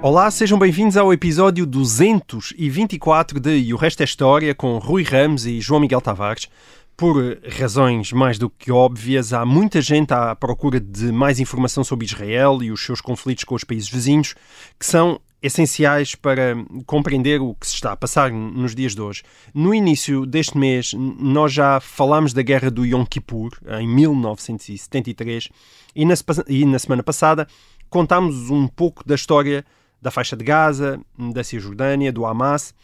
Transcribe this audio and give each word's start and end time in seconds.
Olá, 0.00 0.30
sejam 0.30 0.56
bem-vindos 0.56 0.96
ao 0.96 1.12
episódio 1.12 1.66
224 1.66 3.40
de 3.40 3.58
E 3.58 3.74
o 3.74 3.76
Resto 3.76 4.00
é 4.00 4.04
História 4.04 4.54
com 4.54 4.78
Rui 4.78 5.02
Ramos 5.02 5.44
e 5.44 5.60
João 5.60 5.80
Miguel 5.80 6.00
Tavares. 6.00 6.48
Por 6.96 7.36
razões 7.58 8.12
mais 8.12 8.38
do 8.38 8.48
que 8.48 8.70
óbvias, 8.70 9.32
há 9.32 9.44
muita 9.44 9.80
gente 9.80 10.14
à 10.14 10.36
procura 10.36 10.78
de 10.78 11.10
mais 11.10 11.40
informação 11.40 11.82
sobre 11.82 12.06
Israel 12.06 12.62
e 12.62 12.70
os 12.70 12.80
seus 12.80 13.00
conflitos 13.00 13.42
com 13.42 13.56
os 13.56 13.64
países 13.64 13.88
vizinhos, 13.88 14.36
que 14.78 14.86
são 14.86 15.20
essenciais 15.42 16.14
para 16.14 16.54
compreender 16.86 17.40
o 17.40 17.56
que 17.56 17.66
se 17.66 17.74
está 17.74 17.90
a 17.90 17.96
passar 17.96 18.30
nos 18.30 18.76
dias 18.76 18.94
de 18.94 19.00
hoje. 19.00 19.24
No 19.52 19.74
início 19.74 20.24
deste 20.24 20.56
mês, 20.56 20.92
nós 20.94 21.52
já 21.52 21.80
falámos 21.80 22.32
da 22.32 22.42
Guerra 22.42 22.70
do 22.70 22.86
Yom 22.86 23.04
Kippur, 23.04 23.50
em 23.80 23.88
1973, 23.88 25.48
e 25.94 26.04
na, 26.04 26.14
e 26.46 26.64
na 26.64 26.78
semana 26.78 27.02
passada 27.02 27.48
contámos 27.90 28.48
um 28.48 28.68
pouco 28.68 29.06
da 29.06 29.16
história 29.16 29.64
da 30.00 30.10
faixa 30.10 30.36
de 30.36 30.44
Gaza, 30.44 31.00
da 31.32 31.42
Cisjordânia, 31.42 32.12
do 32.12 32.24
Hamas, 32.24 32.74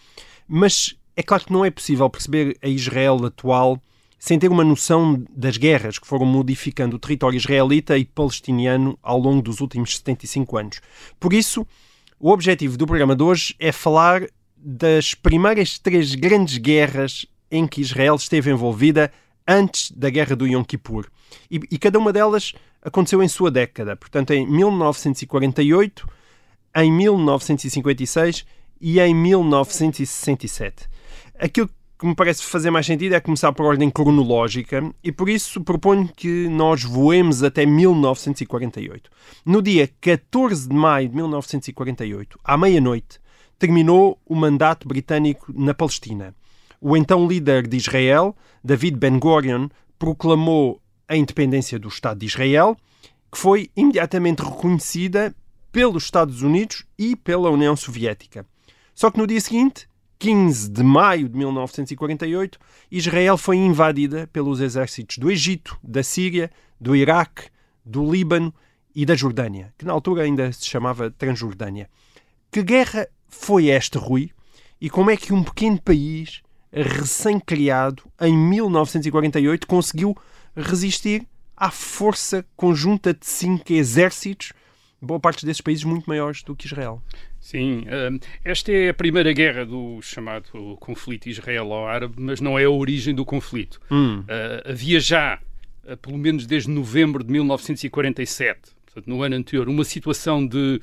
mas 0.48 0.96
é 1.16 1.22
claro 1.22 1.44
que 1.44 1.52
não 1.52 1.64
é 1.64 1.70
possível 1.70 2.08
perceber 2.10 2.56
a 2.62 2.68
Israel 2.68 3.24
atual 3.24 3.80
sem 4.18 4.38
ter 4.38 4.50
uma 4.50 4.64
noção 4.64 5.22
das 5.30 5.56
guerras 5.56 5.98
que 5.98 6.06
foram 6.06 6.24
modificando 6.24 6.96
o 6.96 6.98
território 6.98 7.36
israelita 7.36 7.98
e 7.98 8.06
palestiniano 8.06 8.98
ao 9.02 9.18
longo 9.18 9.42
dos 9.42 9.60
últimos 9.60 9.96
75 9.98 10.56
anos. 10.56 10.80
Por 11.20 11.34
isso, 11.34 11.66
o 12.18 12.30
objetivo 12.30 12.78
do 12.78 12.86
programa 12.86 13.14
de 13.14 13.22
hoje 13.22 13.54
é 13.58 13.70
falar 13.70 14.26
das 14.56 15.14
primeiras 15.14 15.78
três 15.78 16.14
grandes 16.14 16.56
guerras 16.56 17.26
em 17.50 17.66
que 17.66 17.82
Israel 17.82 18.14
esteve 18.14 18.50
envolvida 18.50 19.12
antes 19.46 19.90
da 19.90 20.08
Guerra 20.08 20.34
do 20.34 20.46
Yom 20.46 20.64
Kippur. 20.64 21.06
E, 21.50 21.60
e 21.70 21.78
cada 21.78 21.98
uma 21.98 22.10
delas 22.10 22.54
aconteceu 22.82 23.22
em 23.22 23.28
sua 23.28 23.50
década, 23.50 23.94
portanto, 23.94 24.32
em 24.32 24.46
1948 24.46 26.08
em 26.74 26.92
1956 26.92 28.44
e 28.80 29.00
em 29.00 29.14
1967. 29.14 30.88
Aquilo 31.38 31.68
que 31.98 32.06
me 32.06 32.14
parece 32.14 32.42
fazer 32.42 32.70
mais 32.70 32.86
sentido 32.86 33.14
é 33.14 33.20
começar 33.20 33.52
por 33.52 33.66
ordem 33.66 33.88
cronológica 33.88 34.82
e 35.02 35.12
por 35.12 35.28
isso 35.28 35.62
proponho 35.62 36.08
que 36.14 36.48
nós 36.48 36.82
voemos 36.82 37.42
até 37.42 37.64
1948. 37.64 39.10
No 39.46 39.62
dia 39.62 39.88
14 40.00 40.68
de 40.68 40.74
maio 40.74 41.08
de 41.08 41.16
1948, 41.16 42.38
à 42.44 42.58
meia-noite, 42.58 43.20
terminou 43.58 44.20
o 44.26 44.34
mandato 44.34 44.86
britânico 44.86 45.52
na 45.54 45.72
Palestina. 45.72 46.34
O 46.80 46.96
então 46.96 47.26
líder 47.26 47.66
de 47.66 47.76
Israel, 47.76 48.36
David 48.62 48.98
Ben-Gurion, 48.98 49.68
proclamou 49.98 50.80
a 51.08 51.16
independência 51.16 51.78
do 51.78 51.88
Estado 51.88 52.18
de 52.18 52.26
Israel, 52.26 52.76
que 53.30 53.38
foi 53.38 53.70
imediatamente 53.76 54.40
reconhecida 54.40 55.34
pelos 55.74 56.04
Estados 56.04 56.40
Unidos 56.40 56.84
e 56.96 57.16
pela 57.16 57.50
União 57.50 57.74
Soviética. 57.74 58.46
Só 58.94 59.10
que 59.10 59.18
no 59.18 59.26
dia 59.26 59.40
seguinte, 59.40 59.88
15 60.20 60.70
de 60.70 60.84
maio 60.84 61.28
de 61.28 61.36
1948, 61.36 62.60
Israel 62.92 63.36
foi 63.36 63.56
invadida 63.56 64.28
pelos 64.32 64.60
exércitos 64.60 65.18
do 65.18 65.32
Egito, 65.32 65.76
da 65.82 66.04
Síria, 66.04 66.48
do 66.80 66.94
Iraque, 66.94 67.48
do 67.84 68.08
Líbano 68.08 68.54
e 68.94 69.04
da 69.04 69.16
Jordânia, 69.16 69.74
que 69.76 69.84
na 69.84 69.92
altura 69.92 70.22
ainda 70.22 70.52
se 70.52 70.64
chamava 70.64 71.10
Transjordânia. 71.10 71.90
Que 72.52 72.62
guerra 72.62 73.08
foi 73.26 73.66
esta, 73.66 73.98
Rui? 73.98 74.30
E 74.80 74.88
como 74.88 75.10
é 75.10 75.16
que 75.16 75.32
um 75.32 75.42
pequeno 75.42 75.82
país, 75.82 76.40
recém-criado, 76.72 78.04
em 78.20 78.38
1948, 78.38 79.66
conseguiu 79.66 80.16
resistir 80.54 81.26
à 81.56 81.72
força 81.72 82.46
conjunta 82.54 83.12
de 83.12 83.26
cinco 83.26 83.72
exércitos 83.72 84.52
boa 85.04 85.20
parte 85.20 85.46
desses 85.46 85.60
países 85.60 85.84
muito 85.84 86.06
maiores 86.08 86.42
do 86.42 86.56
que 86.56 86.66
Israel. 86.66 87.02
Sim, 87.40 87.84
esta 88.42 88.72
é 88.72 88.88
a 88.88 88.94
primeira 88.94 89.32
guerra 89.32 89.66
do 89.66 90.00
chamado 90.00 90.76
conflito 90.80 91.28
israelo-árabe, 91.28 92.14
mas 92.18 92.40
não 92.40 92.58
é 92.58 92.64
a 92.64 92.70
origem 92.70 93.14
do 93.14 93.24
conflito. 93.24 93.80
Hum. 93.90 94.20
Uh, 94.20 94.70
havia 94.70 94.98
já, 94.98 95.38
uh, 95.84 95.96
pelo 95.98 96.16
menos 96.16 96.46
desde 96.46 96.70
novembro 96.70 97.22
de 97.22 97.30
1947, 97.30 98.60
portanto, 98.86 99.06
no 99.06 99.22
ano 99.22 99.36
anterior, 99.36 99.68
uma 99.68 99.84
situação 99.84 100.46
de, 100.46 100.80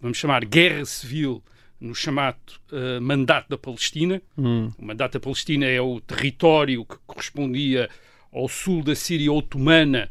vamos 0.00 0.18
chamar, 0.18 0.44
guerra 0.44 0.84
civil 0.84 1.42
no 1.80 1.94
chamado 1.94 2.36
uh, 2.72 3.00
Mandato 3.00 3.48
da 3.48 3.58
Palestina. 3.58 4.20
Hum. 4.36 4.70
O 4.78 4.84
Mandato 4.84 5.14
da 5.14 5.20
Palestina 5.20 5.66
é 5.66 5.80
o 5.80 6.00
território 6.00 6.84
que 6.84 6.96
correspondia 7.06 7.88
ao 8.32 8.48
sul 8.48 8.82
da 8.82 8.94
Síria 8.94 9.32
otomana, 9.32 10.10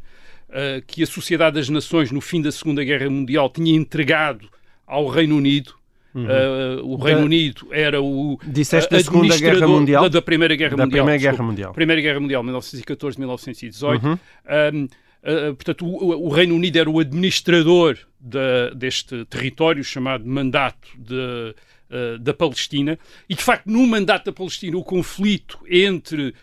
uh, 0.53 0.81
que 0.85 1.03
a 1.03 1.07
Sociedade 1.07 1.55
das 1.55 1.67
Nações, 1.69 2.11
no 2.11 2.21
fim 2.21 2.41
da 2.41 2.51
Segunda 2.51 2.83
Guerra 2.83 3.09
Mundial, 3.09 3.49
tinha 3.49 3.75
entregado 3.75 4.47
ao 4.85 5.07
Reino 5.07 5.35
Unido. 5.35 5.73
Uhum. 6.13 6.25
Uh, 6.25 6.93
o 6.93 6.95
Reino 6.97 7.21
da, 7.21 7.25
Unido 7.25 7.67
era 7.71 8.01
o 8.01 8.39
disseste 8.45 8.91
da 8.91 9.03
Segunda 9.03 9.35
Guerra 9.35 9.67
Mundial 9.67 10.03
da, 10.03 10.09
da 10.09 10.21
Primeira 10.21 10.55
Guerra 10.55 10.77
da 10.77 10.85
Mundial. 10.85 11.05
Primeira 11.05 11.31
Guerra 11.31 11.43
Mundial. 11.43 11.73
Primeira 11.73 12.01
Guerra 12.01 12.19
Mundial, 12.19 12.43
1914-1918. 12.43 14.03
Uhum. 14.03 14.11
Um, 14.11 14.83
uh, 14.83 15.55
portanto, 15.55 15.87
o, 15.87 16.27
o, 16.27 16.29
Reino 16.29 16.55
Unido 16.55 16.77
era 16.77 16.89
o 16.89 16.99
administrador 16.99 17.97
de, 18.19 18.75
deste 18.75 19.25
território 19.25 19.83
chamado 19.83 20.23
Mandato 20.23 20.87
de, 20.95 21.55
uh, 21.89 22.19
da 22.19 22.33
Palestina. 22.33 22.99
E, 23.27 23.33
de 23.33 23.41
facto, 23.41 23.65
no 23.65 23.87
Mandato 23.87 24.25
da 24.25 24.33
Palestina, 24.33 24.77
o 24.77 24.83
conflito 24.83 25.57
entre 25.67 26.35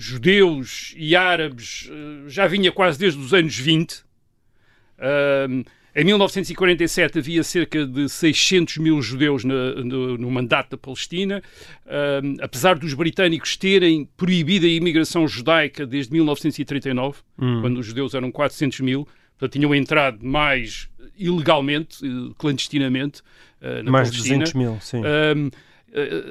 judeus 0.00 0.94
e 0.96 1.14
árabes 1.14 1.88
eh, 1.90 2.28
já 2.28 2.46
vinha 2.46 2.72
quase 2.72 2.98
desde 2.98 3.20
os 3.20 3.34
anos 3.34 3.56
20. 3.56 4.04
em 5.94 6.04
1947 6.04 7.18
havia 7.18 7.42
cerca 7.42 7.86
de 7.86 8.08
600 8.08 8.78
mil 8.78 9.00
judeus 9.02 9.44
no, 9.44 9.84
no, 9.84 10.18
no 10.18 10.30
mandato 10.30 10.70
da 10.70 10.76
Palestina. 10.76 11.42
apesar 12.40 12.78
dos 12.78 12.94
britânicos 12.94 13.56
terem 13.56 14.08
proibido 14.16 14.66
a 14.66 14.68
imigração 14.68 15.26
judaica 15.26 15.86
desde 15.86 16.12
1939, 16.12 17.18
hum. 17.38 17.60
quando 17.60 17.78
os 17.78 17.86
judeus 17.86 18.14
eram 18.14 18.30
400 18.30 18.80
mil, 18.80 19.08
portanto 19.38 19.52
tinham 19.52 19.74
entrado 19.74 20.24
mais 20.24 20.90
ilegalmente, 21.20 22.04
eh, 22.04 22.32
clandestinamente, 22.38 23.20
uh, 23.60 23.82
na 23.84 23.90
mais 23.90 24.08
Palestina. 24.08 24.38
Mais 24.38 24.48
de 24.50 24.54
200 24.54 24.54
mil, 24.54 24.78
sim. 24.80 25.00
Uh, 25.00 25.50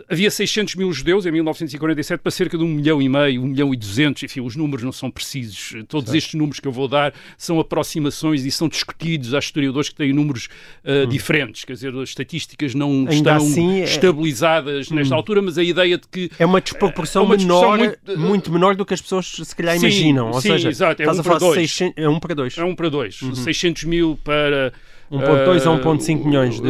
havia 0.08 0.32
600 0.32 0.76
mil 0.76 0.92
judeus 0.94 1.26
em 1.26 1.32
1947 1.32 2.22
para 2.22 2.32
cerca 2.32 2.58
de 2.58 2.64
um 2.64 2.68
milhão 2.68 3.02
e 3.02 3.10
meio, 3.10 3.42
um 3.42 3.48
milhão 3.48 3.74
e 3.74 3.78
duzentos, 3.78 4.24
enfim, 4.24 4.42
os 4.42 4.56
números 4.56 4.84
não 4.84 4.92
são 4.92 5.12
precisos. 5.12 5.84
Todos 5.88 6.14
estes 6.14 6.36
números 6.36 6.60
que 6.60 6.68
eu 6.68 6.72
vou 6.72 6.88
dar 6.88 7.14
são 7.38 7.60
aproximações 7.60 8.46
e 8.46 8.52
são 8.52 8.68
discutidos. 8.68 9.34
Há 9.34 9.40
historiadores 9.40 9.90
que 9.90 9.96
têm 9.96 10.14
números 10.14 10.48
uh, 10.84 11.06
hum. 11.06 11.10
diferentes, 11.10 11.66
quer 11.66 11.74
dizer, 11.74 11.94
as 11.96 12.10
estatísticas 12.10 12.74
não 12.74 12.90
Ainda 12.90 13.14
estão 13.14 13.38
assim, 13.38 13.82
estabilizadas 13.82 14.92
é... 14.92 14.96
nesta 14.96 15.14
hum. 15.14 15.18
altura, 15.18 15.42
mas 15.42 15.58
a 15.58 15.64
ideia 15.64 15.98
de 15.98 16.08
que... 16.08 16.32
É 16.40 16.46
uma 16.46 16.62
desproporção, 16.62 17.24
é 17.24 17.26
uma 17.26 17.38
menor, 17.38 17.78
muito, 17.78 18.20
muito, 18.20 18.52
menor 18.52 18.76
do 18.76 18.86
que 18.86 18.94
as 18.94 19.02
pessoas 19.02 19.28
se 19.28 19.56
calhar 19.56 19.78
sim, 19.78 19.86
imaginam. 19.86 20.28
Ou 20.32 20.42
sim, 20.42 20.50
seja, 20.50 20.70
exato, 20.70 21.02
é 21.02 21.12
um, 21.12 21.22
para 21.22 21.38
dois. 21.38 21.56
600, 21.56 21.94
é 21.98 22.10
um 22.10 22.20
para 22.20 22.34
dois. 22.34 22.58
É 22.58 22.64
um 22.64 22.76
para 22.76 22.90
dois. 22.90 23.22
Uhum. 23.22 23.36
600 23.36 23.84
mil 23.84 24.20
para 24.24 24.72
1.2 25.12 25.62
a 25.66 25.80
1.5 25.80 26.26
milhões 26.26 26.60
de... 26.60 26.70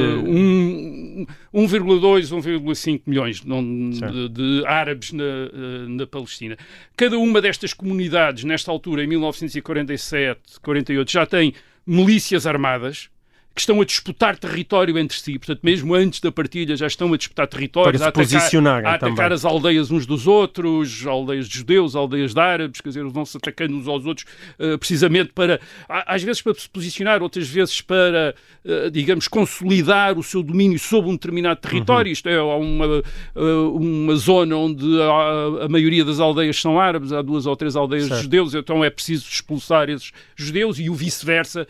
1,2, 1.54 2.30
1,5 2.32 3.02
milhões 3.06 3.42
de, 3.42 4.30
de, 4.30 4.64
árabes 4.66 5.12
na, 5.12 5.24
eh, 5.24 5.88
na 5.88 6.08
Palestina. 6.08 6.58
Cada 6.96 7.18
uma 7.18 7.42
destas 7.42 7.74
comunidades, 7.74 8.44
nesta 8.46 8.72
altura, 8.72 9.04
em 9.04 9.08
1947, 9.08 10.62
48, 10.62 11.12
já 11.12 11.26
tem 11.26 11.54
milícias 11.86 12.48
armadas, 12.48 13.10
que 13.56 13.62
estão 13.62 13.82
a 13.82 13.86
disputar 13.86 14.38
território 14.38 14.98
entre 14.98 15.18
si, 15.20 15.38
portanto, 15.38 15.60
mesmo 15.64 15.94
antes 15.94 16.22
da 16.22 16.32
partilha 16.32 16.78
já 16.78 16.88
estão 16.88 17.12
a 17.14 17.18
disputar 17.18 17.48
território, 17.48 18.02
a 18.02 18.08
atacar, 18.08 18.86
a 18.86 18.94
atacar 18.94 19.34
as 19.34 19.44
aldeias 19.44 19.92
uns 19.92 20.06
dos 20.06 20.28
outros, 20.28 21.06
aldeias 21.06 21.48
de 21.48 21.58
judeus, 21.58 21.96
aldeias 21.96 22.34
de 22.34 22.40
árabes, 22.40 22.80
quer 22.80 22.90
dizer, 22.90 23.04
vão-se 23.06 23.36
atacando 23.36 23.76
uns 23.76 23.88
aos 23.88 24.06
outros, 24.06 24.26
uh, 24.60 24.78
precisamente 24.78 25.34
para, 25.34 25.60
às 25.90 26.24
vezes 26.24 26.42
para 26.42 26.54
se 26.54 26.70
posicionar, 26.70 27.22
outras 27.22 27.50
vezes 27.50 27.82
para, 27.82 28.34
uh, 28.64 28.90
digamos, 28.92 29.28
consolidar 29.28 30.18
o 30.18 30.24
seu 30.24 30.42
domínio 30.42 30.80
sobre 30.80 31.10
um 31.10 31.14
determinado 31.14 31.60
território. 31.60 32.10
Uhum. 32.10 32.14
Isto 32.14 32.30
é, 32.30 32.38
há 32.38 32.56
uma, 32.56 33.04
uh, 33.36 33.76
uma 33.76 34.16
zona 34.16 34.56
onde 34.56 34.86
a, 35.02 35.66
a, 35.66 35.70
maioria 35.70 36.06
das 36.06 36.20
aldeias 36.20 36.60
são 36.62 36.80
árabes, 36.80 37.12
há 37.12 37.22
duas 37.22 37.46
ou 37.46 37.56
três 37.58 37.76
aldeias 37.76 38.06
certo. 38.06 38.18
de 38.18 38.24
judeus, 38.24 38.54
então 38.54 38.84
é 38.86 38.90
preciso 38.90 39.28
expulsar 39.30 39.90
esses 39.90 40.12
judeus 40.36 40.80
e 40.80 40.90
o 40.90 40.94
vice-versa 40.94 41.68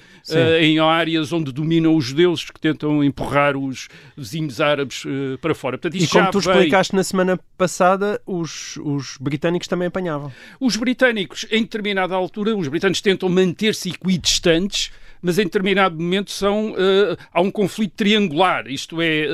em 0.59 0.79
áreas 0.79 1.33
onde 1.33 1.51
dominam 1.51 1.68
dominam 1.69 1.95
os 1.95 2.05
judeus, 2.05 2.49
que 2.49 2.59
tentam 2.59 3.03
empurrar 3.03 3.55
os 3.55 3.87
vizinhos 4.17 4.59
árabes 4.59 5.05
uh, 5.05 5.37
para 5.39 5.53
fora. 5.53 5.77
Portanto, 5.77 6.01
e 6.01 6.07
como 6.07 6.31
tu 6.31 6.39
explicaste 6.39 6.95
na 6.95 7.03
semana 7.03 7.39
passada, 7.55 8.19
os, 8.25 8.77
os 8.77 9.17
britânicos 9.19 9.67
também 9.67 9.87
apanhavam. 9.87 10.31
Os 10.59 10.75
britânicos, 10.75 11.45
em 11.51 11.61
determinada 11.61 12.15
altura, 12.15 12.55
os 12.55 12.67
britânicos 12.67 13.01
tentam 13.01 13.29
manter-se 13.29 13.89
equidistantes, 13.89 14.91
mas 15.21 15.37
em 15.37 15.43
determinado 15.43 15.95
momento 15.95 16.31
são, 16.31 16.71
uh, 16.71 17.17
há 17.31 17.41
um 17.41 17.51
conflito 17.51 17.93
triangular, 17.95 18.67
isto 18.67 19.01
é, 19.01 19.27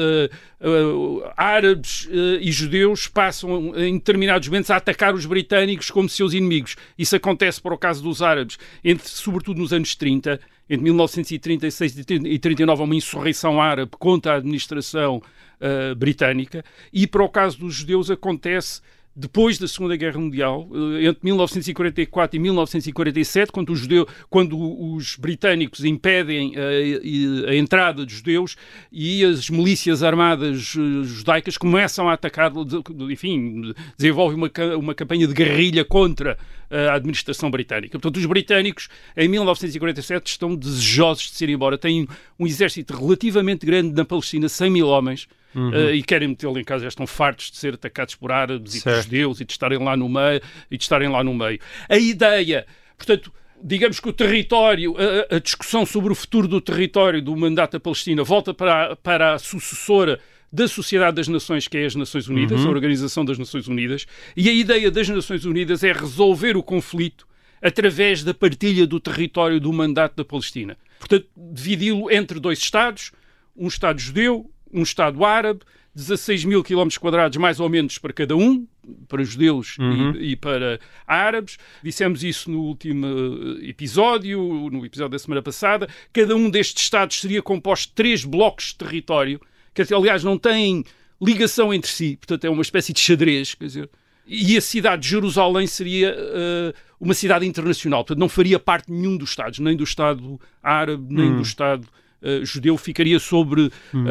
uh, 0.62 1.20
uh, 1.20 1.32
árabes 1.38 2.10
e 2.42 2.52
judeus 2.52 3.08
passam 3.08 3.72
em 3.78 3.94
determinados 3.94 4.48
momentos 4.48 4.72
a 4.72 4.78
atacar 4.78 5.14
os 5.14 5.26
britânicos 5.26 5.92
como 5.92 6.10
seus 6.10 6.34
inimigos. 6.34 6.76
Isso 6.98 7.16
acontece 7.16 7.62
para 7.62 7.74
o 7.74 7.78
caso 7.78 8.02
dos 8.04 8.22
árabes, 8.22 8.58
entre, 8.84 9.08
sobretudo 9.08 9.60
nos 9.60 9.72
anos 9.72 9.96
30, 9.96 10.40
entre 10.70 10.84
1936 10.84 11.98
e 12.26 12.40
39 12.40 12.82
há 12.82 12.86
uma 12.86 12.96
insurreição 12.96 13.62
árabe 13.62 13.92
contra 14.00 14.34
a 14.34 14.36
administração 14.38 15.22
britânica, 15.98 16.64
e 16.92 17.08
para 17.08 17.24
o 17.24 17.30
caso 17.30 17.60
dos 17.60 17.76
judeus 17.76 18.12
acontece 18.12 18.82
depois 19.16 19.58
da 19.58 19.68
Segunda 19.68 19.96
Guerra 19.96 20.20
Mundial, 20.20 20.68
eh, 20.74 21.06
entre 21.06 21.20
1944 21.24 22.36
e 22.36 22.40
1947, 22.40 23.52
quando, 23.52 23.72
os, 23.72 23.88
quando 24.30 24.94
os 24.94 25.16
britânicos 25.16 25.86
impedem 25.86 26.54
a, 26.58 26.60
eh, 26.60 27.52
a, 27.52 27.56
entrada 27.56 28.06
de 28.06 28.14
judeus 28.14 28.58
e 28.92 29.24
as 29.24 29.50
milícias 29.50 30.04
armadas 30.04 30.76
eh, 30.76 31.04
judaicas 31.06 31.58
começam 31.58 32.10
a 32.10 32.14
atacar, 32.14 32.52
enfim, 33.10 33.74
desenvolvem 33.98 34.38
uma, 34.38 34.52
uma 34.78 34.94
campanha 34.94 35.28
de 35.28 35.34
guerrilha 35.34 35.86
contra 35.86 36.38
a 36.70 36.96
administração 36.96 37.50
britânica. 37.50 37.92
Portanto, 37.98 38.18
os 38.18 38.26
britânicos, 38.26 38.90
em 39.16 39.30
1947, 39.30 40.32
estão 40.32 40.56
desejosos 40.56 41.30
de 41.30 41.36
se 41.36 41.44
ir 41.46 41.52
embora. 41.52 41.78
Têm 41.78 42.08
um 42.40 42.46
exército 42.46 42.98
relativamente 42.98 43.66
grande 43.66 43.94
na 43.94 44.04
Palestina, 44.04 44.50
100 44.50 44.70
mil 44.72 44.88
homens, 44.88 45.28
Uhum. 45.56 45.70
Uh, 45.70 45.92
e 45.92 46.04
querem 46.04 46.28
metê-lo 46.28 46.60
em 46.60 46.64
casa, 46.64 46.84
já 46.84 46.90
estão 46.90 47.08
fartos 47.08 47.50
de 47.50 47.58
ser 47.58 47.76
atacados 47.76 48.14
por 48.16 48.32
árabes 48.32 48.76
e 48.76 48.84
por 48.84 49.02
judeus 49.02 49.40
e 49.40 49.46
de 49.46 49.54
estarem 49.54 49.80
lá 49.80 49.96
no 49.96 50.10
meio 50.10 50.42
e 50.70 50.78
de 50.78 50.84
estarem 50.84 51.08
lá 51.08 51.24
no 51.24 51.34
meio. 51.34 51.60
A 51.88 51.98
ideia, 51.98 52.66
portanto, 52.98 53.32
digamos 53.64 54.00
que 54.00 54.10
o 54.10 54.14
território, 54.14 54.96
a, 54.98 55.36
a, 55.36 55.40
discussão 55.40 55.86
sobre 55.86 56.12
o 56.12 56.16
futuro 56.16 56.48
do 56.48 56.60
território 56.60 57.22
do 57.22 57.36
mandato 57.36 57.74
da 57.74 57.80
Palestina 57.80 58.24
volta 58.24 58.54
para, 58.54 58.96
para 58.98 59.34
a 59.34 59.40
sucessora 59.40 60.20
da 60.52 60.68
Sociedade 60.68 61.16
das 61.16 61.28
Nações, 61.28 61.68
que 61.68 61.78
é 61.78 61.86
as 61.86 61.96
Nações 61.96 62.28
Unidas, 62.28 62.62
uhum. 62.62 62.68
a 62.68 62.70
Organização 62.70 63.26
das 63.26 63.38
Nações 63.38 63.68
Unidas, 63.68 64.06
e 64.38 64.50
a 64.50 64.54
ideia 64.54 64.90
das 64.90 65.10
Nações 65.10 65.46
Unidas 65.46 65.84
é 65.84 65.92
resolver 65.92 66.56
o 66.56 66.64
conflito 66.64 67.28
através 67.62 68.24
da 68.24 68.34
partilha 68.34 68.86
do 68.86 69.00
território 69.00 69.60
do 69.60 69.74
mandato 69.74 70.16
da 70.16 70.24
Palestina. 70.24 70.78
Portanto, 71.00 71.28
dividi-lo 71.36 72.12
entre 72.12 72.40
dois 72.40 72.60
Estados, 72.60 73.12
um 73.56 73.68
Estado 73.68 74.00
judeu, 74.00 74.50
um 74.76 74.84
Estado 74.84 75.24
árabe, 75.24 75.62
16 75.96 76.44
mil 76.44 76.62
quilómetros 76.62 76.98
quadrados 76.98 77.38
mais 77.38 77.60
ou 77.60 77.70
menos 77.70 77.98
para 77.98 78.12
cada 78.12 78.36
um, 78.36 78.68
para 79.08 79.24
judeus 79.24 79.78
uhum. 79.80 80.14
e, 80.18 80.32
e, 80.32 80.36
para 80.36 80.80
árabes. 81.08 81.58
Dissemos 81.82 82.22
isso 82.22 82.52
no 82.52 82.62
último 82.64 83.08
eh, 83.08 83.70
episódio, 83.70 84.70
no 84.70 84.86
episódio 84.86 85.12
da 85.12 85.20
semana 85.20 85.42
passada. 85.42 85.88
Cada 86.12 86.36
um 86.36 86.50
destes 86.50 86.84
Estados 86.84 87.20
seria 87.22 87.42
composto 87.42 87.88
de 87.88 87.96
três 87.96 88.26
blocos 88.26 88.68
de 88.68 88.76
território, 88.76 89.40
que 89.74 89.82
aliás 89.94 90.24
não 90.24 90.38
têm 90.38 90.84
ligação 91.22 91.74
entre 91.74 91.90
si, 91.90 92.18
portanto 92.18 92.44
é 92.44 92.50
uma 92.50 92.62
espécie 92.62 92.92
de 92.92 93.00
xadrez, 93.00 93.56
quer 93.56 93.66
dizer. 93.66 93.90
E 94.28 94.58
a 94.58 94.62
cidade 94.62 95.04
de 95.04 95.10
Jerusalém 95.10 95.68
seria 95.68 96.14
uh, 96.14 96.74
uma 97.00 97.14
cidade 97.14 97.46
internacional, 97.46 98.04
portanto 98.04 98.20
não 98.20 98.28
faria 98.28 98.60
parte 98.60 98.88
de 98.88 98.94
nenhum 98.94 99.16
dos 99.16 99.30
Estados, 99.30 99.60
nem 99.60 99.78
do 99.78 99.84
Estado 99.84 100.40
árabe, 100.62 101.06
nem 101.10 101.32
do 101.32 101.38
hum. 101.38 101.42
Estado 101.42 101.88
uh, 102.22 102.46
judeu 102.46 102.78
ficaria 102.78 103.20
sobre 103.20 103.72
hum. 103.94 104.06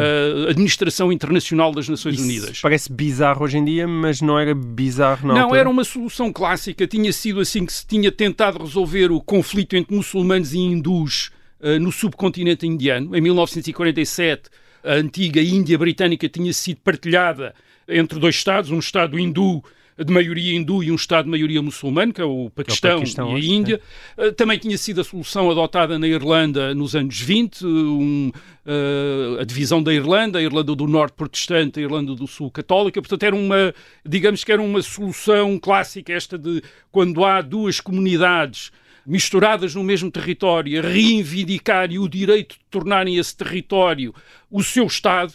a 0.47 0.51
administração 0.51 1.13
internacional 1.13 1.73
das 1.73 1.89
Nações 1.89 2.15
Isso 2.15 2.25
Unidas. 2.25 2.61
Parece 2.61 2.93
bizarro 2.93 3.45
hoje 3.45 3.59
em 3.59 3.65
dia, 3.65 3.87
mas 3.87 4.21
não 4.21 4.39
era 4.39 4.55
bizarro 4.55 5.29
Não, 5.29 5.37
altura. 5.43 5.61
era 5.61 5.71
uma 5.71 5.85
solução 5.85 6.33
clássica. 6.33 6.87
Tinha 6.87 7.13
sido 7.13 7.41
assim 7.41 7.65
que 7.65 7.73
se 7.73 7.87
tinha 7.87 8.11
tentado 8.11 8.59
resolver 8.59 9.11
o 9.11 9.21
conflito 9.21 9.77
entre 9.77 9.95
muçulmanos 9.95 10.53
e 10.55 10.59
hindus 10.59 11.31
uh, 11.61 11.79
no 11.81 11.91
subcontinente 11.93 12.67
indiano. 12.67 13.17
Em 13.17 13.21
1947, 13.21 14.51
a 14.85 14.95
antiga 14.95 15.41
Índia 15.41 15.79
britânica 15.79 16.29
tinha 16.29 16.53
sido 16.53 16.81
partilhada 16.85 17.55
entre 17.89 18.19
dois 18.19 18.35
Estados, 18.35 18.71
um 18.71 18.79
Estado 18.79 19.19
hindu 19.19 19.63
de 19.97 20.13
maioria 20.13 20.57
hindu 20.57 20.83
e 20.83 20.91
um 20.91 20.97
Estado 20.97 21.25
de 21.25 21.31
maioria 21.31 21.63
muçulmana, 21.63 22.13
que 22.13 22.21
é 22.21 22.25
o 22.25 22.51
Paquistão, 22.51 22.91
é 22.91 22.95
o 22.95 22.99
Paquistão 22.99 23.39
e 23.39 23.41
a 23.41 23.45
Índia. 23.45 23.81
É. 24.17 24.31
Também 24.33 24.59
tinha 24.59 24.77
sido 24.77 25.01
a 25.01 25.05
solução 25.05 25.51
adotada 25.51 25.99
na 25.99 26.09
Irlanda 26.09 26.75
nos 26.75 26.97
anos 26.97 27.21
20, 27.21 27.65
um, 27.65 28.33
uh, 28.67 29.41
a 29.41 29.45
divisão 29.45 29.83
da 29.83 29.95
Irlanda, 29.95 30.39
a 30.39 30.43
Irlanda 30.43 30.75
do 30.75 30.87
Norte 30.89 31.15
protestante, 31.15 31.79
a 31.79 31.83
Irlanda 31.83 32.15
do 32.15 32.27
Sul 32.27 32.51
católica. 32.51 33.01
Portanto, 33.01 33.23
era 33.23 33.37
uma, 33.37 33.73
digamos 34.05 34.43
que 34.43 34.51
era 34.51 34.61
uma 34.61 34.83
solução 34.83 35.59
clássica 35.59 36.13
esta 36.13 36.37
de 36.37 36.63
quando 36.91 37.25
há 37.25 37.41
duas 37.41 37.81
comunidades 37.81 38.73
misturadas 39.07 39.75
no 39.75 39.85
mesmo 39.85 40.11
território, 40.11 40.79
a 40.79 40.83
reivindicarem 40.83 41.99
o 41.99 42.09
direito 42.09 42.55
de 42.55 42.65
tornarem 42.71 43.17
esse 43.17 43.37
território 43.37 44.15
o 44.51 44.63
seu 44.63 44.87
Estado, 44.87 45.35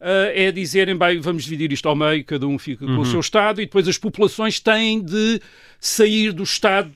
é 0.00 0.52
dizerem, 0.52 0.96
bem, 0.96 1.20
vamos 1.20 1.44
dividir 1.44 1.72
isto 1.72 1.88
ao 1.88 1.96
meio, 1.96 2.24
cada 2.24 2.46
um 2.46 2.58
fica 2.58 2.86
com 2.86 2.92
o 2.92 2.98
uhum. 2.98 3.04
seu 3.04 3.20
Estado, 3.20 3.60
e 3.60 3.66
depois 3.66 3.88
as 3.88 3.98
populações 3.98 4.60
têm 4.60 5.02
de 5.02 5.40
sair 5.80 6.32
do 6.32 6.42
Estado 6.42 6.92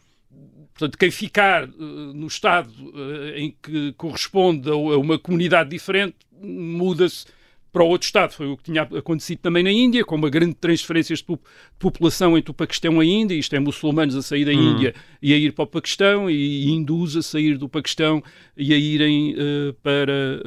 Portanto, 0.83 0.99
quem 0.99 1.11
ficar 1.11 1.69
uh, 1.69 2.13
no 2.13 2.27
Estado 2.27 2.71
uh, 2.71 3.37
em 3.37 3.55
que 3.63 3.93
corresponde 3.93 4.69
a, 4.71 4.75
uma 4.75 5.19
comunidade 5.19 5.71
diferente 5.71 6.17
muda-se 6.41 7.27
para 7.73 7.85
outro 7.85 8.07
Estado. 8.07 8.33
Foi 8.33 8.49
o 8.49 8.57
que 8.57 8.65
tinha 8.65 8.83
acontecido 8.83 9.39
também 9.39 9.63
na 9.63 9.71
Índia, 9.71 10.05
com 10.05 10.17
uma 10.17 10.29
grande 10.29 10.55
transferência 10.55 11.15
de 11.15 11.25
população 11.79 12.37
entre 12.37 12.51
o 12.51 12.55
Paquistão 12.55 13.03
e 13.03 13.07
a 13.07 13.11
Índia, 13.11 13.35
isto 13.35 13.55
é, 13.55 13.61
muçulmanos 13.61 14.17
a 14.17 14.23
sair 14.23 14.45
da 14.45 14.51
hum. 14.51 14.73
Índia 14.73 14.95
e 15.21 15.33
a 15.33 15.37
ir 15.37 15.53
para 15.53 15.65
o 15.65 15.67
Paquistão, 15.67 16.29
e 16.29 16.69
hindus 16.69 17.17
a 17.17 17.23
sair 17.23 17.57
do 17.57 17.69
Paquistão 17.69 18.23
e 18.57 18.75
a 18.75 18.77
irem 18.77 19.35
uh, 19.35 19.75
para 19.83 20.43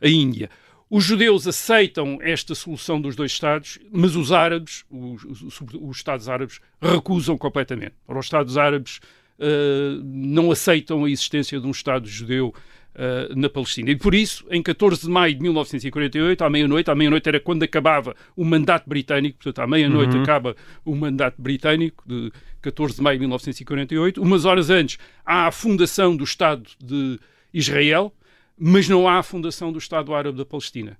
a 0.00 0.08
Índia. 0.08 0.48
Os 0.88 1.02
judeus 1.02 1.48
aceitam 1.48 2.18
esta 2.22 2.54
solução 2.54 3.00
dos 3.00 3.16
dois 3.16 3.32
Estados, 3.32 3.78
mas 3.90 4.14
os 4.14 4.30
árabes, 4.30 4.84
os, 4.88 5.24
os, 5.24 5.60
os 5.60 5.96
Estados 5.96 6.28
árabes, 6.28 6.60
recusam 6.80 7.36
completamente. 7.36 7.94
Para 8.06 8.18
os 8.18 8.26
Estados 8.26 8.56
árabes, 8.56 9.00
uh, 9.38 10.00
não 10.04 10.52
aceitam 10.52 11.04
a 11.04 11.10
existência 11.10 11.58
de 11.58 11.66
um 11.66 11.72
Estado 11.72 12.06
judeu 12.06 12.54
uh, 12.94 13.34
na 13.36 13.48
Palestina. 13.48 13.90
E 13.90 13.96
por 13.96 14.14
isso, 14.14 14.46
em 14.48 14.62
14 14.62 15.02
de 15.02 15.08
maio 15.08 15.34
de 15.34 15.42
1948, 15.42 16.44
à 16.44 16.48
meia-noite, 16.48 16.88
à 16.88 16.94
meia-noite 16.94 17.28
era 17.28 17.40
quando 17.40 17.64
acabava 17.64 18.14
o 18.36 18.44
mandato 18.44 18.88
britânico, 18.88 19.38
portanto, 19.38 19.64
à 19.64 19.66
meia-noite 19.66 20.16
uhum. 20.16 20.22
acaba 20.22 20.54
o 20.84 20.94
mandato 20.94 21.42
britânico, 21.42 22.04
de 22.06 22.30
14 22.62 22.94
de 22.94 23.02
maio 23.02 23.16
de 23.16 23.20
1948. 23.22 24.22
Umas 24.22 24.44
horas 24.44 24.70
antes, 24.70 24.98
há 25.24 25.48
a 25.48 25.50
fundação 25.50 26.16
do 26.16 26.22
Estado 26.22 26.62
de 26.80 27.18
Israel 27.52 28.12
mas 28.58 28.88
não 28.88 29.08
há 29.08 29.18
a 29.18 29.22
fundação 29.22 29.70
do 29.70 29.78
Estado 29.78 30.14
Árabe 30.14 30.38
da 30.38 30.44
Palestina. 30.44 30.98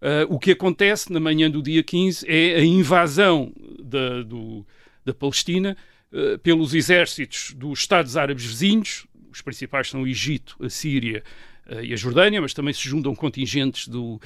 Uh, 0.00 0.26
o 0.28 0.38
que 0.38 0.50
acontece 0.50 1.10
na 1.10 1.18
manhã 1.18 1.50
do 1.50 1.62
dia 1.62 1.82
15 1.82 2.26
é 2.28 2.56
a 2.56 2.64
invasão 2.64 3.52
da, 3.82 4.22
do, 4.22 4.66
da 5.02 5.14
Palestina 5.14 5.76
uh, 6.12 6.38
pelos 6.40 6.74
exércitos 6.74 7.54
dos 7.56 7.80
Estados 7.80 8.16
Árabes 8.16 8.44
vizinhos, 8.44 9.06
os 9.32 9.40
principais 9.40 9.88
são 9.88 10.02
o 10.02 10.06
Egito, 10.06 10.56
a 10.60 10.68
Síria 10.68 11.24
uh, 11.66 11.82
e 11.82 11.94
a 11.94 11.96
Jordânia, 11.96 12.42
mas 12.42 12.52
também 12.52 12.74
se 12.74 12.86
juntam 12.86 13.14
contingentes 13.14 13.88
do, 13.88 14.20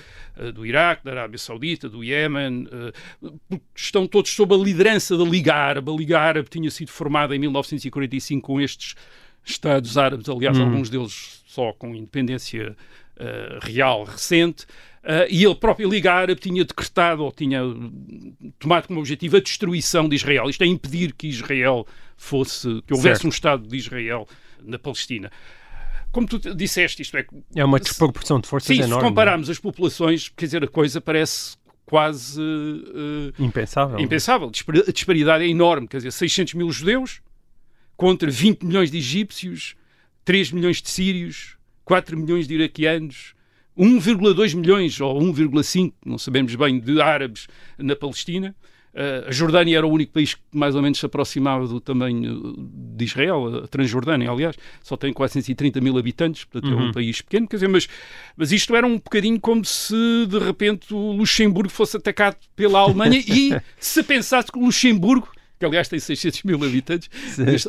do 0.52 0.66
Iraque, 0.66 1.04
da 1.04 1.12
Arábia 1.12 1.38
Saudita, 1.38 1.88
do 1.88 2.02
Iémen, 2.02 2.66
estão 3.74 4.06
todos 4.06 4.32
sob 4.32 4.54
a 4.54 4.58
liderança 4.58 5.16
da 5.16 5.24
Liga 5.24 5.54
Árabe. 5.54 5.92
A 5.92 5.94
Liga 5.94 6.18
Árabe 6.18 6.48
tinha 6.50 6.70
sido 6.72 6.90
formada 6.90 7.36
em 7.36 7.38
1945 7.38 8.44
com 8.44 8.60
estes 8.60 8.96
Estados 9.44 9.96
Árabes, 9.96 10.28
aliás, 10.28 10.58
hum. 10.58 10.64
alguns 10.64 10.90
deles 10.90 11.37
só 11.58 11.72
com 11.72 11.92
independência 11.92 12.76
uh, 13.16 13.58
real 13.60 14.04
recente, 14.04 14.62
uh, 15.02 15.26
e 15.28 15.44
ele 15.44 15.54
próprio 15.56 15.88
Liga 15.88 16.12
Árabe 16.12 16.40
tinha 16.40 16.64
decretado 16.64 17.24
ou 17.24 17.32
tinha 17.32 17.60
tomado 18.60 18.86
como 18.86 19.00
objetivo 19.00 19.38
a 19.38 19.40
destruição 19.40 20.08
de 20.08 20.14
Israel. 20.14 20.48
Isto 20.48 20.62
é 20.62 20.66
impedir 20.68 21.12
que 21.14 21.26
Israel 21.26 21.84
fosse, 22.16 22.80
que 22.86 22.94
houvesse 22.94 23.22
certo. 23.22 23.26
um 23.26 23.30
Estado 23.30 23.66
de 23.66 23.76
Israel 23.76 24.28
na 24.62 24.78
Palestina. 24.78 25.32
Como 26.12 26.28
tu 26.28 26.38
disseste, 26.54 27.02
isto 27.02 27.16
é. 27.16 27.26
É 27.56 27.64
uma 27.64 27.80
desproporção 27.80 28.38
de 28.38 28.46
forças 28.46 28.68
sim, 28.68 28.82
enorme. 28.82 28.94
se 28.94 29.00
é? 29.00 29.08
compararmos 29.08 29.50
as 29.50 29.58
populações, 29.58 30.28
quer 30.28 30.44
dizer, 30.46 30.62
a 30.62 30.68
coisa 30.68 31.00
parece 31.00 31.56
quase. 31.84 32.40
Uh, 32.40 33.42
impensável. 33.42 33.98
Impensável. 33.98 34.48
A 34.86 34.92
disparidade 34.92 35.42
é 35.42 35.48
enorme. 35.48 35.88
Quer 35.88 35.98
dizer, 35.98 36.12
600 36.12 36.54
mil 36.54 36.70
judeus 36.70 37.20
contra 37.96 38.30
20 38.30 38.62
milhões 38.62 38.90
de 38.92 38.98
egípcios, 38.98 39.74
3 40.28 40.52
milhões 40.52 40.82
de 40.82 40.90
sírios, 40.90 41.56
4 41.86 42.14
milhões 42.14 42.46
de 42.46 42.52
iraquianos, 42.52 43.32
1,2 43.78 44.54
milhões 44.54 45.00
ou 45.00 45.18
1,5, 45.18 45.94
não 46.04 46.18
sabemos 46.18 46.54
bem, 46.54 46.78
de 46.78 47.00
árabes 47.00 47.46
na 47.78 47.96
Palestina. 47.96 48.54
Uh, 48.92 49.28
a 49.28 49.32
Jordânia 49.32 49.78
era 49.78 49.86
o 49.86 49.90
único 49.90 50.12
país 50.12 50.34
que 50.34 50.42
mais 50.52 50.74
ou 50.74 50.82
menos 50.82 50.98
se 50.98 51.06
aproximava 51.06 51.66
do 51.66 51.80
tamanho 51.80 52.54
de 52.94 53.04
Israel, 53.06 53.62
a 53.64 53.68
Transjordânia, 53.68 54.30
aliás, 54.30 54.54
só 54.82 54.98
tem 54.98 55.14
430 55.14 55.80
mil 55.80 55.96
habitantes, 55.96 56.44
portanto 56.44 56.72
uhum. 56.72 56.78
é 56.78 56.82
um 56.82 56.86
uhum. 56.88 56.92
país 56.92 57.22
pequeno, 57.22 57.48
quer 57.48 57.56
dizer, 57.56 57.68
mas, 57.68 57.88
mas 58.36 58.52
isto 58.52 58.76
era 58.76 58.86
um 58.86 58.96
bocadinho 58.96 59.40
como 59.40 59.64
se 59.64 60.26
de 60.26 60.38
repente 60.38 60.92
o 60.92 61.12
Luxemburgo 61.12 61.70
fosse 61.70 61.96
atacado 61.96 62.36
pela 62.54 62.80
Alemanha 62.80 63.18
e 63.26 63.58
se 63.80 64.02
pensasse 64.02 64.52
que 64.52 64.58
o 64.58 64.66
Luxemburgo 64.66 65.26
que 65.58 65.64
aliás 65.66 65.88
tem 65.88 65.98
600 65.98 66.42
mil 66.44 66.62
habitantes 66.64 67.08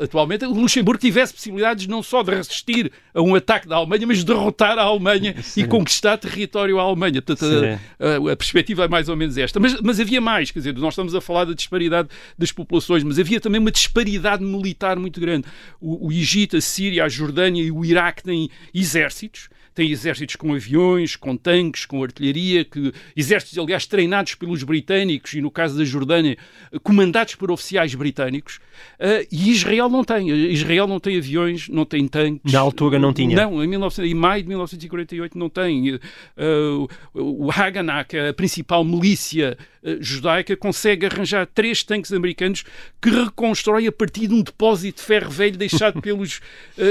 atualmente, 0.01 0.45
o 0.45 0.53
Luxemburgo 0.53 0.99
tivesse 0.99 1.33
possibilidades 1.33 1.87
não 1.87 2.03
só 2.03 2.21
de 2.23 2.31
resistir 2.31 2.91
a 3.13 3.21
um 3.21 3.35
ataque 3.35 3.67
da 3.67 3.77
Alemanha, 3.77 4.07
mas 4.07 4.19
de 4.19 4.25
derrotar 4.25 4.77
a 4.77 4.83
Alemanha 4.83 5.35
Sim. 5.41 5.61
e 5.61 5.67
conquistar 5.67 6.17
território 6.17 6.79
à 6.79 6.83
Alemanha. 6.83 7.21
Portanto, 7.21 7.79
a, 7.99 8.05
a, 8.05 8.33
a, 8.33 8.35
perspectiva 8.35 8.85
é 8.85 8.87
mais 8.87 9.09
ou 9.09 9.15
menos 9.15 9.37
esta. 9.37 9.59
Mas, 9.59 9.79
mas 9.81 9.99
havia 9.99 10.21
mais, 10.21 10.51
quer 10.51 10.59
dizer, 10.59 10.75
nós 10.75 10.93
estamos 10.93 11.15
a 11.15 11.21
falar 11.21 11.45
da 11.45 11.53
disparidade 11.53 12.09
das 12.37 12.51
populações, 12.51 13.03
mas 13.03 13.17
havia 13.19 13.39
também 13.39 13.59
uma 13.59 13.71
disparidade 13.71 14.43
militar 14.43 14.97
muito 14.97 15.19
grande. 15.19 15.47
O, 15.79 16.07
o 16.07 16.11
Egito, 16.11 16.57
a 16.57 16.61
Síria, 16.61 17.05
a 17.05 17.09
Jordânia 17.09 17.63
e 17.63 17.71
o 17.71 17.83
Iraque 17.83 18.23
têm 18.23 18.49
exércitos 18.73 19.49
tem 19.79 19.91
exércitos 19.91 20.35
com 20.35 20.53
aviões, 20.53 21.15
com 21.15 21.37
tanques, 21.37 21.85
com 21.85 22.03
artilharia, 22.03 22.65
que, 22.65 22.91
exércitos, 23.15 23.57
aliás, 23.57 23.85
treinados 23.85 24.35
pelos 24.35 24.61
britânicos 24.61 25.31
e, 25.31 25.39
no 25.39 25.49
caso 25.49 25.77
da 25.77 25.85
Jordânia, 25.85 26.37
comandados 26.83 27.35
por 27.35 27.49
oficiais 27.49 27.95
britânicos. 27.95 28.59
Uh, 28.99 29.25
e 29.31 29.51
Israel 29.51 29.87
não 29.87 30.03
tem. 30.03 30.29
Israel 30.51 30.85
não 30.85 30.99
tem 30.99 31.17
aviões, 31.17 31.69
não 31.69 31.85
tem 31.85 32.05
tanques. 32.09 32.51
Na 32.51 32.59
altura 32.59 32.99
não 32.99 33.13
tinha? 33.13 33.33
Não, 33.37 33.63
em, 33.63 33.69
19, 33.69 34.05
em 34.05 34.13
maio 34.13 34.41
de 34.43 34.49
1948 34.49 35.37
não 35.37 35.49
tem. 35.49 35.95
Uh, 35.95 36.87
o 37.13 37.49
Haganah, 37.49 38.05
a 38.29 38.33
principal 38.33 38.83
milícia 38.83 39.57
uh, 39.81 39.97
judaica, 40.01 40.57
consegue 40.57 41.05
arranjar 41.05 41.47
três 41.47 41.83
tanques 41.83 42.11
americanos 42.11 42.65
que 43.01 43.09
reconstrói 43.09 43.87
a 43.87 43.91
partir 43.93 44.27
de 44.27 44.33
um 44.33 44.41
depósito 44.41 44.99
de 44.99 45.07
ferro 45.07 45.29
velho 45.29 45.55
deixado 45.55 46.01
pelos 46.03 46.41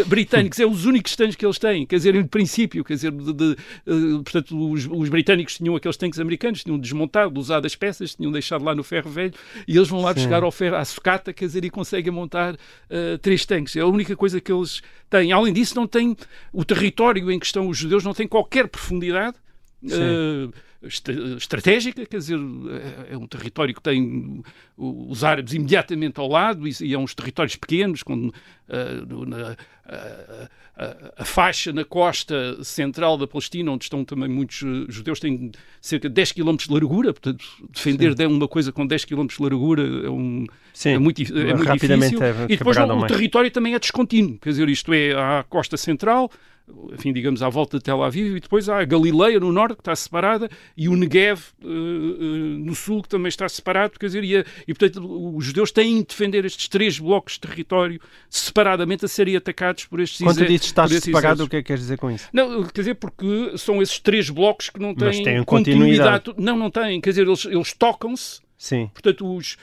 britânicos. 0.07 0.59
É 0.59 0.67
os 0.67 0.87
únicos 0.87 1.15
tanques 1.15 1.37
que 1.37 1.45
eles 1.45 1.59
têm. 1.59 1.85
Quer 1.85 1.97
dizer, 1.97 2.15
em 2.15 2.27
princípio, 2.27 2.78
quer 2.85 2.95
dizer, 2.95 3.13
de, 3.13 3.33
de, 3.33 3.57
uh, 3.87 4.23
portanto, 4.23 4.71
os, 4.73 4.87
os, 4.87 5.09
britânicos 5.09 5.57
tinham 5.57 5.75
aqueles 5.77 5.97
tanques 5.97 6.19
americanos, 6.19 6.63
tinham 6.63 6.79
desmontado, 6.79 7.39
usado 7.39 7.67
as 7.67 7.75
peças, 7.75 8.15
tinham 8.15 8.33
deixado 8.33 8.65
lá 8.65 8.75
no 8.75 8.83
ferro 8.83 9.11
velho 9.11 9.35
e 9.67 9.77
eles 9.77 9.89
vão 9.89 10.01
lá 10.01 10.15
Sim. 10.15 10.21
buscar 10.21 10.43
ao 10.43 10.51
ferro, 10.51 10.77
à 10.77 10.85
sucata, 10.85 11.33
quer 11.33 11.47
dizer, 11.47 11.65
e 11.65 11.71
conseguem 11.71 12.13
montar 12.13 12.55
uh, 12.55 13.19
três 13.21 13.45
tanques. 13.45 13.77
É 13.77 13.81
a 13.81 13.87
única 13.87 14.17
coisa 14.17 14.41
que 14.41 14.53
eles 14.53 14.83
têm. 15.11 15.33
Além 15.33 15.53
disso, 15.53 15.75
não 15.77 15.87
tem 15.87 16.17
o 16.53 16.65
território 16.65 17.31
em 17.31 17.39
que 17.39 17.47
estão 17.47 17.69
os 17.69 17.77
judeus, 17.77 18.05
não 18.05 18.15
tem 18.15 18.27
qualquer 18.27 18.69
profundidade. 18.69 19.37
Uh, 19.83 20.53
estratégica, 21.37 22.07
quer 22.07 22.19
dizer, 22.19 22.39
é, 23.09 23.15
é 23.15 23.19
um 23.19 23.27
território 23.27 23.75
que 23.75 23.83
tem 23.83 24.43
os 24.77 25.25
árabes 25.25 25.53
imediatamente 25.53 26.21
ao 26.21 26.29
lado 26.29 26.67
e, 26.69 26.95
é 26.95 26.99
uns 26.99 27.15
territórios 27.15 27.57
pequenos, 27.57 28.03
com 28.05 28.29
uh, 28.29 29.27
na, 29.27 29.53
uh, 29.53 30.49
a 31.17 31.25
faixa 31.25 31.73
na 31.73 31.85
costa 31.85 32.63
central 32.63 33.19
da 33.19 33.27
Palestina, 33.27 33.73
onde 33.73 33.85
estão 33.85 34.05
também 34.05 34.29
muitos 34.29 34.59
judeus, 34.89 35.19
tem 35.19 35.51
cerca 35.81 36.09
de 36.09 36.15
10 36.15 36.33
km 36.33 36.57
de 36.57 36.73
largura, 36.73 37.13
portanto, 37.13 37.45
defender 37.71 38.17
Sim. 38.17 38.27
uma 38.27 38.47
coisa 38.47 38.71
com 38.71 38.87
10 38.87 39.05
km 39.05 39.27
de 39.27 39.43
largura 39.43 39.83
é, 39.83 40.09
um, 40.09 40.47
Sim, 40.73 40.91
é 40.91 40.99
muito, 40.99 41.23
é 41.23 41.55
muito 41.55 41.73
difícil. 41.73 42.23
É 42.23 42.45
e 42.49 42.57
depois 42.57 42.77
o, 42.77 42.83
o 42.83 43.07
território 43.09 43.51
também 43.51 43.75
é 43.75 43.79
descontínuo, 43.81 44.39
quer 44.39 44.51
dizer, 44.51 44.69
isto 44.69 44.93
é 44.93 45.13
a 45.15 45.45
costa 45.49 45.77
central, 45.77 46.31
enfim, 46.93 47.13
digamos, 47.13 47.43
à 47.43 47.49
volta 47.49 47.79
de 47.79 47.85
Tel 47.85 48.03
Aviv, 48.03 48.37
e 48.37 48.41
depois 48.41 48.69
há 48.69 48.81
a 48.81 48.85
Galileia 48.85 49.39
no 49.41 49.53
norte, 49.53 49.77
que 49.77 49.81
está 49.81 49.95
separada, 49.95 50.49
e 50.77 50.89
o 50.89 50.97
Negev 50.97 51.41
uh, 51.63 51.67
uh, 51.67 52.59
no 52.59 52.75
sul, 52.75 53.03
que 53.03 53.09
também 53.09 53.29
está 53.29 53.49
separado, 53.49 53.99
quer 53.99 54.07
dizer, 54.07 54.25
e, 54.25 54.37
a, 54.37 54.45
e, 54.67 54.75
portanto 54.75 55.37
os 55.37 55.45
judeus 55.45 55.71
têm 55.71 55.99
de 55.99 56.07
defender 56.07 56.45
estes 56.45 56.69
três 56.69 56.99
blocos 56.99 57.35
de 57.35 57.41
território 57.41 58.01
separadamente 58.29 59.05
a 59.05 59.09
serem 59.09 59.37
atacados 59.37 59.87
por 59.87 60.01
estes 60.01 60.23
Quando 60.23 60.47
dizes 60.47 60.67
estar 60.67 60.89
separado, 60.89 61.45
o 61.45 61.49
que 61.49 61.57
é 61.57 61.63
que 61.63 61.69
queres 61.69 61.83
dizer 61.83 61.99
com 61.99 62.11
isso? 62.11 62.29
Não, 62.33 62.65
quer 62.65 62.81
dizer, 62.81 62.95
porque 62.95 63.57
são 63.57 63.83
esses 63.83 63.99
três 63.99 64.31
blocos 64.31 64.71
que 64.71 64.81
não 64.81 64.95
têm, 64.95 65.45
continuidade. 65.45 65.45
continuidade. 65.45 66.35
Não, 66.39 66.57
não 66.57 66.71
têm, 66.71 67.01
quer 67.01 67.11
dizer, 67.11 67.27
eles, 67.27 67.45
eles 67.45 67.73
tocam-se, 67.73 68.41
portanto, 68.93 69.37
os 69.37 69.57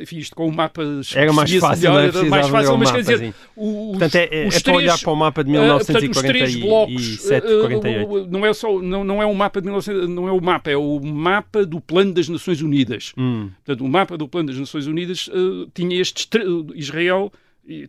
enfim, 0.00 0.18
isto 0.18 0.34
com 0.34 0.48
o 0.48 0.52
mapa 0.52 0.82
era 1.14 1.32
mais 1.32 1.52
fácil, 1.54 1.92
melhor, 1.92 2.08
era 2.08 2.24
mais 2.24 2.48
fácil, 2.48 2.76
mas 2.76 2.90
quer 2.90 3.00
dizer, 3.00 3.34
o, 3.54 3.90
portanto, 3.90 4.14
é, 4.16 4.24
é, 4.24 4.48
é 4.48 4.60
para 4.60 4.74
olhar 4.74 4.98
para 4.98 5.12
o 5.12 5.16
mapa 5.16 5.44
de 5.44 5.50
1947 5.50 6.56
uh, 6.56 6.60
blocos, 6.60 7.24
uh, 7.24 7.60
48. 7.60 8.26
não 8.30 8.46
é 8.46 8.52
só 8.52 8.80
não, 8.80 9.04
não 9.04 9.22
é 9.22 9.26
um 9.26 9.34
mapa 9.34 9.60
de 9.60 9.68
19, 9.70 10.08
não 10.08 10.26
é 10.26 10.32
o 10.32 10.40
mapa, 10.40 10.70
é 10.70 10.76
o 10.76 11.00
mapa 11.00 11.64
do 11.64 11.80
Plano 11.80 12.12
das 12.12 12.28
Nações 12.28 12.60
Unidas. 12.60 13.12
Hum. 13.16 13.50
Portanto, 13.64 13.84
o 13.84 13.88
mapa 13.88 14.16
do 14.16 14.26
Plano 14.26 14.48
das 14.48 14.58
Nações 14.58 14.86
Unidas 14.86 15.28
uh, 15.28 15.70
tinha 15.72 16.00
estes 16.00 16.28
Israel 16.74 17.32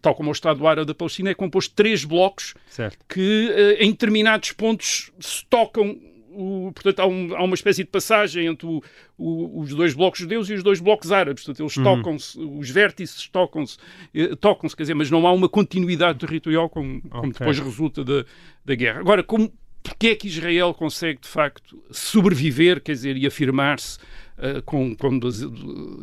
tal 0.01 0.15
como 0.15 0.29
o 0.29 0.31
Estado 0.31 0.65
Árabe 0.65 0.87
da 0.87 0.95
Palestina, 0.95 1.29
é 1.29 1.35
composto 1.35 1.69
de 1.69 1.75
três 1.75 2.03
blocos 2.03 2.55
certo. 2.67 2.97
que 3.07 3.77
em 3.77 3.91
determinados 3.91 4.51
pontos 4.51 5.11
se 5.19 5.45
tocam 5.45 5.95
o, 6.39 6.71
portanto, 6.71 6.99
há, 6.99 7.07
um, 7.07 7.35
há, 7.35 7.43
uma 7.43 7.55
espécie 7.55 7.83
de 7.83 7.89
passagem 7.89 8.45
entre 8.45 8.67
o, 8.67 8.83
o, 9.17 9.61
os 9.61 9.73
dois 9.73 9.95
blocos 9.95 10.19
judeus 10.19 10.47
e 10.51 10.53
os 10.53 10.61
dois 10.61 10.79
blocos 10.79 11.11
árabes. 11.11 11.43
Portanto, 11.43 11.63
eles 11.63 11.77
uhum. 11.77 11.83
tocam-se, 11.83 12.39
os 12.39 12.69
vértices 12.69 13.27
tocam-se, 13.27 13.77
eh, 14.13 14.35
tocam-se, 14.35 14.75
quer 14.75 14.83
dizer, 14.83 14.93
mas 14.93 15.09
não 15.09 15.25
há 15.25 15.33
uma 15.33 15.49
continuidade 15.49 16.19
territorial 16.19 16.69
como, 16.69 17.01
como 17.01 17.29
okay. 17.29 17.31
depois 17.31 17.57
resulta 17.57 18.03
da, 18.03 18.23
da 18.63 18.75
guerra. 18.75 18.99
Agora, 18.99 19.23
como, 19.23 19.51
porque 19.81 20.09
é 20.09 20.15
que 20.15 20.27
Israel 20.27 20.75
consegue, 20.75 21.21
de 21.21 21.27
facto, 21.27 21.81
sobreviver, 21.89 22.81
quer 22.81 22.91
dizer, 22.91 23.17
e 23.17 23.25
afirmar-se 23.25 23.97
uh, 24.37 24.61
com, 24.63 24.95
com, 24.95 25.19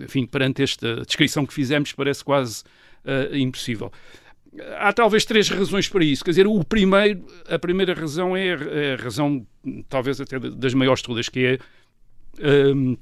enfim, 0.02 0.26
perante 0.26 0.64
esta 0.64 0.96
descrição 1.02 1.46
que 1.46 1.54
fizemos, 1.54 1.92
parece 1.92 2.24
quase 2.24 2.64
uh, 3.04 3.36
impossível 3.36 3.92
há 4.78 4.92
talvez 4.92 5.24
três 5.24 5.48
razões 5.48 5.88
para 5.88 6.04
isso. 6.04 6.24
Quer 6.24 6.30
dizer, 6.30 6.46
o 6.46 6.64
primeiro, 6.64 7.24
a 7.48 7.58
primeira 7.58 7.94
razão 7.94 8.36
é, 8.36 8.48
é 8.48 8.94
a 8.94 9.02
razão, 9.02 9.46
talvez 9.88 10.20
até 10.20 10.38
das 10.38 10.74
maiores 10.74 11.02
todas, 11.02 11.28
que 11.28 11.58
é 12.40 12.74
um, 12.74 12.96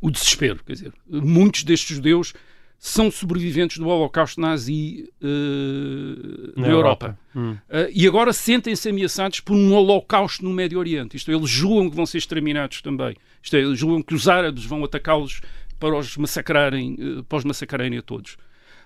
o 0.00 0.10
desespero. 0.10 0.60
Quer 0.64 0.72
dizer, 0.72 0.92
muitos 1.08 1.64
destes 1.64 1.96
judeus 1.96 2.32
são 2.78 3.12
sobreviventes 3.12 3.78
do 3.78 3.86
Holocausto 3.86 4.40
nazi 4.40 5.08
uh, 5.22 6.60
na, 6.60 6.66
na, 6.66 6.72
Europa. 6.72 7.06
Europa. 7.06 7.18
Hum. 7.36 7.52
Uh, 7.52 7.88
e 7.94 8.08
agora 8.08 8.32
sentem-se 8.32 8.88
ameaçados 8.88 9.38
por 9.38 9.54
um 9.54 9.72
Holocausto 9.72 10.44
no 10.44 10.52
Médio 10.52 10.80
Oriente. 10.80 11.16
Isto 11.16 11.30
é, 11.30 11.34
eles 11.34 11.48
julgam 11.48 11.88
que 11.88 11.94
vão 11.94 12.04
ser 12.04 12.18
exterminados 12.18 12.82
também. 12.82 13.16
Isto 13.40 13.56
é, 13.56 13.60
eles 13.60 13.78
julgam 13.78 14.02
que 14.02 14.14
os 14.14 14.28
árabes 14.28 14.64
vão 14.64 14.82
atacá-los 14.84 15.40
para 15.78 15.96
os 15.96 16.16
massacrarem, 16.16 16.94
uh, 16.94 17.22
para 17.22 17.38
os 17.38 17.44
massacrarem 17.44 17.96
a 17.96 18.02
todos. 18.02 18.32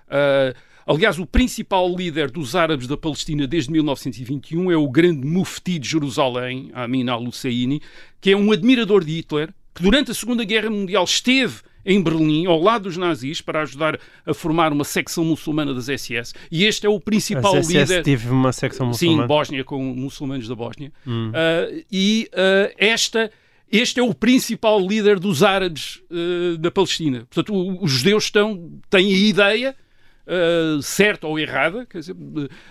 Uh, 0.07 0.55
Aliás, 0.87 1.19
o 1.19 1.25
principal 1.25 1.93
líder 1.93 2.31
dos 2.31 2.55
árabes 2.55 2.87
da 2.87 2.95
Palestina 2.95 3.45
desde 3.45 3.69
1921 3.73 4.71
é 4.71 4.77
o 4.77 4.87
grande 4.89 5.27
mufti 5.27 5.77
de 5.77 5.89
Jerusalém, 5.89 6.71
Amin 6.73 7.09
al-Husseini, 7.09 7.81
que 8.21 8.31
é 8.31 8.37
um 8.37 8.53
admirador 8.53 9.03
de 9.03 9.11
Hitler, 9.11 9.53
que 9.75 9.83
durante 9.83 10.11
a 10.11 10.13
Segunda 10.13 10.45
Guerra 10.45 10.69
Mundial 10.69 11.03
esteve 11.03 11.55
em 11.85 12.01
Berlim, 12.01 12.45
ao 12.45 12.61
lado 12.61 12.83
dos 12.83 12.95
nazis, 12.95 13.41
para 13.41 13.63
ajudar 13.63 13.99
a 14.25 14.33
formar 14.33 14.71
uma 14.71 14.85
secção 14.85 15.25
muçulmana 15.25 15.73
das 15.73 15.87
SS. 15.87 16.33
E 16.49 16.63
este 16.63 16.87
é 16.87 16.89
o 16.89 17.01
principal 17.01 17.57
As 17.57 17.65
SS 17.65 17.73
líder. 17.73 18.03
teve 18.03 18.29
uma 18.29 18.53
secção 18.53 18.87
muçulmana? 18.87 19.23
Sim, 19.23 19.27
Bósnia, 19.27 19.63
com 19.65 19.83
muçulmanos 19.83 20.47
da 20.47 20.55
Bósnia. 20.55 20.91
Hum. 21.05 21.31
Uh, 21.31 21.85
e 21.91 22.29
uh, 22.31 22.73
esta. 22.77 23.29
Este 23.69 23.99
é 23.99 24.03
o 24.03 24.13
principal 24.13 24.79
líder 24.79 25.19
dos 25.19 25.43
árabes 25.43 26.01
uh, 26.09 26.57
da 26.57 26.71
Palestina. 26.71 27.27
Portanto, 27.29 27.83
os 27.83 27.91
judeus 27.91 28.23
estão, 28.23 28.71
têm 28.89 29.13
a 29.13 29.17
ideia 29.17 29.75
uh, 30.27 30.81
certa 30.81 31.25
ou 31.27 31.39
errada, 31.39 31.85
quer 31.85 31.99
dizer, 31.99 32.15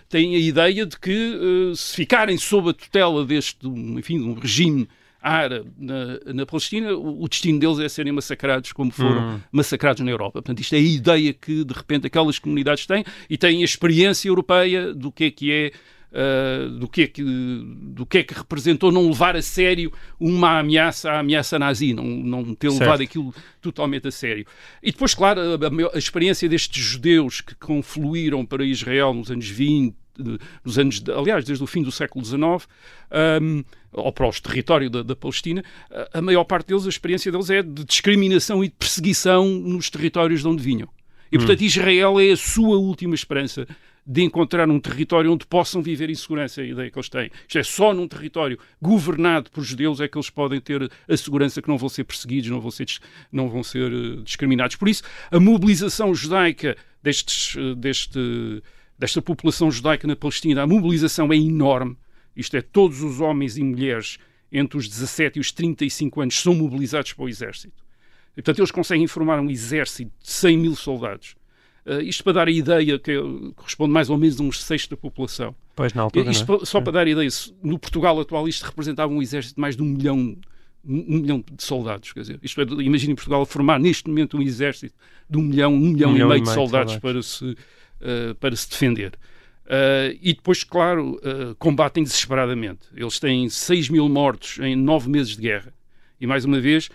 têm 0.09 0.37
a 0.37 0.39
ideia 0.39 0.87
de 0.87 0.99
que 0.99 1.35
uh, 1.35 1.75
se 1.75 1.97
ficarem 1.97 2.37
sob 2.37 2.71
a 2.71 2.73
tutela 2.73 3.25
deste, 3.25 3.67
enfim, 3.67 4.19
de 4.19 4.29
um 4.29 4.35
regime 4.35 4.89
árabe 5.21 5.69
na, 5.77 6.35
na, 6.35 6.47
Palestina, 6.47 6.97
o, 6.97 7.27
destino 7.29 7.59
deles 7.59 7.81
é 7.81 7.89
serem 7.89 8.13
massacrados 8.13 8.73
como 8.73 8.93
foram 8.93 9.37
hum. 9.37 9.41
massacrados 9.51 10.05
na 10.05 10.11
Europa. 10.11 10.35
Portanto, 10.35 10.61
isto 10.61 10.75
é 10.75 10.79
a 10.79 10.81
ideia 10.81 11.33
que, 11.33 11.65
de 11.65 11.75
repente, 11.75 12.07
aquelas 12.07 12.39
comunidades 12.39 12.87
têm 12.87 13.05
e 13.29 13.37
têm 13.37 13.63
a 13.63 13.65
experiência 13.65 14.29
europeia 14.29 14.95
do 14.95 15.11
que 15.11 15.25
é 15.25 15.31
que 15.31 15.53
é 15.53 15.73
Uh, 16.17 16.71
do, 16.71 16.89
que 16.89 17.03
é 17.03 17.07
que, 17.07 17.23
do 17.23 18.07
que 18.07 18.17
é 18.17 18.23
que 18.23 18.33
representou 18.33 18.91
não 18.91 19.07
levar 19.07 19.37
a 19.37 19.43
sério 19.43 19.93
uma 20.19 20.61
ameaça, 20.61 21.11
a 21.11 21.19
ameaça 21.19 21.59
nazi, 21.59 21.93
não, 21.93 22.05
não 22.05 22.55
ter 22.55 22.71
certo. 22.71 22.81
levado 22.81 23.03
aquilo 23.03 23.35
totalmente 23.61 24.09
a 24.09 24.11
sério. 24.11 24.47
E 24.83 24.91
depois, 24.93 25.15
claro, 25.15 25.41
a, 25.43 25.95
a, 25.95 25.99
experiência 25.99 26.49
destes 26.49 26.83
judeus 26.83 27.43
que 27.43 27.55
confluíram 27.57 28.47
para 28.47 28.65
Israel 28.65 29.13
nos 29.13 29.31
anos 29.31 29.47
20, 29.47 29.95
nos 30.65 30.79
anos, 30.79 31.05
aliás, 31.15 31.45
desde 31.45 31.63
o 31.63 31.67
fim 31.67 31.83
do 31.83 31.93
século 31.93 32.25
XIX, 32.25 32.41
um, 33.43 33.63
ou 33.93 34.11
para 34.11 34.27
os 34.27 34.41
territórios 34.41 34.91
da, 34.91 35.03
da, 35.03 35.15
Palestina, 35.15 35.63
a 36.15 36.23
maior 36.23 36.45
parte 36.45 36.69
deles, 36.69 36.87
a 36.87 36.89
experiência 36.89 37.31
deles 37.31 37.51
é 37.51 37.63
de 37.63 37.85
discriminação 37.85 38.65
e 38.65 38.69
de 38.69 38.75
perseguição 38.75 39.47
nos 39.47 39.91
territórios 39.91 40.41
de 40.41 40.49
onde 40.49 40.63
vinham. 40.63 40.89
E, 41.31 41.37
portanto, 41.37 41.61
hum. 41.61 41.65
Israel 41.65 42.21
é 42.21 42.31
a 42.31 42.37
sua 42.37 42.79
última 42.79 43.15
esperança 43.15 43.67
de 44.07 44.23
encontrar 44.23 44.71
um 44.71 44.79
território 44.79 45.33
onde 45.33 45.45
possam 45.45 45.83
viver 45.83 46.09
em 46.09 46.15
segurança, 46.15 46.61
a 46.61 46.65
ideia 46.65 46.91
que 46.91 46.97
eles 46.97 47.09
têm. 47.09 47.31
Isto 47.49 47.59
é, 47.59 47.63
só 47.65 47.93
num 47.93 48.07
território 48.07 48.57
governado 48.81 49.51
por 49.51 49.65
judeus 49.65 50.01
é 50.01 50.07
que 50.07 50.17
eles 50.17 50.31
podem 50.31 50.61
ter 50.61 50.89
a 51.09 51.17
segurança 51.17 51.61
que 51.61 51.69
não 51.69 51.77
vão 51.77 51.89
ser 51.89 52.05
perseguidos, 52.05 52.49
não 52.49 52.61
vão 52.61 52.71
ser, 52.71 52.87
não 53.33 53.49
vão 53.49 53.65
ser 53.65 53.93
uh, 53.93 54.23
discriminados. 54.23 54.77
Por 54.77 54.89
isso, 54.89 55.03
a 55.29 55.41
mobilização 55.41 56.15
judaica 56.15 56.77
destes, 57.03 57.57
uh, 57.57 57.75
deste, 57.75 58.63
desta 58.97 59.21
população 59.21 59.73
judaica 59.73 60.07
na 60.07 60.15
Palestina, 60.15 60.63
a 60.63 60.67
mobilização 60.67 61.33
é 61.33 61.37
enorme. 61.37 61.97
Isto 62.37 62.57
é, 62.57 62.63
todos 62.63 63.03
os 63.03 63.21
homens 63.21 63.57
e 63.57 63.65
mulheres 63.65 64.19
entre 64.53 64.79
os 64.79 64.89
17 64.89 65.39
e 65.39 65.41
os 65.41 65.51
35 65.51 66.21
anos 66.21 66.41
são 66.41 66.55
mobilizados 66.55 67.13
para 67.13 67.25
o 67.25 67.29
exército. 67.29 67.85
E, 68.33 68.43
portanto, 68.43 68.61
eles 68.61 68.71
conseguem 68.71 69.07
formar 69.09 69.41
um 69.41 69.51
exército 69.51 70.13
de 70.23 70.31
100 70.31 70.59
mil 70.59 70.77
soldados. 70.77 71.35
Uh, 71.87 72.01
isto 72.01 72.25
para 72.25 72.33
dar 72.33 72.49
a 72.49 72.51
ideia 72.51 72.99
que 72.99 73.17
corresponde 73.55 73.93
mais 73.93 74.11
ou 74.11 74.19
menos 74.19 74.41
a 74.41 74.43
uns 74.43 74.61
sextos 74.61 74.91
da 74.91 74.97
população. 74.97 75.55
Pois, 75.77 75.95
na 75.95 76.03
altura, 76.03 76.31
isto 76.33 76.61
é? 76.61 76.65
só 76.65 76.81
para 76.81 76.93
dar 76.93 77.07
a 77.07 77.11
ideia, 77.11 77.29
no 77.63 77.79
Portugal 77.79 78.19
atual 78.19 78.49
isto 78.49 78.65
representava 78.65 79.13
um 79.13 79.23
exército 79.23 79.55
de 79.55 79.61
mais 79.61 79.77
de 79.77 79.83
um 79.83 79.87
milhão, 79.87 80.37
um 80.85 81.19
milhão 81.19 81.45
de 81.49 81.63
soldados. 81.63 82.13
Quer 82.13 82.21
dizer, 82.21 82.41
isto 82.43 82.61
é, 82.61 82.65
imagine 82.83 83.15
Portugal 83.15 83.47
formar 83.47 83.79
neste 83.79 84.09
momento 84.09 84.37
um 84.37 84.43
exército 84.43 84.97
de 85.31 85.39
um 85.39 85.43
milhão, 85.43 85.73
um 85.73 85.79
milhão, 85.79 86.11
um 86.11 86.13
milhão 86.15 86.29
e 86.29 86.33
meio 86.33 86.43
de 86.43 86.53
soldados, 86.53 86.95
soldados. 86.95 86.99
Para, 86.99 87.23
se, 87.23 87.45
uh, 87.53 88.35
para 88.41 88.57
se 88.57 88.69
defender. 88.69 89.13
Uh, 89.67 90.17
e 90.21 90.33
depois, 90.33 90.65
claro, 90.65 91.21
uh, 91.23 91.55
combatem 91.57 92.03
desesperadamente. 92.03 92.87
Eles 92.97 93.21
têm 93.21 93.49
6 93.49 93.91
mil 93.91 94.09
mortos 94.09 94.59
em 94.61 94.75
9 94.75 95.09
meses 95.09 95.37
de 95.37 95.43
guerra. 95.43 95.73
E, 96.21 96.27
mais 96.27 96.45
uma 96.45 96.61
vez, 96.61 96.89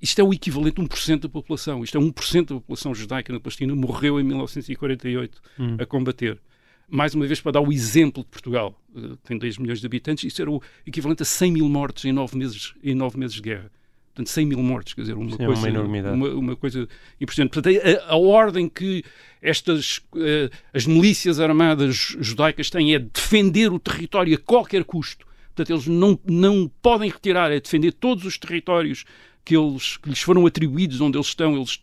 isto 0.00 0.20
é 0.20 0.24
o 0.24 0.32
equivalente 0.32 0.80
a 0.80 0.84
1% 0.84 1.20
da 1.20 1.28
população. 1.28 1.84
Isto 1.84 1.98
é 1.98 2.00
1% 2.00 2.48
da 2.48 2.54
população 2.54 2.94
judaica 2.94 3.32
na 3.32 3.40
Palestina 3.40 3.74
morreu 3.74 4.18
em 4.18 4.24
1948 4.24 5.42
hum. 5.58 5.76
a 5.78 5.86
combater. 5.86 6.40
Mais 6.88 7.14
uma 7.14 7.26
vez, 7.26 7.40
para 7.40 7.52
dar 7.52 7.60
o 7.60 7.72
exemplo 7.72 8.24
de 8.24 8.28
Portugal, 8.28 8.80
uh, 8.94 9.16
tem 9.18 9.38
2 9.38 9.58
milhões 9.58 9.80
de 9.80 9.86
habitantes, 9.86 10.24
isto 10.24 10.42
era 10.42 10.50
o 10.50 10.60
equivalente 10.84 11.22
a 11.22 11.26
100 11.26 11.52
mil 11.52 11.68
mortos 11.68 12.04
em 12.04 12.12
9 12.12 12.36
meses, 12.36 12.74
em 12.82 12.94
9 12.94 13.18
meses 13.18 13.36
de 13.36 13.42
guerra. 13.42 13.70
Portanto, 14.12 14.28
100 14.28 14.46
mil 14.46 14.58
mortos, 14.58 14.94
quer 14.94 15.02
dizer, 15.02 15.14
uma, 15.16 15.30
Sim, 15.30 15.36
coisa, 15.36 15.70
uma, 15.70 16.12
uma, 16.12 16.28
uma, 16.30 16.56
coisa 16.56 16.88
impressionante. 17.20 17.52
Portanto, 17.52 17.78
a, 18.08 18.12
a 18.12 18.16
ordem 18.16 18.68
que 18.68 19.04
estas 19.40 19.98
uh, 20.14 20.50
as 20.74 20.84
milícias 20.84 21.38
armadas 21.38 22.16
judaicas 22.18 22.70
têm 22.70 22.92
é 22.92 22.98
defender 22.98 23.72
o 23.72 23.78
território 23.78 24.34
a 24.34 24.38
qualquer 24.38 24.82
custo. 24.82 25.24
Portanto, 25.54 25.70
eles 25.70 25.86
não, 25.86 26.18
não 26.24 26.70
podem 26.82 27.08
retirar, 27.08 27.52
é 27.52 27.60
defender 27.60 27.92
todos 27.92 28.24
os 28.24 28.36
territórios 28.36 29.04
que, 29.44 29.56
eles, 29.56 29.96
que 29.96 30.08
lhes 30.08 30.20
foram 30.20 30.46
atribuídos 30.46 31.00
onde 31.00 31.16
eles 31.16 31.28
estão, 31.28 31.56
eles 31.56 31.80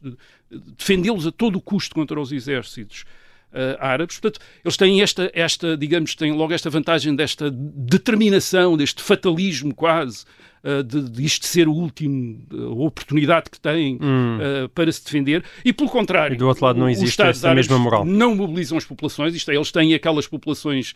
defendê-los 0.49 1.27
a 1.27 1.31
todo 1.31 1.57
o 1.57 1.61
custo 1.61 1.93
contra 1.93 2.19
os 2.19 2.31
exércitos 2.31 3.05
uh, 3.51 3.77
árabes. 3.79 4.19
Portanto, 4.19 4.43
eles 4.63 4.77
têm 4.77 5.01
esta, 5.01 5.31
esta, 5.33 5.77
digamos, 5.77 6.15
têm 6.15 6.31
logo 6.33 6.53
esta 6.53 6.69
vantagem 6.69 7.15
desta 7.15 7.49
determinação, 7.51 8.77
deste 8.77 9.01
fatalismo 9.01 9.73
quase, 9.73 10.25
uh, 10.67 10.83
de, 10.83 11.09
de 11.09 11.25
isto 11.25 11.45
ser 11.45 11.67
a 11.67 11.69
última 11.69 12.37
uh, 12.51 12.81
oportunidade 12.81 13.49
que 13.49 13.59
têm 13.59 13.97
hum. 14.01 14.37
para 14.73 14.91
se 14.91 15.03
defender. 15.03 15.43
E, 15.63 15.71
pelo 15.71 15.89
contrário, 15.89 16.35
e 16.35 16.37
do 16.37 16.47
outro 16.47 16.65
lado 16.65 16.79
não 16.79 16.89
existe 16.89 17.21
essa 17.21 17.53
mesma 17.55 17.79
moral. 17.79 18.05
não 18.05 18.35
mobilizam 18.35 18.77
as 18.77 18.85
populações, 18.85 19.33
isto 19.33 19.49
é, 19.51 19.55
eles 19.55 19.71
têm 19.71 19.93
aquelas 19.93 20.27
populações 20.27 20.93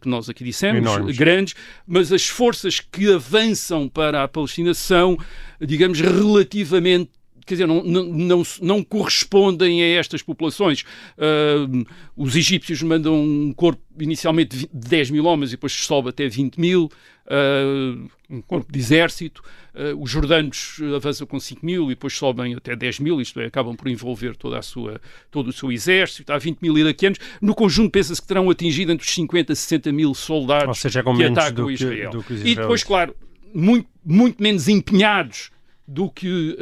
que 0.00 0.08
nós 0.08 0.28
aqui 0.28 0.44
dissemos, 0.44 0.80
Enormes. 0.80 1.16
grandes, 1.16 1.54
mas 1.84 2.12
as 2.12 2.28
forças 2.28 2.78
que 2.78 3.12
avançam 3.12 3.88
para 3.88 4.22
a 4.22 4.28
Palestina 4.28 4.72
são, 4.72 5.18
digamos, 5.60 6.00
relativamente 6.00 7.10
quer 7.44 7.54
dizer, 7.54 7.66
não, 7.66 7.82
não, 7.82 8.04
não, 8.04 8.42
não 8.60 8.82
correspondem 8.82 9.82
a 9.82 9.86
estas 9.98 10.22
populações. 10.22 10.84
Uh, 11.16 11.84
os 12.16 12.36
egípcios 12.36 12.82
mandam 12.82 13.14
um 13.14 13.52
corpo 13.52 13.82
inicialmente 13.98 14.56
de 14.56 14.68
10 14.72 15.10
mil 15.10 15.24
homens 15.24 15.50
e 15.50 15.52
depois 15.52 15.72
sobe 15.72 16.08
até 16.08 16.26
20 16.28 16.58
mil, 16.58 16.90
uh, 17.26 18.08
um 18.30 18.40
corpo 18.42 18.72
de 18.72 18.78
exército. 18.78 19.42
Uh, 19.74 20.00
os 20.00 20.10
jordanos 20.10 20.78
avançam 20.94 21.26
com 21.26 21.38
5 21.38 21.64
mil 21.64 21.86
e 21.86 21.88
depois 21.90 22.16
sobem 22.16 22.54
até 22.54 22.74
10 22.74 23.00
mil, 23.00 23.20
isto 23.20 23.40
é, 23.40 23.46
acabam 23.46 23.76
por 23.76 23.88
envolver 23.88 24.36
toda 24.36 24.58
a 24.58 24.62
sua, 24.62 25.00
todo 25.30 25.48
o 25.48 25.52
seu 25.52 25.70
exército. 25.70 26.32
Há 26.32 26.38
20 26.38 26.60
mil 26.60 26.78
iraquianos. 26.78 27.18
No 27.40 27.54
conjunto, 27.54 27.90
pensa-se 27.90 28.20
que 28.22 28.28
terão 28.28 28.48
atingido 28.50 28.92
entre 28.92 29.06
os 29.06 29.14
50 29.14 29.52
e 29.52 29.56
60 29.56 29.92
mil 29.92 30.14
soldados 30.14 30.78
seja, 30.78 31.02
que 31.02 31.24
atacam 31.24 31.70
Israel. 31.70 32.10
Que, 32.22 32.40
que 32.40 32.48
e 32.48 32.54
depois, 32.54 32.82
claro, 32.82 33.14
muito, 33.52 33.88
muito 34.04 34.42
menos 34.42 34.68
empenhados 34.68 35.53
do 35.86 36.10
que, 36.10 36.56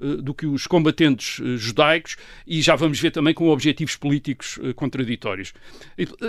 uh, 0.00 0.22
do 0.22 0.34
que 0.34 0.46
os 0.46 0.66
combatentes 0.66 1.40
judaicos 1.56 2.16
e 2.46 2.60
já 2.60 2.74
vamos 2.74 2.98
ver 3.00 3.10
também 3.10 3.32
com 3.32 3.48
objetivos 3.48 3.96
políticos 3.96 4.58
contraditórios. 4.74 5.54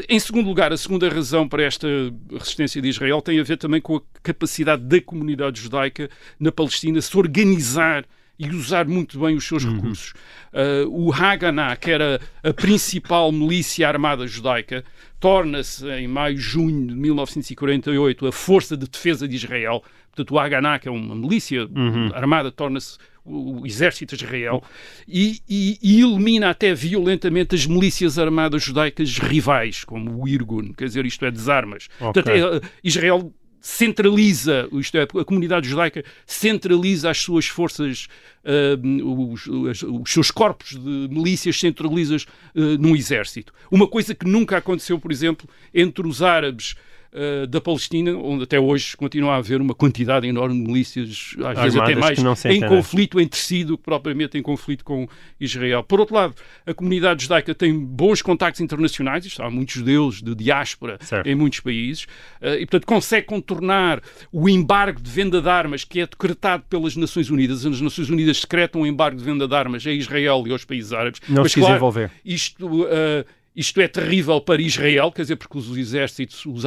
Em 0.08 0.20
segundo 0.20 0.48
lugar, 0.48 0.72
a 0.72 0.78
segunda 0.78 1.10
razão 1.10 1.48
para 1.48 1.64
esta 1.64 1.88
resistência 2.32 2.82
de 2.82 2.90
Israel 2.90 3.22
tem 3.22 3.40
a 3.40 3.44
ver 3.44 3.58
também 3.58 3.82
com 3.82 3.98
a 3.98 4.02
capacidade 4.22 4.84
da 4.84 5.02
comunidade 5.02 5.60
judaica 5.60 6.10
na 6.40 6.52
Palestina 6.52 7.02
se 7.02 7.18
organizar 7.18 8.06
e 8.46 8.56
usar 8.56 8.88
muito 8.88 9.20
bem 9.20 9.36
os 9.36 9.48
seus 9.48 9.64
uhum. 9.64 9.76
recursos. 9.76 10.14
Uh, 10.54 10.88
o 10.90 11.14
Haganah, 11.14 11.76
que 11.76 11.92
era 11.92 12.20
a 12.44 12.54
principal 12.54 13.32
milícia 13.32 13.88
armada 13.88 14.28
judaica, 14.28 14.84
torna-se 15.20 15.88
em 15.90 16.08
maio, 16.08 16.38
junho 16.38 16.88
de 16.88 16.96
1948 16.96 18.28
a 18.28 18.32
Força 18.32 18.76
de 18.76 18.88
Defesa 18.88 19.28
de 19.28 19.36
Israel. 19.36 19.84
Portanto, 20.12 20.32
o 20.32 20.40
Haganah, 20.40 20.80
que 20.80 20.88
é 20.88 20.92
uma 20.92 21.16
milícia 21.16 21.66
uhum. 21.66 22.12
armada, 22.14 22.52
torna-se 22.52 22.98
o 23.26 23.66
exército 23.66 24.18
de 24.18 24.26
Israel 24.26 24.62
e, 25.08 25.40
e, 25.48 25.80
e, 25.82 26.02
elimina 26.02 26.50
até 26.50 26.74
violentamente 26.74 27.56
as 27.56 27.66
milícias 27.66 28.20
armadas 28.20 28.64
judaicas 28.64 29.18
rivais, 29.18 29.84
como 29.86 30.22
o 30.22 30.28
Irgun, 30.28 30.74
quer 30.74 30.86
dizer, 30.86 31.06
isto 31.06 31.26
é, 31.26 31.32
desarmas. 31.32 31.88
Okay. 32.00 32.22
Portanto, 32.22 32.30
é, 32.30 32.70
Israel 32.84 33.34
centraliza, 33.66 34.68
isto 34.74 34.98
é, 34.98 35.04
a 35.04 35.24
comunidade 35.24 35.70
judaica 35.70 36.04
centraliza 36.28 37.10
as 37.10 37.18
suas 37.20 37.48
forças, 37.48 38.10
uh, 38.44 39.32
os, 39.32 39.48
os, 39.48 40.12
seus 40.12 40.30
corpos 40.30 40.72
de 40.72 41.08
milícias 41.10 41.58
centralizas 41.58 42.24
uh, 42.54 42.78
num 42.78 42.94
exército. 42.94 43.54
Uma 43.72 43.88
coisa 43.88 44.14
que 44.14 44.28
nunca 44.28 44.58
aconteceu, 44.58 45.00
por 45.00 45.14
exemplo, 45.14 45.48
entre 45.74 46.06
os 46.06 46.22
árabes 46.22 46.76
uh, 47.14 47.48
da 47.48 47.62
Palestina, 47.62 48.12
onde 48.16 48.44
até 48.44 48.60
hoje 48.60 48.98
continua 48.98 49.34
a 49.34 49.38
haver 49.38 49.62
uma 49.62 49.74
quantidade 49.74 50.28
enorme 50.28 50.56
de 50.56 50.68
milícias, 50.68 51.36
às 51.46 51.60
vezes 51.60 51.80
até 51.80 51.96
mais, 51.96 52.20
em 52.46 52.62
conflito 52.62 53.20
entre 53.20 53.40
si 53.40 53.64
do 53.64 53.78
que 53.78 53.84
propriamente 53.84 54.38
em 54.38 54.42
conflito 54.42 54.84
com 54.84 55.08
Israel. 55.40 55.84
Por 55.84 56.00
outro 56.00 56.16
lado, 56.16 56.36
a 56.66 56.74
comunidade 56.74 57.24
judaica 57.24 57.54
tem 57.54 57.78
bons 57.78 58.22
contactos 58.22 58.62
internacionais, 58.62 59.26
isto, 59.26 59.42
há 59.42 59.50
muitos 59.50 59.76
judeus 59.76 60.22
de 60.22 60.36
diáspora 60.36 60.98
certo. 61.02 61.28
em 61.28 61.36
muitos 61.36 61.60
países, 61.60 62.04
uh, 62.42 62.56
e 62.56 62.66
portanto 62.66 62.86
consegue 62.86 63.28
contornar 63.28 64.02
o 64.32 64.50
embargo 64.50 65.02
de 65.02 65.10
venda 65.10 65.42
de 65.42 65.50
armas 65.50 65.84
que 65.84 66.00
é 66.00 66.08
decretado 66.08 66.64
pelas 66.70 66.96
Nações 66.96 67.30
Unidas. 67.30 67.66
As 67.66 67.82
Nações 67.82 68.10
Unidas 68.10 68.40
secretam 68.40 68.82
um 68.82 68.86
embargo 68.86 69.18
de 69.18 69.24
venda 69.24 69.48
de 69.48 69.56
armas 69.56 69.86
a 69.86 69.92
Israel 69.92 70.44
e 70.48 70.52
aos 70.52 70.66
países 70.66 70.92
árabes. 70.94 71.22
Não 71.28 71.44
Mas, 71.44 71.52
se 71.52 71.60
claro, 71.60 71.76
envolver. 71.76 72.12
Isto 72.26 72.84
uh, 72.84 73.26
isto 73.56 73.80
é 73.80 73.88
terrível 73.88 74.42
para 74.42 74.62
Israel, 74.62 75.12
quer 75.12 75.22
dizer, 75.24 75.36
porque 75.36 75.58
os 75.58 75.78
exércitos, 75.78 76.46
os, 76.46 76.64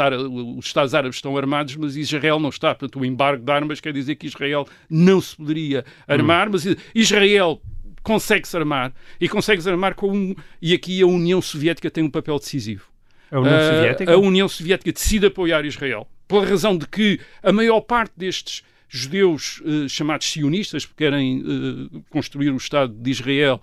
os 0.56 0.66
Estados 0.66 0.94
Árabes 0.94 1.16
estão 1.16 1.36
armados, 1.36 1.74
mas 1.76 1.96
Israel 1.96 2.38
não 2.38 2.48
está. 2.48 2.74
Portanto, 2.74 3.00
o 3.00 3.04
embargo 3.04 3.44
de 3.44 3.50
armas 3.50 3.80
quer 3.80 3.92
dizer 3.92 4.14
que 4.14 4.26
Israel 4.26 4.66
não 4.88 5.20
se 5.20 5.36
poderia 5.36 5.84
armar, 6.06 6.48
hum. 6.48 6.52
mas 6.52 6.64
Israel 6.94 7.60
consegue-se 8.04 8.56
armar 8.56 8.92
e 9.20 9.28
consegue-se 9.28 9.68
armar 9.68 9.94
com 9.96 10.12
um. 10.12 10.34
E 10.62 10.72
aqui 10.72 11.02
a 11.02 11.06
União 11.06 11.42
Soviética 11.42 11.90
tem 11.90 12.04
um 12.04 12.10
papel 12.10 12.38
decisivo. 12.38 12.84
A 13.32 13.40
União 13.40 13.58
uh, 13.58 13.74
Soviética? 13.74 14.12
A 14.12 14.16
União 14.16 14.48
Soviética 14.48 14.92
decide 14.92 15.26
apoiar 15.26 15.64
Israel, 15.64 16.06
pela 16.28 16.46
razão 16.46 16.78
de 16.78 16.86
que 16.86 17.18
a 17.42 17.52
maior 17.52 17.80
parte 17.80 18.12
destes 18.16 18.62
judeus 18.88 19.60
uh, 19.62 19.88
chamados 19.88 20.30
sionistas, 20.30 20.86
porque 20.86 21.02
querem 21.02 21.40
uh, 21.40 22.04
construir 22.10 22.50
o 22.50 22.56
Estado 22.56 22.94
de 22.94 23.10
Israel, 23.10 23.60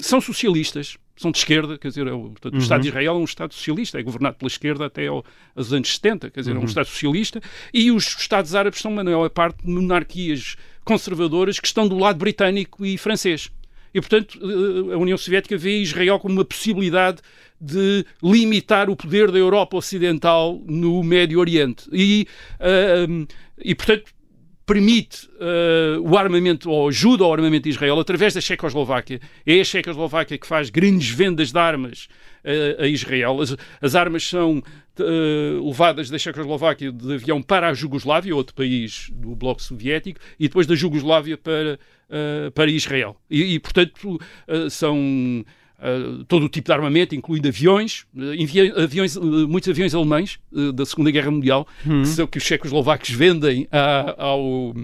são 0.00 0.20
socialistas 0.20 0.98
são 1.16 1.30
de 1.30 1.38
esquerda, 1.38 1.78
quer 1.78 1.88
dizer, 1.88 2.06
é 2.06 2.12
o, 2.12 2.30
portanto, 2.30 2.54
uhum. 2.54 2.58
o 2.58 2.62
Estado 2.62 2.82
de 2.82 2.88
Israel 2.88 3.14
é 3.14 3.18
um 3.18 3.24
Estado 3.24 3.54
socialista, 3.54 3.98
é 3.98 4.02
governado 4.02 4.36
pela 4.36 4.48
esquerda 4.48 4.86
até 4.86 5.06
aos 5.06 5.72
anos 5.72 5.94
70, 5.94 6.30
quer 6.30 6.40
dizer, 6.40 6.50
uhum. 6.50 6.56
é 6.56 6.58
um 6.58 6.62
uhum. 6.62 6.68
Estado 6.68 6.86
socialista, 6.86 7.40
e 7.72 7.90
os 7.90 8.04
Estados 8.18 8.54
árabes 8.54 8.80
são, 8.80 8.92
na 8.92 9.04
maior 9.04 9.28
parte, 9.30 9.58
monarquias 9.64 10.56
conservadoras 10.84 11.60
que 11.60 11.66
estão 11.66 11.86
do 11.86 11.98
lado 11.98 12.18
britânico 12.18 12.84
e 12.84 12.98
francês. 12.98 13.50
E, 13.94 14.00
portanto, 14.00 14.38
eh, 14.42 14.94
a 14.94 14.98
União 14.98 15.16
Soviética 15.16 15.56
vê 15.56 15.78
Israel 15.78 16.18
como 16.18 16.34
uma 16.34 16.44
possibilidade 16.44 17.18
de 17.60 18.04
limitar 18.20 18.90
o 18.90 18.96
poder 18.96 19.30
da 19.30 19.38
Europa 19.38 19.76
Ocidental 19.76 20.60
no 20.66 21.02
Médio 21.02 21.38
Oriente. 21.38 21.88
E, 21.92 22.26
uh, 22.60 23.26
e 23.56 23.74
portanto, 23.74 24.12
permite 24.66 25.26
uh, 25.26 26.00
o 26.00 26.16
armamento 26.16 26.70
ou 26.70 26.88
ajuda 26.88 27.24
ao 27.24 27.32
armamento 27.32 27.64
de 27.64 27.70
Israel 27.70 27.98
através 27.98 28.34
da 28.34 28.40
Checoslováquia. 28.40 29.20
É 29.46 29.60
a 29.60 29.64
Checoslováquia 29.64 30.38
que 30.38 30.46
faz 30.46 30.70
grandes 30.70 31.10
vendas 31.10 31.52
de 31.52 31.58
armas 31.58 32.08
uh, 32.44 32.82
a 32.82 32.86
Israel. 32.86 33.40
As, 33.40 33.56
as 33.80 33.94
armas 33.94 34.26
são 34.26 34.58
uh, 34.58 35.66
levadas 35.66 36.08
da 36.08 36.18
Checoslováquia 36.18 36.90
de 36.90 37.14
avião 37.14 37.42
para 37.42 37.68
a 37.68 37.74
Jugoslávia, 37.74 38.34
outro 38.34 38.54
país 38.54 39.10
do 39.12 39.34
bloco 39.34 39.62
soviético, 39.62 40.18
e 40.38 40.48
depois 40.48 40.66
da 40.66 40.74
Jugoslávia 40.74 41.36
para, 41.36 41.78
para 42.54 42.70
Israel. 42.70 43.16
E, 43.30 43.54
e 43.54 43.58
portanto, 43.58 44.20
são 44.70 45.44
Uh, 45.76 46.24
todo 46.24 46.46
o 46.46 46.48
tipo 46.48 46.66
de 46.68 46.72
armamento, 46.72 47.14
incluindo 47.14 47.48
aviões, 47.48 48.06
uh, 48.16 48.82
aviões 48.82 49.16
uh, 49.16 49.48
muitos 49.48 49.68
aviões 49.68 49.94
alemães 49.94 50.38
da 50.72 50.86
Segunda 50.86 51.10
Guerra 51.10 51.30
Mundial, 51.30 51.66
Hum. 51.86 52.02
que 52.02 52.08
são 52.08 52.26
que 52.26 52.38
os 52.38 52.44
checoslovacos 52.44 53.10
vendem 53.10 53.66
a- 53.70 54.14
ao, 54.16 54.74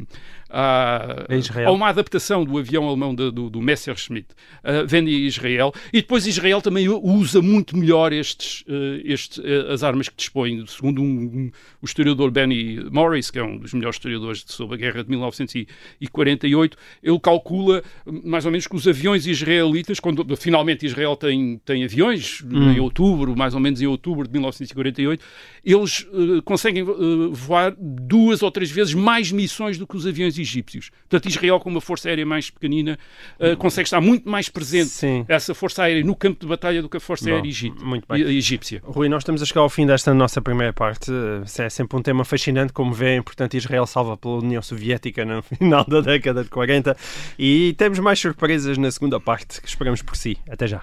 a, 0.51 1.27
A 1.67 1.71
uma 1.73 1.89
adaptação 1.89 2.45
do 2.45 2.59
avião 2.59 2.87
alemão 2.89 3.15
de- 3.15 3.31
do, 3.31 3.49
do 3.49 3.61
Messerschmitt, 3.61 4.29
uh, 4.65 4.87
vende 4.87 5.11
a 5.11 5.19
Israel, 5.19 5.73
e 5.93 6.01
depois 6.01 6.27
Israel 6.27 6.61
também 6.61 6.89
usa 6.89 7.41
muito 7.41 7.77
melhor 7.77 8.13
estes, 8.13 8.63
uh, 8.63 9.01
estes, 9.05 9.39
uh, 9.39 9.71
as 9.73 9.83
armas 9.83 10.09
que 10.09 10.17
dispõe, 10.17 10.65
segundo 10.67 11.01
um, 11.03 11.05
um- 11.07 11.51
o 11.81 11.85
historiador 11.87 12.31
Benny 12.31 12.81
Morris, 12.91 13.31
que 13.31 13.39
é 13.39 13.45
um 13.45 13.59
dos 13.59 13.73
melhores 13.73 13.97
historiadores 13.97 14.45
sobre 14.47 14.75
a 14.75 14.79
guerra 14.79 15.05
de 15.05 15.11
1948, 16.01 16.77
ele 17.03 17.19
calcula 17.21 17.83
hum, 18.07 18.23
mais 18.25 18.45
ou 18.45 18.51
menos 18.51 18.67
que 18.67 18.77
os 18.77 18.87
aviões 18.87 19.27
israelitas, 19.27 20.01
quando 20.01 20.37
finalmente 20.37 20.87
Israel 20.87 21.17
tem, 21.17 21.61
tem 21.65 21.85
aviões, 21.85 22.43
Hum. 22.45 22.73
em 22.73 22.81
outubro, 22.81 23.37
mais 23.37 23.55
ou 23.55 23.61
menos 23.61 23.81
em 23.81 23.87
outubro 23.87 24.27
de 24.27 24.33
1948, 24.33 25.23
eles 25.65 26.07
conseguem 26.45 26.83
voar 27.33 27.75
duas 27.79 28.43
ou 28.43 28.51
três 28.51 28.71
vezes 28.71 28.95
mais 28.95 29.31
missões 29.31 29.79
do 29.79 29.87
que 29.87 29.97
os 29.97 30.07
aviões 30.07 30.39
egípcios. 30.41 30.91
Portanto, 31.09 31.29
Israel, 31.29 31.61
com 31.61 31.71
uma 31.71 31.81
força 31.81 32.09
aérea 32.09 32.27
mais 32.27 32.51
pequenina, 32.51 32.99
uh, 33.39 33.57
consegue 33.57 33.87
estar 33.87 34.01
muito 34.01 34.29
mais 34.29 34.49
presente 34.49 34.89
Sim. 34.91 35.25
essa 35.29 35.55
força 35.55 35.83
aérea 35.85 36.03
no 36.05 36.17
campo 36.17 36.41
de 36.41 36.47
batalha 36.47 36.83
do 36.83 36.89
que 36.89 36.97
a 36.97 37.01
força 37.01 37.25
Bom, 37.27 37.35
aérea 37.37 37.49
egípcia. 37.49 37.85
muito 37.85 38.07
bem. 38.09 38.23
e- 38.23 38.39
egípcia. 38.39 38.81
Rui, 38.85 39.09
nós 39.09 39.23
estamos 39.23 39.43
a 39.43 39.47
chegar 39.47 39.61
ao 39.61 39.69
fim 39.71 39.87
desta 39.87 40.13
nossa 40.15 40.41
primeira 40.41 40.73
parte. 40.73 41.11
Eh, 41.11 41.65
É 41.65 41.69
sempre 41.69 41.97
um 41.99 42.03
tema 42.03 42.25
fascinante, 42.25 42.73
como 42.73 42.93
vêem. 42.93 43.23
Portanto, 43.23 43.55
Israel 43.57 43.87
salva 43.87 44.17
pela 44.17 44.39
União 44.39 44.63
Soviética 44.63 45.25
no 45.25 45.43
final 45.59 45.85
da 45.85 46.01
década 46.01 46.43
de 46.43 46.49
40. 46.51 46.97
E 47.39 47.75
temos 47.77 47.99
mais 47.99 48.19
surpresas 48.19 48.79
na 48.79 48.91
segunda 48.91 49.21
parte 49.21 49.61
que 49.61 49.69
esperamos 49.69 50.01
por 50.03 50.17
si. 50.17 50.37
Até 50.49 50.67
já. 50.67 50.83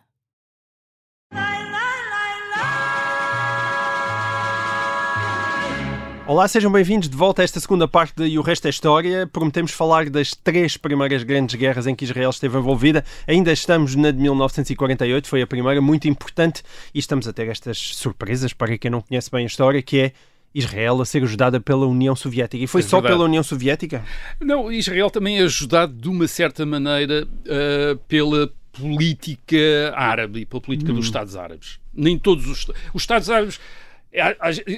Olá, 6.31 6.47
sejam 6.47 6.71
bem-vindos 6.71 7.09
de 7.09 7.17
volta 7.17 7.41
a 7.41 7.43
esta 7.43 7.59
segunda 7.59 7.89
parte 7.89 8.15
de 8.15 8.25
E 8.25 8.39
o 8.39 8.41
Resto 8.41 8.65
é 8.65 8.69
História. 8.69 9.27
Prometemos 9.27 9.73
falar 9.73 10.09
das 10.09 10.33
três 10.33 10.77
primeiras 10.77 11.23
grandes 11.23 11.55
guerras 11.55 11.85
em 11.85 11.93
que 11.93 12.05
Israel 12.05 12.29
esteve 12.29 12.57
envolvida. 12.57 13.03
Ainda 13.27 13.51
estamos 13.51 13.97
na 13.97 14.11
de 14.11 14.19
1948, 14.19 15.27
foi 15.27 15.41
a 15.41 15.45
primeira, 15.45 15.81
muito 15.81 16.07
importante, 16.07 16.63
e 16.95 16.99
estamos 16.99 17.27
a 17.27 17.33
ter 17.33 17.49
estas 17.49 17.77
surpresas 17.77 18.53
para 18.53 18.77
quem 18.77 18.89
não 18.89 19.01
conhece 19.01 19.29
bem 19.29 19.43
a 19.43 19.45
história, 19.45 19.81
que 19.81 19.99
é 19.99 20.13
Israel 20.55 21.01
a 21.01 21.05
ser 21.05 21.21
ajudada 21.21 21.59
pela 21.59 21.85
União 21.85 22.15
Soviética. 22.15 22.63
E 22.63 22.65
foi 22.65 22.79
É 22.79 22.85
só 22.85 23.01
pela 23.01 23.25
União 23.25 23.43
Soviética? 23.43 24.01
Não, 24.39 24.71
Israel 24.71 25.11
também 25.11 25.37
é 25.37 25.43
ajudado 25.43 25.91
de 25.91 26.07
uma 26.07 26.29
certa 26.29 26.65
maneira 26.65 27.27
uh, 27.27 27.97
pela 28.07 28.49
política 28.71 29.93
árabe 29.95 30.39
e 30.39 30.45
pela 30.45 30.61
política 30.61 30.93
dos 30.93 31.07
Estados 31.07 31.35
Árabes. 31.35 31.77
Nem 31.93 32.17
todos 32.17 32.47
os, 32.47 32.67
os 32.93 33.03
Estados 33.03 33.29
Árabes. 33.29 33.59
É, 34.13 34.35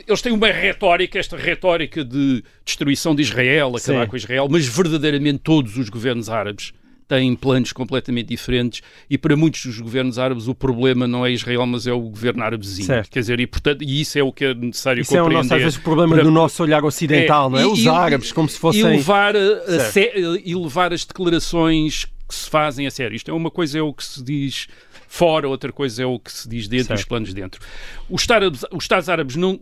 Eles 0.07 0.21
têm 0.21 0.31
uma 0.31 0.47
retórica, 0.47 1.17
esta 1.19 1.35
retórica 1.37 2.03
de 2.03 2.43
destruição 2.65 3.15
de 3.15 3.21
Israel, 3.23 3.75
acabar 3.75 4.03
Sim. 4.03 4.07
com 4.09 4.15
Israel, 4.17 4.47
mas 4.49 4.65
verdadeiramente 4.67 5.39
todos 5.39 5.77
os 5.77 5.89
governos 5.89 6.29
árabes 6.29 6.71
têm 7.05 7.35
planos 7.35 7.73
completamente 7.73 8.27
diferentes 8.27 8.81
e 9.09 9.17
para 9.17 9.35
muitos 9.35 9.65
dos 9.65 9.79
governos 9.79 10.17
árabes 10.17 10.47
o 10.47 10.55
problema 10.55 11.05
não 11.05 11.25
é 11.25 11.31
Israel, 11.31 11.65
mas 11.65 11.85
é 11.85 11.91
o 11.91 11.99
governo 11.99 12.41
árabe 12.43 12.65
vizinho. 12.65 12.87
Certo. 12.87 13.09
Quer 13.11 13.19
dizer, 13.19 13.39
e, 13.41 13.45
portanto, 13.45 13.83
e 13.83 14.01
isso 14.01 14.17
é 14.17 14.23
o 14.23 14.31
que 14.31 14.45
é 14.45 14.53
necessário 14.53 15.01
Isso 15.01 15.15
é 15.15 15.19
o 15.21 15.25
compreender. 15.25 15.43
nosso, 15.43 15.53
às 15.55 15.61
vezes, 15.61 15.77
o 15.77 15.81
problema 15.81 16.15
para- 16.15 16.23
do 16.23 16.31
nosso 16.31 16.63
olhar 16.63 16.83
ocidental, 16.83 17.49
não 17.49 17.59
é? 17.59 17.63
e- 17.63 17.65
Os 17.65 17.79
e- 17.79 17.89
árabes, 17.89 18.31
como 18.31 18.47
se 18.47 18.57
fossem... 18.57 18.81
E 18.81 18.83
levar, 18.85 19.35
a- 19.35 19.39
a 19.67 19.79
sé- 19.91 20.13
e 20.45 20.55
levar 20.55 20.93
as 20.93 21.03
declarações 21.03 22.05
que 22.27 22.33
se 22.35 22.49
fazem 22.49 22.87
a 22.87 22.91
sério. 22.91 23.15
Isto 23.15 23.29
é 23.29 23.33
uma 23.33 23.51
coisa 23.51 23.77
é 23.77 23.81
o 23.81 23.93
que 23.93 24.03
se 24.05 24.23
diz 24.23 24.67
fora, 25.15 25.47
outra 25.47 25.71
coisa 25.71 26.01
é 26.01 26.05
o 26.07 26.17
que 26.17 26.31
se 26.31 26.49
diz 26.49 26.67
dentro, 26.67 26.87
Certo. 26.87 26.99
os 27.01 27.05
planos 27.05 27.33
dentro. 27.35 27.61
Os 28.09 28.21
Estados, 28.21 28.65
os 28.71 28.83
Estados 28.83 29.09
Árabes 29.09 29.35
não 29.35 29.59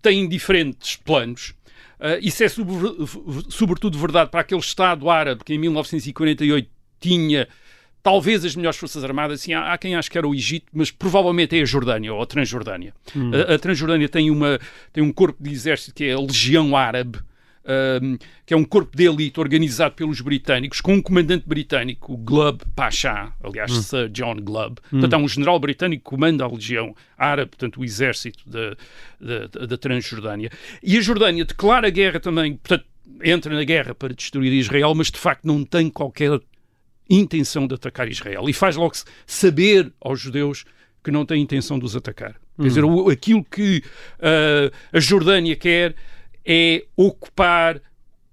têm 0.00 0.28
diferentes 0.28 0.94
planos. 0.94 1.54
Ah, 1.98 2.18
isso 2.20 2.42
é 2.44 2.48
sobre- 2.48 2.94
sobretudo 3.48 3.98
verdade 3.98 4.30
para 4.30 4.40
aquele 4.40 4.60
Estado 4.60 5.10
árabe 5.10 5.42
que 5.44 5.54
em 5.54 5.58
1948 5.58 6.68
tinha 7.00 7.48
talvez 8.00 8.44
as 8.44 8.54
melhores 8.54 8.78
forças 8.78 9.02
armadas, 9.02 9.40
assim, 9.40 9.52
há, 9.54 9.72
há 9.72 9.78
quem 9.78 9.94
ache 9.96 10.08
que 10.10 10.18
era 10.18 10.26
o 10.28 10.34
Egito, 10.34 10.66
mas 10.72 10.90
provavelmente 10.92 11.56
é 11.58 11.62
a 11.62 11.64
Jordânia 11.64 12.12
ou 12.14 12.22
a 12.22 12.26
Transjordânia. 12.26 12.94
A, 13.48 13.54
a 13.54 13.58
Transjordânia 13.58 14.08
tem, 14.08 14.30
uma, 14.30 14.58
tem 14.92 15.02
um 15.02 15.12
corpo 15.12 15.42
de 15.42 15.50
exército 15.50 15.94
que 15.94 16.04
é 16.04 16.12
a 16.12 16.18
Legião 16.20 16.76
Árabe, 16.76 17.18
um, 18.02 18.18
que 18.44 18.52
é 18.52 18.56
um 18.56 18.64
corpo 18.64 18.96
de 18.96 19.04
elite 19.04 19.38
organizado 19.38 19.94
pelos 19.94 20.20
britânicos, 20.20 20.80
com 20.80 20.94
um 20.94 21.02
comandante 21.02 21.44
britânico, 21.46 22.12
o 22.12 22.16
Glubb 22.16 22.62
Pasha, 22.74 23.32
aliás, 23.42 23.72
Sir 23.72 24.08
John 24.08 24.36
Glubb. 24.36 24.80
Portanto, 24.90 25.14
há 25.14 25.18
um 25.18 25.28
general 25.28 25.58
britânico 25.60 26.02
que 26.04 26.10
comanda 26.10 26.44
a 26.44 26.48
Legião 26.48 26.94
Árabe, 27.16 27.50
portanto, 27.50 27.80
o 27.80 27.84
exército 27.84 28.42
da, 28.48 28.76
da, 29.66 29.76
Transjordânia. 29.78 30.50
E 30.82 30.98
a 30.98 31.00
Jordânia 31.00 31.44
declara 31.44 31.88
guerra 31.90 32.18
também, 32.20 32.56
portanto, 32.56 32.84
entra 33.22 33.54
na 33.54 33.64
guerra 33.64 33.94
para 33.94 34.12
destruir 34.14 34.52
Israel, 34.52 34.94
mas 34.94 35.10
de 35.10 35.18
facto 35.18 35.44
não 35.44 35.64
tem 35.64 35.88
qualquer 35.88 36.40
intenção 37.08 37.66
de 37.66 37.74
atacar 37.74 38.08
Israel. 38.08 38.48
E 38.48 38.52
faz 38.52 38.76
logo 38.76 38.94
saber 39.26 39.92
aos 40.00 40.20
judeus 40.20 40.64
que 41.04 41.10
não 41.10 41.26
tem 41.26 41.42
intenção 41.42 41.78
de 41.78 41.84
os 41.84 41.94
atacar. 41.96 42.34
Quer 42.56 42.68
dizer, 42.68 42.84
o- 42.84 43.08
aquilo 43.08 43.44
que 43.44 43.82
ah, 44.20 44.70
a 44.92 45.00
Jordânia 45.00 45.56
quer 45.56 45.94
é 46.44 46.84
ocupar 46.96 47.80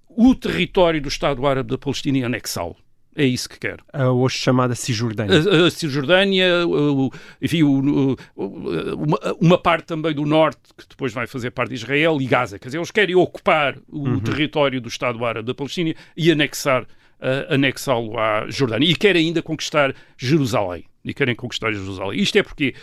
o 0.08 0.34
território 0.34 1.00
do 1.00 1.08
Estado 1.08 1.46
Árabe 1.46 1.70
da 1.70 1.78
Palestina 1.78 2.18
e 2.18 2.24
anexá-lo. 2.24 2.76
É 3.16 3.24
isso 3.24 3.48
que 3.48 3.58
quer. 3.58 3.78
A 3.92 4.10
hoje 4.10 4.38
chamada 4.38 4.74
Cisjordânia. 4.74 5.34
A, 5.36 5.66
a 5.66 5.70
Cisjordânia, 5.70 6.66
o- 6.66 7.10
enfim, 7.42 7.62
o- 7.64 8.16
o- 8.36 8.94
uma, 8.94 9.18
uma 9.40 9.58
parte 9.58 9.84
também 9.86 10.14
do 10.14 10.24
norte, 10.24 10.60
que 10.76 10.86
depois 10.88 11.12
vai 11.12 11.26
fazer 11.26 11.50
parte 11.50 11.70
de 11.70 11.74
Israel, 11.74 12.18
e 12.20 12.26
Gaza. 12.26 12.58
Quer 12.58 12.68
dizer, 12.68 12.78
eles 12.78 12.90
querem 12.90 13.16
ocupar 13.16 13.76
o 13.88 14.20
território 14.20 14.80
do 14.80 14.88
Estado 14.88 15.24
Árabe 15.24 15.46
da 15.46 15.54
Palestina 15.54 15.92
e 16.16 16.30
anexar, 16.30 16.86
ah, 17.20 17.54
anexá-lo 17.54 18.16
à 18.18 18.46
Jordânia. 18.48 18.88
E 18.88 18.94
querem 18.94 19.26
ainda 19.26 19.42
conquistar 19.42 19.92
Jerusalém. 20.16 20.84
E 21.04 21.12
querem 21.12 21.34
conquistar 21.34 21.72
Jerusalém. 21.72 22.20
Isto 22.20 22.38
é 22.38 22.42
porque. 22.42 22.74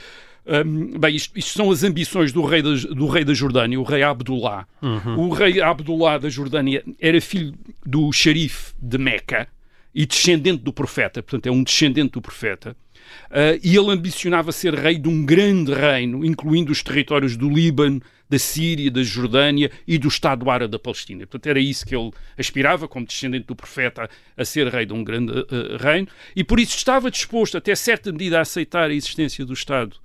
Bem, 0.99 1.15
isto, 1.15 1.37
isto 1.37 1.53
são 1.53 1.71
as 1.71 1.83
ambições 1.83 2.31
do 2.31 2.43
rei, 2.43 2.61
da, 2.61 2.73
do 2.73 3.07
rei 3.07 3.23
da 3.25 3.33
Jordânia, 3.33 3.79
o 3.79 3.83
rei 3.83 4.03
Abdullah. 4.03 4.67
O 5.17 5.29
rei 5.29 5.61
Abdullah 5.61 6.17
da 6.17 6.29
Jordânia 6.29 6.83
era 6.99 7.19
filho 7.21 7.53
do 7.85 8.11
xerife 8.11 8.73
de 8.81 8.97
Meca 8.97 9.47
e 9.93 10.05
descendente 10.05 10.63
do 10.63 10.71
profeta, 10.71 11.23
portanto 11.23 11.47
é 11.47 11.51
um 11.51 11.63
descendente 11.63 12.11
do 12.11 12.21
profeta, 12.21 12.75
Ah, 13.29 13.57
e 13.63 13.75
ele 13.75 13.91
ambicionava 13.91 14.51
ser 14.51 14.73
rei 14.73 14.97
de 14.97 15.07
um 15.07 15.25
grande 15.25 15.73
reino, 15.73 16.25
incluindo 16.25 16.71
os 16.71 16.83
territórios 16.83 17.35
do 17.35 17.49
Líbano, 17.49 18.01
da 18.29 18.37
Síria, 18.37 18.91
da 18.91 19.01
Jordânia 19.03 19.71
e 19.87 19.97
do 19.97 20.09
Estado 20.09 20.49
Árabe 20.49 20.71
da 20.71 20.79
Palestina. 20.79 21.25
Portanto, 21.25 21.47
era 21.47 21.59
isso 21.59 21.85
que 21.85 21.95
ele 21.95 22.11
aspirava, 22.37 22.87
como 22.87 23.05
descendente 23.05 23.47
do 23.47 23.55
profeta, 23.55 24.09
a 24.35 24.45
ser 24.45 24.67
rei 24.67 24.85
de 24.85 24.93
um 24.93 25.03
grande 25.03 25.31
ah, 25.31 25.77
reino, 25.77 26.07
e 26.35 26.43
por 26.43 26.59
isso 26.59 26.75
estava 26.75 27.09
disposto, 27.09 27.57
até 27.57 27.73
certa 27.75 28.11
medida, 28.11 28.37
a 28.37 28.41
aceitar 28.41 28.89
a 28.89 28.93
existência 28.93 29.45
do 29.45 29.53
Estado 29.53 29.97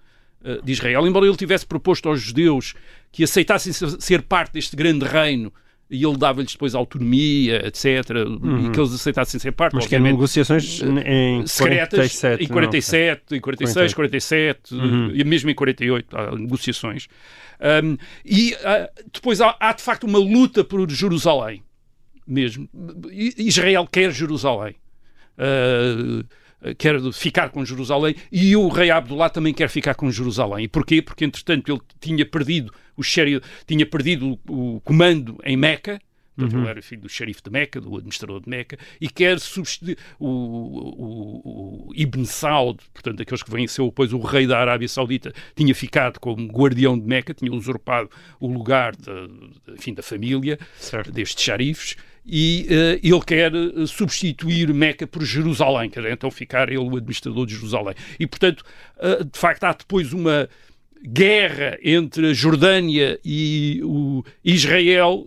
de 0.63 0.73
Israel, 0.73 1.07
embora 1.07 1.27
ele 1.27 1.37
tivesse 1.37 1.67
proposto 1.67 2.09
aos 2.09 2.21
judeus 2.21 2.75
que 3.11 3.25
aceitassem 3.25 3.73
ser- 3.73 4.23
parte 4.23 4.53
deste 4.55 4.75
grande 4.75 5.05
reino 5.05 5.53
e 5.93 6.05
ele 6.05 6.17
dava-lhes 6.17 6.53
depois 6.53 6.75
autonomia, 6.75 7.67
etc., 7.67 8.11
uhum. 8.27 8.67
e 8.67 8.71
que 8.71 8.81
eles 8.81 8.95
aceitassem 8.95 9.39
ser 9.39 9.53
parte. 9.53 9.75
Mas 9.75 9.87
que 9.87 9.95
eram 9.95 10.07
negociações 10.07 10.81
em 11.05 11.47
secretas 11.47 12.19
47, 12.19 12.45
em 12.45 12.49
47, 12.49 13.23
não, 13.31 13.37
em 13.37 13.41
46, 13.41 13.95
47, 13.95 14.75
uhum. 14.75 15.11
e 15.15 15.23
mesmo 15.23 15.51
em 15.51 15.55
48 15.55 16.17
há 16.17 16.35
negociações. 16.35 17.09
Um, 17.85 17.99
e 18.25 18.55
uh, 18.55 19.03
depois 19.13 19.43
há, 19.43 19.55
há, 19.61 19.73
de 19.75 19.83
facto 19.83 20.05
uma 20.05 20.19
luta 20.19 20.65
por 20.65 20.91
Jerusalém, 20.91 21.63
mesmo. 22.27 22.69
Israel 23.37 23.87
quer 23.87 24.11
Jerusalém. 24.11 24.75
Uh, 25.37 26.25
quer 26.79 27.01
ficar 27.13 27.51
com 27.51 27.65
Jerusalém 27.65 28.15
e 28.31 28.57
o 28.57 28.69
rei 28.69 28.91
Abdullah 28.91 29.31
também 29.31 29.53
quer 29.53 29.69
ficar 29.69 29.95
com 29.95 30.11
Jerusalém. 30.11 30.65
E 30.65 30.69
porquê? 30.69 31.03
Porque, 31.03 31.25
entretanto, 31.25 31.71
ele 31.71 31.81
tinha 32.01 32.25
perdido 32.25 32.73
o, 32.97 33.03
xerife, 33.03 33.43
tinha 33.67 33.87
perdido 33.87 34.39
o, 34.49 34.75
o 34.77 34.81
comando 34.81 35.39
em 35.45 35.57
Meca, 35.57 36.01
Portanto, 36.35 36.55
uhum. 36.55 36.63
ele 36.63 36.71
era 36.71 36.83
filho 36.83 37.03
do 37.03 37.09
xerife 37.09 37.43
de 37.43 37.51
Meca, 37.51 37.81
do 37.81 37.95
administrador 37.95 38.41
de 38.41 38.49
Meca, 38.49 38.79
e 39.01 39.09
quer 39.09 39.39
substituir 39.39 39.99
o, 40.19 40.27
o, 40.29 41.89
o, 41.89 41.93
Ibn 41.95 42.25
Saud, 42.25 42.79
portanto, 42.93 43.21
aqueles 43.21 43.43
que 43.43 43.51
venceu 43.51 43.87
depois 43.87 44.13
o 44.13 44.19
rei 44.19 44.47
da 44.47 44.59
Arábia 44.59 44.89
Saudita, 44.89 45.33
tinha 45.55 45.75
ficado 45.75 46.19
como 46.19 46.47
guardião 46.47 46.99
de 46.99 47.07
Meca, 47.07 47.35
tinha 47.35 47.53
usurpado 47.53 48.09
o 48.41 48.47
lugar 48.47 48.97
de, 48.97 49.11
enfim, 49.75 49.93
da 49.93 50.03
família 50.03 50.59
certo. 50.79 51.13
destes 51.13 51.45
xerifes, 51.45 51.97
e 52.25 52.67
uh, 52.71 53.01
ele 53.07 53.21
quer 53.27 53.53
eh, 53.55 53.87
substituir 53.87 54.73
Meca 54.73 55.07
por 55.07 55.25
Jerusalém, 55.25 55.91
quer 55.91 56.05
então 56.11 56.31
ficar 56.31 56.69
ele 56.69 56.79
o 56.79 56.97
administrador 56.97 57.47
de 57.47 57.55
Jerusalém. 57.55 57.95
E, 58.19 58.27
portanto, 58.27 58.63
uh, 58.99 59.25
de 59.25 59.39
facto, 59.39 59.65
há 59.65 59.73
depois 59.73 60.13
uma 60.13 60.49
guerra 61.05 61.79
entre 61.83 62.31
a 62.31 62.33
Jordânia 62.33 63.19
e 63.25 63.81
o 63.83 64.25
Israel 64.45 65.27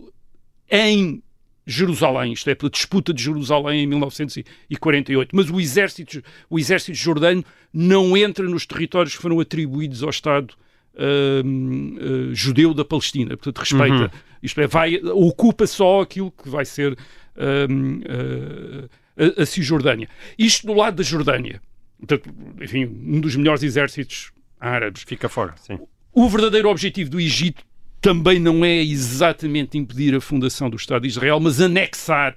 em 0.70 1.22
Jerusalém, 1.66 2.32
isto 2.32 2.48
é, 2.48 2.54
pela 2.54 2.70
disputa 2.70 3.12
de 3.12 3.22
Jerusalém 3.22 3.82
em 3.82 3.86
1948. 3.88 5.34
Mas 5.34 5.50
o 5.50 5.60
exército, 5.60 6.22
o 6.48 6.58
exército 6.58 6.96
jordano 6.96 7.44
não 7.72 8.16
entra 8.16 8.48
nos 8.48 8.64
territórios 8.64 9.16
que 9.16 9.22
foram 9.22 9.40
atribuídos 9.40 10.02
ao 10.02 10.10
Estado 10.10 10.54
uh, 10.96 11.46
uh, 11.46 12.34
judeu 12.34 12.74
da 12.74 12.84
Palestina. 12.84 13.36
Portanto, 13.36 13.58
respeita, 13.58 14.02
uhum. 14.02 14.20
isto 14.42 14.60
é, 14.60 14.66
vai, 14.66 14.96
ocupa 14.96 15.66
só 15.66 16.00
aquilo 16.00 16.30
que 16.30 16.48
vai 16.48 16.64
ser 16.64 16.92
uh, 16.92 18.88
a, 19.16 19.42
a 19.42 19.46
Cisjordânia. 19.46 20.08
Isto 20.38 20.66
do 20.66 20.74
lado 20.74 20.96
da 20.96 21.02
Jordânia. 21.02 21.60
Portanto, 21.98 22.30
enfim, 22.60 22.84
um 22.84 23.20
dos 23.20 23.36
melhores 23.36 23.62
exércitos 23.62 24.32
árabes. 24.60 25.04
Fica 25.06 25.28
fora, 25.28 25.54
sim. 25.56 25.78
O 26.12 26.28
verdadeiro 26.28 26.68
objetivo 26.68 27.10
do 27.10 27.20
Egito 27.20 27.62
também 28.00 28.38
não 28.38 28.64
é 28.64 28.82
exatamente 28.82 29.76
impedir 29.76 30.14
a 30.14 30.20
fundação 30.20 30.70
do 30.70 30.76
Estado 30.76 31.02
de 31.02 31.08
Israel, 31.08 31.40
mas 31.40 31.60
anexar 31.60 32.36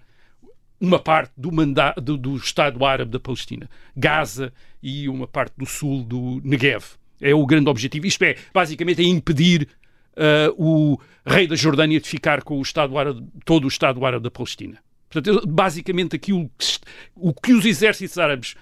uma 0.79 0.99
parte 0.99 1.31
do, 1.37 1.51
mandato, 1.51 1.99
do, 2.01 2.17
do, 2.17 2.35
Estado 2.37 2.83
Árabe 2.85 3.11
da 3.11 3.19
Palestina, 3.19 3.69
Gaza 3.95 4.53
e 4.81 5.09
uma 5.09 5.27
parte 5.27 5.53
do 5.57 5.65
sul 5.65 6.03
do 6.03 6.41
Negev. 6.43 6.85
É 7.21 7.33
o 7.33 7.45
grande 7.45 7.69
objetivo. 7.69 8.05
Isto 8.05 8.23
é, 8.23 8.35
basicamente, 8.53 9.01
é 9.01 9.05
impedir 9.05 9.67
uh, 10.15 10.53
o 10.57 10.99
rei 11.25 11.47
da 11.47 11.55
Jordânia 11.55 11.99
de 11.99 12.07
ficar 12.07 12.43
com 12.43 12.57
o 12.57 12.61
Estado 12.61 12.97
Árabe, 12.97 13.23
todo 13.45 13.65
o 13.65 13.67
Estado 13.67 14.05
Árabe 14.05 14.23
da 14.23 14.31
Palestina. 14.31 14.77
Portanto, 15.09 15.47
basicamente, 15.47 16.15
aquilo 16.15 16.49
que, 16.57 16.79
o 17.15 17.33
que 17.33 17.53
os 17.53 17.65
exércitos 17.65 18.17
árabes 18.17 18.55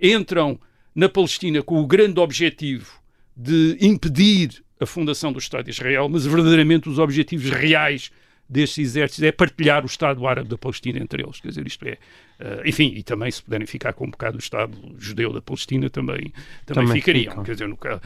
entram 0.00 0.58
na 0.94 1.08
Palestina 1.08 1.62
com 1.62 1.80
o 1.80 1.86
grande 1.86 2.18
objetivo 2.18 2.90
de 3.36 3.76
impedir 3.80 4.62
a 4.80 4.86
fundação 4.86 5.32
do 5.32 5.38
Estado 5.38 5.64
de 5.64 5.70
Israel, 5.70 6.08
mas 6.08 6.26
verdadeiramente 6.26 6.88
os 6.88 6.98
objetivos 6.98 7.50
reais 7.50 8.10
destes 8.48 8.78
exércitos 8.78 9.22
é 9.22 9.32
partilhar 9.32 9.82
o 9.82 9.86
Estado 9.86 10.26
árabe 10.26 10.48
da 10.48 10.58
Palestina 10.58 10.98
entre 10.98 11.22
eles. 11.22 11.40
Quer 11.40 11.48
dizer, 11.48 11.66
isto 11.66 11.86
é. 11.86 11.98
Uh, 12.38 12.68
enfim, 12.68 12.92
e 12.94 13.02
também 13.02 13.30
se 13.30 13.42
puderem 13.42 13.66
ficar 13.66 13.92
com 13.92 14.06
um 14.06 14.10
bocado 14.10 14.36
o 14.36 14.40
Estado 14.40 14.76
judeu 14.98 15.32
da 15.32 15.40
Palestina, 15.40 15.88
também, 15.88 16.32
também, 16.66 16.86
também 16.86 16.88
ficariam. 16.88 17.30
Ficam. 17.30 17.44
Quer 17.44 17.52
dizer, 17.52 17.68
no 17.68 17.76
caso. 17.76 18.00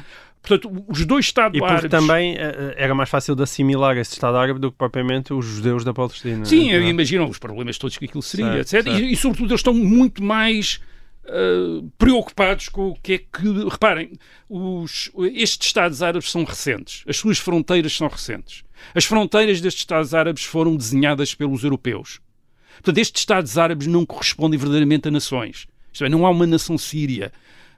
Portanto, 0.46 0.84
os 0.86 1.04
dois 1.04 1.24
Estados 1.24 1.56
e 1.56 1.60
porque 1.60 1.72
árabes... 1.72 1.90
também 1.90 2.34
uh, 2.34 2.72
era 2.76 2.94
mais 2.94 3.08
fácil 3.08 3.34
de 3.34 3.42
assimilar 3.42 3.96
esse 3.96 4.12
Estado 4.12 4.36
árabe 4.36 4.60
do 4.60 4.70
que 4.70 4.78
propriamente 4.78 5.32
os 5.32 5.44
judeus 5.44 5.84
da 5.84 5.92
Palestina. 5.92 6.44
Sim, 6.44 6.70
é? 6.70 6.80
imaginam 6.88 7.28
os 7.28 7.38
problemas 7.38 7.76
todos 7.78 7.98
que 7.98 8.04
aquilo 8.04 8.22
seria, 8.22 8.62
certo, 8.62 8.88
etc. 8.88 8.92
Certo. 8.92 9.00
E, 9.00 9.12
e, 9.12 9.16
sobretudo, 9.16 9.50
eles 9.50 9.60
estão 9.60 9.74
muito 9.74 10.22
mais 10.22 10.80
uh, 11.24 11.90
preocupados 11.98 12.68
com 12.68 12.90
o 12.90 12.94
que 12.94 13.14
é 13.14 13.18
que. 13.18 13.68
Reparem, 13.68 14.12
os, 14.48 15.10
estes 15.34 15.66
Estados 15.66 16.00
árabes 16.00 16.30
são 16.30 16.44
recentes, 16.44 17.02
as 17.08 17.16
suas 17.16 17.38
fronteiras 17.38 17.92
são 17.92 18.06
recentes. 18.06 18.65
As 18.94 19.04
fronteiras 19.04 19.60
destes 19.60 19.82
Estados 19.82 20.14
árabes 20.14 20.44
foram 20.44 20.76
desenhadas 20.76 21.34
pelos 21.34 21.64
europeus. 21.64 22.20
Portanto, 22.76 22.98
estes 22.98 23.22
Estados 23.22 23.56
árabes 23.56 23.86
não 23.86 24.04
correspondem 24.04 24.58
verdadeiramente 24.58 25.08
a 25.08 25.10
nações. 25.10 25.66
Isto 25.92 26.04
é, 26.04 26.08
não 26.08 26.26
há 26.26 26.30
uma 26.30 26.46
nação 26.46 26.76
síria, 26.76 27.32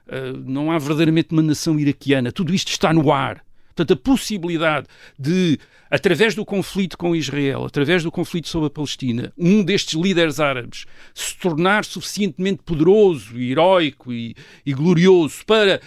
uh, 0.07 0.37
não 0.45 0.71
há 0.71 0.77
verdadeiramente 0.77 1.31
uma 1.31 1.41
nação 1.41 1.79
iraquiana. 1.79 2.31
Tudo 2.31 2.53
isto 2.53 2.69
está 2.69 2.93
no 2.93 3.11
ar. 3.11 3.43
Portanto, 3.79 3.93
a 3.93 4.03
possibilidade 4.03 4.87
de, 5.17 5.57
através 5.89 6.35
do 6.35 6.43
conflito 6.43 6.97
com 6.97 7.15
Israel, 7.15 7.63
através 7.63 8.03
do 8.03 8.11
conflito 8.11 8.49
sobre 8.49 8.67
a 8.67 8.69
Palestina, 8.69 9.31
um 9.37 9.63
destes 9.63 9.93
líderes 9.93 10.39
árabes 10.41 10.85
se 11.13 11.37
tornar 11.37 11.85
suficientemente 11.85 12.61
poderoso, 12.63 13.39
heróico 13.39 14.11
e, 14.11 14.35
e 14.65 14.73
glorioso 14.73 15.45
para 15.45 15.79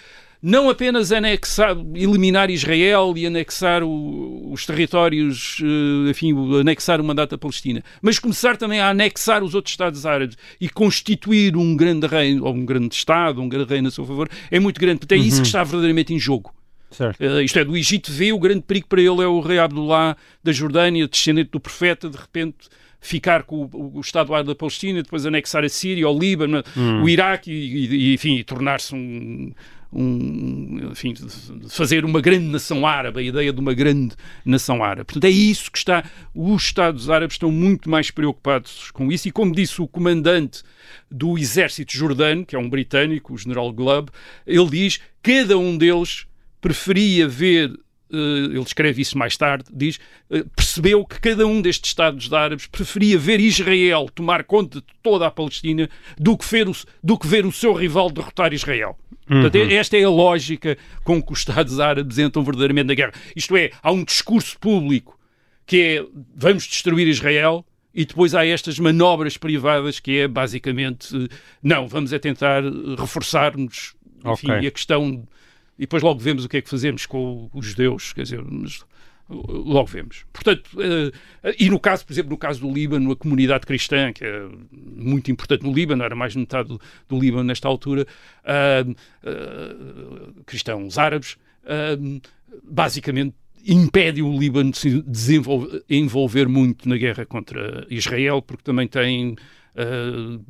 não 0.43 0.69
apenas 0.69 1.13
anexar, 1.13 1.73
eliminar 1.95 2.49
Israel 2.49 3.13
e 3.15 3.25
anexar 3.25 3.81
o, 3.81 4.51
os 4.51 4.65
territórios, 4.65 5.61
eh, 5.63 6.09
enfim, 6.09 6.33
anexar 6.59 6.99
o 6.99 7.03
mandato 7.03 7.29
da 7.29 7.37
Palestina, 7.37 7.81
mas 8.01 8.19
começar 8.19 8.57
também 8.57 8.81
a 8.81 8.89
anexar 8.89 9.41
os 9.41 9.55
outros 9.55 9.71
Estados 9.71 10.05
árabes 10.05 10.37
e 10.59 10.67
constituir 10.67 11.55
um 11.55 11.77
grande 11.77 12.07
reino, 12.07 12.43
ou 12.43 12.53
um 12.53 12.65
grande 12.65 12.93
Estado, 12.93 13.41
um 13.41 13.47
grande 13.47 13.69
reino 13.69 13.87
a 13.87 13.91
seu 13.91 14.05
favor, 14.05 14.27
é 14.51 14.59
muito 14.59 14.81
grande. 14.81 14.99
Portanto, 14.99 15.17
é 15.17 15.21
isso 15.21 15.37
uhum. 15.37 15.41
que 15.43 15.47
está 15.47 15.63
verdadeiramente 15.63 16.13
em 16.13 16.19
jogo. 16.19 16.53
Uh, 16.99 17.41
isto 17.41 17.57
é, 17.57 17.63
do 17.63 17.75
Egito 17.77 18.11
vê, 18.11 18.33
o 18.33 18.37
grande 18.37 18.61
perigo 18.61 18.87
para 18.87 19.01
ele 19.01 19.23
é 19.23 19.27
o 19.27 19.39
rei 19.39 19.59
Abdullah 19.59 20.17
da 20.43 20.51
Jordânia, 20.51 21.07
descendente 21.07 21.51
do 21.51 21.59
profeta, 21.59 22.09
de 22.09 22.17
repente 22.17 22.67
ficar 22.99 23.43
com 23.43 23.69
o, 23.73 23.97
o 23.97 24.01
Estado 24.01 24.33
árabe 24.33 24.49
da 24.49 24.55
Palestina, 24.55 25.01
depois 25.01 25.25
anexar 25.25 25.63
a 25.63 25.69
Síria, 25.69 26.07
o 26.07 26.17
Líbano, 26.17 26.63
hum. 26.75 27.03
o 27.03 27.09
Iraque 27.09 27.51
e, 27.51 28.11
e 28.11 28.13
enfim, 28.13 28.43
tornar-se 28.43 28.93
um, 28.93 29.51
um, 29.95 30.89
enfim, 30.91 31.13
fazer 31.69 32.03
uma 32.05 32.21
grande 32.21 32.45
nação 32.45 32.85
árabe, 32.85 33.19
a 33.19 33.23
ideia 33.23 33.53
de 33.53 33.59
uma 33.59 33.73
grande 33.73 34.15
nação 34.45 34.83
árabe. 34.83 35.05
Portanto, 35.05 35.25
é 35.25 35.29
isso 35.29 35.71
que 35.71 35.77
está. 35.77 36.03
Os 36.33 36.63
Estados 36.63 37.09
árabes 37.09 37.35
estão 37.35 37.51
muito 37.51 37.89
mais 37.89 38.11
preocupados 38.11 38.91
com 38.91 39.11
isso, 39.11 39.27
e 39.27 39.31
como 39.31 39.53
disse 39.53 39.81
o 39.81 39.87
comandante 39.87 40.63
do 41.09 41.37
exército 41.37 41.95
jordano, 41.95 42.45
que 42.45 42.55
é 42.55 42.59
um 42.59 42.69
britânico, 42.69 43.33
o 43.33 43.37
general 43.37 43.71
Glubb, 43.71 44.09
ele 44.45 44.69
diz 44.69 44.99
cada 45.21 45.57
um 45.57 45.77
deles 45.77 46.25
preferia 46.59 47.27
ver 47.27 47.71
ele 48.15 48.61
escreve 48.61 49.01
isso 49.01 49.17
mais 49.17 49.35
tarde, 49.35 49.65
diz, 49.73 49.99
uh, 50.29 50.47
percebeu 50.55 51.05
que 51.05 51.19
cada 51.19 51.45
um 51.45 51.61
destes 51.61 51.89
Estados 51.89 52.31
árabes 52.31 52.67
preferia 52.67 53.17
ver 53.17 53.39
Israel 53.39 54.09
tomar 54.13 54.43
conta 54.43 54.79
de 54.79 54.87
toda 55.01 55.27
a 55.27 55.31
Palestina 55.31 55.89
do 56.17 56.37
que 56.37 56.45
ver 56.45 56.67
o, 56.67 56.75
do 57.03 57.17
que 57.17 57.27
ver 57.27 57.45
o 57.45 57.51
seu 57.51 57.73
rival 57.73 58.09
derrotar 58.09 58.53
Israel. 58.53 58.97
Uhum. 59.29 59.41
Portanto, 59.41 59.71
esta 59.71 59.97
é 59.97 60.03
a 60.03 60.09
lógica 60.09 60.77
com 61.03 61.21
que 61.21 61.31
os 61.33 61.39
Estados 61.39 61.79
árabes 61.79 62.17
entram 62.17 62.43
verdadeiramente 62.43 62.87
na 62.87 62.93
guerra. 62.93 63.13
Isto 63.35 63.55
é, 63.55 63.71
há 63.81 63.91
um 63.91 64.03
discurso 64.03 64.57
público 64.59 65.19
que 65.65 65.81
é 65.81 66.05
vamos 66.35 66.65
destruir 66.65 67.07
Israel, 67.07 67.65
e 67.93 68.05
depois 68.05 68.33
há 68.33 68.45
estas 68.45 68.79
manobras 68.79 69.37
privadas 69.37 69.99
que 69.99 70.17
é 70.19 70.27
basicamente 70.27 71.29
não, 71.61 71.87
vamos 71.87 72.11
é 72.11 72.17
tentar 72.17 72.63
reforçar-nos 72.97 73.93
enfim, 74.25 74.51
okay. 74.51 74.67
a 74.67 74.71
questão 74.71 75.27
e 75.77 75.81
depois 75.81 76.03
logo 76.03 76.19
vemos 76.19 76.45
o 76.45 76.49
que 76.49 76.57
é 76.57 76.61
que 76.61 76.69
fazemos 76.69 77.05
com 77.05 77.49
os 77.53 77.65
judeus, 77.65 78.13
quer 78.13 78.23
dizer, 78.23 78.43
mas 78.43 78.83
logo 79.29 79.85
vemos. 79.85 80.25
Portanto, 80.31 80.69
uh, 80.75 81.11
e 81.57 81.69
no 81.69 81.79
caso, 81.79 82.05
por 82.05 82.13
exemplo, 82.13 82.31
no 82.31 82.37
caso 82.37 82.61
do 82.61 82.71
Líbano, 82.71 83.11
a 83.11 83.15
comunidade 83.15 83.65
cristã, 83.65 84.11
que 84.11 84.23
é 84.23 84.47
muito 84.71 85.31
importante 85.31 85.63
no 85.63 85.73
Líbano, 85.73 86.03
era 86.03 86.15
mais 86.15 86.33
de 86.33 86.39
metade 86.39 86.69
do, 86.69 86.81
do 87.07 87.19
Líbano 87.19 87.43
nesta 87.43 87.67
altura, 87.67 88.05
uh, 88.43 88.91
uh, 88.91 90.43
cristãos 90.45 90.97
árabes, 90.97 91.37
basicamente 92.61 93.35
impede 93.65 94.21
o 94.21 94.37
Líbano 94.37 94.71
de 94.71 94.77
se 94.77 95.01
desenvolver, 95.03 95.83
envolver 95.89 96.49
muito 96.49 96.89
na 96.89 96.97
guerra 96.97 97.25
contra 97.25 97.87
Israel, 97.89 98.41
porque 98.41 98.63
também 98.63 98.87
tem 98.87 99.35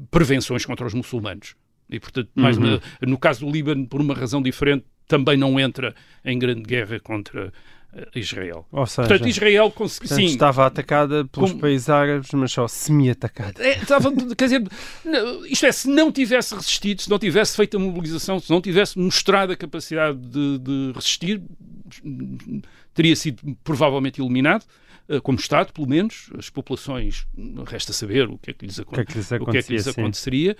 prevenções 0.09 0.65
contra 0.65 0.87
os 0.87 0.93
muçulmanos. 0.93 1.55
E, 1.87 1.99
portanto, 1.99 2.31
mais 2.33 2.57
uhum. 2.57 2.63
uma, 2.63 2.81
no 3.01 3.17
caso 3.19 3.45
do 3.45 3.51
Líbano, 3.51 3.87
por 3.87 4.01
uma 4.01 4.15
razão 4.15 4.41
diferente, 4.41 4.85
também 5.13 5.37
não 5.37 5.59
entra 5.59 5.93
em 6.25 6.39
grande 6.39 6.63
guerra 6.63 6.99
contra 6.99 7.53
uh, 7.93 8.17
Israel. 8.17 8.65
Ou 8.71 8.87
seja, 8.87 9.07
portanto, 9.07 9.29
Israel 9.29 9.69
portanto, 9.69 10.07
sim, 10.07 10.25
estava 10.25 10.65
atacada 10.65 11.23
pelos 11.25 11.51
com... 11.51 11.59
países 11.59 11.87
árabes, 11.87 12.31
mas 12.33 12.51
só 12.51 12.67
semi-atacada. 12.67 13.63
É, 13.63 13.77
estava, 13.77 14.11
quer 14.35 14.45
dizer, 14.45 14.63
isto 15.47 15.67
é, 15.67 15.71
se 15.71 15.87
não 15.87 16.11
tivesse 16.11 16.55
resistido, 16.55 17.03
se 17.03 17.09
não 17.11 17.19
tivesse 17.19 17.55
feito 17.55 17.77
a 17.77 17.79
mobilização, 17.79 18.39
se 18.39 18.49
não 18.49 18.59
tivesse 18.59 18.97
mostrado 18.97 19.53
a 19.53 19.55
capacidade 19.55 20.17
de, 20.17 20.57
de 20.57 20.91
resistir, 20.95 21.43
teria 22.91 23.15
sido 23.15 23.55
provavelmente 23.63 24.19
eliminado 24.19 24.63
uh, 25.09 25.21
como 25.21 25.37
Estado, 25.37 25.71
pelo 25.73 25.87
menos. 25.87 26.31
As 26.39 26.49
populações, 26.49 27.27
resta 27.67 27.93
saber 27.93 28.27
o 28.27 28.39
que 28.39 28.49
é 28.49 28.53
que 28.55 28.65
lhes, 28.65 28.79
que 28.79 28.99
é 28.99 29.05
que 29.05 29.13
lhes, 29.13 29.31
o 29.31 29.45
que 29.45 29.57
é 29.59 29.61
que 29.61 29.73
lhes 29.73 29.83
sim. 29.83 29.91
aconteceria. 29.91 30.57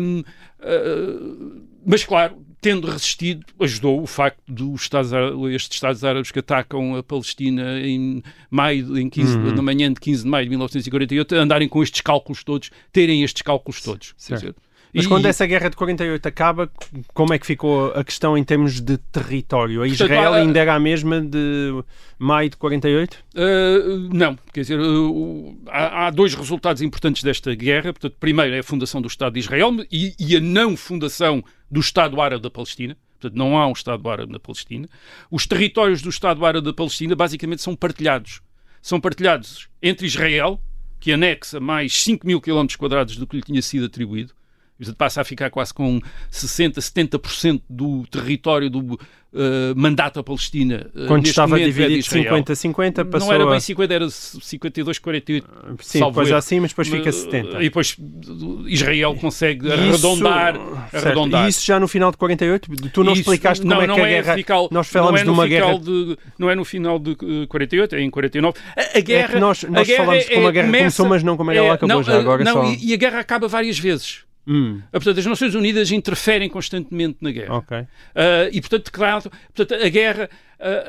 Um, 0.00 0.20
uh, 0.20 1.62
mas, 1.84 2.04
claro, 2.04 2.42
tendo 2.66 2.90
resistido, 2.90 3.46
ajudou 3.60 4.02
o 4.02 4.08
facto 4.08 4.40
dos 4.48 4.82
Estados, 4.82 5.12
estes 5.54 5.76
Estados 5.76 6.02
Árabes 6.02 6.32
que 6.32 6.40
atacam 6.40 6.96
a 6.96 7.02
Palestina 7.02 7.78
em 7.80 8.20
maio, 8.50 8.98
em 8.98 9.08
15, 9.08 9.38
Uhum. 9.38 9.54
na 9.54 9.62
manhã 9.62 9.92
de 9.92 10.00
15 10.00 10.24
de 10.24 10.28
maio 10.28 10.46
de 10.46 10.50
1948, 10.50 11.32
andarem 11.36 11.68
com 11.68 11.80
estes 11.80 12.00
cálculos 12.00 12.42
todos, 12.42 12.72
terem 12.92 13.22
estes 13.22 13.42
cálculos 13.42 13.80
todos. 13.80 14.14
Certo. 14.16 14.56
Mas 14.96 15.04
e- 15.04 15.08
quando 15.08 15.26
essa 15.26 15.46
guerra 15.46 15.68
de 15.70 15.76
48 15.76 16.26
acaba, 16.26 16.70
como 17.14 17.32
é 17.34 17.38
que 17.38 17.46
ficou 17.46 17.92
a 17.92 18.02
questão 18.02 18.36
em 18.36 18.42
termos 18.42 18.80
de 18.80 18.96
território? 18.98 19.82
A 19.82 19.86
Portanto, 19.86 20.02
Israel 20.10 20.32
há- 20.32 20.36
ainda 20.38 20.58
era 20.58 20.74
a 20.74 20.80
mesma 20.80 21.20
de 21.20 21.82
maio 22.18 22.48
de 22.50 22.56
48? 22.56 23.14
Uh, 23.34 24.08
não, 24.12 24.38
quer 24.52 24.62
dizer, 24.62 24.80
uh, 24.80 25.58
há, 25.68 26.06
há 26.06 26.10
dois 26.10 26.34
resultados 26.34 26.80
importantes 26.82 27.22
desta 27.22 27.54
guerra. 27.54 27.92
Portanto, 27.92 28.16
primeiro 28.18 28.54
é 28.54 28.58
a 28.60 28.62
fundação 28.64 29.00
do 29.02 29.08
Estado 29.08 29.34
de 29.34 29.40
Israel 29.40 29.72
e, 29.92 30.14
e 30.18 30.34
a 30.36 30.40
não 30.40 30.76
fundação 30.76 31.44
do 31.70 31.80
Estado 31.80 32.20
Árabe 32.20 32.42
da 32.42 32.50
Palestina. 32.50 32.96
Portanto, 33.20 33.36
não 33.38 33.56
há 33.58 33.66
um 33.66 33.72
Estado 33.72 34.08
Árabe 34.08 34.32
na 34.32 34.38
Palestina. 34.38 34.88
Os 35.30 35.46
territórios 35.46 36.02
do 36.02 36.08
Estado 36.10 36.44
Árabe 36.44 36.64
da 36.66 36.72
Palestina 36.72 37.14
basicamente 37.14 37.62
são 37.62 37.74
partilhados. 37.74 38.40
São 38.82 39.00
partilhados 39.00 39.68
entre 39.82 40.06
Israel, 40.06 40.60
que 41.00 41.12
anexa 41.12 41.58
mais 41.58 42.02
5 42.02 42.26
mil 42.26 42.40
quilómetros 42.40 42.76
quadrados 42.76 43.16
do 43.16 43.26
que 43.26 43.36
lhe 43.36 43.42
tinha 43.42 43.60
sido 43.62 43.86
atribuído. 43.86 44.32
Portanto, 44.78 44.96
passa 44.96 45.20
a 45.20 45.24
ficar 45.24 45.50
quase 45.50 45.72
com 45.72 46.00
60, 46.30 46.80
70% 46.80 47.62
do 47.68 48.06
território 48.10 48.68
do 48.68 48.98
eh, 49.34 49.72
mandato 49.74 50.20
à 50.20 50.22
Palestina. 50.22 50.90
eh, 50.94 51.06
Quando 51.06 51.26
estava 51.26 51.58
é 51.60 51.64
dividido 51.64 51.98
Israel. 51.98 52.34
50-50, 52.44 53.04
passou 53.10 53.28
Não 53.28 53.34
era 53.34 53.46
bem 53.46 53.56
a... 53.56 53.60
50, 53.60 53.94
era 53.94 54.10
52, 54.10 54.98
48. 54.98 55.48
Sim, 55.80 55.98
erro. 55.98 56.34
assim, 56.34 56.60
mas 56.60 56.70
depois 56.72 56.88
fica 56.88 57.04
Mas, 57.06 57.14
70. 57.16 57.56
E 57.58 57.62
depois 57.64 57.96
uh, 57.98 58.68
Israel 58.68 59.14
consegue 59.18 59.66
E 59.66 59.72
arredondar. 59.72 60.56
Arredondar. 60.92 61.46
E 61.46 61.48
isso 61.48 61.64
já 61.64 61.80
no 61.80 61.88
final 61.88 62.10
de 62.10 62.16
48? 62.18 62.70
Tu 62.92 63.02
não 63.04 63.12
Isso- 63.12 63.22
explicaste 63.22 63.62
como 63.62 63.74
não, 63.74 63.82
é 63.82 63.86
não 63.86 63.94
que 63.94 64.00
a 64.02 64.06
guerra... 64.06 64.34
Fical, 64.34 64.68
Nós 64.70 64.88
falamos 64.88 65.12
não 65.12 65.18
é 65.18 65.20
de 65.22 65.26
no 65.26 65.32
uma 65.32 65.44
final 65.48 65.78
guerra... 65.78 65.84
de- 66.06 66.18
não 66.38 66.50
é 66.50 66.54
no 66.54 66.64
final 66.66 66.98
de 66.98 67.10
uh, 67.12 67.46
48, 67.48 67.94
é 67.96 68.00
em 68.02 68.10
49. 68.10 68.58
A, 68.76 68.80
a 68.80 68.84
É 68.94 69.00
guerra. 69.00 69.32
que 69.34 69.40
nós, 69.40 69.64
a 69.64 69.70
nós 69.70 69.86
guerra 69.86 70.04
falamos 70.04 70.24
é- 70.30 70.34
como 70.34 70.46
a 70.48 70.50
guerra 70.50 70.66
começa- 70.66 70.82
começou, 70.82 71.06
mas 71.08 71.22
não 71.22 71.36
como 71.38 71.50
é 71.50 71.54
que 71.54 71.58
ela 71.60 71.74
acabou 71.74 71.96
não, 71.96 72.02
já 72.02 72.18
agora. 72.18 72.44
não, 72.44 72.52
só... 72.52 72.72
e, 72.72 72.90
e 72.90 72.94
a 72.94 72.96
guerra 72.96 73.20
acaba 73.20 73.48
várias 73.48 73.78
vezes. 73.78 74.24
Hum, 74.46 74.80
Ah, 74.86 74.92
Portanto, 74.92 75.18
as 75.18 75.26
Nações 75.26 75.54
Unidas 75.54 75.90
interferem 75.90 76.48
constantemente 76.48 77.18
na 77.20 77.30
guerra. 77.30 77.56
ok. 77.56 77.78
Ah, 78.14 78.48
e, 78.52 78.60
portanto, 78.60 78.84
declara, 78.84 79.20
portanto 79.54 79.74
a, 79.84 79.88
guerra, 79.88 80.30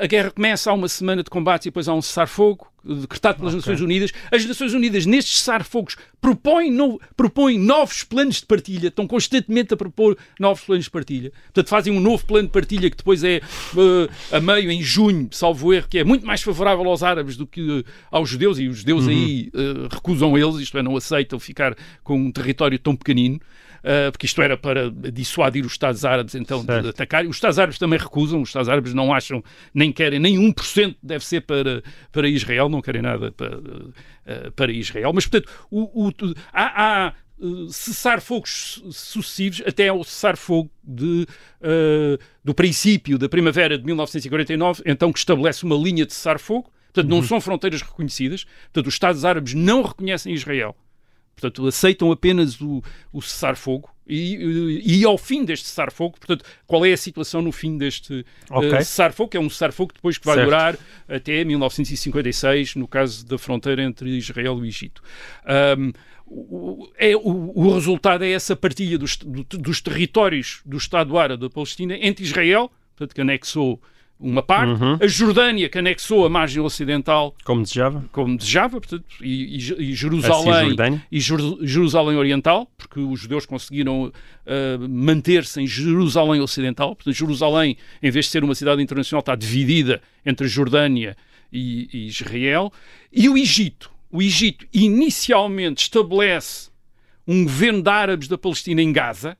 a 0.00 0.06
guerra 0.06 0.30
começa 0.30 0.70
há 0.70 0.74
uma 0.74 0.88
semana 0.88 1.22
de 1.22 1.30
combate 1.30 1.66
e 1.66 1.70
depois 1.70 1.88
há 1.88 1.94
um 1.94 2.00
cessar-fogo 2.02 2.66
decretado 2.82 3.38
pelas 3.38 3.54
Nações 3.54 3.80
Unidas. 3.82 4.12
As 4.32 4.44
Nações 4.46 4.72
Unidas, 4.72 5.04
nestes 5.04 5.40
cessar-fogos, 5.40 5.94
propõem, 6.22 6.70
no- 6.70 6.98
propõem 7.14 7.58
novos 7.58 8.02
planos 8.02 8.36
de 8.36 8.46
partilha, 8.46 8.88
estão 8.88 9.06
constantemente 9.06 9.74
a 9.74 9.76
propor 9.76 10.16
novos 10.40 10.64
planos 10.64 10.84
de 10.86 10.90
partilha. 10.90 11.32
Portanto, 11.44 11.68
fazem 11.68 11.92
um 11.92 12.00
novo 12.00 12.24
plano 12.24 12.48
de 12.48 12.52
partilha 12.52 12.88
que 12.88 12.96
depois 12.96 13.22
é 13.22 13.42
ah, 14.32 14.36
a 14.36 14.40
meio, 14.40 14.70
em 14.70 14.82
junho, 14.82 15.28
salvo 15.32 15.74
erro, 15.74 15.86
que 15.88 15.98
é 15.98 16.04
muito 16.04 16.24
mais 16.24 16.40
favorável 16.40 16.86
aos 16.88 17.02
árabes 17.02 17.36
do 17.36 17.46
que 17.46 17.84
ah, 18.10 18.16
aos 18.16 18.30
judeus, 18.30 18.58
e 18.58 18.68
os 18.68 18.78
judeus 18.78 19.06
aí 19.06 19.50
ah, 19.54 19.88
recusam 19.92 20.38
eles, 20.38 20.56
isto 20.56 20.78
é, 20.78 20.82
não 20.82 20.96
aceitam 20.96 21.38
ficar 21.38 21.76
com 22.02 22.18
um 22.18 22.32
território 22.32 22.78
tão 22.78 22.96
pequenino. 22.96 23.38
Uh, 23.78 24.10
porque 24.10 24.26
isto 24.26 24.42
era 24.42 24.56
para 24.56 24.90
dissuadir 24.90 25.64
os 25.64 25.72
Estados 25.72 26.04
Árabes 26.04 26.34
então 26.34 26.60
de 26.60 26.66
Certo. 26.66 26.88
atacar. 26.88 27.24
Os 27.26 27.36
Estados 27.36 27.58
Árabes 27.58 27.78
também 27.78 27.98
recusam, 27.98 28.42
os 28.42 28.48
Estados 28.48 28.68
Árabes 28.68 28.92
não 28.92 29.12
acham, 29.14 29.42
nem 29.72 29.92
querem, 29.92 30.18
nem 30.18 30.36
1% 30.36 30.96
deve 31.02 31.24
ser 31.24 31.42
para, 31.42 31.82
para 32.10 32.28
Israel, 32.28 32.68
não 32.68 32.80
querem 32.82 33.02
nada 33.02 33.30
para, 33.32 33.56
uh, 33.58 34.52
para 34.56 34.72
Israel. 34.72 35.12
Mas, 35.14 35.26
portanto, 35.26 35.50
o, 35.70 36.06
o- 36.08 36.12
há, 36.52 37.06
há 37.06 37.12
uh, 37.38 37.68
cessar-fogos 37.70 38.82
sucessivos 38.90 39.62
até 39.66 39.88
ao 39.88 40.02
cessar-fogo 40.02 40.70
de, 40.82 41.26
uh, 41.62 42.18
do 42.44 42.54
princípio 42.54 43.16
da 43.18 43.28
primavera 43.28 43.78
de 43.78 43.84
1949, 43.84 44.82
então 44.86 45.12
que 45.12 45.18
estabelece 45.18 45.64
uma 45.64 45.76
linha 45.76 46.04
de 46.04 46.12
cessar-fogo. 46.12 46.70
Portanto, 46.92 47.10
não 47.10 47.22
são 47.22 47.40
fronteiras 47.40 47.82
reconhecidas. 47.82 48.44
Portanto, 48.64 48.86
os 48.88 48.94
Estados 48.94 49.24
Árabes 49.24 49.54
não 49.54 49.82
reconhecem 49.82 50.32
Israel. 50.34 50.74
Portanto, 51.40 51.66
aceitam 51.66 52.10
apenas 52.10 52.60
o, 52.60 52.82
o 53.12 53.22
cessar-fogo. 53.22 53.90
E, 54.10 54.82
e, 55.00 55.04
ao 55.04 55.18
fim 55.18 55.44
deste 55.44 55.66
cessar-fogo, 55.68 56.16
portanto, 56.18 56.42
qual 56.66 56.84
é 56.86 56.92
a 56.92 56.96
situação 56.96 57.42
no 57.42 57.52
fim 57.52 57.76
deste 57.76 58.24
eh, 58.50 58.78
cessar-fogo? 58.82 59.28
Que 59.30 59.36
é 59.36 59.40
um 59.40 59.50
cessar-fogo 59.50 59.92
depois 59.94 60.16
que 60.16 60.24
vai 60.24 60.36
Certo. 60.36 60.46
durar 60.46 60.78
até 61.06 61.44
1956, 61.44 62.74
no 62.76 62.88
caso 62.88 63.26
da 63.26 63.36
fronteira 63.36 63.82
entre 63.82 64.08
Israel 64.16 64.56
e 64.58 64.60
o 64.62 64.64
Egito. 64.64 65.02
O, 66.26 66.82
o- 66.84 66.92
é, 66.98 67.16
o, 67.16 67.52
o 67.54 67.74
resultado 67.74 68.22
é 68.24 68.30
essa 68.30 68.54
partilha 68.54 68.98
dos, 68.98 69.16
do- 69.16 69.44
dos 69.44 69.80
territórios 69.80 70.60
do 70.64 70.76
Estado 70.76 71.16
Árabe 71.18 71.42
da 71.42 71.50
Palestina 71.50 71.96
entre 72.00 72.24
Israel, 72.24 72.70
portanto, 72.96 73.14
que 73.14 73.20
anexou 73.20 73.80
uma 74.20 74.42
parte, 74.42 74.82
Uhum. 74.82 74.98
a 75.00 75.06
Jordânia, 75.06 75.68
que 75.68 75.78
anexou 75.78 76.26
a 76.26 76.28
margem 76.28 76.60
ocidental 76.60 77.34
Como 77.44 77.62
desejava. 77.62 78.04
como 78.10 78.36
desejava, 78.36 78.80
portanto, 78.80 79.04
e, 79.22 79.56
e- 79.56 79.90
e 79.90 79.94
Jerusalém 79.94 80.54
Cisjordânia. 80.60 81.06
e 81.12 81.20
Jeru- 81.20 81.58
Jerusalém 81.64 82.16
Oriental, 82.16 82.68
porque 82.76 82.98
os 82.98 83.20
judeus 83.20 83.46
conseguiram 83.46 84.12
ah, 84.46 84.78
manter-se 84.88 85.60
em 85.60 85.66
Jerusalém 85.66 86.40
Ocidental. 86.40 86.96
Portanto, 86.96 87.14
Jerusalém, 87.14 87.76
em 88.02 88.10
vez 88.10 88.24
de 88.26 88.32
ser 88.32 88.42
uma 88.42 88.54
cidade 88.54 88.82
internacional, 88.82 89.20
está 89.20 89.34
dividida 89.36 90.00
entre 90.26 90.48
Jordânia 90.48 91.16
e, 91.52 91.88
e 91.92 92.06
Israel. 92.08 92.72
E 93.12 93.28
o 93.28 93.36
Egito. 93.38 93.90
O 94.10 94.20
Egito 94.22 94.66
inicialmente 94.72 95.82
estabelece 95.82 96.70
um 97.26 97.44
governo 97.44 97.82
de 97.82 97.90
árabes 97.90 98.26
da 98.26 98.38
Palestina 98.38 98.80
em 98.82 98.90
Gaza, 98.92 99.36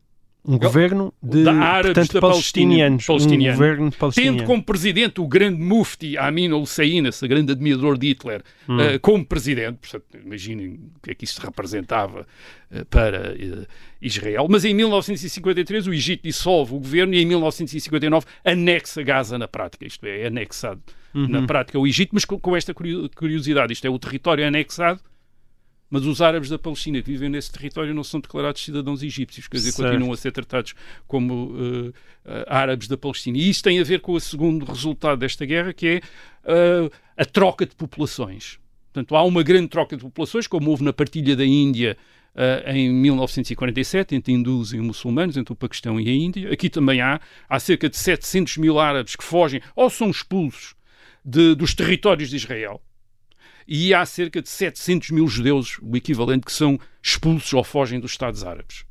Um 0.49 0.59
governo 0.59 1.13
de 1.23 1.47
árabes 1.47 2.09
portanto, 2.09 2.21
palestinianos. 2.23 3.07
Um 3.07 3.59
governo 3.59 3.91
de 3.91 3.97
tendo 4.15 4.45
como 4.45 4.63
presidente 4.63 5.21
o 5.21 5.29
grande 5.29 5.61
mufti 5.61 6.17
Amin 6.17 6.51
al-Sain, 6.51 7.07
esse 7.07 7.29
grande 7.29 7.53
admirador 7.53 7.99
de 7.99 8.09
Hitler, 8.09 8.43
eh, 8.81 8.99
como 8.99 9.27
presidente. 9.27 9.77
Portanto, 9.79 10.05
imaginem 10.25 10.69
o 10.97 11.01
que 11.03 11.11
é 11.11 11.15
que 11.15 11.27
isso 11.27 11.39
representava 11.43 12.27
eh, 12.71 12.83
para 12.85 13.35
eh, 13.39 13.67
Israel. 14.01 14.47
Mas 14.49 14.65
em 14.65 14.73
1953 14.73 15.87
o 15.87 15.93
Egito 15.93 16.23
dissolve 16.23 16.75
o 16.75 16.79
governo 16.79 17.13
e 17.15 17.21
em 17.21 17.27
1959 17.27 18.25
anexa 18.43 19.03
Gaza 19.03 19.39
na 19.39 19.47
prática. 19.47 19.87
Isto 19.87 20.07
é, 20.07 20.23
é 20.23 20.27
anexado 20.29 20.81
na 21.13 21.43
prática 21.47 21.79
o 21.79 21.87
Egito, 21.87 22.11
mas 22.13 22.25
com, 22.25 22.39
com 22.39 22.57
esta 22.57 22.73
curio- 22.73 23.11
curiosidade. 23.15 23.73
Isto 23.73 23.87
é, 23.87 23.91
o 23.91 23.99
território 23.99 24.45
é 24.45 24.47
anexado 24.47 25.01
mas 25.91 26.05
os 26.05 26.21
árabes 26.21 26.49
da 26.51 26.59
Palestina 26.59 27.01
que 27.01 27.11
vivem 27.11 27.29
nesse 27.29 27.51
território 27.51 27.95
não 27.95 28.05
são 28.05 28.21
declarados 28.21 28.63
cidadãos 28.65 29.03
egípcios, 29.03 29.49
quer 29.49 29.57
dizer, 29.59 29.73
Certo. 29.73 29.89
continuam 29.91 30.13
a 30.13 30.17
ser 30.17 30.33
tratados 30.33 30.75
como 31.07 31.55
eh, 31.59 31.93
eh, 32.27 32.45
árabes 32.49 32.89
da 32.89 32.97
Palestina. 32.97 33.39
E 33.39 33.49
isso 33.49 33.63
tem 33.63 33.81
a 33.81 33.85
ver 33.85 34.01
com 34.01 34.13
o 34.13 34.21
segundo 34.21 34.65
resultado 34.67 35.19
desta 35.19 35.45
guerra, 35.47 35.73
que 35.73 35.87
é 35.87 36.01
eh, 36.45 36.91
a 37.17 37.25
troca 37.25 37.65
de 37.65 37.75
populações. 37.75 38.59
Portanto, 38.93 39.17
há 39.17 39.23
uma 39.23 39.43
grande 39.43 39.69
troca 39.69 39.97
de 39.97 40.03
populações, 40.03 40.47
como 40.47 40.71
houve 40.71 40.83
na 40.85 40.93
partilha 40.93 41.35
da 41.37 41.45
Índia 41.45 41.97
eh, 42.35 42.73
em 42.75 42.91
1947, 42.93 44.15
entre 44.15 44.33
hindus 44.33 44.73
e 44.73 44.79
muçulmanos, 44.79 45.37
entre 45.37 45.53
o 45.53 45.57
Paquistão 45.57 45.99
e 46.01 46.09
a 46.09 46.13
Índia. 46.13 46.53
Aqui 46.53 46.69
também 46.69 47.01
há, 47.01 47.21
há 47.49 47.59
cerca 47.61 47.89
de 47.89 47.97
700 47.97 48.59
mil 48.59 48.79
árabes 48.79 49.17
que 49.17 49.25
fogem 49.25 49.61
ou 49.75 49.89
são 49.89 50.11
expulsos 50.11 50.75
de- 51.25 51.55
dos 51.55 51.75
territórios 51.75 52.31
de 52.31 52.37
Israel 52.37 52.81
e 53.69 53.93
há 53.93 54.07
cerca 54.07 54.41
de 54.41 54.49
700 54.49 55.11
mil 55.11 55.29
judeus, 55.29 55.79
o 55.83 55.95
equivalente, 55.95 56.47
que 56.47 56.53
são 56.53 56.81
expulsos 57.03 57.53
ou 57.53 57.63
fogem 57.63 58.01
dos 58.01 58.13
Estados 58.13 58.43
Árabes. 58.43 58.89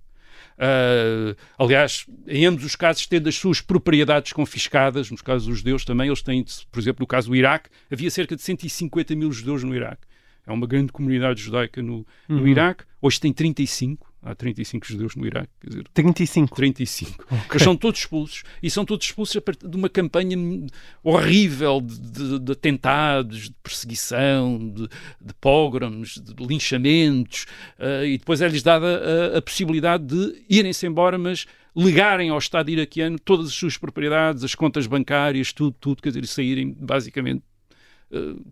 Ah, 0.58 1.36
aliás, 1.58 2.06
em 2.28 2.46
ambos 2.46 2.64
os 2.64 2.76
casos, 2.76 3.06
tendo 3.06 3.28
as 3.28 3.36
suas 3.36 3.62
propriedades 3.62 4.34
confiscadas, 4.34 5.12
nos 5.12 5.22
casos 5.22 5.48
dos 5.48 5.60
judeus 5.60 5.84
também, 5.84 6.08
eles 6.08 6.22
têm, 6.22 6.46
por 6.72 6.80
exemplo, 6.80 7.02
no 7.02 7.08
caso 7.08 7.30
do 7.30 7.36
Iraque, 7.36 7.70
havia 7.92 8.10
cerca 8.10 8.36
de 8.36 8.42
150 8.42 9.16
mil 9.16 9.32
judeus 9.32 9.64
no 9.64 9.76
Iraque. 9.76 10.06
É 10.46 10.52
uma 10.52 10.66
grande 10.66 10.92
comunidade 10.92 11.42
judaica 11.42 11.82
no, 11.82 12.08
no 12.28 12.48
Iraque. 12.48 12.86
Hoje 13.02 13.20
tem 13.20 13.34
35, 13.34 14.07
há 14.22 14.36
35 14.36 14.86
judeus 14.88 15.16
no 15.16 15.26
Iraque. 15.26 15.50
Quer 15.62 15.70
dizer, 15.70 15.84
35. 15.94 16.56
35. 16.56 17.26
Eles 17.52 17.64
são 17.64 17.76
todos 17.78 18.00
expulsos. 18.00 18.44
E 18.62 18.70
são 18.70 18.84
todos 18.86 19.06
expulsos 19.06 19.36
a 19.38 19.42
partir 19.42 19.68
de 19.68 19.76
uma 19.78 19.90
campanha 19.90 20.38
horrível 21.04 21.82
de, 21.82 22.00
de- 22.00 22.40
de 22.40 22.52
atentados, 22.52 23.50
de 23.50 23.56
perseguição, 23.64 24.58
de, 24.74 24.88
de 25.22 25.34
pogroms, 25.40 26.16
de 26.22 26.34
linchamentos. 26.46 27.46
eh, 27.80 28.08
e 28.08 28.18
depois 28.18 28.42
é-lhes 28.42 28.64
dada 28.64 29.34
a, 29.34 29.38
a 29.38 29.42
possibilidade 29.42 30.06
de 30.06 30.44
irem-se 30.50 30.86
embora, 30.86 31.18
mas 31.18 31.46
legarem 31.76 32.30
ao 32.30 32.38
Estado 32.40 32.70
iraquiano 32.72 33.20
todas 33.20 33.48
as 33.48 33.54
suas 33.54 33.78
propriedades, 33.78 34.44
as 34.44 34.56
contas 34.56 34.88
bancárias, 34.88 35.54
tudo, 35.54 35.76
tudo, 35.80 36.02
quer 36.02 36.10
dizer, 36.10 36.26
saírem 36.26 36.74
basicamente 36.80 37.38
uh, 37.40 37.42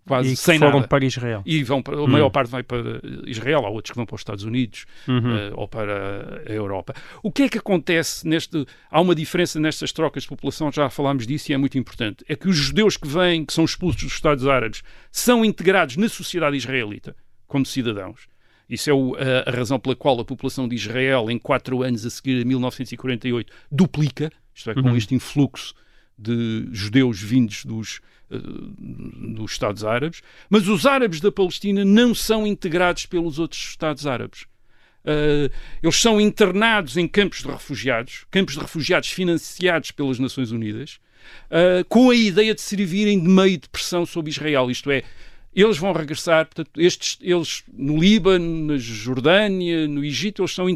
quase 0.06 0.32
e 0.32 0.36
sem 0.36 0.58
foram 0.58 0.74
nada. 0.76 0.88
para 0.88 1.04
Israel. 1.04 1.42
E 1.46 1.62
vão 1.64 1.80
para, 1.82 1.96
a 1.96 2.02
Hum. 2.02 2.06
maior 2.06 2.30
parte 2.30 2.50
vai 2.50 2.62
para 2.62 3.00
Israel, 3.26 3.64
há 3.64 3.70
outros 3.70 3.90
que 3.92 3.96
vão 3.96 4.04
para 4.06 4.14
os 4.14 4.20
Estados 4.20 4.44
Unidos 4.44 4.84
Uhum. 5.08 5.36
eh, 5.36 5.52
ou 5.54 5.66
para 5.66 6.42
a 6.46 6.52
Europa. 6.52 6.94
O 7.22 7.32
que 7.32 7.44
é 7.44 7.48
que 7.48 7.58
acontece 7.58 8.26
neste. 8.28 8.66
Há 8.90 9.00
uma 9.00 9.14
diferença 9.14 9.58
nestas 9.58 9.92
trocas 9.92 10.24
de 10.24 10.28
população, 10.28 10.70
já 10.70 10.90
falámos 10.90 11.26
disso 11.26 11.50
e 11.50 11.54
é 11.54 11.56
muito 11.56 11.78
importante. 11.78 12.24
É 12.28 12.36
que 12.36 12.48
os 12.48 12.56
judeus 12.56 12.96
que 12.96 13.08
vêm, 13.08 13.44
que 13.44 13.52
são 13.52 13.64
expulsos 13.64 14.02
dos 14.02 14.12
Estados 14.12 14.46
Árabes, 14.46 14.82
são 15.10 15.44
integrados 15.44 15.96
na 15.96 16.08
sociedade 16.08 16.56
israelita 16.56 17.16
como 17.46 17.64
cidadãos. 17.64 18.26
Isso 18.68 18.90
é 18.90 18.92
o- 18.92 19.14
a, 19.14 19.48
a 19.48 19.52
razão 19.52 19.78
pela 19.78 19.94
qual 19.94 20.18
a 20.20 20.24
população 20.24 20.66
de 20.68 20.74
Israel, 20.74 21.30
em 21.30 21.38
quatro 21.38 21.82
anos 21.84 22.04
a 22.04 22.10
seguir 22.10 22.42
a 22.42 22.44
1948, 22.44 23.52
duplica, 23.70 24.30
isto 24.54 24.70
é, 24.70 24.74
com 24.74 24.80
Uhum. 24.88 24.96
este 24.96 25.14
influxo 25.14 25.72
de 26.18 26.68
judeus 26.72 27.20
vindos 27.20 27.64
dos, 27.64 28.00
eh, 28.30 28.38
dos 28.38 29.52
Estados 29.52 29.84
Árabes, 29.84 30.22
mas 30.48 30.66
os 30.68 30.86
árabes 30.86 31.20
da 31.20 31.30
Palestina 31.30 31.84
não 31.84 32.14
são 32.14 32.46
integrados 32.46 33.06
pelos 33.06 33.38
outros 33.38 33.60
Estados 33.60 34.06
Árabes. 34.06 34.46
Eh, 35.04 35.50
eles 35.82 35.96
são 35.96 36.20
internados 36.20 36.96
em 36.96 37.06
campos 37.06 37.42
de 37.42 37.48
refugiados, 37.48 38.24
campos 38.30 38.54
de 38.54 38.60
refugiados 38.60 39.10
financiados 39.10 39.92
pelas 39.92 40.18
Nações 40.18 40.50
Unidas, 40.50 40.98
eh, 41.48 41.84
com 41.88 42.10
a 42.10 42.14
ideia 42.14 42.54
de 42.54 42.60
servirem 42.60 43.20
de 43.20 43.28
meio 43.28 43.58
de 43.58 43.68
pressão 43.68 44.04
sobre 44.04 44.30
Israel. 44.30 44.70
Isto 44.70 44.90
é, 44.90 45.04
eles 45.54 45.78
vão 45.78 45.92
regressar, 45.92 46.46
portanto, 46.46 46.80
estes, 46.80 47.18
eles 47.22 47.62
no 47.72 47.98
Líbano, 47.98 48.66
na 48.66 48.76
Jordânia, 48.76 49.86
no 49.86 50.04
Egito, 50.04 50.42
eles 50.42 50.52
são 50.52 50.66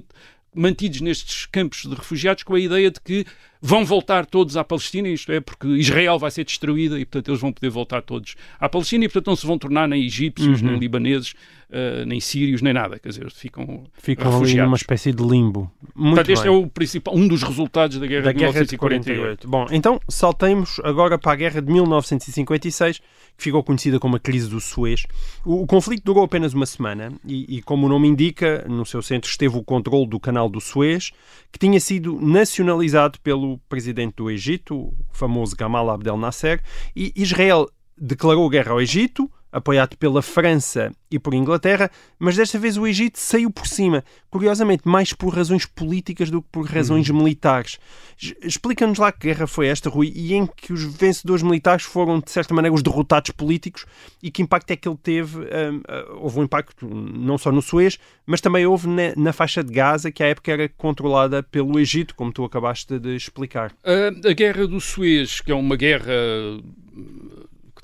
mantidos 0.55 1.01
nestes 1.01 1.47
campos 1.47 1.83
de 1.83 1.95
refugiados 1.95 2.43
com 2.45 2.55
a 2.55 2.61
ideia 2.61 2.91
de 2.91 3.01
que 3.01 3.27
vão 3.63 3.85
voltar 3.85 4.25
todos 4.27 4.57
à 4.57 4.65
Palestina, 4.65 5.09
isto 5.09 5.31
é, 5.33 5.41
porque 5.41 5.67
Israel 5.69 6.19
vai 6.19 6.31
ser 6.31 6.45
destruída 6.45 6.99
e, 6.99 7.05
portanto, 7.05 7.29
eles 7.31 7.41
vão 7.41 7.53
poder 7.53 7.69
voltar 7.71 8.03
todos 8.03 8.35
à 8.59 8.69
Palestina 8.69 9.05
e, 9.05 9.09
portanto, 9.09 9.27
não 9.27 9.37
se 9.37 9.47
vão 9.47 9.59
tornar 9.59 9.87
nem 9.89 10.05
egípcios, 10.05 10.63
Uhum. 10.63 10.69
nem 10.71 10.79
libaneses, 10.79 11.35
eh, 11.71 12.05
nem 12.07 12.19
sírios, 12.21 12.63
nem 12.63 12.73
nada. 12.73 12.99
Quer 12.99 13.11
dizer, 13.11 13.31
ficam, 13.31 13.85
Ficam 13.99 14.27
ali 14.29 14.33
refugiados. 14.35 14.65
numa 14.69 14.77
espécie 14.77 15.13
de 15.13 15.23
limbo. 15.23 15.71
Muito 15.95 16.17
Portanto, 16.17 16.31
este 16.31 16.49
bem. 16.49 16.55
é 16.55 16.57
o 16.59 16.67
principal, 16.69 17.15
um 17.15 17.29
dos 17.29 17.43
resultados 17.43 17.99
da 17.99 18.07
Guerra 18.07 18.23
da 18.25 18.33
de 18.33 18.39
Guerra 18.39 18.53
de 18.53 18.59
1948. 18.77 19.47
48. 19.47 19.49
Bom, 19.49 19.67
então 19.71 20.01
saltemos 20.09 20.81
agora 20.83 21.19
para 21.19 21.33
a 21.33 21.37
Guerra 21.37 21.61
de 21.63 21.71
1956, 21.71 22.99
que 23.37 23.45
ficou 23.45 23.63
conhecida 23.63 23.99
como 24.01 24.17
a 24.17 24.21
Crise 24.21 24.49
do 24.49 24.61
Suez. 24.61 25.05
O, 25.45 25.63
o 25.63 25.67
conflito 25.67 26.03
durou 26.05 26.25
apenas 26.25 26.53
uma 26.55 26.67
semana 26.67 27.13
e, 27.27 27.59
e, 27.59 27.63
como 27.63 27.87
o 27.87 27.89
nome 27.89 28.09
indica, 28.09 28.65
no 28.69 28.85
seu 28.85 29.03
centro 29.03 29.31
esteve 29.31 29.57
o 29.57 29.63
controle 29.63 30.07
do 30.07 30.19
canal 30.19 30.49
do 30.49 30.61
Suez, 30.61 31.11
que 31.53 31.59
tinha 31.59 31.79
sido 31.81 32.19
nacionalizado 32.21 33.19
pelo 33.21 33.50
presidente 33.69 34.17
do 34.17 34.31
Egito, 34.31 34.77
o 34.77 34.95
famoso 35.13 35.57
Gamal 35.57 35.91
Abdel 35.91 36.17
Nasser, 36.17 36.63
e 36.95 37.13
Israel 37.17 37.69
declarou 37.97 38.49
guerra 38.49 38.73
ao 38.73 38.81
Egito, 38.81 39.31
apoiado 39.53 39.97
pela 39.97 40.23
França 40.23 40.93
e 41.11 41.19
por 41.19 41.35
Inglaterra, 41.35 41.91
mas 42.21 42.37
desta 42.37 42.57
vez 42.59 42.77
o 42.77 42.87
Egito 42.87 43.19
saiu 43.19 43.51
por 43.51 43.67
cima, 43.67 44.05
curiosamente 44.31 44.83
mais 44.87 45.13
por 45.13 45.35
razões 45.35 45.67
políticas 45.67 46.31
do 46.31 46.41
que 46.41 46.49
por 46.53 46.65
razões 46.67 47.11
militares. 47.11 47.79
J- 48.17 48.37
Explica-nos 48.45 48.99
lá 48.99 49.11
que 49.11 49.27
guerra 49.27 49.47
foi 49.49 49.67
esta, 49.67 49.91
Rui, 49.91 50.13
e 50.15 50.35
em 50.35 50.47
que 50.47 50.73
os 50.73 50.85
vencedores 50.85 51.43
militares 51.43 51.85
foram, 51.85 52.21
de 52.21 52.31
certa 52.31 52.55
maneira, 52.55 52.73
os 52.75 52.83
derrotados 52.83 53.33
políticos 53.33 53.87
e 54.23 54.31
que 54.31 54.41
impacto 54.43 54.71
é 54.71 54.77
que 54.77 54.89
ele 54.89 54.99
teve? 55.03 55.39
hum, 55.41 55.81
ah, 55.89 56.05
houve 56.21 56.39
um 56.39 56.45
impacto 56.45 56.87
não 56.89 57.37
só 57.37 57.51
no 57.51 57.61
Suez, 57.61 57.99
mas 58.25 58.41
também 58.41 58.65
houve 58.67 58.87
na, 58.87 59.13
na 59.17 59.33
faixa 59.33 59.65
de 59.65 59.73
Gaza, 59.73 60.13
que 60.13 60.23
à 60.23 60.27
época 60.29 60.53
era 60.53 60.69
controlada 60.69 61.43
pelo 61.43 61.79
Egito, 61.81 62.15
como 62.15 62.33
tu 62.33 62.45
acabaste 62.45 63.01
de 63.01 63.17
explicar. 63.17 63.73
A, 63.83 64.29
a 64.29 64.33
Guerra 64.33 64.67
do 64.69 64.81
Suez, 64.81 65.41
que 65.41 65.51
é 65.51 65.55
uma 65.57 65.75
guerra 65.75 66.13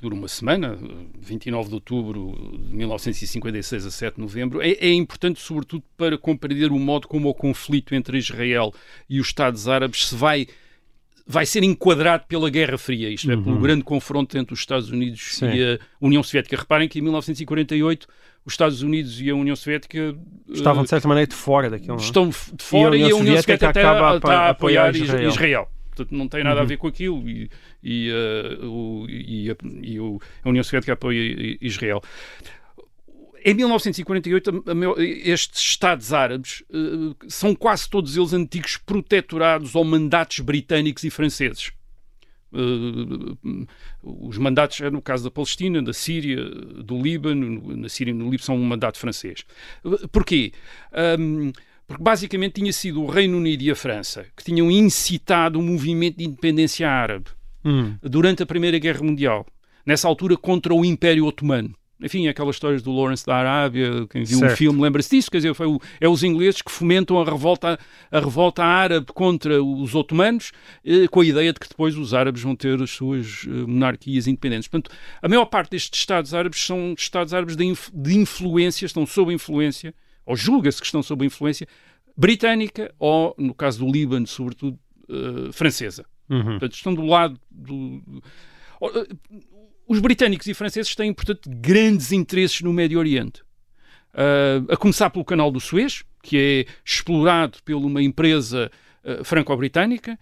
dura 0.07 0.15
uma 0.15 0.29
semana, 0.29 0.79
eh, 0.81 0.87
29 1.21 1.69
de 1.69 1.75
outubro 1.75 2.35
de 2.69 2.77
1956 2.77 3.87
a 3.87 3.91
7 3.91 4.15
de 4.15 4.21
novembro, 4.21 4.63
é, 4.63 4.71
é 4.71 4.93
importante, 4.93 5.41
sobretudo, 5.41 5.83
para 5.97 6.17
compreender 6.17 6.71
o 6.71 6.79
modo 6.79 7.09
como 7.09 7.29
o 7.29 7.35
conflito 7.35 7.95
entre 7.95 8.17
Israel 8.19 8.73
e 9.11 9.21
os 9.21 9.27
Estados 9.27 9.69
Árabes 9.69 10.09
se 10.09 10.15
vai. 10.15 10.47
Vai 11.29 11.45
ser 11.45 11.65
enquadrado 11.65 12.25
pela 12.29 12.49
Guerra 12.49 12.79
Fria, 12.79 13.11
isto 13.11 13.29
é, 13.29 13.37
pelo 13.37 13.59
grande 13.59 13.83
confronto 13.83 14.39
entre 14.39 14.55
os 14.55 14.61
Estados 14.61 14.91
Unidos 14.91 15.21
Sim. 15.33 15.47
e 15.47 15.75
a 15.75 15.79
União 16.01 16.23
Soviética. 16.23 16.57
Reparem 16.57 16.89
que 16.89 17.01
em 17.01 17.03
1948 17.03 18.07
os 18.45 18.53
Estados 18.53 18.81
Unidos 18.81 19.21
e 19.21 19.29
a 19.29 19.35
União 19.35 19.57
Soviética 19.57 19.99
eh, 19.99 20.53
Estavam, 20.53 20.85
de 20.85 20.89
certa 20.89 21.09
maneira, 21.09 21.29
de 21.29 21.35
fora 21.35 21.69
daquilo. 21.69 21.95
é? 21.95 22.01
estão 22.01 22.29
de 22.29 22.37
fora 22.63 22.97
E 22.97 23.01
e 23.01 23.03
a 23.03 23.07
a 23.07 23.09
União 23.09 23.19
União 23.19 23.43
Soviética 23.43 23.57
Soviética 23.59 23.81
acaba 23.81 24.13
a 24.13 24.17
está, 24.19 24.29
está 24.29 24.41
a 24.43 24.51
apoiar 24.51 24.95
Israel. 24.95 25.23
Uhum. 25.23 25.29
Israel. 25.29 25.69
Portanto, 25.97 26.15
não 26.17 26.29
tem 26.29 26.45
nada 26.45 26.61
a 26.61 26.65
ver 26.65 26.77
com 26.77 26.87
aquilo 26.87 27.27
e, 27.29 27.49
e, 27.83 28.11
eh, 28.11 28.59
o- 28.65 29.07
e 29.09 29.51
a, 29.51 29.57
e 29.83 29.99
o- 29.99 30.21
a 30.45 30.49
União 30.51 30.63
Soviética 30.63 30.93
apoia 30.93 31.57
Israel. 31.61 32.03
Em 33.45 33.55
1948, 33.55 34.63
a- 34.67 34.73
a 34.73 34.75
maior- 34.75 35.01
estes 35.01 35.61
Estados 35.61 36.13
árabes 36.13 36.63
eh, 36.71 37.15
são 37.29 37.55
quase 37.55 37.89
todos 37.89 38.17
eles 38.17 38.33
antigos 38.33 38.77
protetorados 38.77 39.75
ou 39.75 39.85
mandatos 39.85 40.41
britânicos 40.41 41.03
e 41.05 41.11
franceses. 41.11 41.73
Eh, 42.53 43.67
os 44.03 44.37
mandatos, 44.39 44.79
no 44.93 45.01
caso 45.01 45.25
da 45.25 45.31
Palestina, 45.31 45.81
da 45.83 45.93
Síria, 45.93 46.45
do 46.45 47.01
Líbano, 47.01 47.49
no- 47.51 47.77
na 47.77 47.89
Síria 47.89 48.11
e 48.11 48.15
no 48.15 48.25
Líbano 48.25 48.43
são 48.43 48.57
um 48.57 48.65
mandato 48.65 48.99
francês. 48.99 49.45
Porquê? 50.13 50.53
Porque 51.87 52.03
basicamente 52.03 52.55
tinha 52.61 52.73
sido 52.73 53.03
o 53.03 53.07
Reino 53.07 53.37
Unido 53.39 53.63
e 53.63 53.71
a 53.71 53.77
França 53.77 54.27
que 54.37 54.45
tinham 54.45 54.71
incitado 54.71 55.59
o 55.59 55.63
movimento 55.63 56.19
de 56.19 56.25
independência 56.25 56.89
árabe 56.91 57.27
Hum. 57.65 57.97
durante 58.03 58.43
a 58.43 58.47
Primeira 58.47 58.79
Guerra 58.79 59.03
Mundial, 59.03 59.45
nessa 59.85 60.07
altura 60.07 60.37
contra 60.37 60.73
o 60.73 60.85
Império 60.85 61.25
Otomano. 61.27 61.75
Enfim, 62.01 62.29
aquelas 62.29 62.57
histórias 62.57 62.83
do 62.83 62.93
Lawrence 62.93 63.25
da 63.25 63.35
Arábia, 63.37 64.07
quem 64.11 64.23
viu 64.23 64.39
Certo. 64.39 64.53
o 64.53 64.57
filme 64.57 64.83
lembra-se 64.83 65.17
disso, 65.17 65.31
quer 65.31 65.39
dizer, 65.39 65.55
foi 65.55 65.67
o- 65.67 65.81
é 65.99 66.07
os 66.07 66.23
ingleses 66.23 66.61
que 66.61 66.71
fomentam 66.71 67.19
a 67.19 67.25
revolta, 67.25 67.79
a 68.13 68.21
revolta 68.21 68.63
árabe 68.63 69.07
contra 69.15 69.63
os 69.65 69.95
otomanos, 69.95 70.53
eh, 70.85 71.09
com 71.09 71.23
a 71.23 71.25
ideia 71.25 71.53
de 71.55 71.59
que 71.59 71.67
depois 71.69 71.97
os 71.97 72.13
árabes 72.13 72.43
vão 72.43 72.55
ter 72.55 72.81
as 72.83 72.91
suas 72.91 73.47
eh, 73.47 73.51
monarquias 73.67 74.27
independentes. 74.27 74.69
Portanto, 74.69 74.95
a 75.23 75.27
maior 75.29 75.47
parte 75.47 75.71
destes 75.71 75.99
Estados 75.99 76.35
árabes 76.35 76.61
são 76.63 76.93
Estados 76.97 77.33
árabes 77.33 77.57
de, 77.57 77.65
inf- 77.65 77.91
de 77.95 78.17
influência, 78.19 78.85
estão 78.85 79.07
sob 79.07 79.33
influência, 79.33 79.95
ou 80.27 80.37
julga-se 80.37 80.81
que 80.81 80.87
estão 80.87 81.03
sob 81.03 81.25
influência, 81.25 81.67
britânica, 82.17 82.93
ou, 82.99 83.35
no 83.39 83.55
caso 83.55 83.85
do 83.85 83.91
Líbano, 83.91 84.27
sobretudo, 84.27 84.79
eh, 85.09 85.53
francesa. 85.53 86.05
Uhum. 86.29 86.43
Portanto, 86.43 86.75
estão 86.75 86.95
do 86.95 87.07
lado 87.07 87.41
do. 87.51 88.03
eh, 88.83 89.07
Os 89.87 90.01
britânicos 90.01 90.47
e 90.49 90.55
franceses 90.55 90.95
têm, 90.97 91.15
portanto, 91.15 91.49
grandes 91.49 92.11
interesses 92.11 92.61
no 92.61 92.73
Médio 92.73 92.99
Oriente. 92.99 93.43
Ah, 94.13 94.65
a 94.73 94.77
começar 94.77 95.11
pelo 95.11 95.25
canal 95.25 95.51
do 95.51 95.61
Suez, 95.61 96.03
que 96.23 96.39
é 96.39 96.73
explorado 96.85 97.59
por 97.65 97.75
uma 97.75 98.03
empresa 98.03 98.71
ah, 99.05 99.23
franco-britânica. 99.23 100.19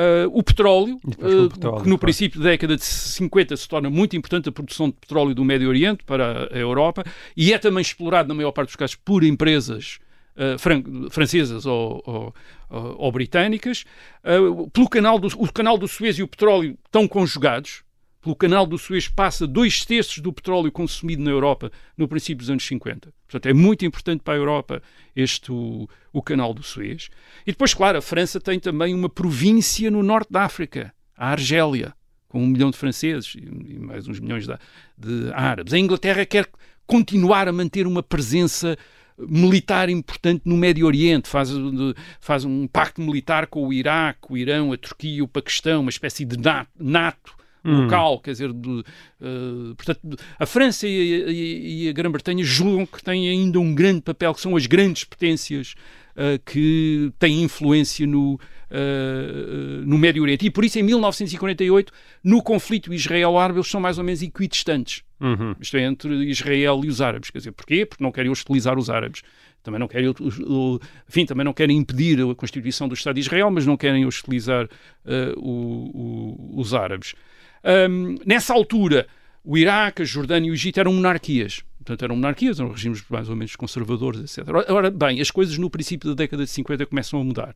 Ah, 0.00 0.28
o 0.32 0.42
petróleo, 0.44 0.94
o 1.04 1.10
ah, 1.10 1.48
petróleo, 1.50 1.82
que 1.82 1.88
no 1.88 1.98
princípio 1.98 2.40
da 2.40 2.50
década 2.50 2.76
de 2.76 2.84
50 2.84 3.56
se 3.56 3.68
torna 3.68 3.90
muito 3.90 4.16
importante 4.16 4.48
a 4.48 4.52
produção 4.52 4.86
de 4.90 4.94
petróleo 4.94 5.34
do 5.34 5.44
Médio 5.44 5.68
Oriente 5.68 6.04
para 6.04 6.48
a 6.54 6.56
Europa 6.56 7.02
e 7.36 7.52
é 7.52 7.58
também 7.58 7.82
explorado, 7.82 8.28
na 8.28 8.34
maior 8.34 8.52
parte 8.52 8.68
dos 8.68 8.76
casos, 8.76 8.94
por 8.94 9.24
empresas 9.24 9.98
ah, 10.36 10.56
fran- 10.56 10.84
francesas 11.10 11.66
ou, 11.66 12.00
ou- 12.06 12.34
ou- 12.98 13.10
britânicas. 13.10 13.84
Pelo 14.72 14.88
canal 14.88 15.18
do, 15.18 15.26
o 15.36 15.52
canal 15.52 15.76
do 15.76 15.88
Suez 15.88 16.16
e 16.18 16.22
o 16.22 16.28
petróleo 16.28 16.78
estão 16.86 17.08
conjugados. 17.08 17.82
Pelo 18.28 18.36
canal 18.36 18.66
do 18.66 18.76
Suez 18.76 19.08
passa 19.08 19.46
dois 19.46 19.86
terços 19.86 20.18
do 20.18 20.30
petróleo 20.30 20.70
consumido 20.70 21.22
na 21.22 21.30
Europa 21.30 21.72
no 21.96 22.06
princípio 22.06 22.36
dos 22.36 22.50
anos 22.50 22.66
50. 22.66 23.10
Portanto, 23.26 23.46
é 23.46 23.54
muito 23.54 23.86
importante 23.86 24.20
para 24.22 24.34
a 24.34 24.36
Europa 24.36 24.82
este 25.16 25.50
o, 25.50 25.88
o 26.12 26.20
canal 26.20 26.52
do 26.52 26.62
Suez. 26.62 27.08
E 27.46 27.52
depois, 27.52 27.72
claro, 27.72 27.96
a 27.96 28.02
França 28.02 28.38
tem 28.38 28.60
também 28.60 28.92
uma 28.92 29.08
província 29.08 29.90
no 29.90 30.02
norte 30.02 30.30
da 30.30 30.42
África, 30.42 30.92
a 31.16 31.30
Argélia, 31.30 31.94
com 32.28 32.42
um 32.42 32.46
milhão 32.46 32.70
de 32.70 32.76
franceses 32.76 33.34
e, 33.34 33.78
mais 33.78 34.06
uns 34.06 34.20
milhões 34.20 34.46
de, 34.46 34.54
de 34.98 35.32
árabes. 35.32 35.72
A 35.72 35.78
Inglaterra 35.78 36.26
quer 36.26 36.46
continuar 36.86 37.48
a 37.48 37.52
manter 37.52 37.86
uma 37.86 38.02
presença 38.02 38.76
militar 39.16 39.88
importante 39.88 40.42
no 40.44 40.58
Médio 40.58 40.84
Oriente, 40.84 41.30
faz, 41.30 41.48
faz 42.20 42.44
um 42.44 42.66
pacto 42.66 43.00
militar 43.00 43.46
com 43.46 43.66
o 43.66 43.72
Iraque, 43.72 44.30
o 44.30 44.36
Irão, 44.36 44.70
a 44.70 44.76
Turquia, 44.76 45.24
o 45.24 45.28
Paquistão, 45.28 45.80
uma 45.80 45.88
espécie 45.88 46.26
de 46.26 46.36
na- 46.36 46.66
NATO 47.64 47.82
local, 47.82 48.20
quer 48.20 48.32
dizer, 48.32 48.52
de, 48.52 48.84
eh, 49.20 49.74
portanto, 49.76 50.16
a 50.38 50.46
França 50.46 50.86
e, 50.86 51.24
a- 51.24 51.30
e- 51.30 51.88
a 51.88 51.92
Grã-Bretanha 51.92 52.42
julgam 52.44 52.86
que 52.86 53.02
têm 53.02 53.28
ainda 53.28 53.58
um 53.60 53.74
grande 53.74 54.00
papel, 54.02 54.32
que 54.34 54.40
são 54.40 54.56
as 54.56 54.66
grandes 54.66 55.04
potências 55.04 55.74
eh, 56.16 56.40
que 56.44 57.12
têm 57.18 57.42
influência 57.42 58.04
no, 58.06 58.40
eh, 58.70 59.82
no 59.84 59.96
Médio 59.98 60.22
Oriente. 60.22 60.46
E 60.46 60.50
por 60.50 60.64
isso, 60.64 60.78
em 60.78 60.82
1948, 60.82 61.92
no 62.24 62.42
conflito 62.42 62.92
Israel-Árabe, 62.92 63.58
eles 63.58 63.68
são 63.70 63.80
mais 63.80 63.98
ou 63.98 64.04
menos 64.04 64.22
equidistantes. 64.22 65.02
Uhum. 65.20 65.54
Isto 65.60 65.76
é, 65.76 65.82
entre 65.84 66.12
Israel 66.30 66.80
e 66.84 66.88
os 66.88 67.00
árabes. 67.00 67.30
Quer 67.30 67.38
dizer, 67.38 67.52
porquê? 67.52 67.84
Porque 67.86 68.02
não 68.02 68.10
querem 68.12 68.30
hostilizar 68.30 68.78
os 68.78 68.88
árabes. 68.90 69.22
Também 69.62 69.78
não 69.80 69.88
querem, 69.88 70.12
enfim, 71.08 71.26
também 71.26 71.44
não 71.44 71.52
querem 71.52 71.76
impedir 71.76 72.20
a 72.20 72.34
constituição 72.34 72.86
do 72.88 72.94
Estado 72.94 73.14
de 73.16 73.20
Israel, 73.20 73.50
mas 73.50 73.66
não 73.66 73.76
querem 73.76 74.06
hostilizar 74.06 74.68
o- 75.36 76.50
o- 76.56 76.60
os 76.60 76.72
árabes. 76.74 77.14
Ahm, 77.68 78.16
nessa 78.24 78.54
altura, 78.54 79.06
o 79.44 79.58
Iraque, 79.58 80.00
a 80.00 80.04
Jordânia 80.04 80.48
e 80.48 80.50
o 80.50 80.54
Egito 80.54 80.80
eram 80.80 80.90
monarquias. 80.94 81.62
Portanto, 81.76 82.02
eram 82.02 82.16
monarquias, 82.16 82.58
eram 82.58 82.72
regimes 82.72 83.04
mais 83.10 83.28
ou 83.28 83.36
menos 83.36 83.54
conservadores, 83.56 84.20
etc. 84.20 84.48
Ora, 84.70 84.90
bem, 84.90 85.20
as 85.20 85.30
coisas 85.30 85.58
no 85.58 85.68
princípio 85.68 86.08
da 86.08 86.14
década 86.14 86.44
de 86.44 86.50
50 86.50 86.86
começam 86.86 87.20
a 87.20 87.24
mudar. 87.24 87.54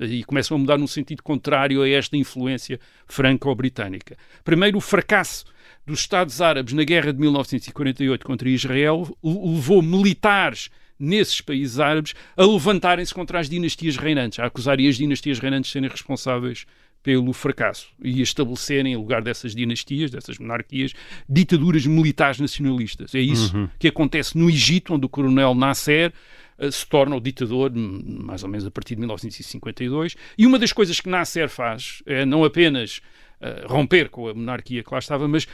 E 0.00 0.24
começam 0.24 0.56
a 0.56 0.58
mudar 0.58 0.78
num 0.78 0.86
sentido 0.88 1.22
contrário 1.22 1.82
a 1.82 1.88
esta 1.88 2.16
influência 2.16 2.80
franco-britânica. 3.06 4.16
Primeiro, 4.42 4.78
o 4.78 4.80
fracasso 4.80 5.44
dos 5.86 6.00
Estados 6.00 6.40
Árabes 6.40 6.72
na 6.72 6.82
guerra 6.82 7.12
de 7.12 7.20
1948 7.20 8.26
contra 8.26 8.48
Israel 8.48 9.16
levou 9.22 9.80
militares 9.80 10.70
nesses 10.98 11.40
países 11.40 11.78
árabes 11.78 12.14
a 12.36 12.44
levantarem-se 12.44 13.12
contra 13.12 13.38
as 13.38 13.48
dinastias 13.48 13.96
reinantes, 13.96 14.38
a 14.38 14.46
acusarem 14.46 14.88
as 14.88 14.96
dinastias 14.96 15.38
reinantes 15.38 15.68
de 15.68 15.72
serem 15.72 15.90
responsáveis 15.90 16.64
pelo 17.02 17.32
fracasso 17.32 17.88
e 18.02 18.22
estabelecerem, 18.22 18.92
em 18.92 18.96
lugar 18.96 19.22
dessas 19.22 19.54
dinastias, 19.54 20.10
dessas 20.10 20.38
monarquias, 20.38 20.92
ditaduras 21.28 21.84
militares 21.84 22.38
nacionalistas. 22.38 23.14
É 23.14 23.20
isso 23.20 23.56
uhum. 23.56 23.68
que 23.78 23.88
acontece 23.88 24.38
no 24.38 24.48
Egito, 24.48 24.94
onde 24.94 25.04
o 25.04 25.08
coronel 25.08 25.54
Nasser 25.54 26.12
uh, 26.58 26.70
se 26.70 26.86
torna 26.86 27.16
o 27.16 27.20
ditador, 27.20 27.72
mais 27.74 28.44
ou 28.44 28.48
menos 28.48 28.66
a 28.66 28.70
partir 28.70 28.94
de 28.94 29.00
1952. 29.00 30.16
E 30.38 30.46
uma 30.46 30.58
das 30.58 30.72
coisas 30.72 31.00
que 31.00 31.08
Nasser 31.08 31.48
faz 31.48 32.02
é 32.06 32.24
não 32.24 32.44
apenas 32.44 32.98
uh, 33.40 33.66
romper 33.66 34.08
com 34.08 34.28
a 34.28 34.34
monarquia 34.34 34.84
que 34.84 34.92
lá 34.92 34.98
estava, 34.98 35.26
mas 35.26 35.46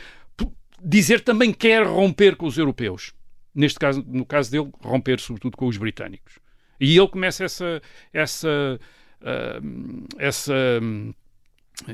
dizer 0.83 1.21
também 1.23 1.51
que 1.51 1.59
quer 1.59 1.87
romper 1.87 2.37
com 2.37 2.47
os 2.47 2.59
europeus. 2.59 3.13
Neste 3.55 3.79
caso, 3.79 4.05
no 4.07 4.25
caso 4.25 4.51
dele, 4.51 4.71
romper 4.81 5.19
sobretudo 5.19 5.57
com 5.57 5.67
os 5.67 5.77
britânicos. 5.77 6.39
E 6.81 6.97
ele 6.97 7.09
começa 7.09 7.45
essa, 7.45 7.83
essa, 8.13 8.79
uh, 9.21 10.07
essa 10.19 10.55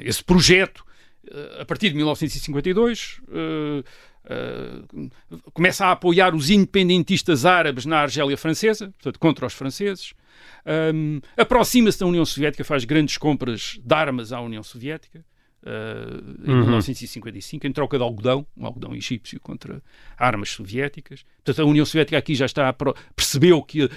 esse 0.03 0.23
projeto, 0.23 0.85
eh, 1.31 1.59
a 1.61 1.65
partir 1.65 1.91
de 1.91 1.97
1952, 1.97 3.21
uh, 3.29 3.85
uh, 4.25 5.11
começa 5.53 5.87
a 5.87 5.93
apoiar 5.93 6.35
os 6.35 6.51
independentistas 6.51 7.45
árabes 7.45 7.85
na 7.85 7.99
Argélia 7.99 8.37
Francesa, 8.37 8.87
portanto, 8.93 9.19
contra 9.19 9.47
os 9.47 9.55
franceses. 9.55 10.15
Aproxima-se 11.37 12.01
da 12.01 12.07
União 12.07 12.25
Soviética, 12.25 12.65
faz 12.65 12.85
grandes 12.85 13.19
compras 13.19 13.79
de 13.83 13.95
armas 13.95 14.33
à 14.33 14.41
União 14.41 14.63
Soviética. 14.63 15.25
Uh, 15.67 16.47
em 16.47 16.53
uhum. 16.53 16.61
1955, 16.61 17.67
em 17.67 17.73
troca 17.73 17.97
de 17.97 18.05
algodão, 18.05 18.47
um 18.55 18.67
algodão 18.67 18.95
egípcio 18.95 19.41
contra 19.41 19.83
armas 20.15 20.51
soviéticas. 20.51 21.25
Portanto, 21.43 21.63
a 21.63 21.65
União 21.65 21.87
Soviética 21.87 22.19
aqui 22.19 22.35
já 22.35 22.45
está 22.45 22.69
a 22.69 22.73
pro... 22.75 22.95
percebeu 23.17 23.63
que. 23.63 23.89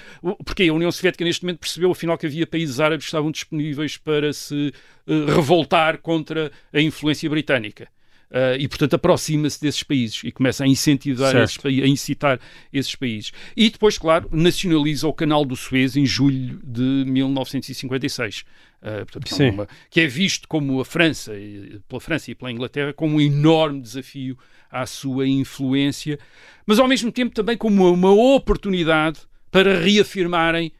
Porque 0.46 0.62
a 0.64 0.72
União 0.72 0.90
Soviética 0.90 1.26
neste 1.26 1.44
momento 1.44 1.58
percebeu 1.58 1.90
afinal 1.90 2.16
que 2.16 2.24
havia 2.24 2.46
países 2.46 2.80
árabes 2.80 3.04
que 3.04 3.08
estavam 3.08 3.30
disponíveis 3.30 3.98
para 3.98 4.32
se 4.32 4.72
uh, 5.06 5.26
revoltar 5.26 5.98
contra 5.98 6.50
a 6.72 6.80
influência 6.80 7.28
britânica. 7.28 7.86
Uh, 8.30 8.58
e, 8.58 8.68
portanto, 8.68 8.94
aproxima-se 8.94 9.58
desses 9.60 9.82
países 9.82 10.22
e 10.22 10.30
começa 10.30 10.62
a 10.62 10.66
incentivar, 10.66 11.34
esses, 11.36 11.58
a 11.64 11.86
incitar 11.86 12.38
esses 12.70 12.94
países. 12.94 13.32
E 13.56 13.70
depois, 13.70 13.96
claro, 13.96 14.28
nacionaliza 14.30 15.08
o 15.08 15.14
canal 15.14 15.46
do 15.46 15.56
Suez 15.56 15.96
em 15.96 16.04
julho 16.04 16.60
de 16.62 17.04
1956. 17.06 18.44
Uh, 18.80 19.06
portanto, 19.06 19.42
é 19.42 19.50
uma, 19.50 19.68
que 19.90 20.00
é 20.00 20.06
visto 20.06 20.46
como 20.46 20.78
a 20.78 20.84
França, 20.84 21.32
pela 21.88 22.00
França 22.00 22.30
e 22.30 22.34
pela 22.34 22.52
Inglaterra, 22.52 22.92
como 22.92 23.16
um 23.16 23.20
enorme 23.20 23.80
desafio 23.80 24.36
à 24.70 24.84
sua 24.84 25.26
influência, 25.26 26.18
mas 26.66 26.78
ao 26.78 26.86
mesmo 26.86 27.10
tempo 27.10 27.34
também 27.34 27.56
como 27.56 27.90
uma 27.90 28.12
oportunidade 28.12 29.20
para 29.50 29.80
reafirmarem 29.80 30.70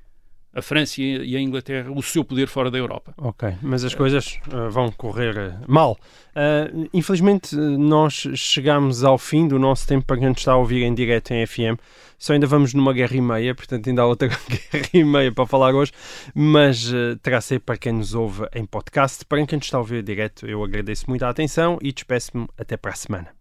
a 0.55 0.63
França 0.63 1.01
e 1.01 1.37
a 1.37 1.41
Inglaterra 1.41 1.91
o 1.91 2.03
seu 2.03 2.25
poder 2.25 2.47
fora 2.49 2.71
da 2.71 2.79
Europa. 2.79 3.13
Ok, 3.19 3.55
mas 3.63 3.85
as 3.85 3.95
coisas 3.95 4.39
uh, 4.49 4.71
vão 4.71 4.91
correr 4.91 5.37
uh, 5.37 5.55
mal. 5.67 5.99
Uh, 6.31 6.89
infelizmente, 6.93 7.55
nós 7.55 8.27
chegamos 8.35 9.05
ao 9.05 9.19
fim 9.19 9.47
do 9.47 9.59
nosso 9.59 9.87
tempo 9.87 10.07
para 10.07 10.19
quem 10.19 10.29
nos 10.29 10.39
está 10.39 10.53
a 10.53 10.57
ouvir 10.57 10.83
em 10.83 10.95
direto 10.95 11.33
em 11.33 11.47
FM. 11.47 11.79
Só 12.19 12.33
ainda 12.33 12.47
vamos 12.47 12.75
numa 12.75 12.93
guerra 12.93 13.15
e 13.15 13.21
meia, 13.21 13.55
portanto 13.55 13.89
ainda 13.89 14.03
há 14.03 14.07
outra 14.07 14.29
guerra 14.73 14.89
e 14.93 15.05
meia 15.05 15.33
para 15.33 15.47
falar 15.47 15.75
hoje, 15.75 15.93
mas 16.35 16.93
terá 17.23 17.41
ser 17.41 17.61
para 17.61 17.77
quem 17.77 17.93
nos 17.93 18.15
ouve 18.15 18.49
em 18.55 18.67
podcast. 18.67 19.25
Para 19.25 19.47
quem 19.47 19.57
nos 19.57 19.67
está 19.67 19.77
a 19.77 19.81
ouvir 19.81 20.03
direto, 20.03 20.47
eu 20.47 20.65
agradeço 20.65 21.05
muito 21.09 21.25
a 21.25 21.29
atenção 21.29 21.79
e 21.81 21.93
despeço-me 21.93 22.49
até 22.59 22.77
para 22.77 22.91
a 22.91 22.97
semana. 22.97 23.38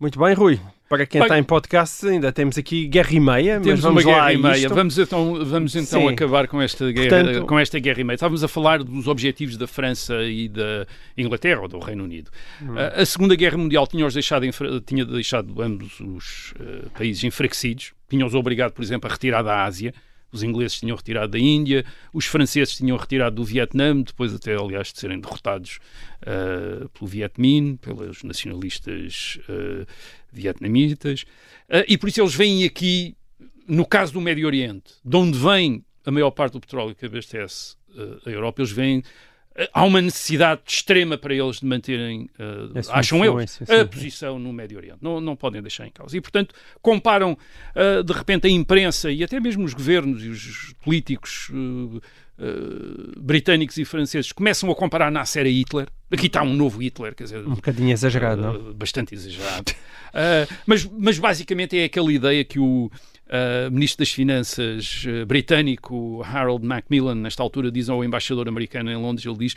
Muito 0.00 0.18
bem, 0.18 0.32
Rui. 0.32 0.60
Para 0.88 1.04
quem 1.04 1.20
está 1.20 1.38
em 1.38 1.42
podcast, 1.42 2.06
ainda 2.06 2.32
temos 2.32 2.56
aqui 2.56 2.86
guerra 2.86 3.12
e 3.12 3.20
meia, 3.20 3.60
temos 3.60 3.84
uma 3.84 4.02
guerra 4.02 4.32
e 4.32 4.38
meia. 4.38 4.68
Vamos 4.70 4.96
então, 4.96 5.44
vamos 5.44 5.76
então 5.76 6.08
acabar 6.08 6.48
com 6.48 6.62
esta, 6.62 6.90
guerra, 6.90 7.24
Portanto, 7.24 7.46
com 7.46 7.58
esta 7.58 7.78
guerra 7.78 8.00
e 8.00 8.04
meia. 8.04 8.14
Estávamos 8.14 8.42
a 8.42 8.48
falar 8.48 8.82
dos 8.82 9.06
objetivos 9.06 9.58
da 9.58 9.66
França 9.66 10.22
e 10.22 10.48
da 10.48 10.86
Inglaterra, 11.16 11.60
ou 11.60 11.68
do 11.68 11.78
Reino 11.78 12.04
Unido. 12.04 12.30
Hum. 12.62 12.78
A, 12.78 13.02
a, 13.02 13.04
Segunda 13.04 13.36
Guerra 13.36 13.58
Mundial 13.58 13.86
tinha-os 13.86 14.14
deixado, 14.14 14.46
tinha 14.86 15.04
deixado 15.04 15.60
ambos 15.60 16.00
os 16.00 16.54
uh, 16.58 16.88
países 16.96 17.22
enfraquecidos, 17.24 17.92
tinha-os 18.08 18.34
obrigado, 18.34 18.72
por 18.72 18.82
exemplo, 18.82 19.10
a 19.10 19.12
retirar 19.12 19.42
da 19.42 19.64
Ásia, 19.64 19.92
os 20.30 20.42
ingleses 20.42 20.78
tinham 20.78 20.96
retirado 20.96 21.32
da 21.32 21.38
Índia, 21.38 21.84
os 22.12 22.26
franceses 22.26 22.76
tinham 22.76 22.96
retirado 22.96 23.36
do 23.36 23.44
Vietnã, 23.44 24.00
depois 24.00 24.34
até, 24.34 24.54
aliás, 24.54 24.92
de 24.92 24.98
serem 25.00 25.20
derrotados 25.20 25.78
uh, 26.22 26.88
pelo 26.90 27.06
Viet 27.06 27.40
Minh, 27.40 27.76
pelos 27.76 28.22
nacionalistas 28.22 29.38
uh, 29.48 29.86
vietnamitas. 30.32 31.22
Uh, 31.68 31.84
e 31.88 31.96
por 31.96 32.08
isso 32.08 32.20
eles 32.20 32.34
vêm 32.34 32.64
aqui, 32.64 33.16
no 33.66 33.86
caso 33.86 34.12
do 34.12 34.20
Médio 34.20 34.46
Oriente, 34.46 34.94
de 35.04 35.16
onde 35.16 35.38
vem 35.38 35.84
a 36.04 36.10
maior 36.10 36.30
parte 36.30 36.52
do 36.54 36.60
petróleo 36.60 36.94
que 36.94 37.06
abastece 37.06 37.76
a 38.24 38.30
Europa, 38.30 38.62
eles 38.62 38.70
vêm 38.70 39.02
há 39.72 39.84
uma 39.84 40.00
necessidade 40.00 40.62
extrema 40.66 41.18
para 41.18 41.34
eles 41.34 41.60
de 41.60 41.66
manterem, 41.66 42.30
uh, 42.38 42.78
acham 42.90 43.24
eles, 43.24 43.60
a 43.68 43.84
posição 43.84 44.38
no 44.38 44.52
Médio 44.52 44.78
Oriente. 44.78 44.98
Não, 45.00 45.20
não 45.20 45.34
podem 45.34 45.60
deixar 45.60 45.86
em 45.86 45.90
causa. 45.90 46.16
E, 46.16 46.20
portanto, 46.20 46.54
comparam, 46.80 47.36
uh, 47.74 48.02
de 48.04 48.12
repente, 48.12 48.46
a 48.46 48.50
imprensa 48.50 49.10
e 49.10 49.24
até 49.24 49.40
mesmo 49.40 49.64
os 49.64 49.74
governos 49.74 50.24
e 50.24 50.28
os 50.28 50.74
políticos 50.84 51.50
uh, 51.50 52.00
britânicos 53.20 53.76
e 53.78 53.84
franceses 53.84 54.30
começam 54.30 54.70
a 54.70 54.74
comparar 54.74 55.10
Nasser 55.10 55.44
a 55.44 55.48
Hitler. 55.48 55.88
Aqui 56.10 56.26
está 56.26 56.42
um 56.42 56.54
novo 56.54 56.80
Hitler, 56.80 57.14
quer 57.14 57.24
dizer... 57.24 57.46
Um 57.46 57.56
bocadinho 57.56 57.90
exagerado, 57.90 58.40
não? 58.40 58.72
Bastante 58.72 59.14
exagerado. 59.14 59.72
mas, 60.64 60.84
mas, 60.84 61.18
basicamente, 61.18 61.76
é 61.76 61.84
aquela 61.84 62.12
ideia 62.12 62.44
que 62.44 62.58
o 62.60 62.90
uh, 63.28 63.70
ministro 63.70 64.04
das 64.04 64.12
Finanças 64.12 65.04
uh, 65.06 65.26
britânico 65.26 66.22
Harold 66.24 66.66
Macmillan, 66.66 67.14
nesta 67.14 67.42
altura, 67.42 67.70
diz 67.70 67.88
ao 67.88 68.04
embaixador 68.04 68.48
americano 68.48 68.90
em 68.90 68.96
Londres, 68.96 69.26
ele 69.26 69.38
diz, 69.38 69.56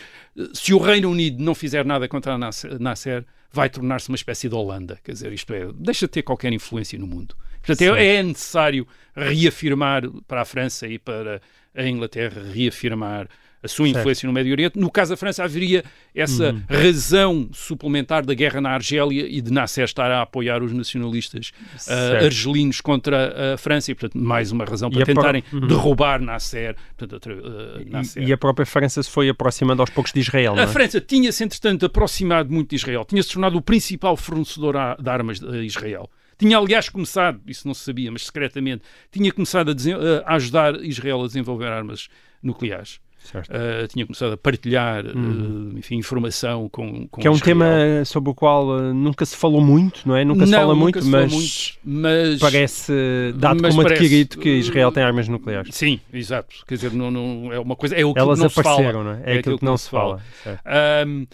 se 0.53 0.74
o 0.74 0.78
Reino 0.78 1.09
Unido 1.09 1.43
não 1.43 1.55
fizer 1.55 1.86
nada 1.86 2.07
contra 2.07 2.34
a 2.34 2.38
Nasser, 2.38 3.26
vai 3.51 3.69
tornar-se 3.69 4.09
uma 4.09 4.15
espécie 4.15 4.47
de 4.47 4.55
Holanda. 4.55 4.99
Quer 5.03 5.11
dizer, 5.13 5.34
isto 5.34 5.53
é, 5.53 5.67
deixa 5.76 6.05
de 6.05 6.11
ter 6.11 6.22
qualquer 6.22 6.53
influência 6.53 6.97
no 6.97 7.07
mundo. 7.07 7.36
Portanto, 7.61 7.95
é, 7.95 8.15
é 8.15 8.24
necessário 8.24 8.88
reafirmar 9.15 10.09
para 10.28 10.41
a 10.41 10.45
França 10.45 10.88
e 10.88 10.97
para 10.97 11.41
a 11.76 11.86
Inglaterra, 11.86 12.41
reafirmar 12.53 13.28
a 13.64 13.68
sua 13.68 13.88
influência 13.88 14.22
certo. 14.22 14.28
no 14.28 14.34
Médio 14.34 14.51
Oriente. 14.51 14.80
No 14.80 14.89
caso 14.89 15.12
da 15.12 15.18
França, 15.18 15.43
haveria 15.43 15.84
essa 16.16 16.51
uhum. 16.51 16.62
razão 16.70 17.49
suplementar 17.53 18.26
da 18.26 18.34
guerra 18.34 18.59
na 18.59 18.72
Argélia 18.72 19.26
e 19.28 19.41
de 19.41 19.51
Nasser 19.51 19.84
estar 19.84 20.12
a 20.12 20.22
apoiar 20.22 20.64
os 20.64 20.74
nacionalistas 20.74 21.51
uh, 21.88 22.26
argelinos 22.26 22.82
contra 22.82 23.53
a 23.53 23.57
França 23.57 23.91
e, 23.91 23.95
portanto, 23.95 24.18
mais 24.18 24.51
uma 24.51 24.66
razão 24.66 24.89
para 24.89 25.05
tentarem 25.05 25.41
pro... 25.43 25.59
uhum. 25.59 25.68
derrubar 25.68 26.22
Nasser, 26.22 26.76
portanto, 26.97 27.30
uh, 27.30 27.89
Nasser. 27.89 28.28
E, 28.28 28.34
a 28.34 28.38
própria 28.38 28.66
França 28.66 29.01
se 29.03 29.09
foi 29.09 29.30
aproximando 29.30 29.82
aos 29.82 29.89
poucos 29.89 30.12
de 30.12 30.20
Israel, 30.20 30.55
A 30.57 30.64
é? 30.64 30.68
França 30.68 30.99
tinha-se, 30.99 31.43
entretanto, 31.43 31.86
aproximado 31.86 32.51
muito 32.51 32.70
de 32.70 32.76
Israel. 32.76 33.05
Tinha-se 33.05 33.30
tornado 33.30 33.57
o 33.57 33.62
principal 33.62 34.18
fornecedor 34.18 34.76
de 34.99 35.09
armas 35.09 35.43
a 35.43 35.57
Israel. 35.57 36.09
Tinha, 36.38 36.57
aliás, 36.57 36.89
começado, 36.89 37.39
isso 37.47 37.68
não 37.68 37.74
se 37.76 37.84
sabia, 37.84 38.12
mas 38.12 38.26
secretamente, 38.26 38.84
tinha 39.12 39.32
começado 39.32 39.72
a, 39.72 40.32
a 40.32 40.36
ajudar 40.36 40.84
Israel 40.84 41.22
a 41.22 41.28
desenvolver 41.28 41.68
armas 41.68 42.09
nucleares. 42.41 42.99
Uh, 43.30 43.88
tinha 43.88 44.05
começado 44.05 44.34
a 44.34 44.38
partilhar 44.38 45.05
uh, 45.05 45.78
enfim, 45.78 45.95
informação 45.95 46.67
com, 46.67 47.07
com 47.07 47.22
Que 47.22 47.28
é 47.28 47.32
um 47.32 47.36
Israel. 47.36 47.57
tema 47.57 48.05
sobre 48.05 48.30
o 48.30 48.36
qual 48.36 48.67
uh, 48.67 48.93
nunca 48.93 49.26
se 49.26 49.38
falou 49.38 49.61
muito, 49.61 50.05
não 50.05 50.15
é? 50.15 50.26
Nunca 50.26 50.45
se 50.45 50.51
não, 50.51 50.59
fala 50.59 50.76
muito, 50.76 51.05
mas, 51.05 51.32
muito, 51.32 51.80
mas, 51.84 52.39
parece 52.39 52.91
dado 53.36 53.61
mas 53.61 53.74
como 53.74 53.84
parece, 53.84 54.03
adquirido 54.03 54.38
que 54.38 54.49
Israel 54.49 54.91
tem 54.91 55.03
armas 55.03 55.28
nucleares. 55.28 55.74
Sim, 55.74 55.99
exato. 56.11 56.55
Quer 56.67 56.76
dizer, 56.76 56.91
não, 56.91 57.09
não 57.09 57.53
é 57.53 57.59
uma 57.59 57.76
coisa. 57.76 57.95
É 57.95 58.03
o 58.03 58.13
que 58.13 58.19
Elas 58.19 58.39
não 58.39 58.47
apareceram, 58.47 59.03
não 59.03 59.11
é? 59.11 59.22
É, 59.24 59.36
é 59.36 59.39
aquilo 59.39 59.57
que 59.57 59.65
não 59.65 59.78
se 59.78 59.89
fala. 59.89 60.22
fala. 60.43 60.59
Um, 61.07 61.28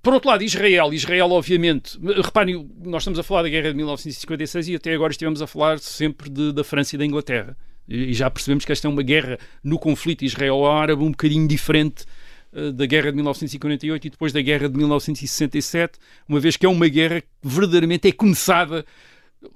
por 0.00 0.14
outro 0.14 0.28
lado, 0.28 0.44
Israel, 0.44 0.92
Israel 0.92 1.32
obviamente, 1.32 1.98
reparem, 2.22 2.70
nós 2.84 3.02
estamos 3.02 3.18
a 3.18 3.24
falar 3.24 3.42
da 3.42 3.48
guerra 3.48 3.70
de 3.70 3.76
1956 3.76 4.68
e 4.68 4.74
até 4.76 4.94
agora 4.94 5.10
estivemos 5.10 5.42
a 5.42 5.48
falar 5.48 5.80
sempre 5.80 6.30
de, 6.30 6.52
da 6.52 6.62
França 6.62 6.94
e 6.94 6.98
da 6.98 7.04
Inglaterra 7.04 7.56
e 7.88 8.12
já 8.12 8.30
percebemos 8.30 8.64
que 8.64 8.72
esta 8.72 8.86
é 8.86 8.90
uma 8.90 9.02
guerra 9.02 9.38
no 9.64 9.78
conflito 9.78 10.24
israelo-árabe 10.24 11.02
um 11.02 11.10
bocadinho 11.10 11.48
diferente 11.48 12.04
uh, 12.52 12.72
da 12.72 12.86
guerra 12.86 13.10
de 13.10 13.16
1948 13.16 14.06
e 14.06 14.10
depois 14.10 14.32
da 14.32 14.42
guerra 14.42 14.68
de 14.68 14.76
1967, 14.76 15.98
uma 16.28 16.38
vez 16.38 16.56
que 16.56 16.66
é 16.66 16.68
uma 16.68 16.88
guerra 16.88 17.20
que 17.20 17.28
verdadeiramente 17.42 18.08
é 18.08 18.12
começada 18.12 18.84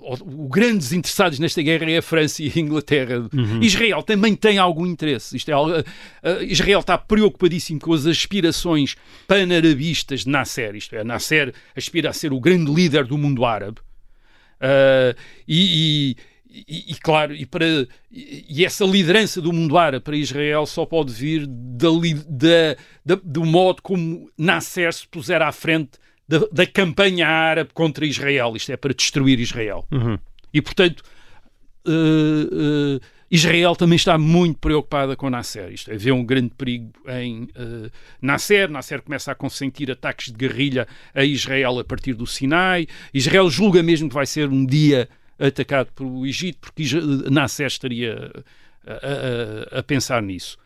os 0.01 0.21
grandes 0.49 0.93
interessados 0.93 1.39
nesta 1.39 1.61
guerra 1.61 1.91
é 1.91 1.99
a 1.99 2.03
França 2.03 2.43
e 2.43 2.53
a 2.55 2.59
Inglaterra. 2.59 3.29
Uhum. 3.33 3.61
Israel 3.61 4.03
também 4.03 4.35
tem 4.37 4.59
algum 4.59 4.87
interesse. 4.87 5.37
Isto 5.37 5.51
é, 5.51 5.57
uh, 5.57 5.85
Israel 6.43 6.81
está 6.81 6.97
preocupadíssimo 6.97 7.81
com 7.81 7.93
as 7.93 8.07
aspirações 8.07 8.97
panarabistas 9.27 10.21
de 10.21 10.31
Nasser. 10.31 10.77
Isto 10.77 10.95
é, 10.95 11.03
Nasser 11.03 11.53
aspira 11.77 12.11
a 12.11 12.13
ser 12.13 12.33
o 12.33 12.41
grande 12.41 12.73
líder 12.73 13.05
do 13.05 13.19
mundo 13.19 13.45
árabe. 13.45 13.81
Uh, 14.61 15.19
e, 15.49 16.15
e, 16.15 16.17
e, 16.53 16.95
claro, 17.01 17.35
e, 17.35 17.47
para, 17.47 17.65
e, 18.11 18.65
essa 18.65 18.85
liderança 18.85 19.41
do 19.41 19.53
mundo 19.53 19.79
árabe 19.79 20.05
para 20.05 20.17
Israel 20.17 20.67
só 20.67 20.85
pode 20.85 21.13
vir 21.13 21.47
da, 21.47 21.89
da, 22.29 22.77
da, 23.05 23.21
do 23.25 23.45
modo 23.45 23.81
como 23.81 24.31
Nasser 24.37 24.93
se 24.93 25.09
puser 25.09 25.41
à 25.41 25.51
frente 25.51 25.93
da, 26.29 26.41
da, 26.53 26.67
campanha 26.67 27.27
árabe 27.27 27.71
contra 27.73 28.05
Israel. 28.05 28.55
Isto 28.55 28.73
é 28.73 28.77
para 28.77 28.93
destruir 28.93 29.41
Israel. 29.41 29.87
Uhum. 29.91 30.19
E, 30.53 30.61
portanto, 30.61 31.03
uh, 31.87 32.97
uh, 32.97 33.01
Israel 33.31 33.75
também 33.75 33.97
está 33.97 34.19
muito 34.19 34.59
preocupada 34.59 35.17
com 35.17 35.31
Nasser. 35.31 35.73
Isto 35.73 35.91
é, 35.91 35.97
vê 35.97 36.13
um 36.13 36.23
grande 36.23 36.51
perigo 36.51 36.93
em 37.09 37.45
uh, 37.45 37.91
Nasser. 38.21 38.71
Nasser 38.71 39.01
começa 39.01 39.33
a 39.33 39.35
consentir 39.35 39.91
ataques 39.91 40.27
de 40.27 40.35
guerrilha 40.35 40.87
a 41.15 41.25
Israel 41.25 41.79
a 41.79 41.85
partir 41.85 42.13
do 42.13 42.27
Sinai. 42.27 42.87
Israel 43.15 43.49
julga 43.49 43.83
mesmo 43.83 44.11
que 44.11 44.15
vai 44.15 44.27
ser 44.27 44.51
um 44.51 44.67
dia 44.67 45.09
atacado 45.47 45.93
pelo 45.93 46.27
Egito, 46.27 46.59
porque 46.61 46.85
Nasser 47.31 47.67
estaria 47.67 48.31
a, 48.87 49.77
a, 49.77 49.79
a 49.81 49.83
pensar 49.83 50.23
nisso. 50.23 50.57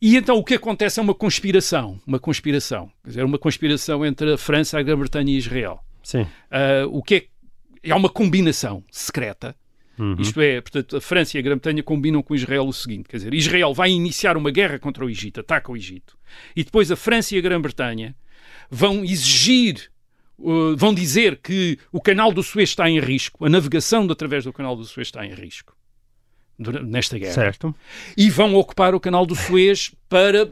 E 0.00 0.16
então 0.16 0.36
o 0.36 0.44
que 0.44 0.54
acontece 0.54 1.00
é 1.00 1.02
uma 1.02 1.14
conspiração, 1.14 2.00
uma 2.06 2.20
conspiração, 2.20 2.90
quer 3.02 3.10
dizer, 3.10 3.24
uma 3.24 3.38
conspiração 3.38 4.06
entre 4.06 4.34
a 4.34 4.38
França, 4.38 4.78
a 4.78 4.82
Grã-Bretanha 4.82 5.32
e 5.32 5.36
Israel. 5.36 5.80
Sim. 6.02 6.22
Uh, 6.22 6.86
o 6.90 7.02
que 7.02 7.14
é, 7.82 7.90
é 7.90 7.94
uma 7.94 8.08
combinação 8.08 8.84
secreta. 8.90 9.56
Uhum. 9.98 10.14
Isto 10.20 10.40
é, 10.40 10.60
portanto, 10.60 10.96
a 10.96 11.00
França 11.00 11.36
e 11.36 11.40
a 11.40 11.42
Grã-Bretanha 11.42 11.82
combinam 11.82 12.22
com 12.22 12.32
Israel 12.32 12.68
o 12.68 12.72
seguinte: 12.72 13.08
quer 13.08 13.16
dizer, 13.16 13.34
Israel 13.34 13.74
vai 13.74 13.90
iniciar 13.90 14.36
uma 14.36 14.52
guerra 14.52 14.78
contra 14.78 15.04
o 15.04 15.10
Egito, 15.10 15.40
ataca 15.40 15.72
o 15.72 15.76
Egito, 15.76 16.16
e 16.54 16.62
depois 16.62 16.92
a 16.92 16.96
França 16.96 17.34
e 17.34 17.38
a 17.38 17.40
Grã-Bretanha 17.40 18.14
vão 18.70 19.04
exigir 19.04 19.90
Uh, 20.38 20.76
vão 20.76 20.94
dizer 20.94 21.40
que 21.42 21.78
o 21.90 22.00
canal 22.00 22.32
do 22.32 22.42
Suez 22.42 22.68
está 22.68 22.88
em 22.88 23.00
risco, 23.00 23.44
a 23.44 23.48
navegação 23.48 24.06
de 24.06 24.12
através 24.12 24.44
do 24.44 24.52
canal 24.52 24.76
do 24.76 24.84
Suez 24.84 25.08
está 25.08 25.26
em 25.26 25.34
risco 25.34 25.76
nesta 26.58 27.18
guerra. 27.18 27.32
Certo. 27.32 27.74
E 28.16 28.28
vão 28.30 28.54
ocupar 28.54 28.94
o 28.94 29.00
canal 29.00 29.24
do 29.24 29.34
Suez 29.34 29.94
para 30.08 30.48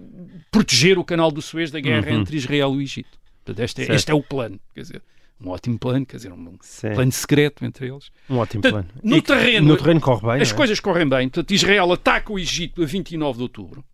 proteger 0.50 0.98
o 0.98 1.04
canal 1.04 1.30
do 1.30 1.42
Suez 1.42 1.70
da 1.70 1.80
guerra 1.80 2.10
uhum. 2.10 2.20
entre 2.20 2.36
Israel 2.36 2.74
e 2.74 2.76
o 2.78 2.80
Egito. 2.80 3.18
Portanto, 3.44 3.64
este, 3.64 3.82
é, 3.82 3.94
este 3.94 4.10
é 4.10 4.14
o 4.14 4.22
plano. 4.22 4.58
Quer 4.74 4.80
dizer, 4.82 5.02
um 5.40 5.50
ótimo 5.50 5.78
plano, 5.78 6.06
quer 6.06 6.16
dizer, 6.16 6.32
um 6.32 6.56
Sim. 6.60 6.92
plano 6.94 7.12
secreto 7.12 7.64
entre 7.64 7.88
eles. 7.88 8.10
Um 8.30 8.38
ótimo 8.38 8.62
Portanto, 8.62 8.92
plano. 8.92 9.00
No 9.02 9.22
terreno, 9.22 9.68
no 9.68 9.76
terreno 9.76 10.00
corre 10.00 10.32
bem. 10.32 10.42
As 10.42 10.52
é? 10.52 10.54
coisas 10.54 10.80
correm 10.80 11.08
bem. 11.08 11.28
Portanto, 11.28 11.50
Israel 11.52 11.92
ataca 11.92 12.32
o 12.32 12.38
Egito 12.38 12.82
a 12.82 12.86
29 12.86 13.36
de 13.36 13.42
outubro, 13.42 13.84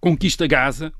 conquista 0.00 0.46
Gaza, 0.46 0.92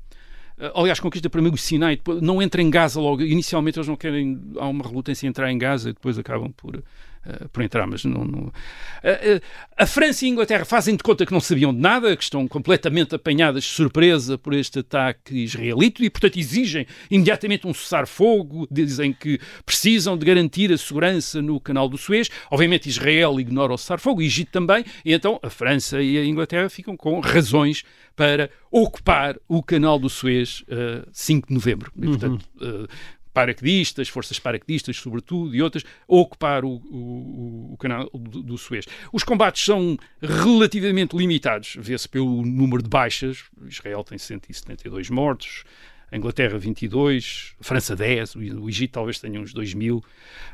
aliás, 0.73 0.99
conquista 0.99 1.29
primeiro 1.29 1.55
o 1.55 1.57
Sinai, 1.57 1.95
depois, 1.95 2.21
não 2.21 2.41
entra 2.41 2.61
em 2.61 2.69
Gaza 2.69 2.99
logo. 2.99 3.21
Inicialmente 3.21 3.77
eles 3.77 3.87
não 3.87 3.95
querem, 3.95 4.39
há 4.57 4.67
uma 4.67 4.83
relutância 4.87 5.25
em 5.25 5.29
entrar 5.29 5.51
em 5.51 5.57
Gaza 5.57 5.93
depois 5.93 6.17
acabam 6.17 6.51
por, 6.51 6.83
uh, 7.25 7.49
por 7.49 7.63
entrar. 7.63 7.87
Mas 7.87 8.03
não. 8.05 8.23
não... 8.23 8.39
Uh, 8.41 9.37
uh, 9.37 9.41
a 9.77 9.85
França 9.85 10.25
e 10.25 10.27
a 10.27 10.31
Inglaterra 10.31 10.65
fazem 10.65 10.95
de 10.95 11.03
conta 11.03 11.25
que 11.25 11.31
não 11.31 11.39
sabiam 11.39 11.73
de 11.73 11.79
nada, 11.79 12.15
que 12.15 12.23
estão 12.23 12.47
completamente 12.47 13.15
apanhadas 13.15 13.63
de 13.63 13.69
surpresa 13.69 14.37
por 14.37 14.53
este 14.53 14.79
ataque 14.79 15.35
israelito 15.43 16.03
e, 16.03 16.09
portanto, 16.09 16.37
exigem 16.37 16.85
imediatamente 17.09 17.67
um 17.67 17.73
cessar-fogo. 17.73 18.67
Dizem 18.71 19.13
que 19.13 19.39
precisam 19.65 20.17
de 20.17 20.25
garantir 20.25 20.71
a 20.71 20.77
segurança 20.77 21.41
no 21.41 21.59
canal 21.59 21.89
do 21.89 21.97
Suez. 21.97 22.29
Obviamente, 22.51 22.89
Israel 22.89 23.39
ignora 23.39 23.73
o 23.73 23.77
cessar-fogo, 23.77 24.21
o 24.21 24.23
Egito 24.23 24.51
também, 24.51 24.85
e 25.03 25.13
então 25.13 25.39
a 25.41 25.49
França 25.49 26.01
e 26.01 26.17
a 26.17 26.25
Inglaterra 26.25 26.69
ficam 26.69 26.95
com 26.95 27.19
razões 27.19 27.83
para 28.15 28.49
ocupar 28.71 29.37
o 29.47 29.61
canal 29.63 29.97
do 29.97 30.09
Suez 30.09 30.63
uh, 30.63 31.07
5 31.11 31.47
de 31.47 31.53
novembro. 31.53 31.91
E, 31.97 32.05
portanto, 32.05 32.45
uh, 32.61 32.87
paraquedistas, 33.33 34.07
forças 34.07 34.37
paraquedistas, 34.39 34.97
sobretudo, 34.97 35.55
e 35.55 35.61
outras, 35.61 35.83
ocupar 36.07 36.63
o, 36.63 36.69
o, 36.69 37.73
o 37.73 37.77
canal 37.77 38.09
do, 38.13 38.43
do, 38.43 38.57
Suez. 38.57 38.85
Os 39.11 39.23
combates 39.23 39.65
são 39.65 39.97
relativamente 40.21 41.15
limitados, 41.15 41.75
vê-se 41.79 42.07
pelo 42.07 42.45
número 42.45 42.83
de 42.83 42.89
baixas. 42.89 43.43
Israel 43.67 44.03
tem 44.03 44.17
172 44.17 45.09
mortos, 45.09 45.63
a 46.11 46.17
Inglaterra 46.17 46.57
22, 46.57 47.55
a 47.59 47.63
França 47.63 47.95
10, 47.95 48.35
o, 48.35 48.69
Egito 48.69 48.91
talvez 48.91 49.19
tenha 49.19 49.41
uns 49.41 49.51
2 49.51 49.73
mil. 49.73 49.97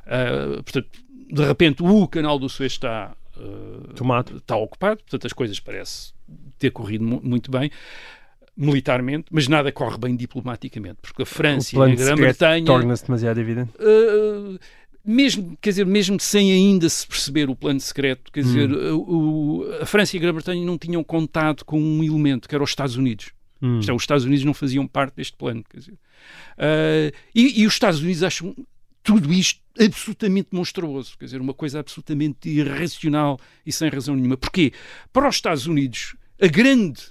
Uh, 0.05 0.63
portanto, 0.63 0.87
de 1.31 1.45
repente, 1.45 1.83
o 1.83 2.07
canal 2.07 2.39
do 2.39 2.47
Suez 2.47 2.71
está, 2.71 3.15
uh, 3.35 3.93
Tomado. 3.93 4.37
está 4.37 4.55
ocupado, 4.55 5.01
portanto, 5.01 5.27
as 5.27 5.33
coisas 5.33 5.59
parecem 5.59 6.13
ter 6.57 6.71
corrido 6.71 7.03
muito 7.03 7.51
bem 7.51 7.71
militarmente, 8.59 9.27
mas 9.31 9.47
nada 9.47 9.71
corre 9.71 9.97
bem 9.97 10.15
diplomaticamente, 10.17 10.97
porque 11.01 11.21
a 11.23 11.25
França 11.25 11.75
e 11.77 11.81
a 11.81 11.95
Grã-Bretanha 11.95 12.65
torna-se 12.65 13.05
demasiado 13.05 13.39
evidente. 13.39 13.71
Uh, 13.79 14.59
mesmo, 15.03 15.57
quer 15.61 15.69
dizer, 15.69 15.85
mesmo 15.85 16.19
sem 16.19 16.51
ainda 16.51 16.89
se 16.89 17.07
perceber 17.07 17.49
o 17.49 17.55
plano 17.55 17.79
secreto, 17.79 18.29
quer 18.31 18.41
hum. 18.41 18.43
dizer, 18.43 18.69
o, 18.73 19.65
a 19.81 19.85
França 19.85 20.15
e 20.15 20.19
a 20.19 20.21
Grã-Bretanha 20.21 20.65
não 20.65 20.77
tinham 20.77 21.01
contado 21.05 21.63
com 21.63 21.81
um 21.81 22.03
elemento 22.03 22.49
que 22.49 22.53
era 22.53 22.63
os 22.63 22.69
Estados 22.69 22.97
Unidos. 22.97 23.31
Hum. 23.61 23.79
É, 23.87 23.93
os 23.93 24.03
Estados 24.03 24.25
Unidos 24.25 24.43
não 24.43 24.53
faziam 24.53 24.85
parte 24.85 25.15
deste 25.15 25.37
plano, 25.37 25.63
quer 25.69 25.79
dizer. 25.79 25.93
Uh, 25.93 27.15
e, 27.33 27.61
e 27.61 27.65
os 27.65 27.73
Estados 27.73 28.01
Unidos 28.01 28.23
acham 28.23 28.53
tudo 29.01 29.31
isto 29.31 29.61
absolutamente 29.79 30.49
monstruoso, 30.51 31.17
quer 31.17 31.25
dizer, 31.25 31.39
uma 31.39 31.53
coisa 31.53 31.79
absolutamente 31.79 32.49
irracional 32.49 33.39
e 33.65 33.71
sem 33.71 33.89
razão 33.89 34.15
nenhuma. 34.15 34.35
Porquê? 34.35 34.73
Para 35.13 35.29
os 35.29 35.35
Estados 35.35 35.65
Unidos, 35.65 36.17
a 36.41 36.47
grande 36.47 37.01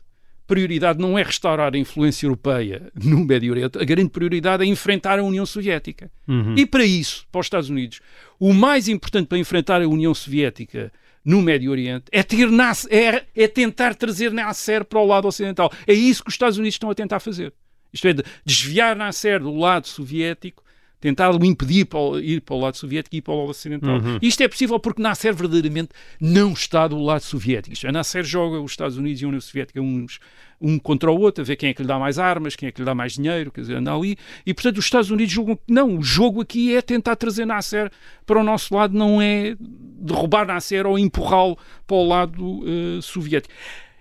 prioridade 0.48 0.98
não 0.98 1.16
é 1.16 1.22
restaurar 1.22 1.74
a 1.74 1.78
influência 1.78 2.26
europeia 2.26 2.90
no 2.96 3.24
Médio 3.24 3.52
Oriente, 3.52 3.78
a 3.78 3.84
grande 3.84 4.10
prioridade 4.10 4.64
é 4.64 4.66
enfrentar 4.66 5.18
a 5.18 5.22
União 5.22 5.44
Soviética. 5.46 6.10
Uhum. 6.26 6.54
E 6.56 6.66
para 6.66 6.84
isso, 6.84 7.26
para 7.30 7.40
os 7.40 7.46
Estados 7.46 7.68
Unidos, 7.68 8.00
o 8.40 8.54
mais 8.54 8.88
importante 8.88 9.28
para 9.28 9.38
enfrentar 9.38 9.82
a 9.82 9.86
União 9.86 10.14
Soviética 10.14 10.90
no 11.24 11.42
Médio 11.42 11.70
Oriente 11.70 12.06
é, 12.10 12.22
ter 12.22 12.48
é, 12.90 13.24
é 13.36 13.46
tentar 13.46 13.94
trazer 13.94 14.32
Nasser 14.32 14.84
para 14.84 14.98
o 14.98 15.06
lado 15.06 15.28
ocidental. 15.28 15.70
É 15.86 15.92
isso 15.92 16.22
que 16.24 16.30
os 16.30 16.34
Estados 16.34 16.56
Unidos 16.56 16.74
estão 16.74 16.90
a 16.90 16.94
tentar 16.94 17.20
fazer. 17.20 17.52
Isto 17.92 18.08
é, 18.08 18.12
de 18.14 18.24
desviar 18.44 18.96
Nasser 18.96 19.40
do 19.40 19.54
lado 19.54 19.86
soviético 19.86 20.62
tentar 21.00 21.30
o 21.30 21.44
impedir 21.44 21.84
para 21.84 22.20
ir 22.20 22.40
para 22.40 22.54
o 22.54 22.60
lado 22.60 22.76
soviético 22.76 23.14
e 23.14 23.18
ir 23.18 23.22
para 23.22 23.34
o 23.34 23.38
lado 23.38 23.50
ocidental. 23.50 23.98
Uhum. 23.98 24.18
Isto 24.20 24.42
é 24.42 24.48
possível 24.48 24.78
porque 24.80 25.00
Nasser 25.00 25.34
verdadeiramente 25.34 25.90
não 26.20 26.52
está 26.52 26.88
do 26.88 26.98
lado 26.98 27.22
soviético. 27.22 27.72
Isto 27.72 27.86
é, 27.86 27.92
Nasser 27.92 28.24
joga 28.24 28.60
os 28.60 28.72
Estados 28.72 28.96
Unidos 28.96 29.22
e 29.22 29.24
a 29.24 29.28
União 29.28 29.40
Soviética 29.40 29.80
uns, 29.80 30.18
um 30.60 30.78
contra 30.78 31.10
o 31.10 31.20
outro, 31.20 31.42
a 31.42 31.44
ver 31.44 31.56
quem 31.56 31.70
é 31.70 31.74
que 31.74 31.82
lhe 31.82 31.88
dá 31.88 31.98
mais 31.98 32.18
armas, 32.18 32.56
quem 32.56 32.68
é 32.68 32.72
que 32.72 32.80
lhe 32.80 32.84
dá 32.84 32.94
mais 32.94 33.12
dinheiro, 33.12 33.52
quer 33.52 33.60
dizer, 33.60 33.76
anda 33.76 33.94
ali. 33.94 34.16
E, 34.44 34.52
portanto, 34.52 34.78
os 34.78 34.84
Estados 34.84 35.10
Unidos 35.10 35.32
julgam 35.32 35.56
que 35.56 35.62
não, 35.68 35.98
o 35.98 36.02
jogo 36.02 36.40
aqui 36.40 36.74
é 36.74 36.82
tentar 36.82 37.14
trazer 37.14 37.44
Nasser 37.44 37.90
para 38.26 38.40
o 38.40 38.42
nosso 38.42 38.74
lado, 38.74 38.96
não 38.96 39.22
é 39.22 39.56
derrubar 39.60 40.46
Nasser 40.46 40.86
ou 40.86 40.98
empurrá-lo 40.98 41.56
para 41.86 41.96
o 41.96 42.06
lado 42.06 42.44
uh, 42.44 43.02
soviético. 43.02 43.54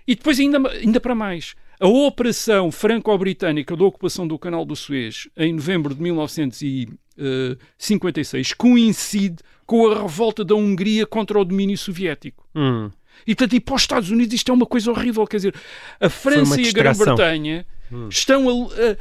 E 0.06 0.16
depois, 0.16 0.40
ainda, 0.40 0.58
ainda 0.70 0.98
para 0.98 1.14
mais, 1.14 1.54
a 1.80 1.86
operação 1.86 2.72
franco-britânica 2.72 3.76
da 3.76 3.84
ocupação 3.84 4.26
do 4.26 4.38
Canal 4.38 4.64
do 4.64 4.74
Suez 4.74 5.28
em 5.36 5.52
novembro 5.52 5.94
de 5.94 6.02
1956 6.02 8.54
coincide 8.54 9.36
com 9.64 9.86
a 9.86 10.02
revolta 10.02 10.44
da 10.44 10.54
Hungria 10.54 11.06
contra 11.06 11.38
o 11.38 11.44
domínio 11.44 11.78
soviético. 11.78 12.44
Hum. 12.54 12.90
E, 13.26 13.34
portanto, 13.34 13.54
e 13.54 13.60
para 13.60 13.74
os 13.74 13.82
Estados 13.82 14.10
Unidos 14.10 14.34
isto 14.34 14.50
é 14.50 14.54
uma 14.54 14.66
coisa 14.66 14.90
horrível. 14.90 15.26
Quer 15.26 15.36
dizer, 15.36 15.54
a 16.00 16.08
França 16.08 16.60
e 16.60 16.68
a 16.68 16.72
Grã-Bretanha 16.72 17.66
hum. 17.92 18.08
estão 18.08 18.48
a, 18.48 18.52
a, 18.52 18.96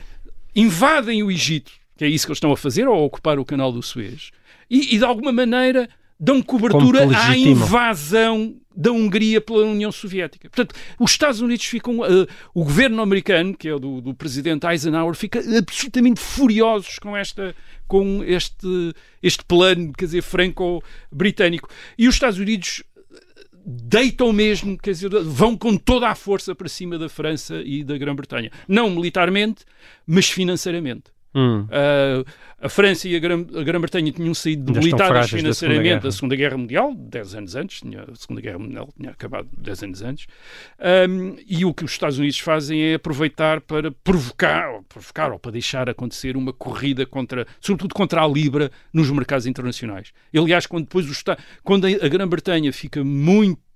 invadem 0.55 1.23
o 1.23 1.31
Egito, 1.31 1.71
que 1.95 2.05
é 2.05 2.07
isso 2.07 2.25
que 2.25 2.31
eles 2.31 2.37
estão 2.37 2.51
a 2.51 2.57
fazer, 2.57 2.85
ao 2.85 3.03
ocupar 3.03 3.39
o 3.39 3.45
Canal 3.45 3.71
do 3.71 3.81
Suez, 3.81 4.31
e, 4.69 4.95
e 4.95 4.97
de 4.97 5.05
alguma 5.05 5.31
maneira 5.31 5.89
dão 6.19 6.41
cobertura 6.41 7.07
à 7.17 7.37
invasão 7.37 8.55
da 8.77 8.91
Hungria 8.91 9.41
pela 9.41 9.65
União 9.65 9.91
Soviética. 9.91 10.47
Portanto, 10.47 10.75
os 10.99 11.09
Estados 11.09 11.41
Unidos 11.41 11.65
ficam, 11.65 11.99
uh, 11.99 12.27
o 12.53 12.63
governo 12.63 13.01
americano, 13.01 13.57
que 13.57 13.67
é 13.67 13.73
o 13.73 13.79
do, 13.79 13.99
do 13.99 14.13
presidente 14.13 14.67
Eisenhower, 14.67 15.15
fica 15.15 15.39
absolutamente 15.57 16.19
furiosos 16.19 16.99
com 16.99 17.17
esta 17.17 17.55
com 17.87 18.23
este 18.23 18.93
este 19.23 19.43
plano, 19.45 19.91
quer 19.97 20.05
dizer, 20.05 20.21
franco-britânico. 20.21 21.67
E 21.97 22.07
os 22.07 22.15
Estados 22.15 22.37
Unidos 22.37 22.83
deitam 23.65 24.31
mesmo, 24.31 24.77
quer 24.77 24.91
dizer, 24.91 25.09
vão 25.23 25.57
com 25.57 25.75
toda 25.75 26.07
a 26.07 26.15
força 26.15 26.53
para 26.53 26.69
cima 26.69 26.97
da 26.97 27.09
França 27.09 27.61
e 27.65 27.83
da 27.83 27.97
Grã-Bretanha. 27.97 28.51
Não 28.67 28.89
militarmente, 28.89 29.65
mas 30.05 30.29
financeiramente. 30.29 31.16
Hum. 31.35 31.61
Uh, 31.63 32.25
a 32.59 32.69
França 32.69 33.07
e 33.07 33.15
a 33.15 33.19
Grã-Bretanha 33.19 34.11
tinham 34.11 34.33
sido 34.33 34.73
debilitadas 34.73 35.29
financeiramente 35.29 36.03
da 36.03 36.11
Segunda 36.11 36.35
Guerra 36.35 36.57
Mundial, 36.57 36.91
10 36.95 37.35
anos 37.35 37.55
antes, 37.55 37.81
tinha, 37.81 38.01
a 38.11 38.15
Segunda 38.15 38.41
Guerra 38.41 38.57
Mundial 38.57 38.89
tinha 38.97 39.11
acabado 39.11 39.47
10 39.55 39.83
anos 39.83 40.01
antes, 40.01 40.27
um, 41.07 41.35
e 41.47 41.63
o 41.65 41.73
que 41.73 41.85
os 41.85 41.91
Estados 41.91 42.17
Unidos 42.17 42.39
fazem 42.39 42.81
é 42.81 42.95
aproveitar 42.95 43.61
para 43.61 43.91
provocar, 43.91 44.71
ou 44.71 44.83
provocar, 44.83 45.31
ou 45.31 45.37
para 45.37 45.51
deixar 45.51 45.87
acontecer 45.87 46.35
uma 46.35 46.51
corrida 46.51 47.05
contra, 47.05 47.45
sobretudo 47.61 47.93
contra 47.93 48.23
a 48.23 48.27
Libra, 48.27 48.71
nos 48.91 49.11
mercados 49.11 49.45
internacionais. 49.45 50.11
Aliás, 50.35 50.65
quando 50.65 50.85
depois 50.85 51.05
o, 51.07 51.37
quando 51.63 51.85
a 51.85 52.07
Grã-Bretanha 52.07 52.73
fica 52.73 53.03
muito 53.03 53.66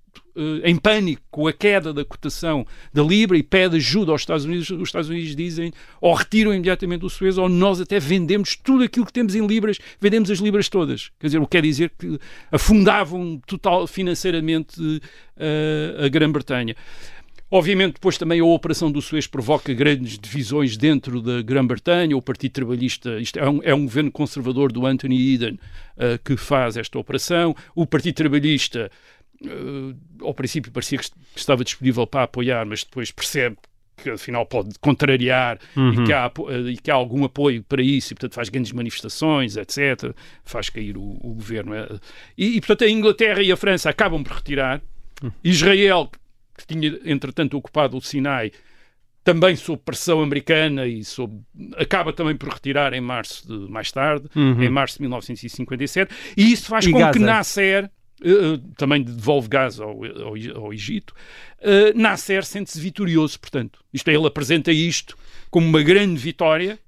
em 0.63 0.75
pânico 0.77 1.21
com 1.29 1.47
a 1.47 1.53
queda 1.53 1.93
da 1.93 2.05
cotação 2.05 2.65
da 2.93 3.03
Libra 3.03 3.37
e 3.37 3.43
pede 3.43 3.75
ajuda 3.77 4.11
aos 4.11 4.21
Estados 4.21 4.45
Unidos, 4.45 4.69
os 4.69 4.87
Estados 4.87 5.09
Unidos 5.09 5.35
dizem 5.35 5.73
ou 5.99 6.13
retiram 6.13 6.53
imediatamente 6.53 7.05
o 7.05 7.09
Suez 7.09 7.37
ou 7.37 7.49
nós 7.49 7.81
até 7.81 7.99
vendemos 7.99 8.55
tudo 8.55 8.83
aquilo 8.83 9.05
que 9.05 9.13
temos 9.13 9.35
em 9.35 9.45
Libras, 9.45 9.79
vendemos 9.99 10.31
as 10.31 10.39
Libras 10.39 10.69
todas. 10.69 11.11
Quer 11.19 11.27
dizer, 11.27 11.39
o 11.39 11.45
que 11.45 11.57
quer 11.57 11.63
dizer 11.63 11.91
que 11.97 12.19
afundavam 12.51 13.41
total 13.45 13.85
financeiramente 13.87 14.81
uh, 14.81 16.05
a 16.05 16.07
Grã-Bretanha. 16.07 16.75
Obviamente, 17.53 17.95
depois 17.95 18.17
também 18.17 18.39
a 18.39 18.45
operação 18.45 18.89
do 18.89 19.01
Suez 19.01 19.27
provoca 19.27 19.73
grandes 19.73 20.17
divisões 20.17 20.77
dentro 20.77 21.21
da 21.21 21.41
Grã-Bretanha. 21.41 22.15
O 22.15 22.21
Partido 22.21 22.53
Trabalhista, 22.53 23.19
isto 23.19 23.37
é 23.37 23.49
um, 23.49 23.59
é 23.61 23.75
um 23.75 23.83
governo 23.83 24.09
conservador 24.09 24.71
do 24.71 24.85
Anthony 24.85 25.33
Eden 25.33 25.59
uh, 25.97 26.17
que 26.23 26.37
faz 26.37 26.77
esta 26.77 26.97
operação. 26.97 27.53
O 27.75 27.85
Partido 27.85 28.15
Trabalhista 28.15 28.89
uh, 29.45 30.25
ao 30.25 30.33
princípio 30.33 30.71
parecia 30.71 30.97
que 30.97 31.09
estava 31.35 31.63
disponível 31.63 32.05
para 32.05 32.23
apoiar, 32.23 32.65
mas 32.65 32.83
depois 32.83 33.11
percebe 33.11 33.57
que 34.01 34.09
afinal 34.09 34.45
pode 34.45 34.77
contrariar 34.79 35.59
uhum. 35.75 35.93
e, 35.93 36.05
que 36.05 36.13
há, 36.13 36.31
e, 36.69 36.77
que 36.77 36.91
há, 36.91 36.95
algum 36.95 37.23
apoio 37.23 37.63
para 37.63 37.81
isso 37.81 38.13
e 38.13 38.15
portanto 38.15 38.33
faz 38.33 38.49
grandes 38.49 38.71
manifestações, 38.71 39.55
etc. 39.57 40.13
Faz 40.43 40.69
cair 40.69 40.97
o, 40.97 41.17
o 41.21 41.33
governo. 41.33 41.73
É. 41.75 41.87
E, 42.37 42.57
e, 42.57 42.61
portanto 42.61 42.83
a 42.83 42.89
Inglaterra 42.89 43.41
e 43.41 43.51
a 43.51 43.57
França 43.57 43.89
acabam 43.89 44.23
por 44.23 44.33
retirar. 44.33 44.81
Uhum. 45.21 45.31
Israel, 45.43 46.09
que 46.57 46.65
tinha 46.65 46.99
entretanto 47.05 47.55
ocupado 47.55 47.95
o 47.95 48.01
Sinai, 48.01 48.51
também 49.23 49.55
sob 49.55 49.79
pressão 49.85 50.21
americana 50.21 50.87
e 50.87 51.03
sob, 51.03 51.39
acaba 51.77 52.11
também 52.11 52.35
por 52.35 52.49
retirar 52.49 52.93
em 52.93 53.01
março 53.01 53.47
de, 53.47 53.71
mais 53.71 53.91
tarde, 53.91 54.27
uhum. 54.35 54.63
em 54.63 54.69
março 54.69 54.95
de 54.95 55.01
1957, 55.03 56.11
e 56.35 56.51
isso 56.51 56.67
faz 56.67 56.85
e 56.85 56.91
com 56.91 56.97
Gaza. 56.97 57.13
que 57.13 57.19
Nasser 57.19 57.91
também 58.77 59.01
devolve 59.03 59.47
gás 59.47 59.79
ao, 59.79 60.03
ao, 60.03 60.63
ao 60.63 60.73
Egito, 60.73 61.13
uh, 61.61 61.97
Nasser 61.97 62.45
sente-se 62.45 62.79
vitorioso, 62.79 63.39
portanto. 63.39 63.83
Isto 63.93 64.09
é, 64.09 64.13
ele 64.13 64.27
apresenta 64.27 64.71
isto 64.71 65.17
como 65.49 65.67
uma 65.67 65.81
grande 65.81 66.19
vitória. 66.19 66.79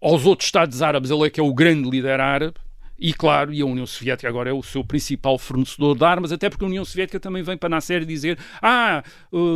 Aos 0.00 0.24
outros 0.24 0.46
Estados 0.46 0.80
árabes, 0.80 1.10
ele 1.10 1.26
é 1.26 1.30
que 1.30 1.40
é 1.40 1.42
o 1.42 1.52
grande 1.52 1.88
líder 1.88 2.20
árabe. 2.20 2.56
E 2.98 3.12
claro, 3.12 3.52
e 3.52 3.60
a 3.60 3.66
União 3.66 3.86
Soviética 3.86 4.28
agora 4.28 4.50
é 4.50 4.52
o 4.52 4.62
seu 4.62 4.84
principal 4.84 5.36
fornecedor 5.36 5.96
de 5.96 6.04
armas, 6.04 6.30
até 6.30 6.48
porque 6.48 6.64
a 6.64 6.68
União 6.68 6.84
Soviética 6.84 7.18
também 7.18 7.42
vem 7.42 7.56
para 7.56 7.68
Nasser 7.68 8.04
dizer 8.04 8.38
ah, 8.62 9.02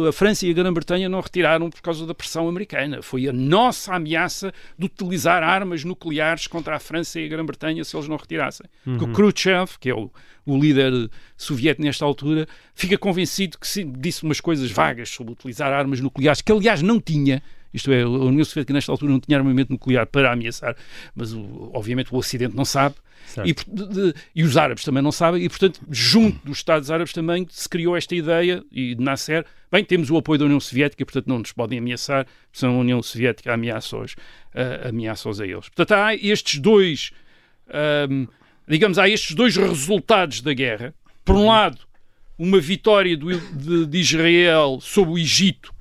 a 0.09 0.13
França 0.13 0.47
e 0.47 0.51
a 0.51 0.53
Grã-Bretanha 0.53 1.09
não 1.09 1.21
retiraram 1.21 1.71
por 1.71 1.81
causa 1.81 2.05
da 2.05 2.15
pressão 2.15 2.49
americana. 2.49 3.01
Foi 3.01 3.29
a 3.29 3.33
nossa 3.33 3.95
ameaça 3.95 4.53
de 4.77 4.87
utilizar 4.87 5.43
armas 5.43 5.85
nucleares 5.85 6.47
contra 6.47 6.77
a 6.77 6.81
França 6.81 7.21
e 7.21 7.27
a 7.27 7.29
Grã-Bretanha 7.29 7.85
se 7.85 7.97
eles 7.97 8.09
não 8.09 8.17
retirassem. 8.17 8.67
Uhum. 8.85 8.99
Porque 8.99 9.11
o 9.11 9.15
Khrushchev, 9.15 9.79
que 9.79 9.91
é 9.91 9.95
o, 9.95 10.11
o 10.45 10.59
líder 10.59 10.93
soviético 11.37 11.83
nesta 11.83 12.05
altura, 12.05 12.47
fica 12.75 12.99
convencido 12.99 13.57
que 13.59 13.85
disse 13.85 14.25
umas 14.25 14.41
coisas 14.41 14.71
vagas 14.71 15.11
sobre 15.11 15.33
utilizar 15.33 15.73
armas 15.73 16.01
nucleares, 16.01 16.41
que 16.41 16.51
aliás 16.51 16.83
não 16.83 17.01
tinha, 17.01 17.43
isto 17.73 17.93
é, 17.93 18.03
a 18.03 18.09
União 18.09 18.45
Soviética 18.45 18.73
nesta 18.73 18.93
altura 18.93 19.13
não 19.13 19.21
tinha 19.21 19.39
armamento 19.39 19.73
nuclear 19.73 20.07
para 20.07 20.33
ameaçar, 20.33 20.77
mas 21.15 21.35
obviamente 21.73 22.13
o 22.13 22.17
Ocidente 22.17 22.57
não 22.57 22.65
sabe. 22.65 22.97
E, 23.45 23.53
de, 23.53 24.15
e, 24.35 24.43
os 24.43 24.57
árabes 24.57 24.85
também 24.85 25.03
não 25.03 25.13
sabem, 25.13 25.43
e 25.45 25.49
portanto, 25.49 25.81
junto 25.91 26.45
dos 26.47 26.59
Estados 26.59 26.91
Árabes 26.91 27.13
também 27.13 27.47
se 27.51 27.69
criou 27.69 27.97
esta 27.97 28.15
ideia, 28.15 28.65
e 28.73 28.95
de 28.95 29.03
Nasser, 29.03 29.45
bem, 29.71 29.85
temos 29.85 30.11
o 30.11 30.17
apoio 30.17 30.39
da 30.39 30.45
União 30.47 30.59
Soviética, 30.59 31.05
portanto 31.05 31.27
não 31.27 31.39
nos 31.39 31.53
podem 31.53 31.79
ameaçar, 31.79 32.27
são 32.53 32.77
a 32.77 32.79
União 32.79 33.03
Soviética 33.03 33.53
ameaça-os 33.53 34.13
uh, 34.13 34.89
ameaça 34.89 35.29
a 35.29 35.47
eles. 35.47 35.69
Portanto, 35.69 35.93
há 35.93 36.15
estes 36.15 36.59
dois, 36.59 37.11
um, 38.09 38.27
digamos, 38.67 38.99
há 38.99 39.09
estes 39.09 39.35
dois 39.35 39.57
resultados 39.57 40.41
da 40.41 40.55
guerra. 40.55 40.95
Por 41.25 41.37
um 41.37 41.49
lado, 41.49 41.79
uma 42.39 42.61
vitória 42.61 43.17
do, 43.17 43.39
de, 43.39 43.87
de, 43.87 43.99
Israel 43.99 44.79
sobre 44.81 45.13
o 45.13 45.19
Egito 45.19 45.75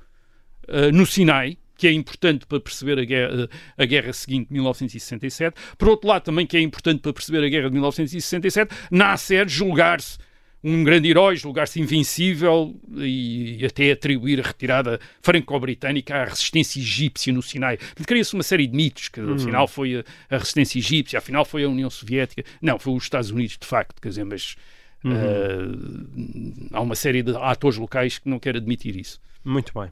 uh, 0.68 0.92
no 0.92 1.06
Sinai, 1.06 1.56
que 1.78 1.86
é 1.86 1.92
importante 1.92 2.44
para 2.44 2.60
perceber 2.60 2.98
a 2.98 3.04
guerra, 3.04 3.48
a 3.78 3.84
guerra 3.86 4.12
seguinte, 4.12 4.52
1967. 4.52 5.56
Por 5.78 5.88
outro 5.88 6.08
lado, 6.08 6.24
também 6.24 6.44
que 6.44 6.56
é 6.56 6.60
importante 6.60 7.00
para 7.00 7.12
perceber 7.12 7.44
a 7.44 7.48
guerra 7.48 7.68
de 7.68 7.74
1967, 7.74 8.74
Nasser 8.90 9.48
julgar-se 9.48 10.18
um 10.62 10.82
grande 10.82 11.08
herói, 11.08 11.36
julgar-se 11.36 11.80
invencível 11.80 12.74
e 12.96 13.64
até 13.64 13.92
atribuir 13.92 14.40
a 14.40 14.42
retirada 14.42 15.00
franco-britânica 15.22 16.16
à 16.16 16.24
resistência 16.24 16.80
egípcia 16.80 17.32
no 17.32 17.42
Sinai. 17.42 17.78
Cria-se 18.06 18.34
uma 18.34 18.42
série 18.42 18.66
de 18.66 18.76
mitos, 18.76 19.08
que 19.08 19.20
afinal 19.20 19.64
hum. 19.64 19.68
foi 19.68 19.96
a, 19.96 20.34
a, 20.34 20.38
resistência 20.38 20.78
egípcia, 20.78 21.18
afinal 21.18 21.44
foi 21.44 21.62
a 21.64 21.68
União 21.68 21.88
Soviética. 21.88 22.42
Não, 22.60 22.78
foi 22.78 22.92
os 22.92 23.04
Estados 23.04 23.30
Unidos, 23.30 23.56
de 23.56 23.66
facto, 23.66 24.00
quer 24.02 24.08
dizer, 24.08 24.24
mas 24.24 24.56
uhum. 25.04 25.12
uh, 25.12 26.68
há 26.72 26.80
uma 26.80 26.96
série 26.96 27.22
de 27.22 27.36
atores 27.36 27.78
locais 27.78 28.18
que 28.18 28.28
não 28.28 28.40
querem 28.40 28.60
admitir 28.60 28.96
isso. 28.96 29.20
Muito 29.44 29.72
bem. 29.78 29.90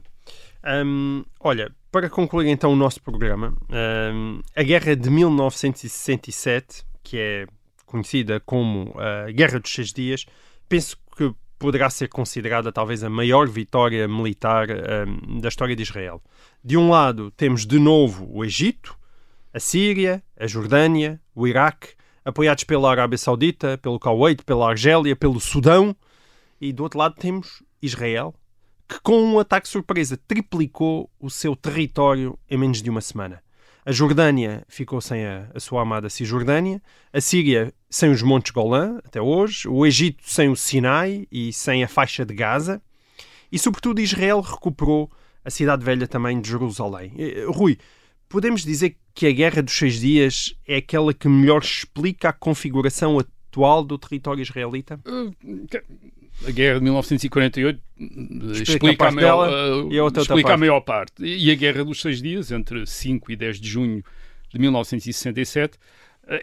Um, 0.65 1.23
olha, 1.39 1.71
para 1.91 2.09
concluir 2.09 2.49
então 2.49 2.71
o 2.71 2.75
nosso 2.75 3.01
programa, 3.01 3.53
um, 4.13 4.41
a 4.55 4.63
Guerra 4.63 4.95
de 4.95 5.09
1967, 5.09 6.85
que 7.03 7.17
é 7.17 7.47
conhecida 7.85 8.39
como 8.39 8.93
a 8.97 9.31
Guerra 9.31 9.59
dos 9.59 9.71
Seis 9.71 9.93
Dias, 9.93 10.25
penso 10.67 10.97
que 11.15 11.33
poderá 11.57 11.89
ser 11.89 12.09
considerada 12.09 12.71
talvez 12.71 13.03
a 13.03 13.09
maior 13.09 13.47
vitória 13.47 14.07
militar 14.07 14.67
um, 14.69 15.39
da 15.39 15.47
história 15.47 15.75
de 15.75 15.83
Israel. 15.83 16.21
De 16.63 16.77
um 16.77 16.89
lado, 16.89 17.31
temos 17.31 17.65
de 17.65 17.79
novo 17.79 18.27
o 18.29 18.43
Egito, 18.43 18.97
a 19.53 19.59
Síria, 19.59 20.21
a 20.37 20.45
Jordânia, 20.45 21.19
o 21.33 21.47
Iraque, 21.47 21.95
apoiados 22.23 22.65
pela 22.65 22.91
Arábia 22.91 23.17
Saudita, 23.17 23.77
pelo 23.77 23.99
Kuwait, 23.99 24.43
pela 24.43 24.69
Argélia, 24.69 25.15
pelo 25.15 25.39
Sudão, 25.39 25.95
e 26.59 26.73
do 26.73 26.83
outro 26.83 26.99
lado 26.99 27.15
temos 27.15 27.63
Israel, 27.81 28.35
que 28.87 28.99
com 29.01 29.21
um 29.21 29.39
ataque 29.39 29.67
surpresa 29.67 30.17
triplicou 30.27 31.09
o 31.19 31.29
seu 31.29 31.55
território 31.55 32.37
em 32.49 32.57
menos 32.57 32.81
de 32.81 32.89
uma 32.89 33.01
semana. 33.01 33.43
A 33.85 33.91
Jordânia 33.91 34.65
ficou 34.67 34.99
sem 34.99 35.25
a, 35.25 35.49
a, 35.53 35.59
sua 35.59 35.81
amada 35.81 36.09
Cisjordânia, 36.09 36.81
a 37.11 37.21
Síria 37.21 37.73
sem 37.89 38.11
os 38.11 38.21
Montes 38.21 38.51
Golã, 38.51 38.99
até 39.05 39.21
hoje, 39.21 39.67
o 39.67 39.85
Egito 39.85 40.21
sem 40.25 40.49
o 40.49 40.55
Sinai 40.55 41.25
e 41.31 41.53
sem 41.53 41.83
a 41.83 41.87
faixa 41.87 42.25
de 42.25 42.33
Gaza, 42.33 42.81
e 43.49 43.57
sobretudo 43.57 44.01
Israel 44.01 44.41
recuperou 44.41 45.09
a 45.43 45.49
cidade 45.49 45.85
velha 45.85 46.05
também 46.05 46.41
de 46.41 46.49
Jerusalém. 46.49 47.13
Eh, 47.17 47.45
Rui, 47.47 47.77
podemos 48.27 48.63
dizer 48.65 48.97
que 49.15 49.25
a 49.25 49.31
Guerra 49.31 49.61
dos 49.61 49.73
Seis 49.73 50.01
Dias 50.01 50.53
é 50.67 50.75
aquela 50.75 51.13
que 51.13 51.29
melhor 51.29 51.61
explica 51.61 52.29
a 52.29 52.33
configuração 52.33 53.17
atual 53.17 53.85
do 53.85 53.97
território 53.97 54.41
israelita? 54.41 54.99
Uh, 55.05 55.33
a 56.45 56.51
guerra 56.51 56.79
de 56.79 56.83
1948 56.83 57.79
explica, 57.97 58.71
explica 58.71 59.07
a, 59.07 59.11
maior, 59.11 59.49
dela, 59.49 59.85
uh, 59.85 60.17
a 60.17 60.21
explica 60.21 60.53
a 60.53 60.57
maior 60.57 60.81
parte. 60.81 61.23
E 61.23 61.49
a 61.51 61.55
guerra 61.55 61.83
dos 61.83 62.01
seis 62.01 62.21
dias, 62.21 62.51
entre 62.51 62.85
5 62.85 63.31
e 63.31 63.35
10 63.35 63.59
de 63.59 63.67
junho 63.67 64.03
de 64.49 64.59
1967, 64.59 65.75
uh, 65.75 65.79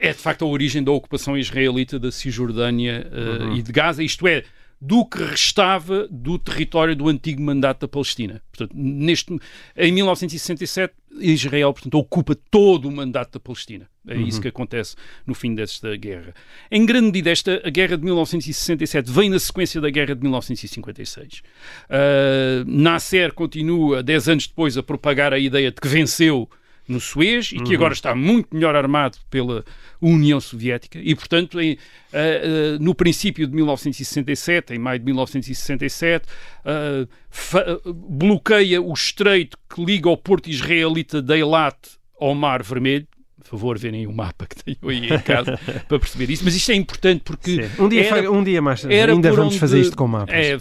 é 0.01 0.12
de 0.12 0.18
facto 0.18 0.45
a 0.45 0.49
origem 0.49 0.82
da 0.82 0.90
ocupação 0.90 1.36
israelita 1.36 1.99
da 1.99 2.11
Cisjordânia 2.11 3.07
uh, 3.12 3.45
uhum. 3.45 3.57
e 3.57 3.62
de 3.62 3.72
Gaza, 3.72 4.03
isto 4.03 4.26
é, 4.26 4.45
do 4.85 5.03
que 5.07 5.24
restava 5.24 6.07
do 6.11 6.39
território 6.39 6.95
do 6.95 7.09
antigo 7.09 7.41
mandato 7.41 7.80
da 7.80 7.89
Palestina. 7.89 8.43
Portanto, 8.53 8.76
neste, 8.76 9.35
em 9.74 9.91
1967, 9.91 10.93
Israel 11.20 11.72
portanto, 11.72 11.95
ocupa 11.95 12.35
todo 12.51 12.87
o 12.87 12.93
mandato 12.93 13.32
da 13.32 13.41
Palestina. 13.41 13.89
É 14.07 14.14
uhum. 14.14 14.26
isso 14.26 14.43
que 14.43 14.49
acontece 14.49 14.95
no 15.26 15.35
fim 15.35 15.55
desta 15.55 15.97
guerra. 15.97 16.35
Em 16.70 16.85
grande 16.85 17.07
medida, 17.07 17.30
esta, 17.30 17.62
a 17.64 17.70
guerra 17.70 17.97
de 17.97 18.05
1967 18.05 19.11
vem 19.11 19.30
na 19.30 19.39
sequência 19.39 19.80
da 19.80 19.89
guerra 19.89 20.14
de 20.14 20.20
1956. 20.20 21.41
Uh, 21.89 22.64
Nasser 22.66 23.32
continua, 23.32 24.03
10 24.03 24.28
anos 24.28 24.47
depois, 24.47 24.76
a 24.76 24.82
propagar 24.82 25.32
a 25.32 25.39
ideia 25.39 25.70
de 25.70 25.80
que 25.80 25.89
venceu 25.89 26.47
no 26.87 27.01
Suez 27.01 27.51
e 27.53 27.57
que 27.57 27.70
uhum. 27.70 27.74
agora 27.74 27.95
está 27.95 28.14
muito 28.14 28.55
melhor 28.55 28.76
armado 28.76 29.18
pela 29.30 29.64
União 30.01 30.41
Soviética 30.41 30.99
e, 31.03 31.14
portanto, 31.14 31.61
em, 31.61 31.72
uh, 31.72 31.76
uh, 31.76 32.82
no 32.82 32.95
princípio 32.95 33.47
de 33.47 33.55
1967, 33.55 34.74
em 34.74 34.78
maio 34.78 34.99
de 34.99 35.05
1967, 35.07 36.26
uh, 36.64 37.95
bloqueia 37.95 38.82
o 38.82 38.93
estreito 38.93 39.57
que 39.72 39.85
liga 39.85 40.09
o 40.09 40.16
porto 40.16 40.49
israelita 40.49 41.22
de 41.22 41.35
Eilat 41.35 41.76
ao 42.20 42.35
Mar 42.35 42.62
Vermelho, 42.62 43.07
favor, 43.49 43.78
verem 43.78 44.07
o 44.07 44.12
mapa 44.12 44.47
que 44.47 44.57
tenho 44.62 44.90
aí 44.90 45.07
em 45.12 45.18
casa 45.20 45.59
para 45.88 45.99
perceber 45.99 46.30
isso. 46.30 46.45
Mas 46.45 46.55
isto 46.55 46.70
é 46.72 46.74
importante 46.74 47.22
porque. 47.24 47.68
Um 47.78 47.88
dia, 47.88 48.07
era, 48.07 48.30
um 48.30 48.42
dia 48.42 48.62
mais. 48.62 48.84
Ainda 48.84 49.30
vamos 49.30 49.53
onde, 49.53 49.59
fazer 49.59 49.80
isto 49.80 49.97
com 49.97 50.09
mapas. 50.09 50.34
É, 50.34 50.59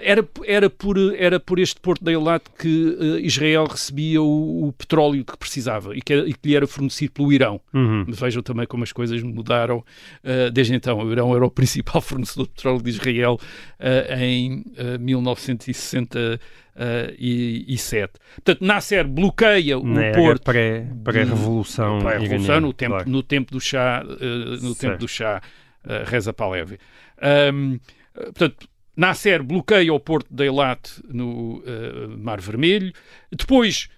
era, 0.00 0.28
era, 0.44 0.70
por, 0.70 0.96
era 1.16 1.40
por 1.40 1.58
este 1.58 1.80
Porto 1.80 2.04
de 2.04 2.12
Eilat 2.12 2.42
que 2.58 2.68
uh, 2.68 3.18
Israel 3.18 3.66
recebia 3.66 4.20
o, 4.22 4.68
o, 4.68 4.72
petróleo 4.72 5.24
que 5.24 5.36
precisava 5.36 5.96
e 5.96 6.02
que, 6.02 6.14
e 6.14 6.34
que 6.34 6.48
lhe 6.48 6.56
era 6.56 6.66
fornecido 6.66 7.12
pelo 7.12 7.32
Irão. 7.32 7.60
Uhum. 7.72 8.04
Mas 8.06 8.18
vejam 8.18 8.42
também 8.42 8.66
como 8.66 8.84
as 8.84 8.92
coisas 8.92 9.22
mudaram 9.22 9.78
uh, 9.78 10.50
desde 10.52 10.74
então. 10.74 10.98
O 10.98 11.10
Irão 11.10 11.34
era 11.34 11.44
o 11.44 11.50
principal 11.50 12.00
fornecedor 12.02 12.46
de 12.46 12.52
petróleo 12.52 12.82
de 12.82 12.90
Israel 12.90 13.38
uh, 13.80 14.14
em 14.20 14.64
1960 15.00 16.40
uh, 16.76 17.14
e, 17.18 17.64
e 17.68 17.78
7. 17.78 18.12
Portanto, 18.36 18.64
Nasser 18.64 19.06
bloqueia 19.06 19.78
o 19.78 19.86
Na 19.86 20.12
porto 20.12 20.44
pré-revolução 20.44 22.00
pré 22.00 22.18
revolução 22.18 22.60
no 22.60 22.72
tempo 22.72 22.94
claro. 22.94 23.10
no 23.10 23.22
tempo 23.22 23.52
do 23.52 23.60
chá 23.60 24.04
uh, 24.04 24.64
no 24.64 24.74
tempo 24.74 24.98
do 24.98 25.08
chá 25.08 25.42
uh, 25.84 26.08
Reza 26.08 26.32
Pahlavi. 26.32 26.78
Um, 27.52 27.78
portanto, 28.14 28.68
Nasser 28.96 29.42
bloqueia 29.42 29.92
o 29.92 30.00
porto 30.00 30.28
de 30.30 30.44
Eilat 30.44 30.88
no 31.08 31.58
uh, 31.58 32.18
Mar 32.18 32.40
Vermelho. 32.40 32.92
Depois 33.30 33.88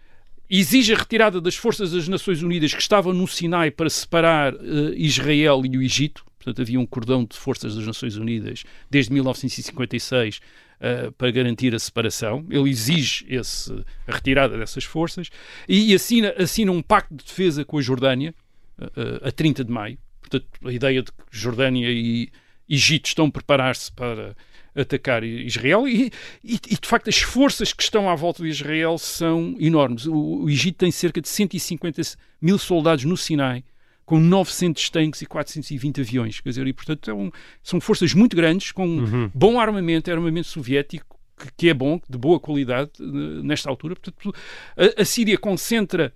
exige 0.48 0.92
a 0.92 0.96
retirada 0.96 1.40
das 1.40 1.56
forças 1.56 1.92
das 1.92 2.06
Nações 2.06 2.42
Unidas 2.42 2.72
que 2.72 2.80
estavam 2.80 3.12
no 3.12 3.26
Sinai 3.26 3.70
para 3.70 3.88
separar 3.88 4.54
Israel 4.94 5.62
e 5.64 5.76
o 5.76 5.82
Egito. 5.82 6.24
Portanto, 6.36 6.60
havia 6.60 6.78
um 6.78 6.84
cordão 6.84 7.24
de 7.24 7.34
forças 7.34 7.74
das 7.74 7.86
Nações 7.86 8.16
Unidas 8.16 8.64
desde 8.90 9.10
1956 9.14 10.40
uh, 10.84 11.12
para 11.12 11.30
garantir 11.30 11.74
a 11.74 11.78
separação. 11.78 12.44
Ele 12.50 12.68
exige 12.68 13.24
esse, 13.28 13.72
a 14.06 14.12
retirada 14.12 14.58
dessas 14.58 14.84
forças 14.84 15.30
e 15.68 15.94
assina, 15.94 16.34
assina 16.36 16.70
um 16.70 16.82
pacto 16.82 17.14
de 17.14 17.24
defesa 17.24 17.64
com 17.64 17.78
a 17.78 17.82
Jordânia 17.82 18.34
uh, 18.78 19.26
a 19.26 19.32
30 19.32 19.64
de 19.64 19.72
maio. 19.72 19.98
Portanto, 20.20 20.46
a 20.64 20.72
ideia 20.72 21.02
de 21.02 21.10
que 21.10 21.18
Jordânia 21.30 21.90
e 21.90 22.30
Egito 22.68 23.06
estão 23.06 23.26
a 23.26 23.30
preparar-se 23.30 23.92
para 23.92 24.36
atacar 24.74 25.22
Israel 25.22 25.86
e, 25.86 26.10
e, 26.42 26.54
e, 26.54 26.76
de 26.76 26.88
facto 26.88 27.08
as 27.08 27.18
forças 27.18 27.72
que 27.72 27.82
estão 27.82 28.10
à 28.10 28.14
volta 28.16 28.42
de 28.42 28.48
Israel 28.48 28.98
são 28.98 29.54
enormes. 29.60 30.06
O, 30.06 30.44
o 30.44 30.50
Egito 30.50 30.78
tem 30.78 30.90
cerca 30.90 31.20
de 31.20 31.28
150 31.28 32.02
mil 32.40 32.58
soldados 32.58 33.04
no 33.04 33.16
Sinai 33.16 33.62
com 34.04 34.18
900 34.18 34.90
tanques 34.90 35.22
e 35.22 35.26
420 35.26 36.00
aviões. 36.00 36.40
Quer 36.40 36.48
dizer, 36.50 36.66
e, 36.66 36.72
portanto, 36.72 37.10
é 37.10 37.14
um, 37.14 37.30
são 37.62 37.80
forças 37.80 38.12
muito 38.14 38.36
grandes, 38.36 38.72
com 38.72 38.86
uhum. 38.86 39.30
bom 39.34 39.58
armamento, 39.58 40.10
armamento 40.10 40.48
soviético, 40.48 41.18
que, 41.36 41.48
que, 41.56 41.68
é 41.68 41.74
bom, 41.74 42.00
de 42.08 42.18
boa 42.18 42.38
qualidade, 42.38 42.90
nesta 43.00 43.68
altura. 43.68 43.96
Portanto, 43.96 44.34
a, 44.76 45.02
a 45.02 45.04
Síria 45.04 45.38
concentra 45.38 46.12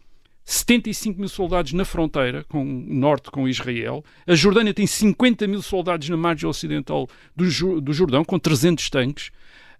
75 0.49 1.18
mil 1.18 1.28
soldados 1.28 1.74
na 1.74 1.84
fronteira 1.84 2.43
com 2.45 2.62
o 2.62 2.64
norte 2.64 3.30
com 3.30 3.47
Israel. 3.47 4.03
A 4.26 4.34
Jordânia 4.34 4.72
tem 4.72 4.86
50 4.86 5.47
mil 5.47 5.61
soldados 5.61 6.09
na 6.09 6.16
margem 6.16 6.49
ocidental 6.49 7.07
do, 7.36 7.80
do 7.82 7.93
Jordão, 7.93 8.24
com 8.24 8.39
300 8.39 8.89
tanques. 8.89 9.28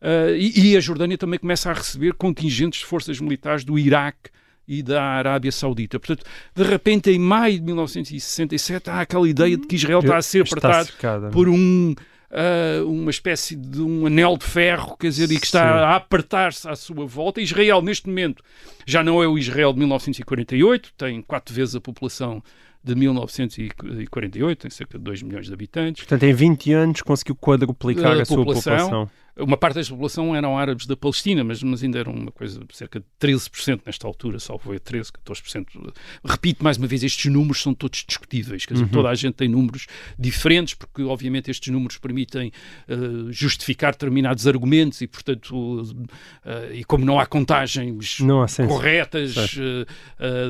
Uh, 0.01 0.37
e, 0.37 0.73
e, 0.73 0.77
a 0.77 0.81
Jordânia 0.81 1.17
também 1.17 1.39
começa 1.39 1.71
a 1.71 1.73
receber 1.73 2.13
contingentes 2.13 2.81
de 2.81 2.87
forças 2.87 3.19
militares 3.19 3.65
do 3.65 3.79
Iraque, 3.79 4.31
e 4.69 4.83
da 4.83 5.03
Arábia 5.03 5.51
Saudita. 5.51 5.99
Portanto, 5.99 6.25
de 6.55 6.63
repente, 6.63 7.11
em 7.11 7.19
maio 7.19 7.59
de 7.59 7.65
1967, 7.65 8.91
há 8.91 9.01
aquela 9.01 9.29
ideia 9.29 9.57
de 9.57 9.67
que 9.67 9.77
Israel 9.77 10.01
está 10.01 10.19
a 10.19 10.23
ser 10.23 10.43
apertado 10.43 10.91
por 11.33 11.49
um, 11.49 11.95
uh, 12.31 12.87
uma 12.87 13.11
espécie 13.11 13.57
de 13.57 13.81
um 13.81 14.07
anel 14.07 14.37
de 14.37 14.45
ferro, 14.45 14.97
quer 14.99 15.09
dizer, 15.09 15.31
e 15.33 15.41
que 15.41 15.47
está 15.47 15.63
Sim. 15.63 15.85
a 15.85 15.97
apertar-se 15.97 16.69
à 16.69 16.77
sua 16.77 17.07
volta. 17.07 17.41
Israel, 17.41 17.81
neste 17.81 18.07
momento, 18.07 18.43
já 18.87 19.03
não 19.03 19.23
é 19.23 19.27
o 19.27 19.39
Israel 19.39 19.73
de 19.73 19.79
1948, 19.79 20.93
tem 20.97 21.23
quatro 21.23 21.55
vezes 21.55 21.75
a 21.75 21.81
população 21.81 22.43
de 22.83 22.95
1948, 22.95 24.59
tem 24.61 24.71
cerca 24.71 24.99
de 24.99 25.05
2 25.05 25.23
milhões 25.23 25.47
de 25.47 25.53
habitantes. 25.53 26.05
Portanto, 26.05 26.23
em 26.23 26.33
20 26.33 26.73
anos 26.73 27.03
conseguiu 27.03 27.35
quadruplicar 27.35 28.19
a, 28.19 28.23
a 28.23 28.25
sua 28.25 28.45
população. 28.45 29.11
Uma 29.39 29.57
parte 29.57 29.75
desta 29.75 29.93
população 29.93 30.35
eram 30.35 30.59
árabes 30.59 30.87
da 30.87 30.97
Palestina, 30.97 31.45
mas, 31.45 31.63
mas 31.63 31.83
ainda 31.83 31.99
eram 31.99 32.13
uma 32.13 32.33
coisa 32.33 32.61
de 32.61 32.77
cerca 32.77 33.01
de 33.01 33.07
13% 33.21 33.83
nesta 33.87 34.07
altura, 34.07 34.39
salvo 34.39 34.65
foi 34.65 34.79
13, 34.79 35.13
14%. 35.13 35.93
Repito 36.25 36.65
mais 36.65 36.77
uma 36.77 36.87
vez, 36.87 37.03
estes 37.03 37.31
números 37.31 37.63
são 37.63 37.73
todos 37.73 38.05
discutíveis, 38.07 38.67
quer 38.67 38.75
dizer, 38.75 38.87
uhum. 38.87 38.91
toda 38.91 39.09
a 39.09 39.15
gente 39.15 39.35
tem 39.35 39.49
números 39.49 39.87
diferentes, 40.19 40.75
porque 40.75 41.03
obviamente 41.03 41.51
estes 41.51 41.73
números 41.73 41.99
permitem 41.99 42.53
uh, 42.89 43.33
justificar 43.33 43.93
determinados 43.93 44.47
argumentos 44.47 45.01
e, 45.01 45.07
portanto, 45.07 45.83
uh, 45.83 46.73
e 46.73 46.85
como 46.85 47.05
não 47.05 47.21
há 47.21 47.27
contagens 47.27 48.21
não 48.21 48.43
há 48.43 48.49
corretas, 48.67 49.37
uh, 49.37 49.87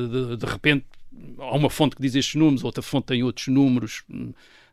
de, 0.07 0.37
de 0.37 0.45
repente 0.45 0.85
há 1.37 1.55
uma 1.55 1.69
fonte 1.69 1.95
que 1.95 2.01
diz 2.01 2.15
estes 2.15 2.35
números, 2.35 2.63
outra 2.63 2.81
fonte 2.81 3.05
tem 3.05 3.23
outros 3.23 3.47
números. 3.47 4.03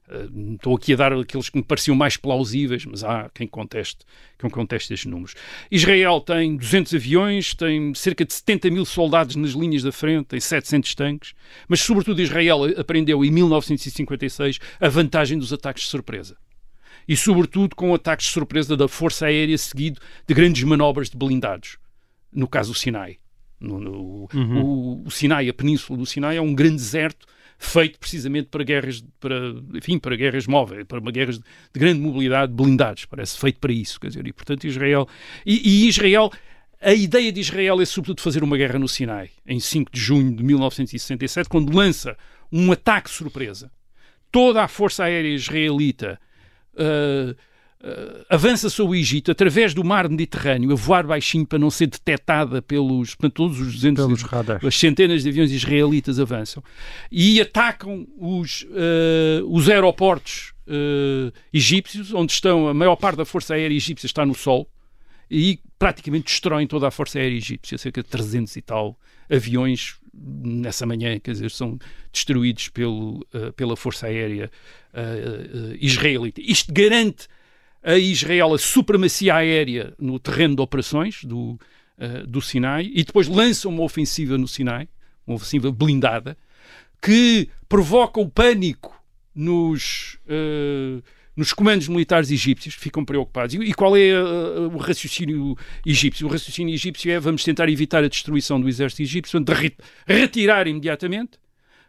Uh, 0.08 0.54
estou 0.54 0.76
aqui 0.76 0.92
a 0.92 0.96
dar 0.96 1.12
aqueles 1.12 1.50
que 1.50 1.58
me 1.58 1.64
pareciam 1.64 1.96
mais 1.96 2.16
plausíveis, 2.16 2.84
mas 2.86 3.02
há 3.02 3.28
quem 3.34 3.46
conteste, 3.46 4.04
quem 4.38 4.48
conteste 4.48 4.94
estes 4.94 5.10
números. 5.10 5.34
Israel 5.70 6.20
tem 6.20 6.56
200 6.56 6.94
aviões, 6.94 7.54
tem 7.54 7.92
cerca 7.94 8.24
de 8.24 8.32
70 8.32 8.70
mil 8.70 8.84
soldados 8.84 9.34
nas 9.34 9.50
linhas 9.50 9.82
da 9.82 9.90
frente, 9.90 10.26
tem 10.26 10.40
700 10.40 10.94
tanques, 10.94 11.34
mas 11.66 11.80
sobretudo 11.80 12.22
Israel 12.22 12.64
aprendeu 12.78 13.24
em 13.24 13.30
1956 13.32 14.60
a 14.80 14.88
vantagem 14.88 15.38
dos 15.38 15.52
ataques 15.52 15.84
de 15.84 15.90
surpresa. 15.90 16.36
E 17.08 17.16
sobretudo 17.16 17.74
com 17.74 17.94
ataques 17.94 18.26
de 18.26 18.32
surpresa 18.32 18.76
da 18.76 18.88
Força 18.88 19.26
Aérea 19.26 19.58
seguido 19.58 20.00
de 20.26 20.34
grandes 20.34 20.62
manobras 20.62 21.10
de 21.10 21.16
blindados, 21.16 21.78
no 22.32 22.46
caso 22.48 22.72
do 22.72 22.78
Sinai. 22.78 23.18
No, 23.58 23.80
no, 23.80 24.28
uhum. 24.34 24.62
o, 24.62 25.02
o, 25.06 25.10
Sinai, 25.10 25.48
a 25.48 25.54
península 25.54 25.98
do 25.98 26.04
Sinai, 26.04 26.36
é 26.36 26.40
um 26.40 26.54
grande 26.54 26.76
deserto 26.76 27.26
feito 27.58 27.98
precisamente 27.98 28.48
para 28.48 28.62
guerras, 28.62 29.04
para, 29.18 29.36
enfim, 29.74 29.98
para 29.98 30.14
guerras 30.16 30.46
móveis, 30.46 30.84
para 30.84 31.00
guerras 31.10 31.38
de, 31.38 31.44
de 31.72 31.80
grande 31.80 32.00
mobilidade, 32.00 32.52
blindados. 32.52 33.04
Parece 33.06 33.38
feito 33.38 33.58
para 33.58 33.72
isso, 33.72 33.98
quer 33.98 34.08
dizer, 34.08 34.26
e 34.26 34.32
portanto 34.32 34.66
Israel 34.66 35.08
e, 35.44 35.84
e 35.84 35.88
Israel 35.88 36.30
a 36.80 36.92
ideia 36.92 37.32
de 37.32 37.40
Israel 37.40 37.80
é 37.80 37.84
sobretudo 37.84 38.20
fazer 38.20 38.44
uma 38.44 38.56
guerra 38.56 38.78
no 38.78 38.86
Sinai, 38.86 39.30
em 39.46 39.58
5 39.58 39.90
de 39.90 39.98
junho 39.98 40.36
de 40.36 40.42
1967, 40.44 41.48
quando 41.48 41.74
lança 41.74 42.16
um 42.52 42.70
ataque 42.70 43.10
surpresa. 43.10 43.70
Toda 44.30 44.62
a 44.62 44.68
força 44.68 45.04
aérea 45.04 45.34
israelita 45.34 46.20
uh, 46.74 47.34
uh, 47.82 48.24
avança 48.28 48.68
sobre 48.70 48.96
o 48.96 49.00
Egito 49.00 49.30
através 49.30 49.74
do 49.74 49.84
mar 49.84 50.08
Mediterrâneo, 50.08 50.72
a 50.72 50.74
voar 50.74 51.06
baixinho 51.06 51.46
para 51.46 51.58
não 51.58 51.70
ser 51.70 51.86
detectada 51.86 52.62
pelos, 52.62 53.14
portanto, 53.14 53.34
todos 53.34 53.60
os 53.60 53.74
200, 53.74 54.06
pelos 54.06 54.64
as 54.64 54.78
centenas 54.78 55.22
de 55.22 55.28
aviões 55.28 55.50
israelitas 55.50 56.18
avançam. 56.18 56.62
E 57.10 57.40
atacam 57.40 58.06
os, 58.18 58.62
uh, 58.62 59.46
os 59.48 59.68
aeroportos 59.68 60.52
uh, 60.66 61.32
egípcios, 61.52 62.12
onde 62.12 62.32
estão 62.32 62.68
a 62.68 62.74
maior 62.74 62.96
parte 62.96 63.16
da 63.16 63.24
força 63.24 63.54
aérea 63.54 63.74
egípcia 63.74 64.06
está 64.06 64.24
no 64.24 64.34
sol 64.34 64.68
e 65.30 65.58
praticamente 65.78 66.26
destroem 66.26 66.66
toda 66.66 66.88
a 66.88 66.90
força 66.90 67.18
aérea 67.18 67.36
egípcia, 67.36 67.76
cerca 67.76 68.02
de 68.02 68.08
300 68.08 68.56
e 68.56 68.62
tal 68.62 68.98
aviões 69.28 69.96
nessa 70.14 70.86
manhã, 70.86 71.18
quer 71.18 71.32
dizer, 71.32 71.50
são 71.50 71.78
destruídos 72.12 72.68
pelo, 72.68 73.26
pela 73.54 73.76
força 73.76 74.06
aérea 74.06 74.50
israelita. 75.78 76.40
Isto 76.40 76.72
garante 76.72 77.26
a 77.86 77.96
Israel 77.96 78.52
a 78.52 78.58
supremacia 78.58 79.36
aérea 79.36 79.94
no 79.96 80.18
terreno 80.18 80.56
de 80.56 80.60
operações 80.60 81.22
do, 81.22 81.58
uh, 81.96 82.26
do 82.26 82.42
Sinai 82.42 82.90
e 82.92 83.04
depois 83.04 83.28
lança 83.28 83.68
uma 83.68 83.84
ofensiva 83.84 84.36
no 84.36 84.48
Sinai, 84.48 84.88
uma 85.24 85.36
ofensiva 85.36 85.70
blindada, 85.70 86.36
que 87.00 87.48
provoca 87.68 88.18
o 88.18 88.28
pânico 88.28 89.00
nos, 89.32 90.18
uh, 90.26 91.00
nos 91.36 91.52
comandos 91.52 91.86
militares 91.86 92.32
egípcios, 92.32 92.74
que 92.74 92.80
ficam 92.80 93.04
preocupados. 93.04 93.54
E, 93.54 93.58
e 93.58 93.72
qual 93.72 93.96
é 93.96 94.20
uh, 94.20 94.68
o 94.74 94.78
raciocínio 94.78 95.56
egípcio? 95.86 96.26
O 96.26 96.30
raciocínio 96.30 96.74
egípcio 96.74 97.12
é 97.12 97.20
vamos 97.20 97.44
tentar 97.44 97.68
evitar 97.68 98.02
a 98.02 98.08
destruição 98.08 98.60
do 98.60 98.68
exército 98.68 99.02
egípcio, 99.02 99.38
de 99.38 99.52
retirar 100.08 100.66
imediatamente 100.66 101.38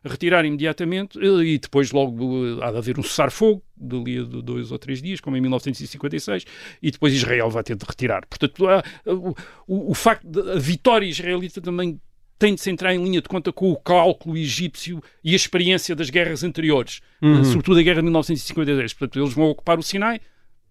retirar 0.08 0.46
imediatamente 0.46 1.20
e 1.20 1.58
depois 1.58 1.92
logo 1.92 2.62
há 2.62 2.72
de 2.72 2.78
haver 2.78 3.00
um 3.00 3.04
cessar-fogo 3.04 3.62
de 3.76 4.24
dois 4.42 4.72
ou 4.72 4.80
três 4.80 5.02
dias, 5.02 5.22
como 5.22 5.38
em 5.38 5.42
1956, 5.42 6.46
e 6.82 6.92
depois 6.92 7.14
Israel 7.14 7.50
vai 7.50 7.64
ter 7.64 7.76
de 7.76 7.86
retirar. 7.86 8.26
Portanto, 8.28 8.66
o, 9.06 9.36
o, 9.68 9.92
o 9.92 9.94
facto 9.94 10.28
da 10.28 10.58
vitória 10.58 11.06
israelita 11.06 11.62
também 11.62 12.00
tem 12.40 12.54
de 12.54 12.62
se 12.62 12.70
entrar 12.70 12.94
em 12.94 13.04
linha 13.04 13.22
de 13.22 13.28
conta 13.28 13.52
com 13.52 13.72
o 13.72 13.76
cálculo 13.76 14.38
egípcio 14.38 15.02
e 15.24 15.34
a 15.34 15.36
experiência 15.36 15.96
das 15.96 16.10
guerras 16.10 16.44
anteriores, 16.44 17.02
uhum. 17.22 17.44
sobretudo 17.44 17.80
a 17.80 17.84
guerra 17.84 17.98
de 17.98 18.04
1956. 18.04 18.94
Portanto, 18.94 19.20
eles 19.20 19.34
vão 19.34 19.46
ocupar 19.46 19.80
o 19.80 19.84
Sinai, 19.84 20.22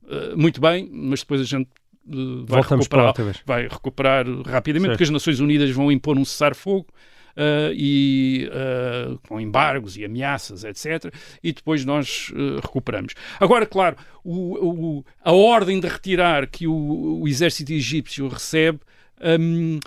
uh, 0.04 0.36
muito 0.36 0.60
bem, 0.60 0.88
mas 0.92 1.20
depois 1.20 1.40
a 1.40 1.44
gente 1.44 1.68
uh, 2.08 2.46
vai, 2.46 2.62
recuperar, 2.62 3.14
vai 3.44 3.62
recuperar 3.68 4.26
rapidamente, 4.46 4.90
certo. 4.90 4.92
porque 4.92 5.04
as 5.04 5.10
Nações 5.10 5.40
Unidas 5.40 5.70
vão 5.70 5.90
impor 5.90 6.16
um 6.16 6.24
cessar-fogo 6.24 6.86
uh, 7.36 7.72
e 7.72 8.48
uh, 8.48 9.18
com 9.28 9.40
embargos 9.40 9.96
e 9.96 10.04
ameaças, 10.04 10.64
etc. 10.64 11.12
E 11.42 11.52
depois 11.52 11.84
nós 11.84 12.30
uh, 12.30 12.60
recuperamos. 12.60 13.14
Agora, 13.38 13.66
claro, 13.66 13.96
o, 14.24 14.98
o, 14.98 15.04
a 15.22 15.32
ordem 15.32 15.78
de 15.78 15.86
retirar 15.86 16.46
que 16.46 16.66
o, 16.66 17.20
o 17.20 17.28
exército 17.28 17.72
egípcio 17.72 18.28
recebe. 18.28 18.80
Um, 19.20 19.78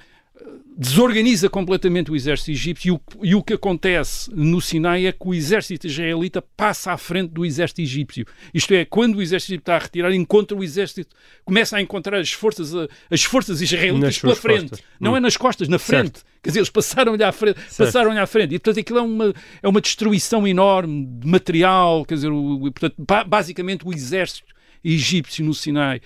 desorganiza 0.77 1.49
completamente 1.49 2.09
o 2.09 2.15
exército 2.15 2.51
egípcio 2.51 2.87
e 2.87 2.91
o, 2.91 3.25
e 3.25 3.35
o, 3.35 3.43
que 3.43 3.53
acontece 3.53 4.31
no 4.33 4.61
Sinai 4.61 5.07
é 5.07 5.11
que 5.11 5.27
o 5.27 5.33
exército 5.33 5.87
israelita 5.87 6.41
passa 6.41 6.93
à 6.93 6.97
frente 6.97 7.31
do 7.31 7.45
exército 7.45 7.81
egípcio. 7.81 8.25
Isto 8.53 8.73
é, 8.73 8.85
quando 8.85 9.15
o 9.15 9.21
exército 9.21 9.51
egípcio 9.51 9.61
está 9.61 9.75
a 9.75 9.79
retirar, 9.79 10.13
encontra 10.13 10.57
o 10.57 10.63
exército, 10.63 11.13
começa 11.43 11.75
a 11.75 11.81
encontrar 11.81 12.17
as 12.17 12.31
forças, 12.31 12.71
as 13.11 13.23
forças 13.23 13.61
israelitas 13.61 14.19
pela 14.19 14.35
frente. 14.35 14.69
Costas. 14.69 14.83
Não 14.99 15.13
hum. 15.13 15.17
é 15.17 15.19
nas 15.19 15.35
costas, 15.35 15.67
na 15.67 15.77
frente. 15.77 16.19
Certo. 16.19 16.25
Quer 16.41 16.49
dizer, 16.51 16.59
eles 16.59 16.69
passaram-lhe 16.69 17.23
à 17.23 17.31
frente. 17.33 17.59
Passaram 17.77 18.17
à 18.17 18.25
frente. 18.25 18.55
E, 18.55 18.59
portanto, 18.59 18.79
aquilo 18.79 18.99
é 18.99 19.01
uma, 19.01 19.33
é 19.61 19.67
uma 19.67 19.81
destruição 19.81 20.47
enorme 20.47 21.05
de 21.05 21.27
material. 21.27 22.05
Quer 22.05 22.15
dizer, 22.15 22.31
o, 22.31 22.71
portanto, 22.71 22.95
basicamente 23.27 23.85
o 23.85 23.93
exército 23.93 24.55
egípcio 24.81 25.43
no 25.43 25.53
Sinai 25.53 25.99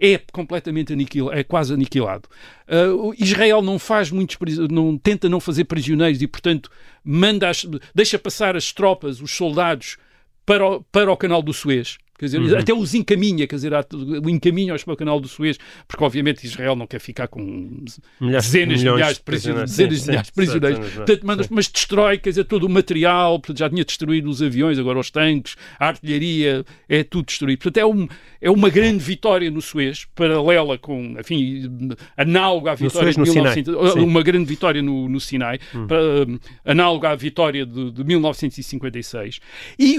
é 0.00 0.18
completamente 0.32 0.92
aniquilado, 0.92 1.38
é 1.38 1.44
quase 1.44 1.74
aniquilado. 1.74 2.28
Uh, 2.66 3.12
Israel 3.18 3.60
não 3.60 3.78
faz 3.78 4.10
muitos, 4.10 4.36
não 4.70 4.96
tenta 4.96 5.28
não 5.28 5.38
fazer 5.38 5.64
prisioneiros 5.64 6.22
e, 6.22 6.26
portanto, 6.26 6.70
manda 7.04 7.48
as, 7.48 7.66
deixa 7.94 8.18
passar 8.18 8.56
as 8.56 8.72
tropas, 8.72 9.20
os 9.20 9.30
soldados 9.30 9.98
para 10.46 10.66
o, 10.66 10.82
para 10.84 11.12
o 11.12 11.16
canal 11.16 11.42
do 11.42 11.52
Suez. 11.52 11.98
Quer 12.20 12.26
dizer, 12.26 12.38
uhum. 12.38 12.58
até 12.58 12.74
os 12.74 12.94
encaminha, 12.94 13.46
quer 13.46 13.54
dizer, 13.54 13.72
o 13.72 14.28
encaminha-os 14.28 14.84
para 14.84 14.92
o 14.92 14.96
canal 14.96 15.18
do 15.18 15.26
Suez, 15.26 15.58
porque 15.88 16.04
obviamente 16.04 16.44
Israel 16.44 16.76
não 16.76 16.86
quer 16.86 17.00
ficar 17.00 17.28
com 17.28 17.40
milhares, 18.20 18.44
dezenas 18.44 18.80
de 18.80 18.90
milhares 18.90 19.16
de 19.16 19.22
prisioneiros, 19.22 19.70
dezenas 19.70 20.00
de 20.02 20.06
milhares 20.06 20.26
de 20.26 20.32
prisioneiros, 20.34 20.90
portanto, 20.90 21.20
mas, 21.24 21.48
mas, 21.48 21.68
destrói, 21.68 22.18
quer 22.18 22.28
dizer, 22.28 22.44
todo 22.44 22.64
o 22.64 22.68
material, 22.68 23.38
portanto, 23.38 23.58
já 23.58 23.70
tinha 23.70 23.82
destruído 23.86 24.28
os 24.28 24.42
aviões, 24.42 24.78
agora 24.78 24.98
os 24.98 25.10
tanques, 25.10 25.56
a 25.78 25.86
artilharia, 25.86 26.62
é 26.86 27.02
tudo 27.02 27.24
destruído. 27.24 27.58
Portanto, 27.58 27.78
é, 27.78 27.86
um, 27.86 28.06
é 28.38 28.50
uma 28.50 28.68
grande 28.68 29.02
vitória 29.02 29.50
no 29.50 29.62
Suez, 29.62 30.06
paralela 30.14 30.76
com, 30.76 31.16
enfim, 31.18 31.96
análoga 32.18 32.72
à 32.72 32.74
vitória 32.74 33.12
de 33.14 33.18
1900, 33.18 33.94
uma 33.94 34.22
grande 34.22 34.44
vitória 34.44 34.82
no, 34.82 35.08
no 35.08 35.18
Sinai, 35.18 35.58
hum. 35.74 35.86
para, 35.86 35.98
análoga 36.66 37.08
à 37.08 37.14
vitória 37.14 37.64
de, 37.64 37.92
de 37.92 38.04
1956. 38.04 39.40
E, 39.78 39.96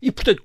e 0.00 0.12
portanto, 0.12 0.44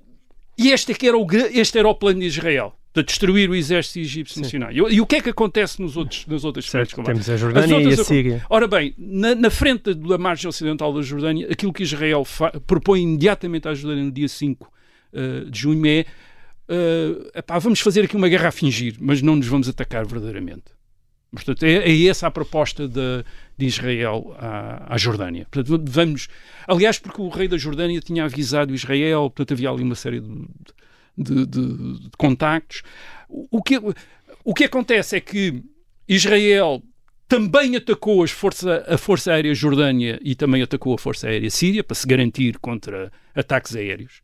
e 0.58 0.70
este, 0.70 0.92
é 0.92 0.94
que 0.94 1.06
era 1.06 1.16
o, 1.16 1.26
este 1.52 1.78
era 1.78 1.88
o 1.88 1.94
plano 1.94 2.20
de 2.20 2.26
Israel 2.26 2.74
de 2.94 3.02
destruir 3.02 3.48
o 3.48 3.54
exército 3.54 4.00
egípcio 4.00 4.42
nacional. 4.42 4.70
E, 4.70 4.76
e, 4.76 5.00
o 5.00 5.06
que 5.06 5.16
é 5.16 5.20
que 5.20 5.30
acontece 5.30 5.80
nos 5.80 5.96
outros, 5.96 6.26
nas 6.26 6.44
outras 6.44 6.66
certo, 6.66 6.94
frentes? 6.94 7.06
Temos 7.06 7.30
a 7.30 7.36
Jordânia 7.36 7.80
e 7.80 7.92
a 7.94 8.04
Síria. 8.04 8.46
Ora 8.50 8.68
bem, 8.68 8.94
na, 8.98 9.34
na, 9.34 9.50
frente 9.50 9.94
da 9.94 10.18
margem 10.18 10.48
ocidental 10.48 10.92
da 10.92 11.00
Jordânia, 11.00 11.48
aquilo 11.50 11.72
que 11.72 11.82
Israel 11.82 12.26
propõe 12.66 13.02
imediatamente 13.02 13.66
à 13.66 13.74
Jordânia 13.74 14.04
no 14.04 14.12
dia 14.12 14.28
5 14.28 14.64
uh, 14.64 14.70
eh, 15.14 15.50
de 15.50 15.58
junho 15.58 15.86
é 15.86 16.04
uh, 16.68 17.30
epá, 17.34 17.58
vamos 17.58 17.80
fazer 17.80 18.04
aqui 18.04 18.14
uma 18.14 18.28
guerra 18.28 18.48
a 18.48 18.52
fingir, 18.52 18.96
mas 19.00 19.22
não 19.22 19.36
nos 19.36 19.46
vamos 19.46 19.68
atacar 19.68 20.04
verdadeiramente. 20.04 20.64
Portanto, 21.32 21.62
é, 21.62 21.90
é 21.90 22.06
essa 22.06 22.26
a 22.26 22.30
proposta 22.30 22.86
de, 22.86 23.24
de 23.56 23.66
Israel 23.66 24.36
à, 24.38 24.94
à, 24.94 24.98
Jordânia. 24.98 25.46
Portanto, 25.50 25.82
vamos, 25.88 26.28
aliás, 26.68 26.98
porque 26.98 27.22
o 27.22 27.28
rei 27.28 27.48
da 27.48 27.56
Jordânia 27.56 28.00
tinha 28.00 28.24
avisado 28.24 28.74
Israel, 28.74 29.30
portanto, 29.30 29.52
havia 29.52 29.70
ali 29.70 29.82
uma 29.82 29.94
série 29.94 30.20
de, 30.20 30.46
de, 31.16 31.46
de, 31.46 32.10
contactos. 32.18 32.82
O 33.28 33.62
que, 33.62 33.80
o 34.44 34.52
que 34.52 34.64
acontece 34.64 35.16
é 35.16 35.20
que 35.20 35.62
Israel 36.06 36.82
também 37.26 37.76
atacou 37.76 38.22
as 38.22 38.30
força, 38.30 38.84
a 38.86 38.98
Força 38.98 39.32
Aérea 39.32 39.54
Jordânia 39.54 40.20
e 40.22 40.34
também 40.34 40.60
atacou 40.60 40.92
a 40.94 40.98
Força 40.98 41.28
Aérea 41.28 41.48
Síria 41.48 41.82
para 41.82 41.94
se 41.94 42.06
garantir 42.06 42.58
contra 42.58 43.10
ataques 43.34 43.74
aéreos. 43.74 44.20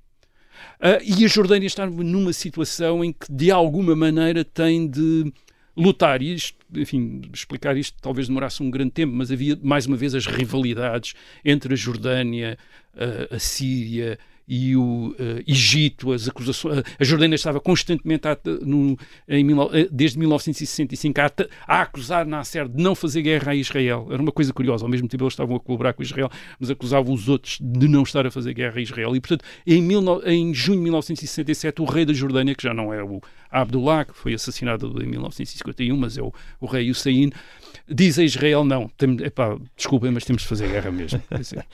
Uh, 0.78 1.00
e 1.02 1.24
a 1.24 1.28
Jordânia 1.28 1.66
está 1.66 1.86
numa 1.86 2.34
situação 2.34 3.02
em 3.02 3.14
que, 3.14 3.32
de 3.32 3.50
alguma 3.50 3.96
maneira, 3.96 4.44
tem 4.44 4.86
de 4.86 5.32
lutar. 5.78 6.20
Isto, 6.20 6.58
enfim, 6.74 7.22
explicar 7.32 7.76
isto 7.76 7.96
talvez 8.00 8.28
demorasse 8.28 8.62
um 8.62 8.70
grande 8.70 8.90
tempo, 8.90 9.14
mas 9.14 9.30
havia 9.30 9.58
mais 9.62 9.86
uma 9.86 9.96
vez 9.96 10.14
as 10.14 10.26
rivalidades 10.26 11.14
entre 11.44 11.72
a 11.72 11.76
Jordânia, 11.76 12.58
a, 12.94 13.36
a 13.36 13.38
Síria 13.38 14.18
e 14.48 14.74
o 14.74 15.14
uh, 15.18 15.42
Egito, 15.46 16.12
as 16.12 16.26
acusações. 16.26 16.82
A 16.98 17.04
Jordânia 17.04 17.34
estava 17.34 17.60
constantemente, 17.60 18.26
a, 18.26 18.36
no, 18.62 18.96
em, 19.28 19.46
eh, 19.74 19.88
desde 19.90 20.18
1965, 20.18 21.20
a, 21.20 21.30
a, 21.66 21.82
acusar 21.82 22.26
Nasser 22.26 22.66
de 22.66 22.82
não 22.82 22.94
fazer 22.94 23.22
guerra 23.22 23.52
a 23.52 23.54
Israel. 23.54 24.08
Era 24.10 24.22
uma 24.22 24.32
coisa 24.32 24.52
curiosa. 24.52 24.84
Ao 24.84 24.88
mesmo 24.90 25.06
tempo, 25.06 25.24
eles 25.24 25.34
estavam 25.34 25.56
a 25.56 25.60
colaborar 25.60 25.92
com 25.92 26.02
Israel, 26.02 26.30
mas 26.58 26.70
acusavam 26.70 27.12
os 27.12 27.28
outros 27.28 27.58
de 27.60 27.86
não 27.86 28.02
estar 28.02 28.26
a 28.26 28.30
fazer 28.30 28.54
guerra 28.54 28.78
a 28.78 28.82
Israel. 28.82 29.14
E, 29.14 29.20
portanto, 29.20 29.44
em, 29.66 29.82
mil, 29.82 30.02
em 30.26 30.54
junho 30.54 30.78
de 30.78 30.84
1967, 30.84 31.82
o 31.82 31.84
rei 31.84 32.06
da 32.06 32.14
Jordânia, 32.14 32.54
que 32.54 32.62
já 32.62 32.72
não 32.72 32.92
é 32.92 33.02
o 33.02 33.20
Abdullah, 33.50 34.04
que 34.04 34.14
foi 34.14 34.34
assassinado 34.34 34.86
em 35.02 35.06
1951, 35.06 35.96
mas 35.96 36.16
é 36.16 36.22
o, 36.22 36.32
o 36.60 36.66
rei 36.66 36.90
Hussein, 36.90 37.30
diz 37.88 38.18
a 38.18 38.24
Israel: 38.24 38.64
não, 38.64 38.88
tem, 38.96 39.16
epá, 39.22 39.56
desculpem, 39.76 40.10
mas 40.10 40.24
temos 40.24 40.42
de 40.42 40.48
fazer 40.48 40.68
guerra 40.68 40.90
mesmo. 40.90 41.20
Dizer, 41.36 41.64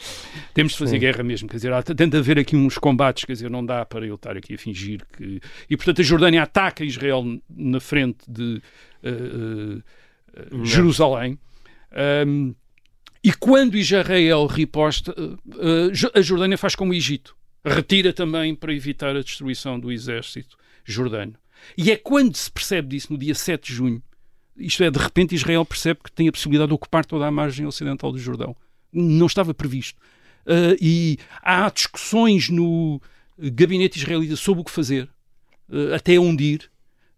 temos 0.53 0.73
de 0.73 0.79
fazer 0.79 0.97
Sim. 0.97 1.01
guerra 1.01 1.23
mesmo. 1.23 1.49
Quer 1.49 1.57
dizer, 1.57 1.73
há, 1.73 1.81
de 1.81 2.17
haver 2.17 2.39
aqui 2.39 2.57
uns 2.65 2.79
combates, 2.79 3.25
quer 3.25 3.33
dizer, 3.33 3.51
não 3.51 3.65
dá 3.65 3.85
para 3.85 4.07
eu 4.07 4.15
estar 4.15 4.37
aqui 4.37 4.55
a 4.55 4.59
fingir 4.59 5.03
que. 5.17 5.41
E 5.69 5.77
portanto 5.77 6.01
a 6.01 6.05
Jordânia 6.05 6.43
ataca 6.43 6.85
Israel 6.85 7.25
na 7.49 7.81
frente 7.81 8.25
de 8.29 8.61
uh, 9.03 9.83
uh, 10.53 10.65
Jerusalém. 10.65 11.39
Um, 12.27 12.55
e 13.23 13.33
quando 13.33 13.77
Israel 13.77 14.47
riposta, 14.47 15.15
uh, 15.19 15.39
a 16.15 16.21
Jordânia 16.21 16.59
faz 16.59 16.75
como 16.75 16.93
o 16.93 16.95
Egito. 16.95 17.37
Retira 17.65 18.13
também 18.13 18.55
para 18.55 18.75
evitar 18.75 19.17
a 19.17 19.23
destruição 19.23 19.81
do 19.81 19.91
exército 19.91 20.57
jordano. 20.85 21.35
E 21.79 21.91
é 21.91 21.97
quando 21.97 22.37
se 22.37 22.51
percebe 22.51 22.89
disso, 22.89 23.11
no 23.11 23.19
dia 23.19 23.35
7 23.35 23.69
de 23.69 23.75
junho, 23.75 24.03
isto 24.57 24.85
é, 24.85 24.91
de 24.91 24.99
repente 24.99 25.35
Israel 25.35 25.65
percebe 25.65 26.01
que 26.05 26.13
tem 26.13 26.29
a 26.29 26.33
possibilidade 26.33 26.69
de 26.69 26.75
ocupar 26.75 27.05
toda 27.05 27.27
a 27.27 27.31
margem 27.31 27.67
ocidental 27.67 28.13
do 28.13 28.19
Jordão. 28.19 28.55
Não 28.93 29.27
estava 29.27 29.55
previsto. 29.55 29.99
Uh, 30.47 30.77
e 30.81 31.19
há 31.43 31.71
discussões 31.71 32.49
no 32.49 33.01
gabinete 33.39 33.99
israelita 33.99 34.37
sobre 34.37 34.63
o 34.63 34.65
que 34.65 34.71
fazer, 34.71 35.09
uh, 35.69 35.95
até 35.95 36.19
onde 36.19 36.45
ir, 36.45 36.71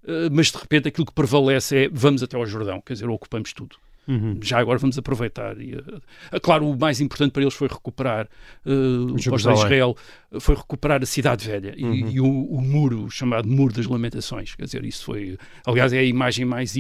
uh, 0.05 0.31
mas 0.31 0.51
de 0.51 0.59
repente 0.59 0.89
aquilo 0.89 1.07
que 1.07 1.12
prevalece 1.12 1.77
é 1.77 1.89
vamos 1.93 2.22
até 2.22 2.37
ao 2.37 2.47
Jordão, 2.47 2.81
quer 2.81 2.95
dizer, 2.95 3.09
ocupamos 3.09 3.53
tudo. 3.53 3.77
Uhum. 4.09 4.39
Já 4.41 4.61
agora 4.61 4.79
vamos 4.79 4.97
aproveitar. 4.97 5.61
E, 5.61 5.74
uh, 5.74 6.41
claro, 6.41 6.68
o 6.68 6.79
mais 6.79 7.01
importante 7.01 7.33
para 7.33 7.43
eles 7.43 7.55
foi 7.55 7.68
recuperar 7.68 8.29
uh, 8.64 9.12
o 9.12 9.16
de 9.16 9.29
Israel, 9.29 9.97
foi 10.39 10.55
recuperar 10.55 11.03
a 11.03 11.07
cidade 11.07 11.47
velha 11.47 11.74
e, 11.77 11.85
uhum. 11.85 12.11
e 12.11 12.20
o, 12.20 12.27
o, 12.27 12.61
muro 12.61 13.11
chamado 13.11 13.49
Muro 13.49 13.74
das 13.74 13.87
Lamentações. 13.87 14.55
Quer 14.55 14.64
dizer, 14.64 14.85
isso 14.85 15.05
foi, 15.05 15.37
aliás, 15.66 15.93
é 15.93 15.99
a 15.99 16.05
imagem 16.05 16.45
mais 16.45 16.77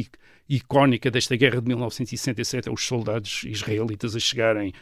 icónica 0.48 1.10
desta 1.10 1.36
guerra 1.36 1.60
de 1.60 1.68
1967, 1.68 2.68
é 2.68 2.72
os 2.72 2.86
soldados 2.86 3.42
israelitas 3.44 4.14
a 4.14 4.20
chegarem 4.20 4.72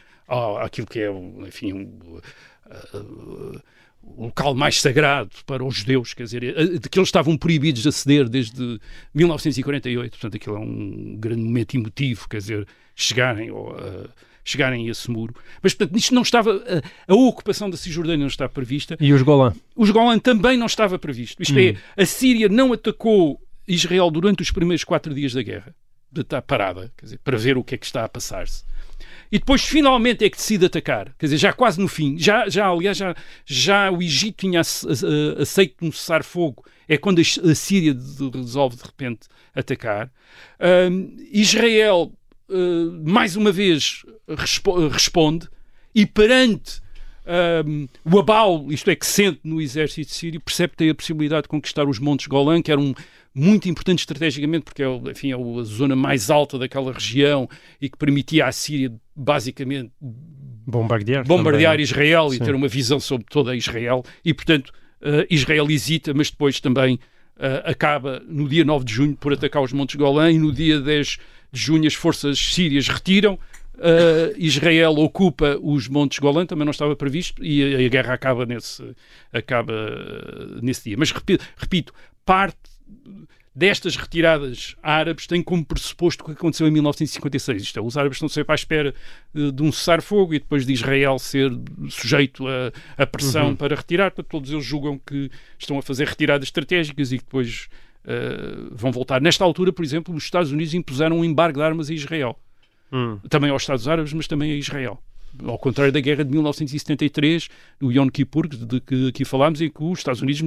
àquilo 0.61 0.87
que 0.87 0.99
é, 0.99 1.11
enfim, 1.45 1.73
um, 1.73 2.19
uh, 2.93 3.61
o 4.03 4.25
local 4.25 4.53
mais 4.53 4.79
sagrado 4.79 5.31
para 5.45 5.63
os 5.63 5.77
judeus, 5.77 6.13
quer 6.13 6.23
dizer, 6.23 6.43
eh, 6.43 6.65
de 6.77 6.89
que 6.89 6.99
eles 6.99 7.07
estavam 7.07 7.35
proibidos 7.37 7.81
de 7.81 7.89
aceder 7.89 8.29
desde 8.29 8.79
1948. 9.13 10.11
Portanto, 10.11 10.35
aquilo 10.35 10.55
é 10.55 10.59
um 10.59 11.15
grande 11.17 11.41
momento 11.41 11.75
emotivo, 11.75 12.27
quer 12.29 12.37
dizer, 12.37 12.67
chegarem 12.95 13.49
ou, 13.49 13.71
uh, 13.73 14.09
chegarem 14.43 14.87
a 14.87 14.91
esse 14.91 15.09
muro. 15.09 15.33
Mas, 15.61 15.73
portanto, 15.73 15.97
isto 15.97 16.13
não 16.13 16.21
estava. 16.21 16.51
A, 16.51 17.11
a, 17.11 17.15
ocupação 17.15 17.69
da 17.69 17.75
Cisjordânia 17.75 18.19
não 18.19 18.27
estava 18.27 18.49
prevista. 18.49 18.95
E 18.99 19.11
os 19.11 19.23
Golã? 19.23 19.53
Os 19.75 19.89
Golã 19.89 20.19
também 20.19 20.55
não 20.55 20.67
estava 20.67 20.99
previsto. 20.99 21.41
Isto 21.41 21.57
é, 21.57 21.71
hum. 21.71 21.75
é, 21.97 22.03
a 22.03 22.05
Síria 22.05 22.47
não 22.47 22.71
atacou 22.71 23.41
Israel 23.67 24.09
durante 24.11 24.41
os 24.41 24.51
primeiros 24.51 24.83
quatro 24.83 25.13
dias 25.13 25.33
da 25.33 25.41
guerra, 25.41 25.75
de 26.11 26.21
estar 26.21 26.41
parada, 26.41 26.91
quer 26.97 27.05
dizer, 27.05 27.19
para 27.23 27.37
ver 27.37 27.57
o 27.57 27.63
que 27.63 27.75
é 27.75 27.77
que 27.77 27.85
está 27.85 28.05
a 28.05 28.09
passar-se. 28.09 28.63
E 29.31 29.39
depois 29.39 29.63
finalmente 29.63 30.23
é 30.23 30.29
que 30.29 30.37
decide 30.37 30.65
atacar, 30.65 31.13
quer 31.17 31.25
dizer, 31.25 31.37
já 31.37 31.51
quase 31.53 31.79
no 31.81 31.87
fim, 31.87 32.17
já, 32.17 32.47
já 32.47 32.67
aliás, 32.67 32.97
já, 32.97 33.15
já 33.45 33.91
o 33.91 34.01
Egito 34.01 34.37
tinha 34.37 34.61
aceito 34.61 35.83
um 35.83 35.91
cessar-fogo, 35.91 36.63
é 36.87 36.97
quando 36.97 37.19
a 37.19 37.55
Síria 37.55 37.93
resolve 38.33 38.77
de 38.77 38.83
repente 38.83 39.27
atacar. 39.53 40.11
Um, 40.89 41.15
Israel, 41.31 42.13
uh, 42.49 43.09
mais 43.09 43.35
uma 43.35 43.51
vez, 43.51 44.05
respo 44.27 44.87
responde, 44.87 45.49
e 45.93 46.05
perante 46.05 46.81
um, 47.65 47.87
o 48.03 48.19
Abal, 48.19 48.67
isto 48.69 48.89
é, 48.89 48.95
que 48.95 49.05
sente 49.05 49.39
no 49.43 49.59
exército 49.59 50.11
sírio, 50.11 50.39
percebe 50.39 50.71
que 50.71 50.77
tem 50.77 50.89
a 50.89 50.95
possibilidade 50.95 51.43
de 51.43 51.49
conquistar 51.49 51.87
os 51.87 51.99
Montes 51.99 52.27
Golã, 52.27 52.61
que 52.61 52.71
eram 52.71 52.93
muito 53.35 53.67
importante 53.67 53.99
estrategicamente, 53.99 54.63
porque 54.63 54.81
é, 54.81 54.87
enfim, 55.11 55.33
é 55.33 55.35
a 55.35 55.63
zona 55.63 55.93
mais 55.93 56.29
alta 56.29 56.57
daquela 56.57 56.93
região 56.93 57.49
e 57.81 57.89
que 57.89 57.97
permitia 57.97 58.45
à 58.45 58.51
Síria, 58.51 58.93
basicamente, 59.13 59.91
bombardear, 59.99 61.27
bombardear 61.27 61.79
Israel 61.81 62.29
Sim. 62.29 62.37
e 62.37 62.39
ter 62.39 62.55
uma 62.55 62.69
visão 62.69 62.97
sobre 62.97 63.27
toda 63.29 63.53
Israel. 63.53 64.03
E, 64.23 64.33
portanto, 64.33 64.69
uh, 65.01 65.27
Israel 65.29 65.69
hesita, 65.69 66.13
mas 66.13 66.31
depois 66.31 66.61
também 66.61 66.95
uh, 66.95 67.69
acaba, 67.69 68.23
no 68.25 68.47
dia 68.47 68.63
9 68.63 68.85
de 68.85 68.93
junho, 68.93 69.17
por 69.17 69.33
atacar 69.33 69.61
os 69.61 69.73
Montes 69.73 69.97
Golã 69.97 70.31
e 70.31 70.39
no 70.39 70.53
dia 70.53 70.79
10 70.79 71.17
de 71.51 71.61
junho 71.61 71.85
as 71.85 71.93
forças 71.93 72.39
sírias 72.39 72.87
retiram 72.87 73.37
Uh, 73.77 74.31
Israel 74.37 74.93
ocupa 74.93 75.59
os 75.61 75.89
Montes 75.89 76.19
Golã, 76.19 76.45
também 76.45 76.63
não 76.63 76.71
estava 76.71 76.95
previsto, 76.95 77.43
e 77.43 77.75
a, 77.75 77.85
a 77.85 77.89
guerra 77.89 78.13
acaba 78.13 78.45
nesse, 78.45 78.81
acaba 79.33 79.73
nesse 80.61 80.85
dia. 80.85 80.95
Mas 80.97 81.11
repito, 81.11 81.43
repito, 81.57 81.93
parte 82.25 82.55
destas 83.55 83.95
retiradas 83.95 84.75
árabes 84.83 85.25
tem 85.25 85.41
como 85.41 85.65
pressuposto 85.65 86.23
o 86.23 86.25
que 86.27 86.31
aconteceu 86.33 86.67
em 86.67 86.71
1956. 86.71 87.63
Isto 87.63 87.79
é, 87.79 87.81
os 87.81 87.95
árabes 87.95 88.17
estão 88.17 88.27
sempre 88.27 88.51
à 88.51 88.55
espera 88.55 88.93
uh, 89.33 89.51
de 89.51 89.63
um 89.63 89.71
cessar-fogo 89.71 90.33
e 90.33 90.39
depois 90.39 90.65
de 90.65 90.73
Israel 90.73 91.17
ser 91.17 91.51
sujeito 91.89 92.45
a, 92.47 92.71
a 93.01 93.07
pressão 93.07 93.49
uhum. 93.49 93.55
para 93.55 93.75
retirar. 93.75 94.11
Portanto, 94.11 94.29
todos 94.29 94.51
eles 94.51 94.65
julgam 94.65 94.99
que 94.99 95.31
estão 95.57 95.77
a 95.77 95.81
fazer 95.81 96.05
retiradas 96.07 96.47
estratégicas 96.47 97.13
e 97.13 97.17
que 97.17 97.23
depois 97.23 97.69
uh, 98.03 98.75
vão 98.75 98.91
voltar. 98.91 99.21
Nesta 99.21 99.45
altura, 99.45 99.71
por 99.71 99.85
exemplo, 99.85 100.13
os 100.13 100.25
Estados 100.25 100.51
Unidos 100.51 100.73
impuseram 100.73 101.19
um 101.19 101.23
embargo 101.23 101.57
de 101.57 101.63
armas 101.63 101.89
a 101.89 101.93
Israel. 101.93 102.37
Uhum. 102.91 103.19
Também 103.29 103.49
aos 103.49 103.63
Estados 103.63 103.87
Árabes, 103.87 104.11
mas 104.11 104.27
também 104.27 104.51
a 104.51 104.55
Israel 104.55 105.01
ao 105.43 105.57
contrário 105.57 105.91
da 105.91 105.99
guerra 105.99 106.23
de 106.23 106.31
1973, 106.31 107.49
do 107.79 107.91
Yom 107.91 108.09
Kippur, 108.09 108.47
de 108.47 108.79
que 108.79 109.09
aqui 109.09 109.25
falámos, 109.25 109.61
em 109.61 109.69
que 109.69 109.83
os 109.83 109.99
Estados 109.99 110.21
Unidos 110.21 110.41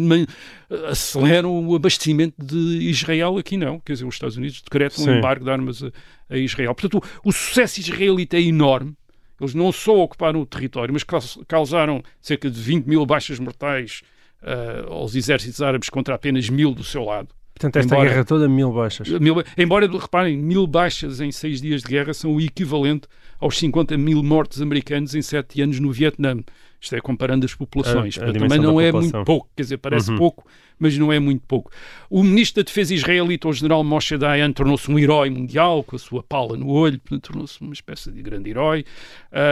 aceleram 0.89 1.67
o 1.67 1.75
abastecimento 1.75 2.35
de 2.39 2.57
Israel, 2.89 3.39
aqui 3.39 3.57
não. 3.57 3.81
Quer 3.81 3.95
dizer, 3.95 4.05
os 4.05 4.15
Estados 4.15 4.37
Unidos 4.37 4.63
decretam 4.63 5.05
Sim. 5.05 5.11
um 5.11 5.19
embargo 5.19 5.45
de 5.45 5.51
armas 5.51 5.83
a, 5.83 5.91
a 6.31 6.39
Israel. 6.39 6.75
Portanto, 6.75 7.03
o, 7.23 7.29
o, 7.29 7.33
sucesso 7.33 7.81
israelita 7.81 8.37
é 8.37 8.43
enorme. 8.43 8.95
Eles 9.41 9.55
não 9.55 9.71
só 9.71 9.97
ocuparam 9.99 10.41
o 10.41 10.47
território, 10.47 10.93
mas 10.93 11.05
causaram 11.47 12.03
cerca 12.21 12.51
de 12.51 12.61
20 12.61 12.87
mil 12.87 13.07
baixas 13.07 13.39
mortais 13.39 14.03
uh, 14.43 14.93
aos 14.93 15.15
exércitos 15.15 15.63
árabes 15.63 15.89
contra 15.89 16.15
apenas 16.15 16.49
mil 16.49 16.75
do 16.75 16.83
seu 16.83 17.05
lado. 17.05 17.29
Portanto, 17.59 17.77
esta 17.77 17.95
embora, 17.95 18.09
guerra 18.09 18.25
toda, 18.25 18.49
mil 18.49 18.73
baixas. 18.73 19.09
Mil, 19.09 19.43
embora, 19.57 19.89
reparem, 19.89 20.37
mil 20.39 20.65
baixas 20.65 21.21
em 21.21 21.33
seis 21.33 21.61
dias 21.61 21.83
de 21.83 21.89
guerra 21.89 22.15
são 22.15 22.33
o 22.37 22.41
equivalente 22.41 23.09
aos 23.41 23.59
50 23.59 23.99
mil 23.99 24.23
mortos 24.23 24.63
americanos 24.63 25.13
em 25.17 25.23
sete 25.23 25.61
anos 25.61 25.81
no 25.81 25.91
Vietnã. 25.91 26.39
Isto 26.81 26.95
é, 26.95 27.01
comparando 27.01 27.45
as 27.45 27.53
populações. 27.53 28.17
A, 28.17 28.31
a 28.31 28.33
também 28.33 28.61
não 28.61 28.81
é 28.81 28.93
muito 28.93 29.25
pouco, 29.25 29.51
quer 29.57 29.63
dizer, 29.65 29.79
parece 29.79 30.13
uhum. 30.13 30.19
pouco, 30.19 30.47
mas 30.79 30.97
não 30.97 31.13
é 31.13 31.19
muito 31.19 31.43
pouco. 31.49 31.73
O 32.09 32.23
ministro 32.23 32.63
da 32.63 32.67
Defesa 32.67 32.95
israelita, 32.95 33.49
o 33.49 33.53
general 33.53 33.83
Moshe 33.83 34.17
Dayan, 34.17 34.53
tornou-se 34.53 34.89
um 34.89 34.97
herói 34.97 35.31
mundial, 35.31 35.83
com 35.83 35.97
a 35.97 35.99
sua 35.99 36.23
pala 36.23 36.57
no 36.57 36.69
olho, 36.69 37.01
tornou-se 37.21 37.61
uma 37.61 37.73
espécie 37.73 38.13
de 38.13 38.23
grande 38.23 38.51
herói. 38.51 38.85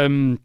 Um, 0.08 0.36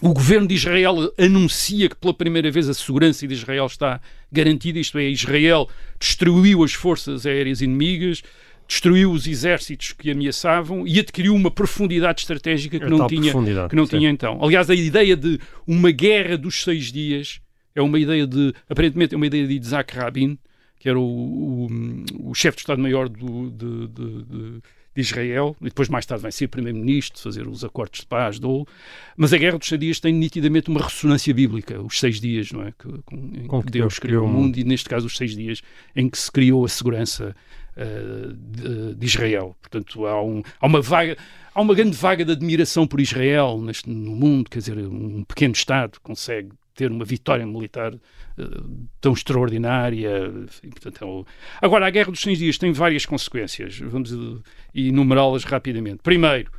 o 0.00 0.14
governo 0.14 0.48
de 0.48 0.54
Israel 0.54 1.12
anuncia 1.18 1.88
que 1.88 1.96
pela 1.96 2.14
primeira 2.14 2.50
vez 2.50 2.68
a 2.68 2.74
segurança 2.74 3.26
de 3.26 3.34
Israel 3.34 3.66
está 3.66 4.00
garantida, 4.32 4.78
isto 4.78 4.98
é, 4.98 5.08
Israel 5.08 5.68
destruiu 6.00 6.64
as 6.64 6.72
forças 6.72 7.26
aéreas 7.26 7.60
inimigas, 7.60 8.22
destruiu 8.66 9.12
os 9.12 9.26
exércitos 9.26 9.92
que 9.92 10.10
ameaçavam 10.10 10.86
e 10.86 10.98
adquiriu 10.98 11.34
uma 11.34 11.50
profundidade 11.50 12.22
estratégica 12.22 12.80
que 12.80 12.86
não, 12.88 13.06
tinha, 13.06 13.32
que 13.68 13.76
não 13.76 13.86
tinha 13.86 14.08
então. 14.08 14.42
Aliás, 14.42 14.70
a 14.70 14.74
ideia 14.74 15.14
de 15.14 15.38
uma 15.66 15.90
guerra 15.90 16.38
dos 16.38 16.62
seis 16.62 16.90
dias 16.90 17.40
é 17.74 17.82
uma 17.82 17.98
ideia 17.98 18.26
de, 18.26 18.54
aparentemente, 18.68 19.14
é 19.14 19.16
uma 19.16 19.26
ideia 19.26 19.46
de 19.46 19.54
Isaac 19.54 19.94
Rabin, 19.94 20.38
que 20.78 20.88
era 20.88 20.98
o, 20.98 21.02
o, 21.02 22.30
o 22.30 22.34
chefe 22.34 22.56
de 22.56 22.62
Estado-Maior 22.62 23.08
de, 23.08 23.50
de, 23.50 23.86
de 23.88 24.62
de 24.94 25.00
Israel, 25.00 25.56
e 25.60 25.64
depois 25.64 25.88
mais 25.88 26.04
tarde 26.04 26.22
vai 26.22 26.32
ser 26.32 26.48
primeiro-ministro, 26.48 27.20
fazer 27.20 27.46
os 27.48 27.64
acordos 27.64 28.00
de 28.00 28.06
paz, 28.06 28.38
do 28.38 28.66
mas 29.16 29.32
a 29.32 29.38
Guerra 29.38 29.58
dos 29.58 29.68
Seis 29.68 29.80
Dias 29.80 30.00
tem 30.00 30.12
nitidamente 30.12 30.68
uma 30.68 30.82
ressonância 30.82 31.32
bíblica, 31.32 31.80
os 31.80 31.98
seis 31.98 32.20
dias, 32.20 32.52
não 32.52 32.62
é? 32.62 32.72
Que, 32.72 32.88
com, 33.04 33.16
em 33.16 33.46
com 33.46 33.62
que 33.62 33.70
Deus 33.70 33.98
criou 33.98 34.26
o 34.26 34.28
mundo, 34.28 34.58
e 34.58 34.64
neste 34.64 34.88
caso 34.88 35.06
os 35.06 35.16
seis 35.16 35.34
dias 35.34 35.62
em 35.96 36.08
que 36.08 36.18
se 36.18 36.30
criou 36.30 36.64
a 36.64 36.68
segurança 36.68 37.34
uh, 37.76 38.32
de, 38.34 38.94
de, 38.94 39.06
Israel. 39.06 39.56
Portanto, 39.60 40.06
há, 40.06 40.22
um, 40.22 40.42
há 40.60 40.66
uma 40.66 40.82
vaga, 40.82 41.16
há 41.54 41.60
uma 41.60 41.74
grande 41.74 41.96
vaga 41.96 42.24
de 42.24 42.32
admiração 42.32 42.86
por 42.86 43.00
Israel 43.00 43.60
neste, 43.60 43.88
no 43.88 44.14
mundo, 44.14 44.50
quer 44.50 44.58
dizer, 44.58 44.76
um 44.78 45.24
pequeno 45.24 45.54
Estado 45.54 45.98
consegue 46.02 46.50
ter 46.74 46.90
uma 46.90 47.04
vitória 47.04 47.46
militar 47.46 47.94
uh, 47.94 48.88
tão 49.00 49.12
extraordinária. 49.12 50.32
E, 50.62 50.68
portanto, 50.68 51.26
é 51.26 51.64
Agora, 51.64 51.86
a 51.86 51.90
Guerra 51.90 52.10
dos 52.10 52.20
100 52.20 52.36
Dias 52.36 52.58
tem 52.58 52.72
várias 52.72 53.06
consequências. 53.06 53.78
Vamos 53.78 54.12
uh, 54.12 54.42
enumerá-las 54.74 55.44
rapidamente. 55.44 56.00
Primeiro, 56.02 56.50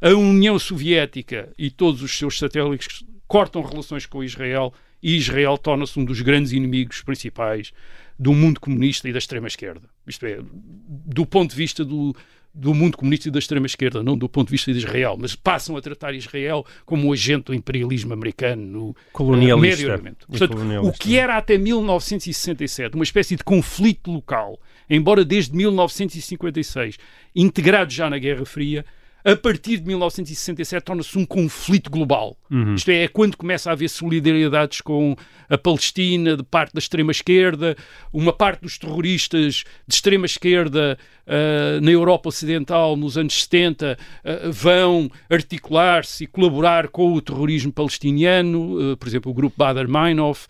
a 0.00 0.10
União 0.10 0.58
Soviética 0.58 1.52
e 1.56 1.70
todos 1.70 2.02
os 2.02 2.16
seus 2.16 2.38
satélites 2.38 3.04
cortam 3.26 3.62
relações 3.62 4.04
com 4.04 4.22
Israel 4.22 4.74
e 5.02 5.16
Israel 5.16 5.58
torna-se 5.58 5.98
um 5.98 6.04
dos 6.04 6.20
grandes 6.20 6.52
inimigos 6.52 7.02
principais 7.02 7.72
do 8.18 8.32
mundo 8.32 8.60
comunista 8.60 9.08
e 9.08 9.12
da 9.12 9.18
extrema-esquerda. 9.18 9.88
Isto 10.06 10.26
é, 10.26 10.38
do 10.42 11.26
ponto 11.26 11.50
de 11.50 11.56
vista 11.56 11.84
do, 11.84 12.14
do 12.54 12.74
mundo 12.74 12.96
comunista 12.96 13.28
e 13.28 13.30
da 13.30 13.38
extrema-esquerda, 13.38 14.02
não 14.02 14.16
do 14.16 14.28
ponto 14.28 14.48
de 14.48 14.52
vista 14.52 14.72
de 14.72 14.78
Israel, 14.78 15.16
mas 15.18 15.34
passam 15.34 15.76
a 15.76 15.80
tratar 15.80 16.14
Israel 16.14 16.64
como 16.84 17.08
um 17.08 17.12
agente 17.12 17.44
do 17.44 17.54
imperialismo 17.54 18.12
americano 18.12 18.62
no 18.62 18.96
colonialista. 19.12 19.96
Uh, 19.96 20.02
Médio 20.02 20.16
Portanto, 20.28 20.86
o 20.86 20.92
que 20.92 21.16
era 21.16 21.38
até 21.38 21.56
1967 21.56 22.94
uma 22.94 23.04
espécie 23.04 23.36
de 23.36 23.44
conflito 23.44 24.10
local, 24.10 24.60
embora 24.88 25.24
desde 25.24 25.56
1956 25.56 26.98
integrado 27.34 27.90
já 27.90 28.10
na 28.10 28.18
Guerra 28.18 28.44
Fria, 28.44 28.84
a 29.24 29.36
partir 29.36 29.78
de 29.78 29.86
1967 29.86 30.84
torna-se 30.84 31.16
um 31.16 31.24
conflito 31.24 31.90
global. 31.90 32.36
Uhum. 32.50 32.74
Isto 32.74 32.90
é, 32.90 33.04
é 33.04 33.08
quando 33.08 33.36
começa 33.36 33.70
a 33.70 33.72
haver 33.72 33.88
solidariedades 33.88 34.80
com 34.80 35.16
a 35.48 35.56
Palestina 35.56 36.36
de 36.36 36.42
parte 36.42 36.74
da 36.74 36.78
extrema-esquerda, 36.78 37.76
uma 38.12 38.32
parte 38.32 38.62
dos 38.62 38.78
terroristas 38.78 39.64
de 39.86 39.94
extrema-esquerda 39.94 40.98
uh, 41.26 41.80
na 41.80 41.90
Europa 41.90 42.28
Ocidental 42.28 42.96
nos 42.96 43.16
anos 43.16 43.42
70 43.42 43.96
uh, 43.98 44.52
vão 44.52 45.10
articular-se 45.30 46.24
e 46.24 46.26
colaborar 46.26 46.88
com 46.88 47.12
o 47.12 47.20
terrorismo 47.20 47.72
palestiniano, 47.72 48.92
uh, 48.92 48.96
por 48.96 49.08
exemplo, 49.08 49.30
o 49.30 49.34
grupo 49.34 49.56
Bader 49.56 49.88
Meinhof. 49.88 50.46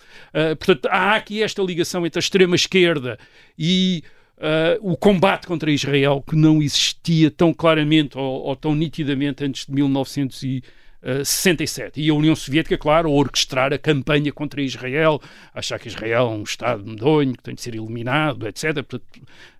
portanto, 0.58 0.86
há 0.86 1.14
aqui 1.14 1.42
esta 1.42 1.62
ligação 1.62 2.06
entre 2.06 2.18
a 2.18 2.20
extrema-esquerda 2.20 3.18
e 3.58 4.02
Uh, 4.42 4.74
o 4.90 4.96
combate 4.96 5.46
contra 5.46 5.70
Israel 5.70 6.24
que 6.28 6.34
não 6.34 6.60
existia 6.60 7.30
tão 7.30 7.54
claramente 7.54 8.18
ou, 8.18 8.42
ou, 8.42 8.56
tão 8.56 8.74
nitidamente 8.74 9.44
antes 9.44 9.66
de 9.66 9.72
1967. 9.72 12.00
E 12.00 12.10
a 12.10 12.14
União 12.14 12.34
Soviética, 12.34 12.76
claro, 12.76 13.08
a 13.08 13.12
orquestrar 13.12 13.72
a 13.72 13.78
campanha 13.78 14.32
contra 14.32 14.60
Israel, 14.60 15.20
achar 15.54 15.78
que 15.78 15.86
Israel 15.86 16.26
é 16.26 16.30
um 16.30 16.42
Estado 16.42 16.84
medonho, 16.84 17.34
que 17.34 17.42
tem 17.44 17.54
de 17.54 17.62
ser 17.62 17.76
eliminado, 17.76 18.48
etc. 18.48 18.82
Portanto, 18.82 19.04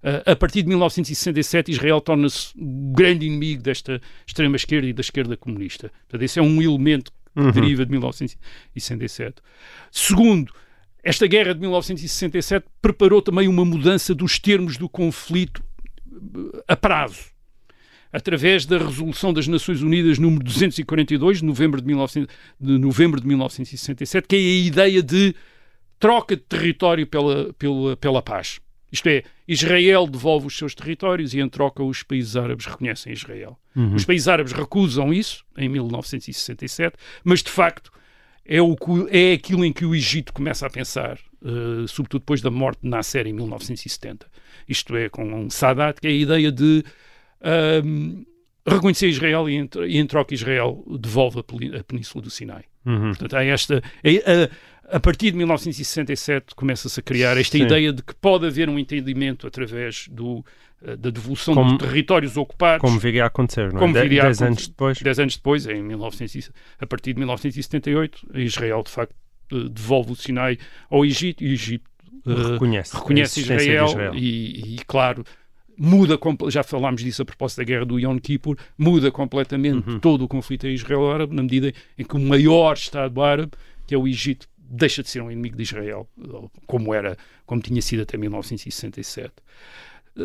uh, 0.02 0.32
a 0.32 0.34
partir 0.34 0.62
de 0.62 0.68
1967, 0.70 1.70
Israel 1.70 2.00
torna-se 2.00 2.48
o 2.58 2.92
grande 2.92 3.24
inimigo 3.24 3.62
desta 3.62 4.00
extrema-esquerda 4.26 4.88
e 4.88 4.92
da 4.92 5.00
esquerda 5.00 5.36
comunista. 5.36 5.92
Portanto, 6.08 6.22
esse 6.22 6.40
é 6.40 6.42
um 6.42 6.60
elemento 6.60 7.12
que 7.36 7.40
uhum. 7.40 7.52
deriva 7.52 7.86
de 7.86 7.92
1967. 7.92 9.36
Segundo, 9.92 10.52
esta 11.02 11.26
guerra 11.26 11.54
de 11.54 11.60
1967 11.60 12.66
preparou 12.80 13.20
também 13.20 13.48
uma 13.48 13.64
mudança 13.64 14.14
dos 14.14 14.38
termos 14.38 14.76
do 14.76 14.88
conflito 14.88 15.62
eh, 16.06 16.64
a 16.68 16.76
prazo. 16.76 17.32
Através 18.12 18.66
da 18.66 18.78
resolução 18.78 19.32
das 19.32 19.48
Nações 19.48 19.82
Unidas 19.82 20.18
número 20.18 20.44
242, 20.44 21.38
de 21.38 21.44
novembro 21.44 21.80
de, 21.80 21.86
19, 21.86 22.28
de 22.60 22.78
novembro 22.78 23.20
de 23.20 23.26
1967, 23.26 24.28
que 24.28 24.36
é 24.36 24.38
a 24.38 24.66
ideia 24.66 25.02
de 25.02 25.34
troca 25.98 26.36
de 26.36 26.42
território 26.42 27.06
pela, 27.06 27.52
pela, 27.54 27.96
pela 27.96 28.22
paz. 28.22 28.60
Isto 28.92 29.08
é, 29.08 29.22
Israel 29.48 30.06
devolve 30.06 30.46
os 30.46 30.56
seus 30.56 30.74
territórios 30.74 31.32
e, 31.32 31.40
em 31.40 31.48
troca, 31.48 31.82
os 31.82 32.02
países 32.02 32.36
árabes 32.36 32.66
reconhecem 32.66 33.12
Israel. 33.12 33.58
Uhum. 33.74 33.94
Os 33.94 34.04
países 34.04 34.28
árabes 34.28 34.52
recusam 34.52 35.12
isso 35.12 35.42
em 35.56 35.68
1967, 35.68 36.96
mas, 37.24 37.42
de 37.42 37.50
facto, 37.50 37.90
é, 38.44 38.60
o, 38.60 38.76
é 39.10 39.32
aquilo 39.32 39.64
em 39.64 39.72
que 39.72 39.84
o 39.84 39.94
Egito 39.94 40.32
começa 40.32 40.66
a 40.66 40.70
pensar, 40.70 41.18
uh, 41.42 41.86
sobretudo 41.86 42.20
depois 42.20 42.40
da 42.40 42.50
morte 42.50 42.80
de 42.82 42.88
Nasser 42.88 43.26
em 43.26 43.32
1970. 43.32 44.26
Isto 44.68 44.96
é, 44.96 45.08
com 45.08 45.24
um 45.24 45.50
Sadat, 45.50 46.00
que 46.00 46.06
é 46.06 46.10
a 46.10 46.14
ideia 46.14 46.52
de 46.52 46.84
uh, 47.40 48.26
reconhecer 48.66 49.08
Israel 49.08 49.48
e, 49.48 49.68
e, 49.86 49.98
em 49.98 50.06
troca, 50.06 50.34
Israel 50.34 50.84
devolve 51.00 51.38
a, 51.38 51.78
a 51.78 51.84
Península 51.84 52.22
do 52.22 52.30
Sinai. 52.30 52.64
Uhum. 52.84 53.10
Portanto, 53.10 53.36
há 53.36 53.44
esta. 53.44 53.82
É, 54.02 54.16
a, 54.90 54.96
a, 54.96 55.00
partir 55.00 55.30
de 55.30 55.36
1967 55.38 56.54
começa-se 56.54 56.98
a 56.98 57.02
criar 57.02 57.36
esta 57.36 57.56
Sim. 57.56 57.64
ideia 57.64 57.92
de 57.92 58.02
que 58.02 58.14
pode 58.14 58.46
haver 58.46 58.68
um 58.68 58.78
entendimento 58.78 59.46
através 59.46 60.08
do 60.08 60.44
da 60.98 61.10
devolução 61.10 61.54
como, 61.54 61.76
dos 61.76 61.88
territórios 61.88 62.36
ocupados. 62.36 62.80
Como 62.80 62.98
viria 62.98 63.24
a 63.24 63.26
acontecer, 63.28 63.72
não 63.72 63.78
é? 63.78 63.80
Como 63.80 63.94
viria 63.94 64.22
dez, 64.22 64.42
anos 64.42 64.66
depois. 64.66 65.00
Dez 65.00 65.18
anos 65.18 65.36
depois, 65.36 65.66
em 65.66 65.82
1900, 65.82 66.50
a 66.80 66.86
partir 66.86 67.12
de 67.12 67.20
1978, 67.20 68.28
Israel, 68.34 68.82
de 68.82 68.90
facto, 68.90 69.14
eh, 69.52 69.68
devolve 69.70 70.12
o 70.12 70.16
Sinai 70.16 70.58
ao 70.90 71.04
Egito 71.04 71.44
e 71.44 71.48
o 71.48 71.52
Egito 71.52 71.88
uh, 72.26 72.52
reconhece, 72.52 72.96
reconhece 72.96 73.40
Israel, 73.40 73.86
Israel. 73.86 74.14
E, 74.14 74.74
e, 74.74 74.78
claro, 74.86 75.24
muda, 75.76 76.18
já 76.48 76.62
falámos 76.62 77.02
disso 77.02 77.22
a 77.22 77.24
propósito 77.24 77.58
da 77.58 77.64
guerra 77.64 77.84
do 77.84 77.98
Yom 77.98 78.18
Kippur, 78.18 78.56
muda 78.76 79.10
completamente 79.10 79.88
uhum. 79.88 79.98
todo 80.00 80.24
o 80.24 80.28
conflito 80.28 80.66
Israel-árabe, 80.66 81.34
na 81.34 81.42
medida 81.42 81.72
em 81.98 82.04
que 82.04 82.16
o 82.16 82.20
maior 82.20 82.74
Estado 82.74 83.22
árabe, 83.22 83.52
que 83.86 83.94
é 83.94 83.98
o 83.98 84.06
Egito, 84.06 84.48
deixa 84.58 85.02
de 85.02 85.10
ser 85.10 85.20
um 85.20 85.30
inimigo 85.30 85.56
de 85.56 85.62
Israel, 85.62 86.08
como 86.66 86.94
era, 86.94 87.16
como 87.44 87.60
tinha 87.60 87.82
sido 87.82 88.02
até 88.02 88.16
1967. 88.16 89.32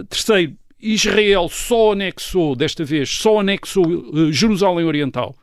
Terceiro, 0.10 0.56
Israel 0.80 1.50
só 1.50 1.94
anexou, 1.94 2.56
desta 2.56 2.84
vez, 2.84 3.10
só 3.10 3.40
anexou 3.40 3.86
uh, 3.86 4.32
Jerusalém 4.32 4.86
Oriental. 4.86 5.36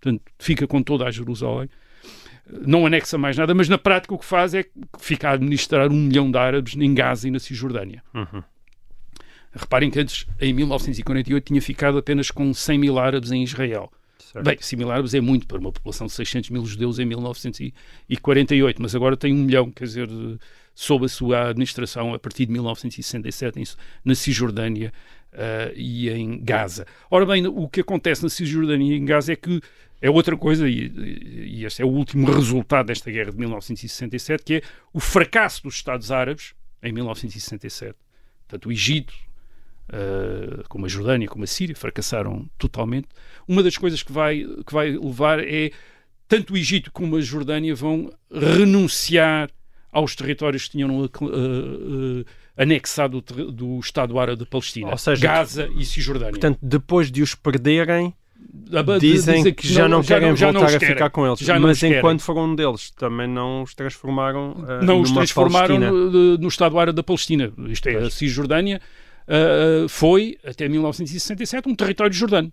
Portanto, 0.00 0.22
fica 0.38 0.66
com 0.66 0.82
toda 0.82 1.04
a 1.04 1.10
Jerusalém. 1.10 1.68
não 2.66 2.86
anexa 2.86 3.18
mais 3.18 3.36
nada, 3.36 3.54
mas 3.54 3.68
na 3.68 3.78
prática 3.78 4.14
o 4.14 4.18
que 4.18 4.24
faz 4.24 4.54
é 4.54 4.62
que 4.62 4.70
fica 4.98 5.28
a 5.28 5.32
administrar 5.32 5.90
um 5.90 5.96
milhão 5.96 6.30
de 6.30 6.38
árabes 6.38 6.74
em 6.74 6.94
Gaza 6.94 7.28
e 7.28 7.30
na 7.30 7.38
Cisjordânia. 7.38 8.02
Uhum. 8.14 8.42
Reparem 9.52 9.90
que 9.90 9.98
antes, 9.98 10.26
em 10.40 10.52
1948, 10.52 11.44
tinha 11.44 11.60
ficado 11.60 11.98
apenas 11.98 12.30
com 12.30 12.54
100 12.54 12.78
mil 12.78 12.98
árabes 12.98 13.32
em 13.32 13.42
Israel. 13.42 13.92
Certo. 14.18 14.44
Bem, 14.44 14.56
100 14.60 14.78
mil 14.78 14.90
árabes 14.90 15.12
é 15.12 15.20
muito 15.20 15.46
para 15.46 15.58
uma 15.58 15.72
população 15.72 16.06
de 16.06 16.12
600 16.12 16.50
mil 16.50 16.64
judeus 16.64 16.98
em 17.00 17.04
1948, 17.04 18.80
mas 18.80 18.94
agora 18.94 19.16
tem 19.16 19.34
um 19.34 19.38
milhão, 19.38 19.70
quer 19.70 19.84
dizer, 19.84 20.08
sob 20.74 21.04
a 21.04 21.08
sua 21.08 21.48
administração 21.48 22.14
a 22.14 22.18
partir 22.18 22.46
de 22.46 22.52
1967 22.52 23.60
em, 23.60 23.64
na 24.04 24.14
Cisjordânia 24.14 24.92
uh, 25.32 25.72
e 25.74 26.08
em 26.10 26.42
Gaza. 26.42 26.86
Ora 27.10 27.26
bem, 27.26 27.46
o 27.46 27.68
que 27.68 27.80
acontece 27.80 28.22
na 28.22 28.28
Cisjordânia 28.28 28.94
e 28.94 28.98
em 28.98 29.04
Gaza 29.04 29.32
é 29.32 29.36
que 29.36 29.60
é 30.00 30.08
outra 30.08 30.36
coisa, 30.36 30.68
e, 30.68 30.90
e 31.58 31.64
este 31.64 31.82
é 31.82 31.84
o 31.84 31.88
último 31.88 32.30
resultado 32.32 32.86
desta 32.86 33.10
guerra 33.10 33.32
de 33.32 33.38
1967, 33.38 34.42
que 34.42 34.54
é 34.54 34.62
o 34.92 35.00
fracasso 35.00 35.62
dos 35.62 35.74
Estados 35.74 36.10
Árabes 36.10 36.54
em 36.82 36.92
1967. 36.92 37.94
Portanto, 38.48 38.66
o 38.66 38.72
Egito, 38.72 39.12
uh, 39.90 40.66
como 40.68 40.86
a 40.86 40.88
Jordânia, 40.88 41.28
como 41.28 41.44
a 41.44 41.46
Síria, 41.46 41.76
fracassaram 41.76 42.48
totalmente. 42.56 43.08
Uma 43.46 43.62
das 43.62 43.76
coisas 43.76 44.02
que 44.02 44.10
vai, 44.10 44.46
que 44.66 44.72
vai 44.72 44.92
levar 44.92 45.38
é 45.40 45.70
tanto 46.26 46.54
o 46.54 46.56
Egito 46.56 46.90
como 46.90 47.16
a 47.16 47.20
Jordânia 47.20 47.74
vão 47.74 48.10
renunciar 48.32 49.50
aos 49.92 50.14
territórios 50.14 50.64
que 50.64 50.70
tinham 50.70 51.00
uh, 51.00 51.04
uh, 51.04 52.24
anexado 52.56 53.20
do, 53.20 53.50
do 53.50 53.78
Estado 53.80 54.18
Árabe 54.18 54.38
da 54.38 54.46
Palestina, 54.46 54.96
seja, 54.96 55.26
Gaza 55.26 55.68
e 55.76 55.84
Cisjordânia. 55.84 56.32
Portanto, 56.32 56.58
depois 56.62 57.10
de 57.10 57.22
os 57.22 57.34
perderem, 57.34 58.14
Ah, 58.72 58.98
dizem 58.98 59.36
dizem 59.36 59.54
que 59.54 59.66
já 59.66 59.88
não, 59.88 60.02
já 60.02 60.18
querem 60.18 60.36
já 60.36 60.52
não 60.52 60.60
voltar 60.60 60.76
os 60.76 60.82
a 60.82 60.86
ficar 60.86 61.10
com 61.10 61.26
eles. 61.26 61.40
Não 61.40 61.60
Mas 61.60 61.82
enquanto 61.82 62.20
foram 62.20 62.44
um 62.44 62.54
deles, 62.54 62.90
também 62.92 63.26
não 63.26 63.62
os 63.62 63.74
transformaram 63.74 64.52
uh, 64.52 64.84
não 64.84 65.00
os 65.00 65.10
transformaram 65.10 65.78
no, 65.78 66.38
no 66.38 66.48
Estado 66.48 66.78
Árabe 66.78 66.96
da 66.96 67.02
Palestina. 67.02 67.52
Isto 67.68 67.88
é, 67.88 67.96
a 67.96 68.10
Cisjordânia 68.10 68.80
uh, 69.26 69.88
foi, 69.88 70.38
até 70.44 70.68
1967, 70.68 71.68
um 71.68 71.74
território 71.74 72.12
jordano, 72.12 72.52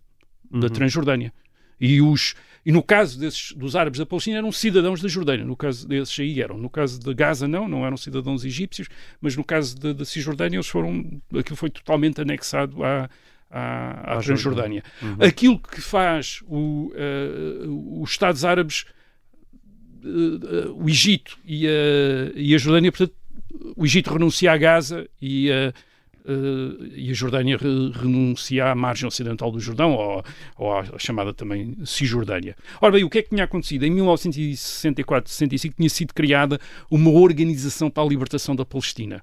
Uhum. 0.51 0.59
da 0.61 0.69
Transjordânia. 0.69 1.33
E, 1.79 2.01
os, 2.01 2.35
e 2.67 2.71
no 2.73 2.83
caso 2.83 3.17
desses, 3.17 3.53
dos 3.53 3.77
árabes 3.77 3.97
da 3.97 4.05
Palestina, 4.05 4.39
eram 4.39 4.51
cidadãos 4.51 5.01
da 5.01 5.07
Jordânia. 5.07 5.45
No 5.45 5.55
caso 5.55 5.87
desses 5.87 6.19
aí 6.19 6.41
eram. 6.41 6.57
No 6.57 6.69
caso 6.69 6.99
de 6.99 7.13
Gaza, 7.13 7.47
não, 7.47 7.65
não 7.65 7.85
eram 7.85 7.95
cidadãos 7.95 8.43
egípcios, 8.43 8.89
mas 9.21 9.37
no 9.37 9.43
caso 9.45 9.79
da 9.79 10.03
Cisjordânia, 10.03 10.57
eles 10.57 10.67
foram. 10.67 11.21
Aquilo 11.33 11.55
foi 11.55 11.69
totalmente 11.69 12.19
anexado 12.19 12.83
à, 12.83 13.09
à, 13.49 14.15
à 14.15 14.17
À 14.17 14.21
Transjordânia. 14.21 14.83
Uhum. 15.01 15.15
Aquilo 15.21 15.57
que 15.57 15.79
faz 15.79 16.41
o, 16.45 16.91
uh, 16.91 18.01
os 18.01 18.11
Estados 18.11 18.43
Árabes, 18.43 18.83
uh, 20.03 20.67
uh, 20.67 20.83
o 20.83 20.89
Egito 20.89 21.39
e 21.45 21.65
a, 21.69 21.71
e 22.35 22.53
a 22.53 22.57
Jordânia, 22.57 22.91
portanto, 22.91 23.15
o 23.77 23.85
Egito 23.85 24.11
renuncia 24.11 24.51
a 24.51 24.57
Gaza 24.57 25.07
e 25.21 25.49
a, 25.49 25.73
e 26.95 27.09
a 27.09 27.13
Jordânia 27.13 27.57
re- 27.57 27.91
renuncia 27.93 28.71
à 28.71 28.75
margem 28.75 29.07
ocidental 29.07 29.51
do 29.51 29.59
Jordão, 29.59 29.93
ou, 29.93 30.23
ou 30.57 30.73
à 30.77 30.85
chamada 30.97 31.33
também 31.33 31.77
Cisjordânia. 31.85 32.55
Ora 32.81 32.91
bem, 32.91 33.03
o 33.03 33.09
que 33.09 33.19
é 33.19 33.21
que 33.23 33.29
tinha 33.29 33.43
acontecido? 33.43 33.83
Em 33.83 33.91
1964, 33.91 35.31
65 35.31 35.75
tinha 35.75 35.89
sido 35.89 36.13
criada 36.13 36.59
uma 36.89 37.11
organização 37.11 37.89
para 37.89 38.03
a 38.03 38.05
libertação 38.07 38.55
da 38.55 38.65
Palestina. 38.65 39.21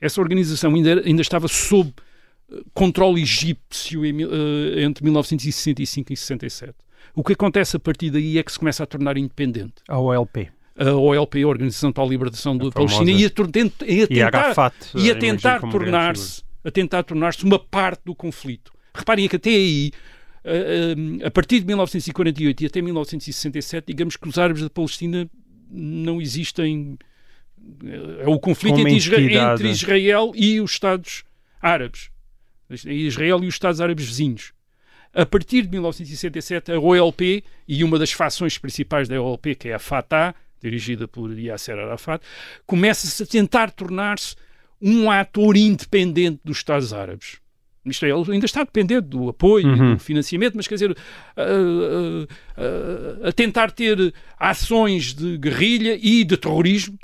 Essa 0.00 0.20
organização 0.20 0.74
ainda, 0.74 1.02
ainda 1.04 1.22
estava 1.22 1.48
sob 1.48 1.92
eh, 2.50 2.60
controle 2.74 3.22
egípcio 3.22 4.04
em 4.04 4.22
eh, 4.22 4.82
entre 4.82 5.04
1965 5.04 6.12
e 6.12 6.16
67. 6.16 6.74
O 7.14 7.24
que 7.24 7.32
acontece 7.32 7.76
a 7.76 7.80
partir 7.80 8.10
daí 8.10 8.38
é 8.38 8.42
que 8.42 8.52
se 8.52 8.58
começa 8.58 8.82
a 8.82 8.86
tornar 8.86 9.16
independente. 9.16 9.74
A 9.88 9.98
OLP. 9.98 10.50
A 10.78 10.92
OLP, 10.92 11.42
a 11.42 11.48
Organização 11.48 11.92
para 11.92 12.04
a 12.04 12.06
Liberação 12.06 12.56
da 12.56 12.64
Palestina, 12.70 13.10
e 13.18 13.24
a, 13.24 13.28
e 14.10 14.22
a 14.22 14.26
tentar, 14.26 14.54
e 14.94 14.98
a 14.98 15.14
imagino 15.14 15.20
tentar 15.20 15.60
tornar-se 15.72 16.42
a 16.64 16.70
tentar 16.70 17.02
tornar-se 17.02 17.44
uma 17.44 17.58
parte 17.58 18.02
do 18.04 18.14
conflito. 18.14 18.70
Reparem 18.94 19.28
que 19.28 19.36
até 19.36 19.50
aí, 19.50 19.92
a, 20.44 21.24
a- 21.24 21.28
a 21.28 21.30
partir 21.30 21.60
de 21.60 21.66
1948 21.66 22.62
e 22.62 22.66
até 22.66 22.82
1967, 22.82 23.84
digamos 23.86 24.16
que 24.16 24.28
os 24.28 24.38
árabes 24.38 24.62
da 24.62 24.70
Palestina 24.70 25.28
não 25.70 26.20
existem. 26.20 26.98
É 28.22 28.26
o 28.28 28.38
conflito 28.38 28.78
entre, 28.80 28.94
Isra- 28.96 29.20
entidade. 29.20 29.52
entre 29.62 29.70
Israel 29.70 30.32
e 30.34 30.60
os 30.60 30.70
Estados 30.72 31.24
Árabes. 31.60 32.10
Israel 32.86 33.42
e 33.42 33.46
os 33.48 33.54
Estados 33.54 33.80
Árabes 33.80 34.06
vizinhos. 34.06 34.52
A 35.12 35.26
partir 35.26 35.62
de 35.62 35.68
1967, 35.70 36.70
a 36.72 36.78
OLP 36.78 37.42
e 37.66 37.82
uma 37.84 37.98
das 37.98 38.12
fações 38.12 38.56
principais 38.58 39.08
da 39.08 39.20
OLP, 39.20 39.54
que 39.56 39.68
é 39.68 39.74
a 39.74 39.78
Fatah, 39.78 40.34
dirigida 40.62 41.06
por 41.08 41.36
Yasser 41.38 41.78
Arafat, 41.78 42.22
começa-se 42.66 43.22
a 43.22 43.26
tentar 43.26 43.70
tornar-se 43.70 44.34
um 44.80 45.10
ator 45.10 45.56
independente 45.56 46.40
dos 46.44 46.58
Estados 46.58 46.92
Árabes. 46.92 47.38
Isto 47.84 48.04
é, 48.04 48.10
ele 48.10 48.32
ainda 48.32 48.44
está 48.44 48.62
dependente 48.62 49.08
do 49.08 49.28
apoio 49.30 49.66
e 49.66 49.70
Uhum. 49.80 49.94
do 49.94 49.98
financiamento, 50.00 50.54
mas 50.54 50.68
quer 50.68 50.74
dizer, 50.74 50.96
a, 51.36 51.42
a- 51.42 53.24
a- 53.24 53.28
a 53.28 53.32
tentar 53.32 53.70
ter 53.70 54.12
ações 54.38 55.14
de 55.14 55.38
guerrilha 55.38 55.98
e 56.00 56.22
de 56.24 56.36
terrorismo, 56.36 56.98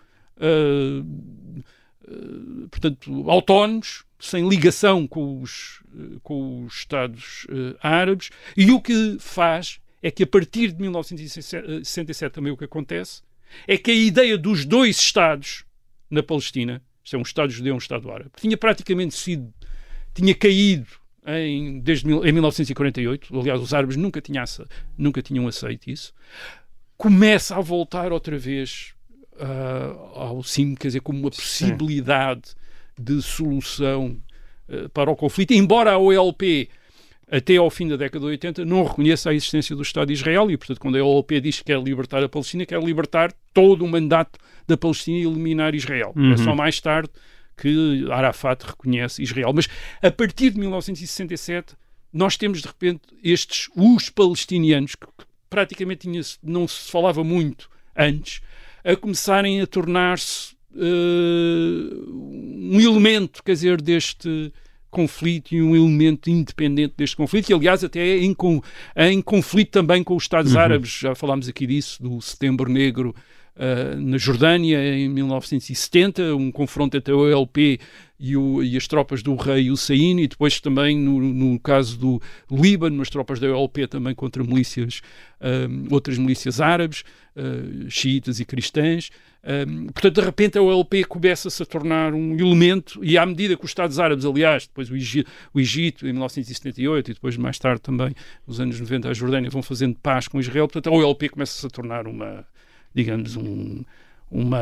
portanto, 2.70 3.30
autónomos, 3.30 4.04
sem 4.18 4.48
ligação 4.48 5.06
com 5.06 5.40
os, 5.42 5.80
eh, 5.94 6.16
com 6.22 6.64
os 6.64 6.74
Estados 6.78 7.46
eh, 7.50 7.76
Árabes, 7.82 8.30
e 8.56 8.70
o 8.70 8.80
que 8.80 9.16
faz 9.20 9.78
é 10.02 10.10
que 10.10 10.22
a 10.22 10.26
partir 10.26 10.72
de 10.72 10.80
1967 10.80 12.32
também 12.32 12.52
o 12.52 12.56
que 12.56 12.64
acontece 12.64 13.22
é 13.66 13.76
que 13.78 13.90
a 13.90 13.94
ideia 13.94 14.36
dos 14.38 14.64
dois 14.64 14.96
Estados 14.98 15.64
na 16.10 16.22
Palestina, 16.22 16.82
isto 17.04 17.16
é 17.16 17.18
um 17.18 17.22
Estado 17.22 17.50
judeu 17.50 17.72
e 17.72 17.74
um 17.74 17.78
Estado 17.78 18.10
árabe, 18.10 18.30
tinha 18.36 18.56
praticamente 18.56 19.14
sido, 19.14 19.52
tinha 20.14 20.34
caído 20.34 20.86
em, 21.26 21.80
desde 21.80 22.06
mil- 22.06 22.24
em 22.24 22.32
1948, 22.32 23.38
aliás 23.40 23.60
os 23.60 23.74
árabes 23.74 23.96
nunca, 23.96 24.20
tinham 24.20 24.42
ace- 24.44 24.64
nunca 24.96 25.20
tinham 25.22 25.46
aceito 25.48 25.90
isso, 25.90 26.12
começa 26.96 27.56
a 27.56 27.60
voltar 27.60 28.12
outra 28.12 28.38
vez 28.38 28.94
ah, 29.38 29.92
ao 30.14 30.42
cimo, 30.42 30.76
quer 30.76 30.88
dizer, 30.88 31.00
como 31.00 31.18
uma 31.18 31.30
possibilidade 31.30 32.54
de 32.98 33.20
solução 33.20 34.18
eh, 34.68 34.88
para 34.88 35.10
o 35.10 35.16
conflito, 35.16 35.52
embora 35.52 35.92
a 35.92 35.98
OLP 35.98 36.70
até 37.30 37.56
ao 37.56 37.68
fim 37.70 37.88
da 37.88 37.96
década 37.96 38.24
de 38.24 38.30
80 38.32 38.64
não 38.64 38.84
reconheça 38.84 39.30
a 39.30 39.34
existência 39.34 39.74
do 39.74 39.82
Estado 39.82 40.08
de 40.08 40.12
Israel 40.14 40.50
e, 40.50 40.56
portanto, 40.56 40.78
quando 40.80 40.96
a 40.96 41.04
OLP 41.04 41.40
diz 41.40 41.58
que 41.58 41.64
quer 41.64 41.82
libertar 41.82 42.22
a 42.22 42.28
Palestina, 42.28 42.64
quer 42.64 42.80
libertar 42.82 43.32
todo 43.52 43.84
o 43.84 43.88
mandato 43.88 44.38
da 44.66 44.76
Palestina 44.76 45.18
e 45.18 45.22
eliminar 45.26 45.74
Israel. 45.74 46.12
É 46.16 46.20
Uhum. 46.20 46.36
só 46.38 46.54
mais 46.54 46.80
tarde 46.80 47.10
que 47.56 48.06
Arafat 48.10 48.64
reconhece 48.64 49.22
Israel. 49.22 49.52
Mas 49.52 49.66
a 50.02 50.10
partir 50.10 50.50
de 50.50 50.58
1967 50.60 51.74
nós 52.12 52.36
temos 52.36 52.60
de 52.62 52.68
repente 52.68 53.00
estes, 53.22 53.68
os 53.76 54.08
palestinianos, 54.08 54.94
que 54.94 55.06
praticamente 55.50 56.08
não 56.42 56.66
se 56.68 56.90
falava 56.90 57.24
muito 57.24 57.68
antes, 57.96 58.40
a 58.84 58.94
começarem 58.94 59.60
a 59.60 59.66
tornar-se 59.66 60.54
eh, 60.74 61.96
um 62.08 62.80
elemento, 62.80 63.42
quer 63.42 63.52
dizer, 63.52 63.80
deste 63.80 64.52
conflito 64.90 65.52
e 65.54 65.60
um 65.62 65.74
elemento 65.76 66.30
independente 66.30 66.94
deste 66.96 67.16
conflito, 67.16 67.50
e 67.50 67.54
aliás 67.54 67.82
até 67.84 68.00
é 68.00 68.18
em, 68.18 68.32
com- 68.34 68.62
em 68.96 69.20
conflito 69.20 69.70
também 69.70 70.02
com 70.02 70.16
os 70.16 70.24
Estados 70.24 70.54
Uhum. 70.54 70.60
Árabes, 70.60 70.90
já 71.00 71.14
falámos 71.14 71.48
aqui 71.48 71.66
disso, 71.66 72.02
do 72.02 72.20
Setembro 72.20 72.70
Negro 72.70 73.14
eh, 73.58 73.94
na 73.96 74.18
Jordânia 74.18 74.78
em 74.96 75.08
1970, 75.08 76.34
um 76.34 76.50
confronto 76.52 76.96
entre 76.96 77.12
a 77.12 77.16
OLP 77.16 77.78
e, 78.18 78.36
o- 78.36 78.62
e 78.62 78.76
as 78.76 78.86
tropas 78.86 79.22
do 79.22 79.34
rei 79.34 79.70
Hussein, 79.70 80.20
e 80.20 80.26
depois 80.28 80.60
também 80.60 80.98
no, 80.98 81.20
no 81.20 81.58
caso 81.60 81.98
do 81.98 82.22
Líbano, 82.50 83.02
as 83.02 83.10
tropas 83.10 83.38
da 83.40 83.48
OLP 83.48 83.86
também 83.86 84.14
contra 84.14 84.42
milícias, 84.42 85.00
eh, 85.40 85.66
outras 85.90 86.16
milícias 86.18 86.60
árabes, 86.60 87.04
eh, 87.36 87.88
xiitas 87.88 88.40
e 88.40 88.44
cristãs. 88.44 89.10
Um, 89.68 89.86
portanto, 89.86 90.14
de 90.16 90.20
repente 90.22 90.58
a 90.58 90.62
OLP 90.62 91.04
começa-se 91.04 91.62
a 91.62 91.66
tornar 91.66 92.12
um 92.14 92.34
elemento, 92.36 92.98
e 93.04 93.16
à 93.16 93.24
medida 93.24 93.56
que 93.56 93.64
os 93.64 93.70
Estados 93.70 94.00
Árabes, 94.00 94.24
aliás, 94.24 94.66
depois 94.66 94.90
o 94.90 94.96
Egito, 94.96 95.30
o 95.54 95.60
Egito 95.60 96.04
em 96.04 96.12
1978 96.12 97.12
e 97.12 97.14
depois 97.14 97.36
mais 97.36 97.56
tarde 97.56 97.80
também, 97.80 98.12
nos 98.44 98.58
anos 98.58 98.80
90, 98.80 99.08
a 99.08 99.14
Jordânia 99.14 99.48
vão 99.48 99.62
fazendo 99.62 99.94
paz 100.02 100.26
com 100.26 100.40
Israel, 100.40 100.66
portanto 100.66 100.92
a 100.92 100.96
OLP 100.98 101.28
começa-se 101.28 101.64
a 101.64 101.70
tornar 101.70 102.08
uma, 102.08 102.44
digamos, 102.92 103.36
um, 103.36 103.84
uma, 104.28 104.58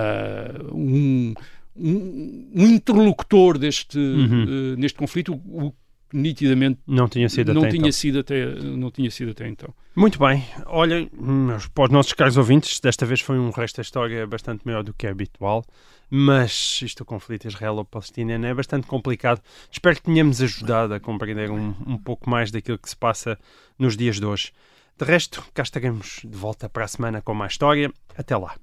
um, 0.70 1.32
um, 1.76 2.50
um 2.54 2.66
interlocutor 2.66 3.58
deste, 3.58 3.98
Uhum. 3.98 4.42
eh, 4.74 4.76
neste 4.76 4.98
conflito, 4.98 5.32
o, 5.34 5.66
o 5.66 5.70
que 5.72 6.16
nitidamente 6.16 6.78
Não 6.86 7.08
tinha 7.08 7.28
sido 7.28 7.52
não 7.52 7.62
até 7.62 7.70
tinha, 7.70 7.80
então. 7.80 7.92
sido 7.92 8.18
até, 8.20 8.54
não 8.54 8.90
tinha 8.90 9.10
sido 9.10 9.30
até 9.32 9.48
então. 9.48 9.74
Muito 9.96 10.18
bem. 10.18 10.44
Olha, 10.66 11.08
meus- 11.12 11.66
para 11.68 11.84
os 11.84 11.90
nossos 11.90 12.12
caros 12.12 12.36
ouvintes, 12.36 12.78
desta 12.80 13.04
vez 13.06 13.20
foi 13.20 13.38
um 13.38 13.50
resto 13.50 13.76
da 13.76 13.82
história 13.82 14.26
bastante 14.26 14.62
maior 14.64 14.82
do 14.84 14.92
que 14.94 15.06
é 15.06 15.10
habitual, 15.10 15.64
mas 16.10 16.80
isto 16.82 16.98
do 16.98 17.04
conflito 17.04 17.48
israelo-palestiniano 17.48 18.46
é 18.46 18.54
bastante 18.54 18.86
complicado. 18.86 19.40
Espero 19.72 19.96
que 19.96 20.02
tenhamos 20.02 20.40
ajudado 20.40 20.94
a 20.94 21.00
compreender 21.00 21.50
um, 21.50 21.74
um 21.86 21.96
pouco 21.98 22.28
mais 22.30 22.50
daquilo 22.52 22.78
que 22.78 22.88
se 22.88 22.96
passa 22.96 23.36
nos 23.78 23.96
dias 23.96 24.20
de 24.20 24.26
hoje. 24.26 24.52
De 24.96 25.04
resto, 25.04 25.42
cá 25.52 25.64
estaremos 25.64 26.20
de 26.22 26.36
volta 26.36 26.68
para 26.68 26.84
a 26.84 26.88
semana 26.88 27.20
com 27.20 27.34
mais 27.34 27.52
história. 27.52 27.90
Até 28.16 28.36
lá. 28.36 28.54